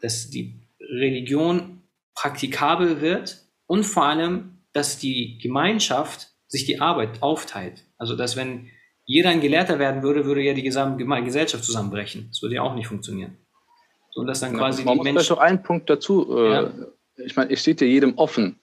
dass 0.00 0.30
die 0.30 0.60
Religion 0.78 1.82
praktikabel 2.14 3.00
wird 3.00 3.44
und 3.66 3.82
vor 3.82 4.04
allem, 4.04 4.62
dass 4.72 4.98
die 4.98 5.38
Gemeinschaft 5.38 6.35
sich 6.56 6.66
die 6.66 6.80
Arbeit 6.80 7.22
aufteilt. 7.22 7.84
Also 7.98 8.16
dass 8.16 8.36
wenn 8.36 8.68
jeder 9.06 9.30
ein 9.30 9.40
Gelehrter 9.40 9.78
werden 9.78 10.02
würde, 10.02 10.24
würde 10.24 10.42
ja 10.42 10.52
die 10.52 10.62
gesamte 10.62 11.04
Gesellschaft 11.04 11.64
zusammenbrechen. 11.64 12.26
Das 12.28 12.42
würde 12.42 12.56
ja 12.56 12.62
auch 12.62 12.74
nicht 12.74 12.88
funktionieren. 12.88 13.36
So, 14.10 14.20
und 14.20 14.26
dass 14.26 14.40
dann 14.40 14.56
quasi 14.56 14.82
ja, 14.82 14.86
man 14.86 14.98
die 14.98 15.04
Menschen. 15.04 15.18
Vielleicht 15.18 15.30
noch 15.30 15.38
einen 15.38 15.62
Punkt 15.62 15.88
dazu. 15.88 16.36
Äh, 16.36 16.52
ja. 16.52 16.72
Ich 17.16 17.36
meine, 17.36 17.52
es 17.52 17.60
steht 17.60 17.80
ja 17.80 17.86
jedem 17.86 18.18
offen, 18.18 18.58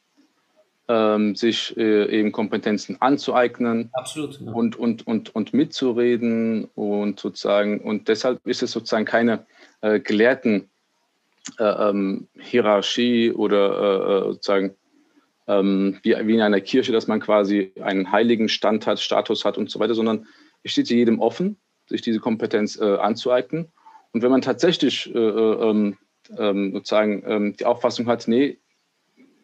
ähm, 0.89 1.35
sich 1.35 1.75
äh, 1.77 2.19
eben 2.19 2.31
Kompetenzen 2.31 3.01
anzueignen 3.01 3.89
Absolut, 3.93 4.39
ja. 4.41 4.51
und, 4.51 4.75
und, 4.75 5.07
und, 5.07 5.33
und 5.33 5.53
mitzureden 5.53 6.65
und 6.75 7.19
sozusagen, 7.19 7.79
und 7.79 8.09
deshalb 8.09 8.45
ist 8.45 8.63
es 8.63 8.71
sozusagen 8.71 9.05
keine 9.05 9.45
äh, 9.81 9.99
gelehrten 9.99 10.69
äh, 11.57 11.63
ähm, 11.63 12.27
Hierarchie 12.37 13.31
oder 13.31 14.33
sozusagen 14.33 14.75
ähm, 15.47 15.99
wie, 16.03 16.15
wie 16.25 16.35
in 16.35 16.41
einer 16.41 16.61
Kirche, 16.61 16.91
dass 16.91 17.07
man 17.07 17.19
quasi 17.19 17.73
einen 17.81 18.11
heiligen 18.11 18.49
Stand 18.49 18.87
hat, 18.87 18.99
Status 18.99 19.45
hat 19.45 19.57
und 19.57 19.69
so 19.69 19.79
weiter, 19.79 19.95
sondern 19.95 20.27
es 20.63 20.71
steht 20.71 20.89
jedem 20.89 21.19
offen, 21.19 21.57
sich 21.87 22.01
diese 22.01 22.19
Kompetenz 22.19 22.79
äh, 22.79 22.97
anzueignen. 22.97 23.71
Und 24.13 24.21
wenn 24.21 24.31
man 24.31 24.41
tatsächlich 24.41 25.13
äh, 25.13 25.17
äh 25.17 25.69
ähm, 25.69 25.97
ähm, 26.37 26.71
sozusagen 26.73 27.23
ähm, 27.25 27.57
die 27.57 27.65
Auffassung 27.65 28.07
hat, 28.07 28.27
nee, 28.27 28.57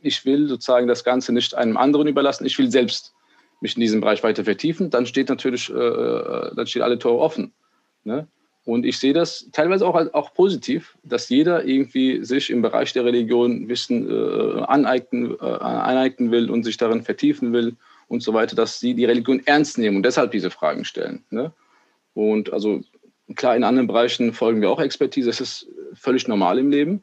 ich 0.01 0.26
will 0.26 0.47
sozusagen 0.47 0.88
das 0.88 1.03
Ganze 1.03 1.34
nicht 1.34 1.55
einem 1.55 1.76
anderen 1.76 2.07
überlassen, 2.07 2.45
ich 2.45 2.57
will 2.57 2.71
selbst 2.71 3.13
mich 3.61 3.76
in 3.76 3.81
diesem 3.81 3.99
Bereich 3.99 4.23
weiter 4.23 4.45
vertiefen, 4.45 4.89
dann 4.89 5.05
steht 5.05 5.27
natürlich, 5.27 5.69
äh, 5.69 5.73
äh 5.73 6.55
dann 6.55 6.67
steht 6.67 6.81
alle 6.81 6.97
Tore 6.97 7.19
offen. 7.19 7.53
Ne? 8.05 8.27
Und 8.70 8.86
ich 8.86 9.00
sehe 9.00 9.14
das 9.14 9.50
teilweise 9.52 9.88
auch, 9.88 9.96
auch 10.14 10.32
positiv, 10.36 10.96
dass 11.02 11.28
jeder 11.30 11.66
irgendwie 11.66 12.24
sich 12.24 12.52
im 12.52 12.62
Bereich 12.62 12.94
der 12.94 13.04
Religion 13.04 13.68
Wissen 13.68 14.08
äh, 14.08 14.62
aneignen, 14.62 15.36
äh, 15.41 15.44
aneignen 15.44 16.30
will 16.30 16.52
und 16.52 16.64
sich 16.64 16.78
darin 16.78 17.02
vertiefen 17.02 17.52
will 17.52 17.76
und 18.10 18.22
so 18.22 18.32
weiter, 18.36 18.56
dass 18.56 18.80
sie 18.80 18.94
die 18.94 19.06
Religion 19.06 19.41
ernst 19.46 19.80
nehmen 19.80 19.98
und 19.98 20.04
deshalb 20.04 20.30
diese 20.30 20.52
Fragen 20.52 20.86
stellen. 20.86 21.24
Ne? 21.32 21.52
Und 22.14 22.54
also 22.54 22.82
klar, 23.36 23.56
in 23.56 23.64
anderen 23.64 23.88
Bereichen 23.88 24.34
folgen 24.34 24.62
wir 24.62 24.70
auch 24.70 24.80
Expertise, 24.80 25.30
das 25.30 25.41
ist 25.41 25.68
völlig 25.96 26.28
normal 26.28 26.60
im 26.60 26.70
Leben. 26.70 27.02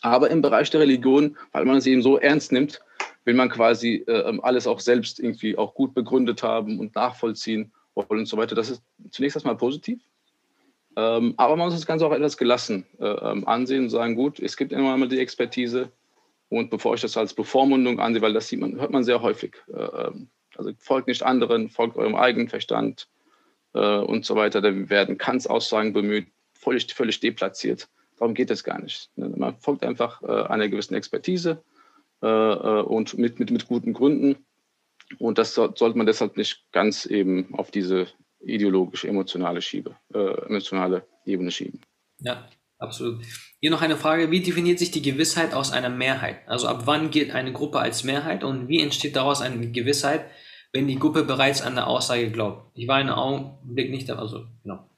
Aber 0.00 0.30
im 0.30 0.40
Bereich 0.40 0.70
der 0.70 0.80
Religion, 0.80 1.36
weil 1.52 1.66
man 1.66 1.76
es 1.76 1.86
eben 1.86 2.00
so 2.00 2.16
ernst 2.16 2.50
nimmt, 2.50 2.80
will 3.26 3.34
man 3.34 3.50
quasi 3.50 4.04
äh, 4.06 4.38
alles 4.40 4.66
auch 4.66 4.80
selbst 4.80 5.20
irgendwie 5.20 5.58
auch 5.58 5.74
gut 5.74 5.92
begründet 5.92 6.42
haben 6.42 6.80
und 6.80 6.94
nachvollziehen 6.94 7.72
wollen 7.94 8.20
und 8.20 8.26
so 8.26 8.38
weiter. 8.38 8.54
Das 8.54 8.70
ist 8.70 8.82
zunächst 9.10 9.36
erstmal 9.36 9.58
positiv. 9.58 10.00
Ähm, 10.98 11.34
aber 11.36 11.54
man 11.54 11.66
muss 11.68 11.76
das 11.76 11.86
Ganze 11.86 12.04
auch 12.04 12.12
etwas 12.12 12.36
gelassen 12.36 12.84
äh, 12.98 13.06
ähm, 13.06 13.46
ansehen 13.46 13.84
und 13.84 13.90
sagen, 13.90 14.16
gut, 14.16 14.40
es 14.40 14.56
gibt 14.56 14.72
immer 14.72 14.96
mal 14.96 15.08
die 15.08 15.20
Expertise 15.20 15.92
und 16.48 16.70
bevor 16.70 16.94
ich 16.96 17.00
das 17.00 17.16
als 17.16 17.34
Bevormundung 17.34 18.00
ansehe, 18.00 18.20
weil 18.20 18.32
das 18.32 18.48
sieht 18.48 18.58
man, 18.58 18.80
hört 18.80 18.90
man 18.90 19.04
sehr 19.04 19.22
häufig. 19.22 19.54
Äh, 19.72 19.78
ähm, 19.78 20.28
also 20.56 20.72
folgt 20.80 21.06
nicht 21.06 21.22
anderen, 21.22 21.70
folgt 21.70 21.96
eurem 21.96 22.16
eigenen 22.16 22.48
Verstand 22.48 23.06
äh, 23.74 23.98
und 23.98 24.24
so 24.24 24.34
weiter. 24.34 24.60
Da 24.60 24.90
werden 24.90 25.18
Kants 25.18 25.46
Aussagen 25.46 25.92
bemüht, 25.92 26.26
völlig, 26.54 26.92
völlig 26.92 27.20
deplatziert. 27.20 27.88
Darum 28.18 28.34
geht 28.34 28.50
es 28.50 28.64
gar 28.64 28.82
nicht. 28.82 29.08
Ne? 29.14 29.28
Man 29.36 29.56
folgt 29.60 29.84
einfach 29.84 30.20
äh, 30.22 30.48
einer 30.48 30.68
gewissen 30.68 30.94
Expertise 30.94 31.62
äh, 32.24 32.26
äh, 32.26 32.82
und 32.82 33.16
mit, 33.16 33.38
mit, 33.38 33.52
mit 33.52 33.68
guten 33.68 33.92
Gründen. 33.92 34.34
Und 35.20 35.38
das 35.38 35.54
sollte 35.54 35.96
man 35.96 36.06
deshalb 36.06 36.36
nicht 36.36 36.64
ganz 36.72 37.06
eben 37.06 37.54
auf 37.54 37.70
diese 37.70 38.08
ideologische, 38.40 39.08
emotionale 39.08 39.62
Schiebe, 39.62 39.96
äh, 40.14 40.46
emotionale 40.46 41.06
Ebene 41.24 41.50
schieben. 41.50 41.80
Ja, 42.20 42.48
absolut. 42.78 43.22
Hier 43.60 43.70
noch 43.70 43.82
eine 43.82 43.96
Frage, 43.96 44.30
wie 44.30 44.40
definiert 44.40 44.78
sich 44.78 44.90
die 44.90 45.02
Gewissheit 45.02 45.54
aus 45.54 45.72
einer 45.72 45.88
Mehrheit? 45.88 46.38
Also 46.46 46.68
ab 46.68 46.82
wann 46.84 47.10
gilt 47.10 47.32
eine 47.32 47.52
Gruppe 47.52 47.80
als 47.80 48.04
Mehrheit 48.04 48.44
und 48.44 48.68
wie 48.68 48.80
entsteht 48.80 49.16
daraus 49.16 49.40
eine 49.40 49.70
Gewissheit, 49.70 50.24
wenn 50.72 50.86
die 50.86 50.98
Gruppe 50.98 51.24
bereits 51.24 51.62
an 51.62 51.72
eine 51.72 51.86
Aussage 51.86 52.30
glaubt? 52.30 52.70
Ich 52.74 52.86
war 52.88 52.96
einen 52.96 53.10
Augenblick 53.10 53.90
nicht, 53.90 54.10
also 54.10 54.46
genau. 54.62 54.88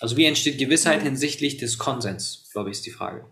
Also 0.00 0.16
wie 0.16 0.24
entsteht 0.24 0.58
Gewissheit 0.58 1.02
hinsichtlich 1.02 1.56
des 1.56 1.78
Konsens, 1.78 2.48
glaube 2.52 2.70
ich, 2.70 2.76
ist 2.76 2.86
die 2.86 2.92
Frage. 2.92 3.26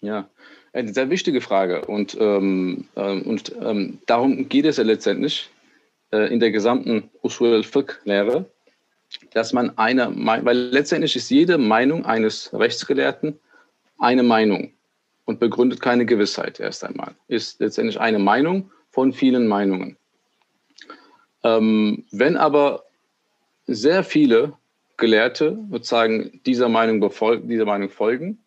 Ja, 0.00 0.30
eine 0.72 0.92
sehr 0.92 1.10
wichtige 1.10 1.40
Frage 1.40 1.86
und, 1.86 2.16
ähm, 2.20 2.88
ähm, 2.96 3.22
und 3.22 3.52
ähm, 3.60 3.98
darum 4.06 4.48
geht 4.48 4.66
es 4.66 4.76
ja 4.76 4.84
letztendlich 4.84 5.50
äh, 6.12 6.32
in 6.32 6.40
der 6.40 6.50
gesamten 6.50 7.10
Usul 7.22 7.54
al-Fiqh-Lehre, 7.54 8.50
dass 9.32 9.52
man 9.52 9.76
eine, 9.78 10.12
weil 10.16 10.56
letztendlich 10.56 11.16
ist 11.16 11.30
jede 11.30 11.58
Meinung 11.58 12.04
eines 12.04 12.52
Rechtsgelehrten 12.52 13.38
eine 13.98 14.22
Meinung 14.22 14.72
und 15.24 15.40
begründet 15.40 15.80
keine 15.80 16.06
Gewissheit 16.06 16.60
erst 16.60 16.84
einmal. 16.84 17.14
Ist 17.28 17.60
letztendlich 17.60 18.00
eine 18.00 18.18
Meinung 18.18 18.70
von 18.90 19.12
vielen 19.12 19.46
Meinungen. 19.46 19.96
Ähm, 21.44 22.04
wenn 22.10 22.36
aber 22.36 22.84
sehr 23.66 24.04
viele 24.04 24.54
Gelehrte 24.96 25.58
sozusagen 25.70 26.40
dieser 26.46 26.68
Meinung, 26.68 27.00
dieser 27.46 27.66
Meinung 27.66 27.90
folgen 27.90 28.38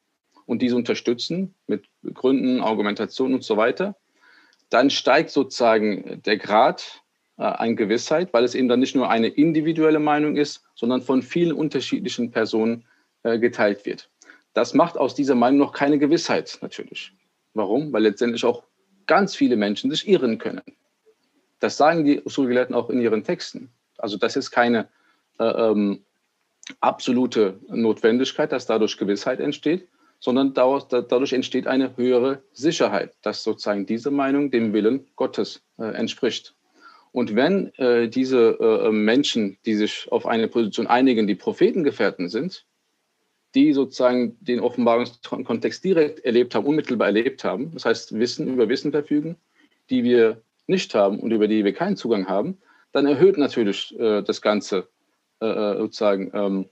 und 0.46 0.62
diese 0.62 0.76
unterstützen 0.76 1.54
mit 1.68 1.86
Gründen, 2.14 2.62
Argumentationen 2.62 3.36
und 3.36 3.44
so 3.44 3.58
weiter, 3.58 3.96
dann 4.70 4.90
steigt 4.90 5.30
sozusagen 5.30 6.22
der 6.26 6.38
Grad 6.38 7.04
an 7.44 7.76
Gewissheit, 7.76 8.34
weil 8.34 8.44
es 8.44 8.56
eben 8.56 8.68
dann 8.68 8.80
nicht 8.80 8.96
nur 8.96 9.10
eine 9.10 9.28
individuelle 9.28 10.00
Meinung 10.00 10.36
ist, 10.36 10.64
sondern 10.76 11.02
von 11.02 11.22
vielen 11.22 11.54
unterschiedlichen 11.54 12.32
Personen 12.32 12.86
äh, 13.24 13.40
geteilt 13.40 13.86
wird. 13.86 14.10
Das 14.54 14.74
macht 14.74 14.98
aus 14.98 15.16
dieser 15.16 15.36
Meinung 15.36 15.60
noch 15.60 15.74
keine 15.74 16.00
Gewissheit 16.00 16.58
natürlich. 16.62 17.14
Warum? 17.54 17.94
Weil 17.94 18.04
letztendlich 18.04 18.44
auch 18.46 18.64
ganz 19.08 19.36
viele 19.36 19.56
Menschen 19.56 19.90
sich 19.90 20.08
irren 20.08 20.38
können. 20.38 20.62
Das 21.60 21.78
sagen 21.78 22.06
die 22.06 22.22
Usulgelehrten 22.22 22.76
auch 22.76 22.90
in 22.90 23.02
ihren 23.02 23.24
Texten. 23.24 23.70
Also 23.98 24.18
das 24.18 24.36
ist 24.36 24.52
keine 24.52 24.88
äh, 25.40 25.46
ähm, 25.46 26.04
absolute 26.80 27.60
Notwendigkeit, 27.68 28.52
dass 28.52 28.66
dadurch 28.66 28.98
Gewissheit 28.98 29.40
entsteht, 29.40 29.88
sondern 30.20 30.54
dadurch 30.54 31.34
entsteht 31.34 31.68
eine 31.68 31.96
höhere 31.98 32.44
Sicherheit, 32.52 33.16
dass 33.22 33.44
sozusagen 33.44 33.86
diese 33.86 34.12
Meinung 34.12 34.52
dem 34.52 34.74
Willen 34.74 35.08
Gottes 35.16 35.62
äh, 35.78 35.86
entspricht. 35.86 36.56
Und 37.12 37.36
wenn 37.36 37.74
äh, 37.76 38.08
diese 38.08 38.58
äh, 38.60 38.92
Menschen, 38.92 39.58
die 39.66 39.76
sich 39.76 40.08
auf 40.12 40.26
eine 40.26 40.48
Position 40.48 40.88
einigen, 40.88 41.28
die 41.28 41.36
Prophetengefährten 41.36 42.30
sind, 42.30 42.66
die 43.56 43.74
sozusagen 43.74 44.38
den 44.42 44.60
Offenbarungskontext 44.60 45.84
direkt 45.84 46.20
erlebt 46.20 46.54
haben, 46.54 46.68
unmittelbar 46.68 47.08
erlebt 47.08 47.44
haben, 47.44 47.72
das 47.74 47.86
heißt 47.86 48.20
Wissen 48.20 48.48
über 48.48 48.70
Wissen 48.70 48.92
verfügen, 48.92 49.38
die 49.90 50.04
wir 50.04 50.42
nicht 50.68 50.94
haben 50.94 51.20
und 51.20 51.32
über 51.32 51.48
die 51.48 51.66
wir 51.66 51.74
keinen 51.74 51.98
Zugang 51.98 52.28
haben, 52.28 52.60
dann 52.92 53.08
erhöht 53.08 53.38
natürlich 53.38 53.98
äh, 54.00 54.22
das 54.22 54.42
Ganze 54.42 54.88
äh, 55.42 55.48
äh, 55.48 55.78
sozusagen 55.78 56.32
ähm, 56.34 56.70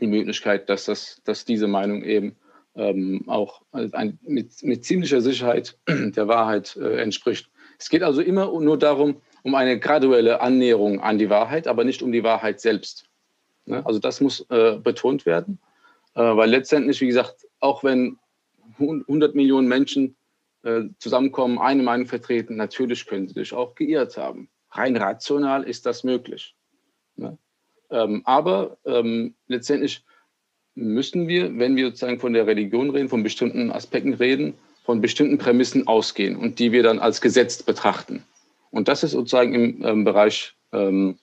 die 0.00 0.06
Möglichkeit, 0.06 0.68
dass, 0.68 0.84
das, 0.84 1.22
dass 1.24 1.44
diese 1.44 1.66
Meinung 1.66 2.02
eben 2.02 2.36
ähm, 2.74 3.24
auch 3.26 3.62
ein, 3.72 4.18
mit, 4.22 4.62
mit, 4.62 4.84
ziemlicher 4.84 5.20
Sicherheit 5.20 5.78
der 5.88 6.28
Wahrheit 6.28 6.76
äh, 6.76 7.00
entspricht. 7.00 7.50
Es 7.78 7.88
geht 7.88 8.02
also 8.02 8.20
immer 8.20 8.46
nur 8.60 8.78
darum, 8.78 9.22
um 9.46 9.54
eine 9.54 9.78
graduelle 9.78 10.40
Annäherung 10.40 11.00
an 11.00 11.18
die 11.18 11.30
Wahrheit, 11.30 11.68
aber 11.68 11.84
nicht 11.84 12.02
um 12.02 12.10
die 12.10 12.24
Wahrheit 12.24 12.60
selbst. 12.60 13.04
Ne? 13.64 13.80
Also 13.86 14.00
das 14.00 14.20
muss 14.20 14.44
äh, 14.50 14.76
betont 14.82 15.24
werden, 15.24 15.60
äh, 16.16 16.20
weil 16.20 16.50
letztendlich, 16.50 17.00
wie 17.00 17.06
gesagt, 17.06 17.46
auch 17.60 17.84
wenn 17.84 18.18
100 18.80 19.36
Millionen 19.36 19.68
Menschen 19.68 20.16
äh, 20.64 20.82
zusammenkommen, 20.98 21.60
eine 21.60 21.84
Meinung 21.84 22.08
vertreten, 22.08 22.56
natürlich 22.56 23.06
können 23.06 23.28
sie 23.28 23.34
sich 23.34 23.52
auch 23.52 23.76
geirrt 23.76 24.16
haben. 24.16 24.48
Rein 24.72 24.96
rational 24.96 25.62
ist 25.62 25.86
das 25.86 26.02
möglich. 26.02 26.56
Ne? 27.14 27.38
Ähm, 27.90 28.22
aber 28.24 28.78
ähm, 28.84 29.36
letztendlich 29.46 30.04
müssen 30.74 31.28
wir, 31.28 31.56
wenn 31.56 31.76
wir 31.76 31.86
sozusagen 31.86 32.18
von 32.18 32.32
der 32.32 32.48
Religion 32.48 32.90
reden, 32.90 33.08
von 33.08 33.22
bestimmten 33.22 33.70
Aspekten 33.70 34.14
reden, 34.14 34.54
von 34.82 35.00
bestimmten 35.00 35.38
Prämissen 35.38 35.86
ausgehen 35.86 36.34
und 36.34 36.58
die 36.58 36.72
wir 36.72 36.82
dann 36.82 36.98
als 36.98 37.20
gesetzt 37.20 37.64
betrachten. 37.64 38.24
Und 38.76 38.88
das 38.88 39.02
ist 39.02 39.12
sozusagen 39.12 39.54
im 39.54 39.82
ähm, 39.82 40.04
Bereich 40.04 40.54
ähm, 40.70 41.18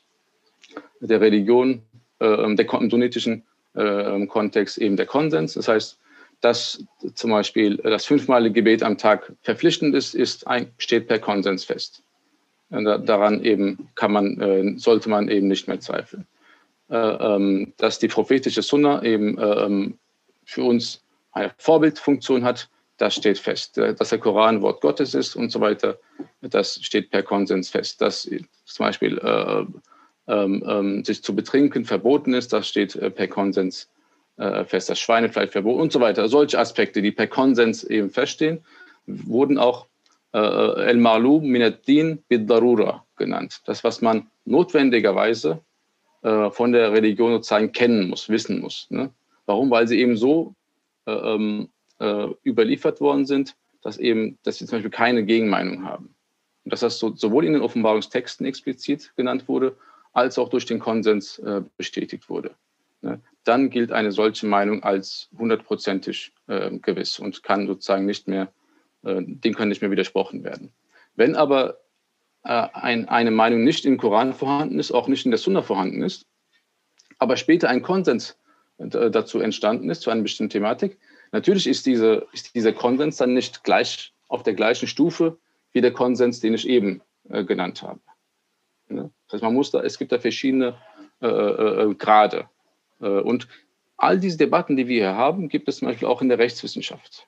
der 1.01 1.21
Religion, 1.21 1.83
äh, 2.17 2.55
der, 2.55 2.73
im 2.73 2.89
sunnitischen 2.89 3.43
äh, 3.75 4.25
Kontext 4.25 4.79
eben 4.79 4.97
der 4.97 5.05
Konsens. 5.05 5.53
Das 5.53 5.67
heißt, 5.67 5.99
dass 6.41 6.83
zum 7.13 7.29
Beispiel 7.29 7.77
das 7.77 8.05
fünfmalige 8.05 8.55
Gebet 8.55 8.81
am 8.81 8.97
Tag 8.97 9.33
verpflichtend 9.43 9.93
ist, 9.93 10.15
ist 10.15 10.45
steht 10.79 11.07
per 11.07 11.19
Konsens 11.19 11.63
fest. 11.63 12.01
daran 12.71 13.43
eben 13.43 13.87
kann 13.93 14.11
man, 14.11 14.41
äh, 14.41 14.73
sollte 14.79 15.09
man 15.09 15.29
eben 15.29 15.47
nicht 15.47 15.67
mehr 15.67 15.79
zweifeln. 15.79 16.25
Äh, 16.89 16.97
ähm, 16.97 17.73
dass 17.77 17.99
die 17.99 18.07
prophetische 18.07 18.63
Sunna 18.63 19.03
eben 19.03 19.37
ähm, 19.39 19.99
für 20.43 20.63
uns 20.63 21.03
eine 21.31 21.51
Vorbildfunktion 21.59 22.43
hat, 22.43 22.67
das 22.97 23.15
steht 23.15 23.39
fest. 23.39 23.77
Äh, 23.77 23.93
dass 23.95 24.09
der 24.09 24.19
Koran 24.19 24.61
Wort 24.61 24.81
Gottes 24.81 25.13
ist 25.13 25.35
und 25.35 25.51
so 25.51 25.59
weiter, 25.59 25.97
das 26.41 26.79
steht 26.81 27.09
per 27.11 27.23
Konsens 27.23 27.69
fest. 27.69 28.01
Dass 28.01 28.29
zum 28.65 28.85
Beispiel 28.85 29.17
äh, 29.17 29.65
ähm, 30.27 30.63
ähm, 30.67 31.05
sich 31.05 31.23
zu 31.23 31.35
betrinken 31.35 31.85
verboten 31.85 32.33
ist, 32.33 32.53
das 32.53 32.67
steht 32.67 32.95
äh, 32.95 33.09
per 33.09 33.27
Konsens 33.27 33.89
äh, 34.37 34.63
fest. 34.63 34.89
Das 34.89 34.99
Schweinefleisch 34.99 35.51
verboten 35.51 35.81
und 35.81 35.91
so 35.91 35.99
weiter. 35.99 36.27
Solche 36.27 36.59
Aspekte, 36.59 37.01
die 37.01 37.11
per 37.11 37.27
Konsens 37.27 37.83
eben 37.83 38.09
feststehen, 38.09 38.63
wurden 39.05 39.57
auch 39.57 39.87
äh, 40.33 40.37
El 40.37 40.97
Malum 40.97 41.45
Minaddin 41.45 42.23
Bid-Darura 42.27 43.05
genannt. 43.17 43.61
Das, 43.65 43.83
was 43.83 44.01
man 44.01 44.27
notwendigerweise 44.45 45.61
äh, 46.21 46.49
von 46.51 46.71
der 46.71 46.91
Religion 46.93 47.33
sozusagen 47.33 47.71
kennen 47.71 48.09
muss, 48.09 48.29
wissen 48.29 48.59
muss. 48.61 48.87
Ne? 48.89 49.11
Warum? 49.45 49.69
Weil 49.69 49.87
sie 49.87 49.99
eben 49.99 50.17
so 50.17 50.55
äh, 51.05 51.11
ähm, 51.11 51.69
äh, 52.03 52.27
überliefert 52.43 52.99
worden 52.99 53.25
sind, 53.25 53.55
dass 53.81 53.97
eben, 53.97 54.37
dass 54.43 54.57
sie 54.57 54.65
zum 54.65 54.77
Beispiel 54.77 54.91
keine 54.91 55.23
Gegenmeinung 55.23 55.85
haben. 55.85 56.13
Und 56.63 56.73
dass 56.73 56.81
das 56.81 56.99
so, 56.99 57.15
sowohl 57.15 57.45
in 57.45 57.53
den 57.53 57.61
Offenbarungstexten 57.61 58.45
explizit 58.45 59.13
genannt 59.15 59.47
wurde, 59.47 59.75
als 60.11 60.37
auch 60.37 60.49
durch 60.49 60.65
den 60.65 60.79
Konsens 60.79 61.39
äh, 61.39 61.61
bestätigt 61.77 62.29
wurde. 62.29 62.51
Ne? 63.01 63.21
Dann 63.43 63.69
gilt 63.69 63.91
eine 63.91 64.11
solche 64.11 64.45
Meinung 64.47 64.83
als 64.83 65.29
hundertprozentig 65.37 66.33
äh, 66.47 66.77
gewiss 66.77 67.19
und 67.19 67.43
kann 67.43 67.67
sozusagen 67.67 68.05
nicht 68.05 68.27
mehr, 68.27 68.51
äh, 69.03 69.21
dem 69.21 69.53
kann 69.53 69.69
nicht 69.69 69.81
mehr 69.81 69.91
widersprochen 69.91 70.43
werden. 70.43 70.71
Wenn 71.15 71.35
aber 71.35 71.79
äh, 72.43 72.67
ein, 72.73 73.07
eine 73.09 73.31
Meinung 73.31 73.63
nicht 73.63 73.85
im 73.85 73.97
Koran 73.97 74.33
vorhanden 74.33 74.79
ist, 74.79 74.91
auch 74.91 75.07
nicht 75.07 75.25
in 75.25 75.31
der 75.31 75.37
Sunna 75.39 75.61
vorhanden 75.61 76.01
ist, 76.01 76.25
aber 77.17 77.37
später 77.37 77.69
ein 77.69 77.81
Konsens 77.81 78.37
äh, 78.77 79.09
dazu 79.09 79.39
entstanden 79.39 79.89
ist, 79.89 80.01
zu 80.01 80.09
einer 80.09 80.21
bestimmten 80.21 80.51
Thematik. 80.51 80.97
Natürlich 81.33 81.65
ist, 81.65 81.87
diese, 81.87 82.27
ist 82.31 82.53
dieser 82.53 82.73
Konsens 82.73 83.17
dann 83.17 83.33
nicht 83.33 83.63
gleich 83.63 84.13
auf 84.27 84.43
der 84.43 84.53
gleichen 84.53 84.87
Stufe 84.87 85.39
wie 85.71 85.81
der 85.81 85.91
Konsens, 85.91 86.39
den 86.39 86.53
ich 86.53 86.69
eben 86.69 87.01
äh, 87.27 87.43
genannt 87.43 87.81
habe. 87.81 87.99
Ne? 88.87 89.11
Das 89.25 89.33
heißt, 89.33 89.43
man 89.43 89.55
muss 89.55 89.71
da, 89.71 89.81
es 89.81 89.97
gibt 89.97 90.11
da 90.11 90.19
verschiedene 90.19 90.77
äh, 91.21 91.27
äh, 91.27 91.89
äh 91.89 91.95
Grade. 91.95 92.47
Äh, 93.01 93.07
und 93.07 93.47
all 93.97 94.19
diese 94.19 94.37
Debatten, 94.37 94.77
die 94.77 94.87
wir 94.87 94.97
hier 94.97 95.15
haben, 95.15 95.49
gibt 95.49 95.67
es 95.67 95.77
zum 95.77 95.87
Beispiel 95.87 96.07
auch 96.07 96.21
in 96.21 96.29
der 96.29 96.37
Rechtswissenschaft 96.37 97.27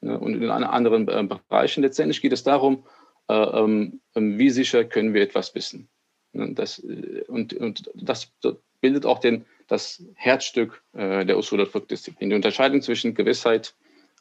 ne? 0.00 0.18
und 0.18 0.34
in 0.34 0.50
anderen 0.50 1.06
Bereichen. 1.06 1.82
Letztendlich 1.84 2.20
geht 2.20 2.32
es 2.32 2.42
darum, 2.42 2.84
ähm, 3.28 4.00
ähm, 4.16 4.36
wie 4.38 4.50
sicher 4.50 4.84
können 4.84 5.14
wir 5.14 5.22
etwas 5.22 5.54
wissen. 5.54 5.88
Ne? 6.32 6.54
Das, 6.54 6.80
und, 7.28 7.54
und 7.54 7.88
das 7.94 8.32
bildet 8.80 9.06
auch 9.06 9.20
den, 9.20 9.44
das 9.68 10.02
Herzstück 10.14 10.82
äh, 10.94 11.24
der 11.24 11.38
Usul 11.38 11.60
al-Fiqh-Disziplin, 11.60 12.30
die 12.30 12.36
Unterscheidung 12.36 12.82
zwischen 12.82 13.14
Gewissheit 13.14 13.74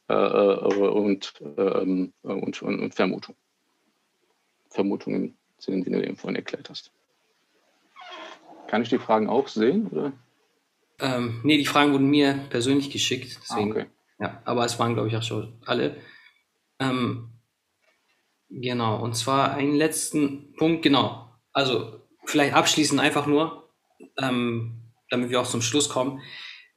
äh, 0.07 0.13
und, 0.13 1.33
ähm, 1.57 2.13
und, 2.21 2.61
und, 2.61 2.79
und, 2.79 2.95
Vermutung. 2.95 3.35
Vermutungen 4.69 5.35
sind, 5.57 5.85
die 5.85 5.91
du 5.91 6.03
eben 6.03 6.17
vorhin 6.17 6.35
erklärt 6.35 6.69
hast. 6.69 6.91
Kann 8.67 8.81
ich 8.81 8.89
die 8.89 8.99
Fragen 8.99 9.29
auch 9.29 9.47
sehen? 9.47 9.87
Oder? 9.87 10.11
Ähm, 10.99 11.39
nee, 11.43 11.57
die 11.57 11.65
Fragen 11.65 11.93
wurden 11.93 12.09
mir 12.09 12.45
persönlich 12.49 12.89
geschickt. 12.89 13.37
Ah, 13.37 13.41
deswegen, 13.49 13.71
ah, 13.71 13.75
okay. 13.75 13.85
Ja, 14.19 14.41
aber 14.45 14.65
es 14.65 14.77
waren, 14.77 14.93
glaube 14.93 15.07
ich, 15.07 15.15
auch 15.15 15.23
schon 15.23 15.53
alle. 15.65 15.95
Ähm, 16.79 17.29
genau, 18.49 19.01
und 19.01 19.15
zwar 19.15 19.53
einen 19.53 19.75
letzten 19.75 20.53
Punkt, 20.55 20.83
genau. 20.83 21.31
Also 21.53 22.01
vielleicht 22.25 22.53
abschließend 22.53 22.99
einfach 22.99 23.25
nur, 23.25 23.69
ähm, 24.21 24.86
damit 25.09 25.29
wir 25.29 25.41
auch 25.41 25.49
zum 25.49 25.61
Schluss 25.61 25.89
kommen. 25.89 26.21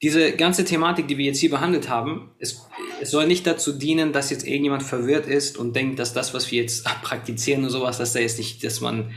Diese 0.03 0.33
ganze 0.33 0.65
Thematik, 0.65 1.09
die 1.09 1.19
wir 1.19 1.27
jetzt 1.27 1.41
hier 1.41 1.51
behandelt 1.51 1.91
haben, 1.91 2.35
es, 2.39 2.67
es 3.03 3.11
soll 3.11 3.27
nicht 3.27 3.47
dazu 3.47 3.73
dienen, 3.73 4.13
dass 4.13 4.31
jetzt 4.31 4.47
irgendjemand 4.47 4.83
verwirrt 4.83 5.27
ist 5.27 5.59
und 5.59 5.77
denkt, 5.77 5.99
dass 5.99 6.15
das, 6.15 6.33
was 6.33 6.51
wir 6.51 6.63
jetzt 6.63 6.85
praktizieren 7.03 7.65
und 7.65 7.71
sowas, 7.71 7.99
dass 7.99 8.15
da 8.15 8.21
jetzt 8.21 8.39
nicht, 8.39 8.65
dass 8.65 8.81
man, 8.81 9.13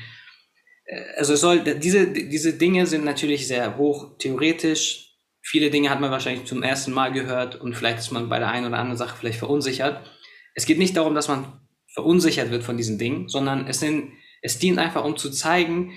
äh, 0.85 1.01
also 1.17 1.33
es 1.33 1.41
soll, 1.41 1.59
diese, 1.79 2.07
diese 2.07 2.53
Dinge 2.53 2.85
sind 2.85 3.05
natürlich 3.05 3.47
sehr 3.47 3.77
hoch 3.77 4.17
theoretisch. 4.17 5.11
Viele 5.41 5.69
Dinge 5.69 5.89
hat 5.89 6.01
man 6.01 6.11
wahrscheinlich 6.11 6.45
zum 6.45 6.63
ersten 6.63 6.91
Mal 6.91 7.13
gehört 7.13 7.55
und 7.55 7.75
vielleicht 7.75 7.99
ist 7.99 8.11
man 8.11 8.27
bei 8.27 8.39
der 8.39 8.49
einen 8.49 8.67
oder 8.67 8.77
anderen 8.77 8.97
Sache 8.97 9.15
vielleicht 9.17 9.39
verunsichert. 9.39 10.05
Es 10.53 10.65
geht 10.65 10.79
nicht 10.79 10.97
darum, 10.97 11.15
dass 11.15 11.27
man 11.29 11.61
verunsichert 11.93 12.51
wird 12.51 12.63
von 12.63 12.75
diesen 12.75 12.97
Dingen, 12.97 13.29
sondern 13.29 13.67
es 13.67 13.79
sind, 13.79 14.11
es 14.41 14.59
dient 14.59 14.79
einfach, 14.79 15.05
um 15.05 15.15
zu 15.15 15.29
zeigen, 15.29 15.93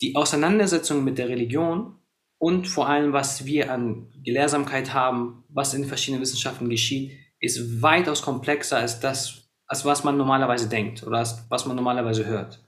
die 0.00 0.16
Auseinandersetzung 0.16 1.04
mit 1.04 1.18
der 1.18 1.28
Religion 1.28 1.98
und 2.38 2.66
vor 2.66 2.88
allem, 2.88 3.12
was 3.12 3.44
wir 3.44 3.72
an 3.72 4.12
Gelehrsamkeit 4.22 4.92
haben, 4.92 5.44
was 5.48 5.74
in 5.74 5.84
verschiedenen 5.84 6.20
Wissenschaften 6.20 6.68
geschieht, 6.68 7.12
ist 7.40 7.82
weitaus 7.82 8.22
komplexer 8.22 8.78
als 8.78 9.00
das, 9.00 9.48
als 9.66 9.84
was 9.84 10.04
man 10.04 10.16
normalerweise 10.16 10.68
denkt 10.68 11.06
oder 11.06 11.18
als 11.18 11.44
was 11.48 11.66
man 11.66 11.76
normalerweise 11.76 12.26
hört. 12.26 12.64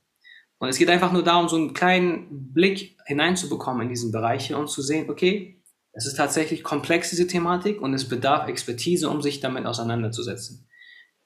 Und 0.58 0.68
es 0.68 0.78
geht 0.78 0.88
einfach 0.88 1.12
nur 1.12 1.22
darum, 1.22 1.48
so 1.48 1.56
einen 1.56 1.74
kleinen 1.74 2.52
Blick 2.52 2.96
hineinzubekommen 3.04 3.82
in 3.82 3.88
diesen 3.88 4.12
Bereiche 4.12 4.56
und 4.56 4.68
zu 4.68 4.80
sehen, 4.80 5.10
okay, 5.10 5.62
es 5.92 6.06
ist 6.06 6.16
tatsächlich 6.16 6.62
komplex, 6.62 7.10
diese 7.10 7.26
Thematik, 7.26 7.80
und 7.80 7.94
es 7.94 8.08
bedarf 8.08 8.48
Expertise, 8.48 9.08
um 9.08 9.22
sich 9.22 9.40
damit 9.40 9.66
auseinanderzusetzen. 9.66 10.68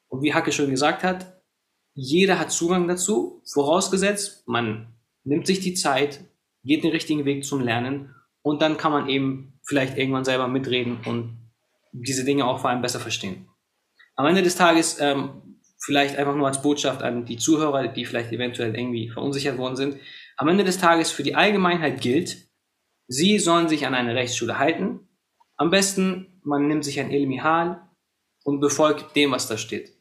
Und 0.09 0.23
wie 0.23 0.33
Hacke 0.33 0.53
schon 0.53 0.71
gesagt 0.71 1.03
hat, 1.03 1.41
jeder 1.95 2.39
hat 2.39 2.53
Zugang 2.53 2.87
dazu, 2.87 3.43
vorausgesetzt, 3.53 4.47
man 4.47 4.95
nimmt 5.25 5.47
sich 5.47 5.61
die 5.61 5.75
Zeit, 5.75 6.21
geht 6.65 6.85
den 6.85 6.91
richtigen 6.91 7.25
Weg 7.25 7.45
zum 7.45 7.61
Lernen 7.61 8.15
und 8.43 8.63
dann 8.63 8.77
kann 8.77 8.93
man 8.93 9.09
eben 9.09 9.61
vielleicht 9.65 9.97
irgendwann 9.97 10.25
selber 10.25 10.49
mitreden 10.49 10.99
und 11.05 11.39
diese 11.93 12.25
Dinge 12.25 12.47
auch 12.47 12.61
vor 12.61 12.71
allem 12.71 12.83
besser 12.83 13.01
verstehen. 13.01 13.49
Am 14.17 14.27
Ende 14.27 14.43
des 14.43 14.57
Tages 14.57 14.99
ähm, 15.01 15.59
vielleicht 15.83 16.17
einfach 16.17 16.35
nur 16.35 16.47
als 16.47 16.63
Botschaft 16.63 17.03
an 17.03 17.25
die 17.25 17.39
Zuhörer, 17.39 17.89
die 17.89 18.05
vielleicht 18.05 18.33
eventuell 18.33 18.75
irgendwie 18.77 19.09
verunsichert 19.09 19.59
worden 19.59 19.77
sind. 19.77 19.97
Am 20.37 20.49
Ende 20.49 20.65
des 20.65 20.79
Tages 20.79 21.11
für 21.11 21.23
die 21.23 21.35
Allgemeinheit 21.35 22.01
gilt, 22.01 22.49
sie 23.09 23.39
sollen 23.39 23.69
sich 23.69 23.87
an 23.87 23.95
eine 23.95 24.15
Rechtsschule 24.15 24.59
halten. 24.59 25.09
Am 25.57 25.71
besten, 25.71 26.41
man 26.43 26.69
nimmt 26.69 26.85
sich 26.85 27.01
ein 27.01 27.11
Ilmihal 27.11 27.89
und 28.45 28.61
befolgt 28.61 29.17
dem, 29.17 29.33
was 29.33 29.49
da 29.49 29.57
steht. 29.57 30.00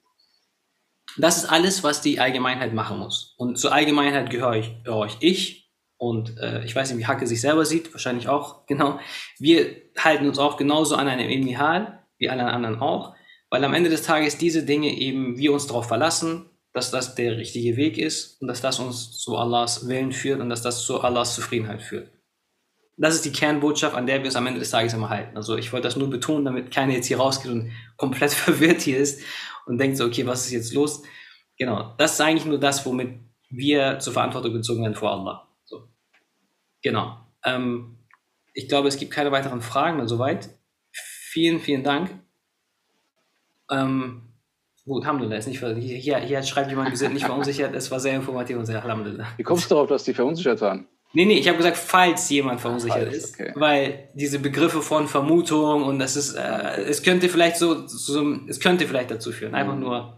Das 1.18 1.38
ist 1.38 1.45
alles, 1.45 1.84
was 1.84 2.02
die 2.02 2.19
Allgemeinheit 2.19 2.73
machen 2.73 2.99
muss. 2.99 3.34
Und 3.38 3.57
zur 3.57 3.73
Allgemeinheit 3.73 4.30
gehöre 4.30 4.56
ich, 4.56 4.84
gehöre 4.84 5.10
ich 5.19 5.69
und 5.98 6.38
äh, 6.38 6.64
ich 6.64 6.76
weiß 6.76 6.90
nicht, 6.90 6.99
wie 6.99 7.07
Hacke 7.07 7.27
sich 7.27 7.41
selber 7.41 7.65
sieht, 7.65 7.94
wahrscheinlich 7.94 8.30
auch, 8.30 8.65
genau. 8.68 8.99
Wir 9.38 9.76
halten 9.98 10.27
uns 10.27 10.40
auch 10.40 10.57
genauso 10.57 10.95
an 10.95 11.07
einem 11.07 11.30
Emihal, 11.30 11.99
wie 12.18 12.30
alle 12.30 12.45
anderen 12.45 12.80
auch, 12.80 13.15
weil 13.49 13.64
am 13.64 13.73
Ende 13.73 13.90
des 13.90 14.03
Tages 14.03 14.38
diese 14.38 14.64
Dinge 14.64 14.90
eben 14.90 15.38
wir 15.38 15.52
uns 15.52 15.68
darauf 15.68 15.88
verlassen, 15.88 16.49
dass 16.73 16.91
das 16.91 17.15
der 17.15 17.38
richtige 17.38 17.76
Weg 17.76 17.98
ist 17.98 18.41
und 18.41 18.48
dass 18.48 18.61
das 18.61 18.80
uns 18.80 19.18
zu 19.18 19.36
Allahs 19.38 19.88
Willen 19.88 20.11
führt 20.11 20.40
und 20.40 20.49
dass 20.49 20.61
das 20.61 20.84
zu 20.84 21.02
Allahs 21.02 21.36
Zufriedenheit 21.36 21.81
führt. 21.81 22.11
Das 22.95 23.15
ist 23.15 23.26
die 23.26 23.31
Kernbotschaft, 23.31 23.95
an 23.95 24.06
der 24.06 24.22
wir 24.22 24.27
es 24.27 24.36
am 24.36 24.45
Ende 24.45 24.60
des 24.60 24.72
Tages 24.72 24.94
immer 24.94 25.10
halten. 25.10 25.36
Also 25.38 25.56
ich 25.57 25.72
wollte 25.72 25.88
das 25.88 25.95
nur 25.95 26.10
betonen, 26.10 26.45
damit 26.45 26.69
keiner 26.69 26.94
jetzt 26.94 27.07
hier 27.07 27.18
rausgeht 27.18 27.52
und 27.52 27.72
komplett 27.98 28.31
verwirrt 28.34 28.81
hier 28.81 28.98
ist 28.98 29.22
und 29.70 29.78
denkt 29.78 29.98
so, 29.98 30.06
okay, 30.06 30.26
was 30.26 30.46
ist 30.46 30.52
jetzt 30.52 30.74
los? 30.74 31.04
Genau, 31.58 31.94
das 31.98 32.14
ist 32.14 32.22
eigentlich 32.22 32.46
nur 32.46 32.60
das, 32.60 32.86
womit 32.86 33.20
wir 33.50 34.00
zur 34.00 34.14
Verantwortung 34.14 34.54
gezogen 34.54 34.82
werden 34.82 34.96
vor 34.96 35.12
Allah. 35.12 35.48
So. 35.66 35.88
Genau. 36.82 37.18
Ähm, 37.44 37.98
ich 38.54 38.68
glaube, 38.68 38.88
es 38.88 38.98
gibt 38.98 39.12
keine 39.12 39.32
weiteren 39.32 39.62
Fragen 39.62 39.98
mehr 39.98 40.08
soweit. 40.08 40.50
Vielen, 40.91 41.60
vielen 41.60 41.84
Dank. 41.84 42.10
Ähm, 43.70 44.34
gut, 44.86 45.04
Alhamdulillah, 45.04 45.38
ist 45.38 45.48
nicht, 45.48 45.64
hier, 45.64 46.18
hier 46.18 46.44
schreibt 46.44 46.72
jemand, 46.72 46.90
wir 46.90 46.98
sind 46.98 47.14
nicht 47.14 47.26
verunsichert. 47.26 47.76
Es 47.76 47.91
war 47.91 48.00
sehr 48.00 48.16
informativ 48.16 48.58
und 48.58 48.66
sehr 48.66 48.84
Alhamdulillah. 48.84 49.28
Wie 49.38 49.44
kommst 49.44 49.70
du 49.70 49.76
darauf, 49.76 49.88
dass 49.88 50.04
die 50.04 50.16
verunsichert 50.16 50.62
waren? 50.62 50.88
Nee, 51.14 51.26
nee, 51.26 51.40
ich 51.40 51.48
habe 51.48 51.57
gesagt, 51.57 51.77
falls 51.77 52.30
jemand 52.30 52.61
verunsichert 52.61 53.06
falls, 53.06 53.18
ist. 53.18 53.34
Okay. 53.34 53.52
Weil 53.56 54.10
diese 54.14 54.40
Begriffe 54.40 54.81
von 54.81 55.07
Vermutung 55.07 55.84
und 55.84 55.98
das 55.98 56.15
ist, 56.15 56.36
äh, 56.36 56.81
es 56.84 57.02
könnte 57.02 57.30
vielleicht 57.30 57.57
so, 57.57 57.88
so, 57.88 58.38
es 58.48 58.60
könnte 58.60 58.86
vielleicht 58.86 59.10
dazu 59.10 59.31
führen. 59.31 59.56
Einfach 59.56 59.73
mhm. 59.73 59.81
nur, 59.81 60.18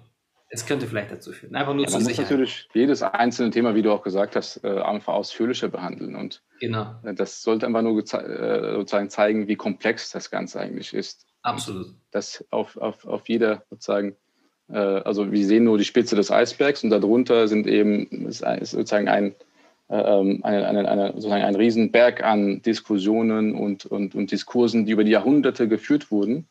es 0.49 0.65
könnte 0.65 0.87
vielleicht 0.87 1.11
dazu 1.11 1.31
führen. 1.31 1.55
Einfach 1.55 1.73
nur 1.73 1.85
ja, 1.85 1.91
man 1.91 2.03
muss 2.03 2.17
natürlich 2.17 2.67
jedes 2.73 3.03
einzelne 3.03 3.51
Thema, 3.51 3.73
wie 3.73 3.81
du 3.81 3.91
auch 3.91 4.03
gesagt 4.03 4.35
hast, 4.35 4.63
äh, 4.65 4.81
einfach 4.81 5.13
ausführlicher 5.13 5.69
behandeln. 5.69 6.15
Und 6.15 6.41
genau. 6.59 6.95
Äh, 7.03 7.13
das 7.13 7.41
sollte 7.41 7.65
einfach 7.65 7.83
nur 7.83 7.97
äh, 7.97 8.75
sozusagen 8.75 9.09
zeigen, 9.09 9.47
wie 9.47 9.55
komplex 9.55 10.11
das 10.11 10.29
Ganze 10.29 10.59
eigentlich 10.59 10.93
ist. 10.93 11.25
Absolut. 11.41 11.87
Und 11.87 11.95
das 12.11 12.43
auf, 12.51 12.75
auf, 12.75 13.05
auf 13.05 13.29
jeder 13.29 13.63
sozusagen 13.69 14.17
äh, 14.67 14.77
also 14.77 15.31
wir 15.31 15.45
sehen 15.45 15.63
nur 15.63 15.77
die 15.77 15.85
Spitze 15.85 16.15
des 16.15 16.31
Eisbergs 16.31 16.83
und 16.83 16.89
darunter 16.89 17.47
sind 17.47 17.67
eben 17.67 18.07
ist 18.27 18.39
sozusagen 18.39 19.07
ein 19.07 19.35
ähm, 19.91 20.39
eine, 20.43 20.87
eine, 20.89 21.07
sozusagen 21.13 21.43
ein 21.43 21.55
Riesenberg 21.55 22.23
an 22.23 22.61
Diskussionen 22.61 23.53
und, 23.55 23.85
und, 23.85 24.15
und 24.15 24.31
Diskursen, 24.31 24.85
die 24.85 24.93
über 24.93 25.03
die 25.03 25.11
Jahrhunderte 25.11 25.67
geführt 25.67 26.11
wurden. 26.11 26.47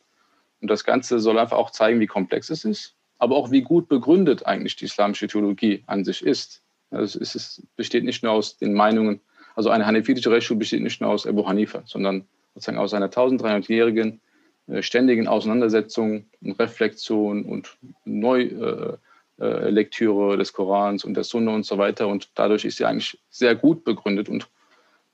Und 0.61 0.69
das 0.69 0.83
Ganze 0.83 1.19
soll 1.19 1.39
einfach 1.39 1.57
auch 1.57 1.71
zeigen, 1.71 1.99
wie 1.99 2.07
komplex 2.07 2.51
es 2.51 2.65
ist, 2.65 2.93
aber 3.17 3.35
auch 3.35 3.49
wie 3.49 3.61
gut 3.61 3.89
begründet 3.89 4.45
eigentlich 4.45 4.75
die 4.75 4.85
islamische 4.85 5.27
Theologie 5.27 5.83
an 5.87 6.05
sich 6.05 6.23
ist. 6.23 6.61
Also 6.91 7.19
es, 7.19 7.35
ist, 7.35 7.63
besteht 7.75 8.03
nicht 8.03 8.21
nur 8.21 8.33
aus 8.33 8.57
den 8.57 8.73
Meinungen, 8.73 9.21
also 9.55 9.69
eine 9.69 9.85
hanefitische 9.85 10.31
Rechtsschule 10.31 10.59
besteht 10.59 10.83
nicht 10.83 11.01
nur 11.01 11.09
aus 11.09 11.25
Abu 11.25 11.47
Hanifa, 11.47 11.81
sondern 11.85 12.25
sozusagen 12.53 12.77
aus 12.77 12.93
einer 12.93 13.09
1300-jährigen 13.09 14.21
äh, 14.67 14.83
ständigen 14.83 15.27
Auseinandersetzung 15.27 16.25
und 16.41 16.59
Reflexion 16.59 17.43
und 17.43 17.77
neu, 18.05 18.41
äh, 18.41 18.97
äh, 19.41 19.69
Lektüre 19.69 20.37
des 20.37 20.53
Korans 20.53 21.03
und 21.03 21.15
der 21.15 21.23
Sunna 21.23 21.53
und 21.53 21.65
so 21.65 21.77
weiter. 21.77 22.07
Und 22.07 22.29
dadurch 22.35 22.63
ist 22.63 22.77
sie 22.77 22.85
eigentlich 22.85 23.19
sehr 23.29 23.55
gut 23.55 23.83
begründet. 23.83 24.29
Und 24.29 24.47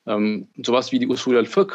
ähm, 0.06 0.50
sowas 0.64 0.92
wie 0.92 1.00
die 1.00 1.08
Usul 1.08 1.38
al-Fiqh 1.38 1.74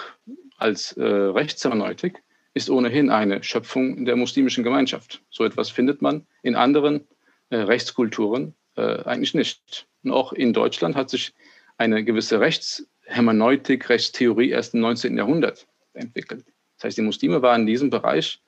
als 0.58 0.92
äh, 0.92 1.02
Rechtshermeneutik 1.02 2.22
ist 2.54 2.68
ohnehin 2.68 3.10
eine 3.10 3.42
Schöpfung 3.42 4.04
der 4.04 4.16
muslimischen 4.16 4.64
Gemeinschaft. 4.64 5.22
So 5.30 5.44
etwas 5.44 5.70
findet 5.70 6.02
man 6.02 6.26
in 6.42 6.54
anderen 6.54 7.06
äh, 7.50 7.56
Rechtskulturen 7.56 8.54
äh, 8.76 9.02
eigentlich 9.04 9.34
nicht. 9.34 9.86
Und 10.04 10.10
auch 10.10 10.32
in 10.32 10.52
Deutschland 10.52 10.94
hat 10.94 11.08
sich 11.08 11.32
eine 11.78 12.04
gewisse 12.04 12.40
Rechtshermeneutik, 12.40 13.88
Rechtstheorie 13.88 14.50
erst 14.50 14.74
im 14.74 14.80
19. 14.80 15.16
Jahrhundert 15.16 15.66
entwickelt. 15.94 16.44
Das 16.76 16.84
heißt, 16.84 16.98
die 16.98 17.02
Muslime 17.02 17.40
waren 17.42 17.62
in 17.62 17.66
diesem 17.66 17.90
Bereich 17.90 18.40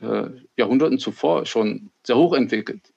äh, 0.00 0.24
Jahrhunderten 0.56 0.98
zuvor 0.98 1.46
schon 1.46 1.90
sehr 2.02 2.16
hoch 2.16 2.34
entwickelt. 2.34 2.93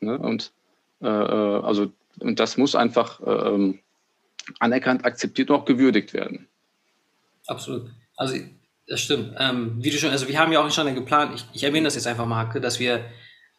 Ne? 0.00 0.18
Und 0.18 0.52
äh, 1.00 1.06
äh, 1.06 1.62
also 1.62 1.92
und 2.18 2.40
das 2.40 2.56
muss 2.56 2.74
einfach 2.74 3.20
äh, 3.20 3.74
anerkannt, 4.58 5.04
akzeptiert 5.04 5.50
und 5.50 5.56
auch 5.56 5.64
gewürdigt 5.64 6.12
werden. 6.12 6.48
Absolut. 7.46 7.90
Also 8.16 8.36
das 8.86 9.00
stimmt. 9.00 9.34
Ähm, 9.38 9.76
wie 9.78 9.90
du 9.90 9.98
schon, 9.98 10.10
also 10.10 10.28
wir 10.28 10.38
haben 10.38 10.52
ja 10.52 10.64
auch 10.64 10.70
schon 10.70 10.94
geplant, 10.94 11.32
ich, 11.34 11.44
ich 11.52 11.64
erwähne 11.64 11.84
das 11.84 11.94
jetzt 11.94 12.06
einfach 12.06 12.26
mal, 12.26 12.44
dass 12.60 12.80
wir 12.80 13.04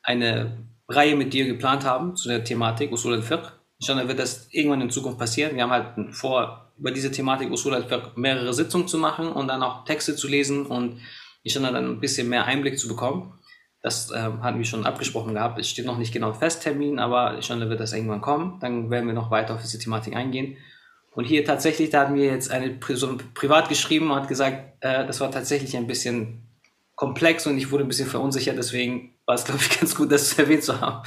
eine 0.03 0.57
Reihe 0.87 1.15
mit 1.15 1.33
dir 1.33 1.45
geplant 1.45 1.85
haben 1.85 2.15
zu 2.15 2.27
der 2.27 2.43
Thematik 2.43 2.91
Usul 2.91 3.13
al-Fiqh. 3.13 3.51
Schon 3.83 4.07
wird 4.07 4.19
das 4.19 4.47
irgendwann 4.51 4.81
in 4.81 4.89
Zukunft 4.91 5.17
passieren. 5.17 5.55
Wir 5.55 5.63
haben 5.63 5.71
halt 5.71 6.15
vor, 6.15 6.71
über 6.77 6.91
diese 6.91 7.11
Thematik 7.11 7.49
Usul 7.49 7.73
al-Fiqh 7.73 8.11
mehrere 8.15 8.53
Sitzungen 8.53 8.87
zu 8.87 8.97
machen 8.97 9.31
und 9.31 9.47
dann 9.47 9.63
auch 9.63 9.85
Texte 9.85 10.15
zu 10.15 10.27
lesen 10.27 10.65
und 10.65 10.99
inshallah 11.43 11.71
dann 11.71 11.89
ein 11.89 11.99
bisschen 11.99 12.29
mehr 12.29 12.45
Einblick 12.45 12.77
zu 12.77 12.87
bekommen. 12.87 13.33
Das 13.81 14.11
äh, 14.11 14.17
hatten 14.41 14.59
wir 14.59 14.65
schon 14.65 14.85
abgesprochen 14.85 15.33
gehabt. 15.33 15.59
Es 15.59 15.69
steht 15.69 15.85
noch 15.85 15.97
nicht 15.97 16.13
genau 16.13 16.33
fest 16.33 16.61
Termin, 16.61 16.99
aber 16.99 17.35
inshallah 17.35 17.69
wird 17.69 17.79
das 17.79 17.93
irgendwann 17.93 18.21
kommen. 18.21 18.59
Dann 18.59 18.91
werden 18.91 19.07
wir 19.07 19.13
noch 19.13 19.31
weiter 19.31 19.55
auf 19.55 19.61
diese 19.61 19.79
Thematik 19.79 20.15
eingehen. 20.15 20.57
Und 21.13 21.25
hier 21.25 21.43
tatsächlich, 21.43 21.89
da 21.89 22.01
hatten 22.01 22.15
wir 22.15 22.25
jetzt 22.25 22.51
eine 22.51 22.69
Person 22.69 23.21
privat 23.33 23.69
geschrieben 23.69 24.11
und 24.11 24.15
hat 24.15 24.27
gesagt, 24.27 24.81
äh, 24.81 25.05
das 25.05 25.19
war 25.19 25.31
tatsächlich 25.31 25.75
ein 25.75 25.87
bisschen 25.87 26.47
komplex 26.95 27.47
und 27.47 27.57
ich 27.57 27.71
wurde 27.71 27.83
ein 27.83 27.87
bisschen 27.87 28.07
verunsichert. 28.07 28.57
Deswegen 28.57 29.15
war 29.25 29.35
es, 29.35 29.45
glaube 29.45 29.61
ich, 29.61 29.69
ganz 29.79 29.95
gut, 29.95 30.11
das 30.11 30.37
erwähnt 30.37 30.63
zu 30.63 30.79
haben. 30.79 31.03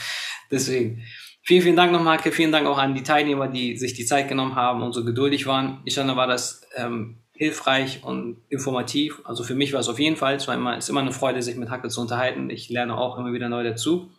Deswegen. 0.51 1.03
Vielen, 1.47 1.63
vielen 1.63 1.77
Dank 1.77 1.93
nochmal, 1.93 2.19
Vielen 2.19 2.53
Dank 2.53 2.67
auch 2.67 2.79
an 2.79 2.95
die 2.95 3.03
Teilnehmer, 3.03 3.49
die 3.49 3.77
sich 3.77 3.93
die 3.93 4.07
Zeit 4.07 4.29
genommen 4.29 4.55
haben 4.55 4.83
und 4.83 4.95
so 4.95 5.05
geduldig 5.05 5.47
waren. 5.47 5.83
Ich 5.85 5.95
finde, 5.95 6.17
war 6.17 6.27
das 6.27 6.63
ähm, 6.75 7.19
hilfreich 7.45 8.03
und 8.03 8.39
informativ. 8.49 9.21
Also 9.25 9.45
für 9.45 9.55
mich 9.55 9.73
war 9.73 9.81
es 9.81 9.89
auf 9.89 9.99
jeden 9.99 10.17
Fall. 10.17 10.37
Es 10.37 10.49
war 10.49 10.55
immer, 10.55 10.79
ist 10.79 10.89
immer 10.89 11.01
eine 11.01 11.13
Freude, 11.13 11.43
sich 11.43 11.57
mit 11.57 11.71
Hacke 11.71 11.89
zu 11.89 12.01
unterhalten. 12.01 12.49
Ich 12.49 12.71
lerne 12.71 12.97
auch 12.97 13.19
immer 13.19 13.33
wieder 13.33 13.49
neu 13.49 13.63
dazu. 13.63 14.11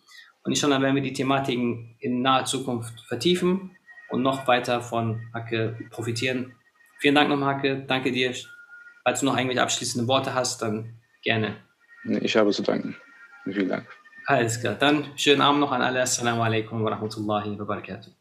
Und 0.43 0.51
ich 0.51 0.59
finde, 0.59 0.79
werden 0.79 0.95
wir 0.95 1.01
die 1.01 1.13
Thematiken 1.13 1.95
in 1.99 2.21
naher 2.21 2.45
Zukunft 2.45 3.01
vertiefen 3.07 3.75
und 4.09 4.21
noch 4.21 4.47
weiter 4.47 4.81
von 4.81 5.21
Hacke 5.33 5.75
profitieren. 5.89 6.53
Vielen 6.99 7.15
Dank 7.15 7.29
nochmal, 7.29 7.55
Hacke. 7.55 7.83
Danke 7.87 8.11
dir. 8.11 8.33
Falls 9.03 9.21
du 9.21 9.25
noch 9.25 9.35
irgendwelche 9.35 9.63
abschließenden 9.63 10.07
Worte 10.07 10.35
hast, 10.35 10.61
dann 10.61 10.93
gerne. 11.23 11.57
Ich 12.21 12.37
habe 12.37 12.51
zu 12.51 12.61
danken. 12.61 12.95
Vielen 13.43 13.69
Dank. 13.69 13.87
Alles 14.27 14.59
klar. 14.59 14.75
Dann 14.75 15.05
schönen 15.15 15.41
Abend 15.41 15.61
noch 15.61 15.71
an 15.71 15.81
alle. 15.81 16.01
Assalamu 16.01 16.43
alaikum 16.43 16.83
wa 16.83 16.91
rahmatullahi 16.91 17.57
wa 17.57 17.65
barakatuh. 17.65 18.14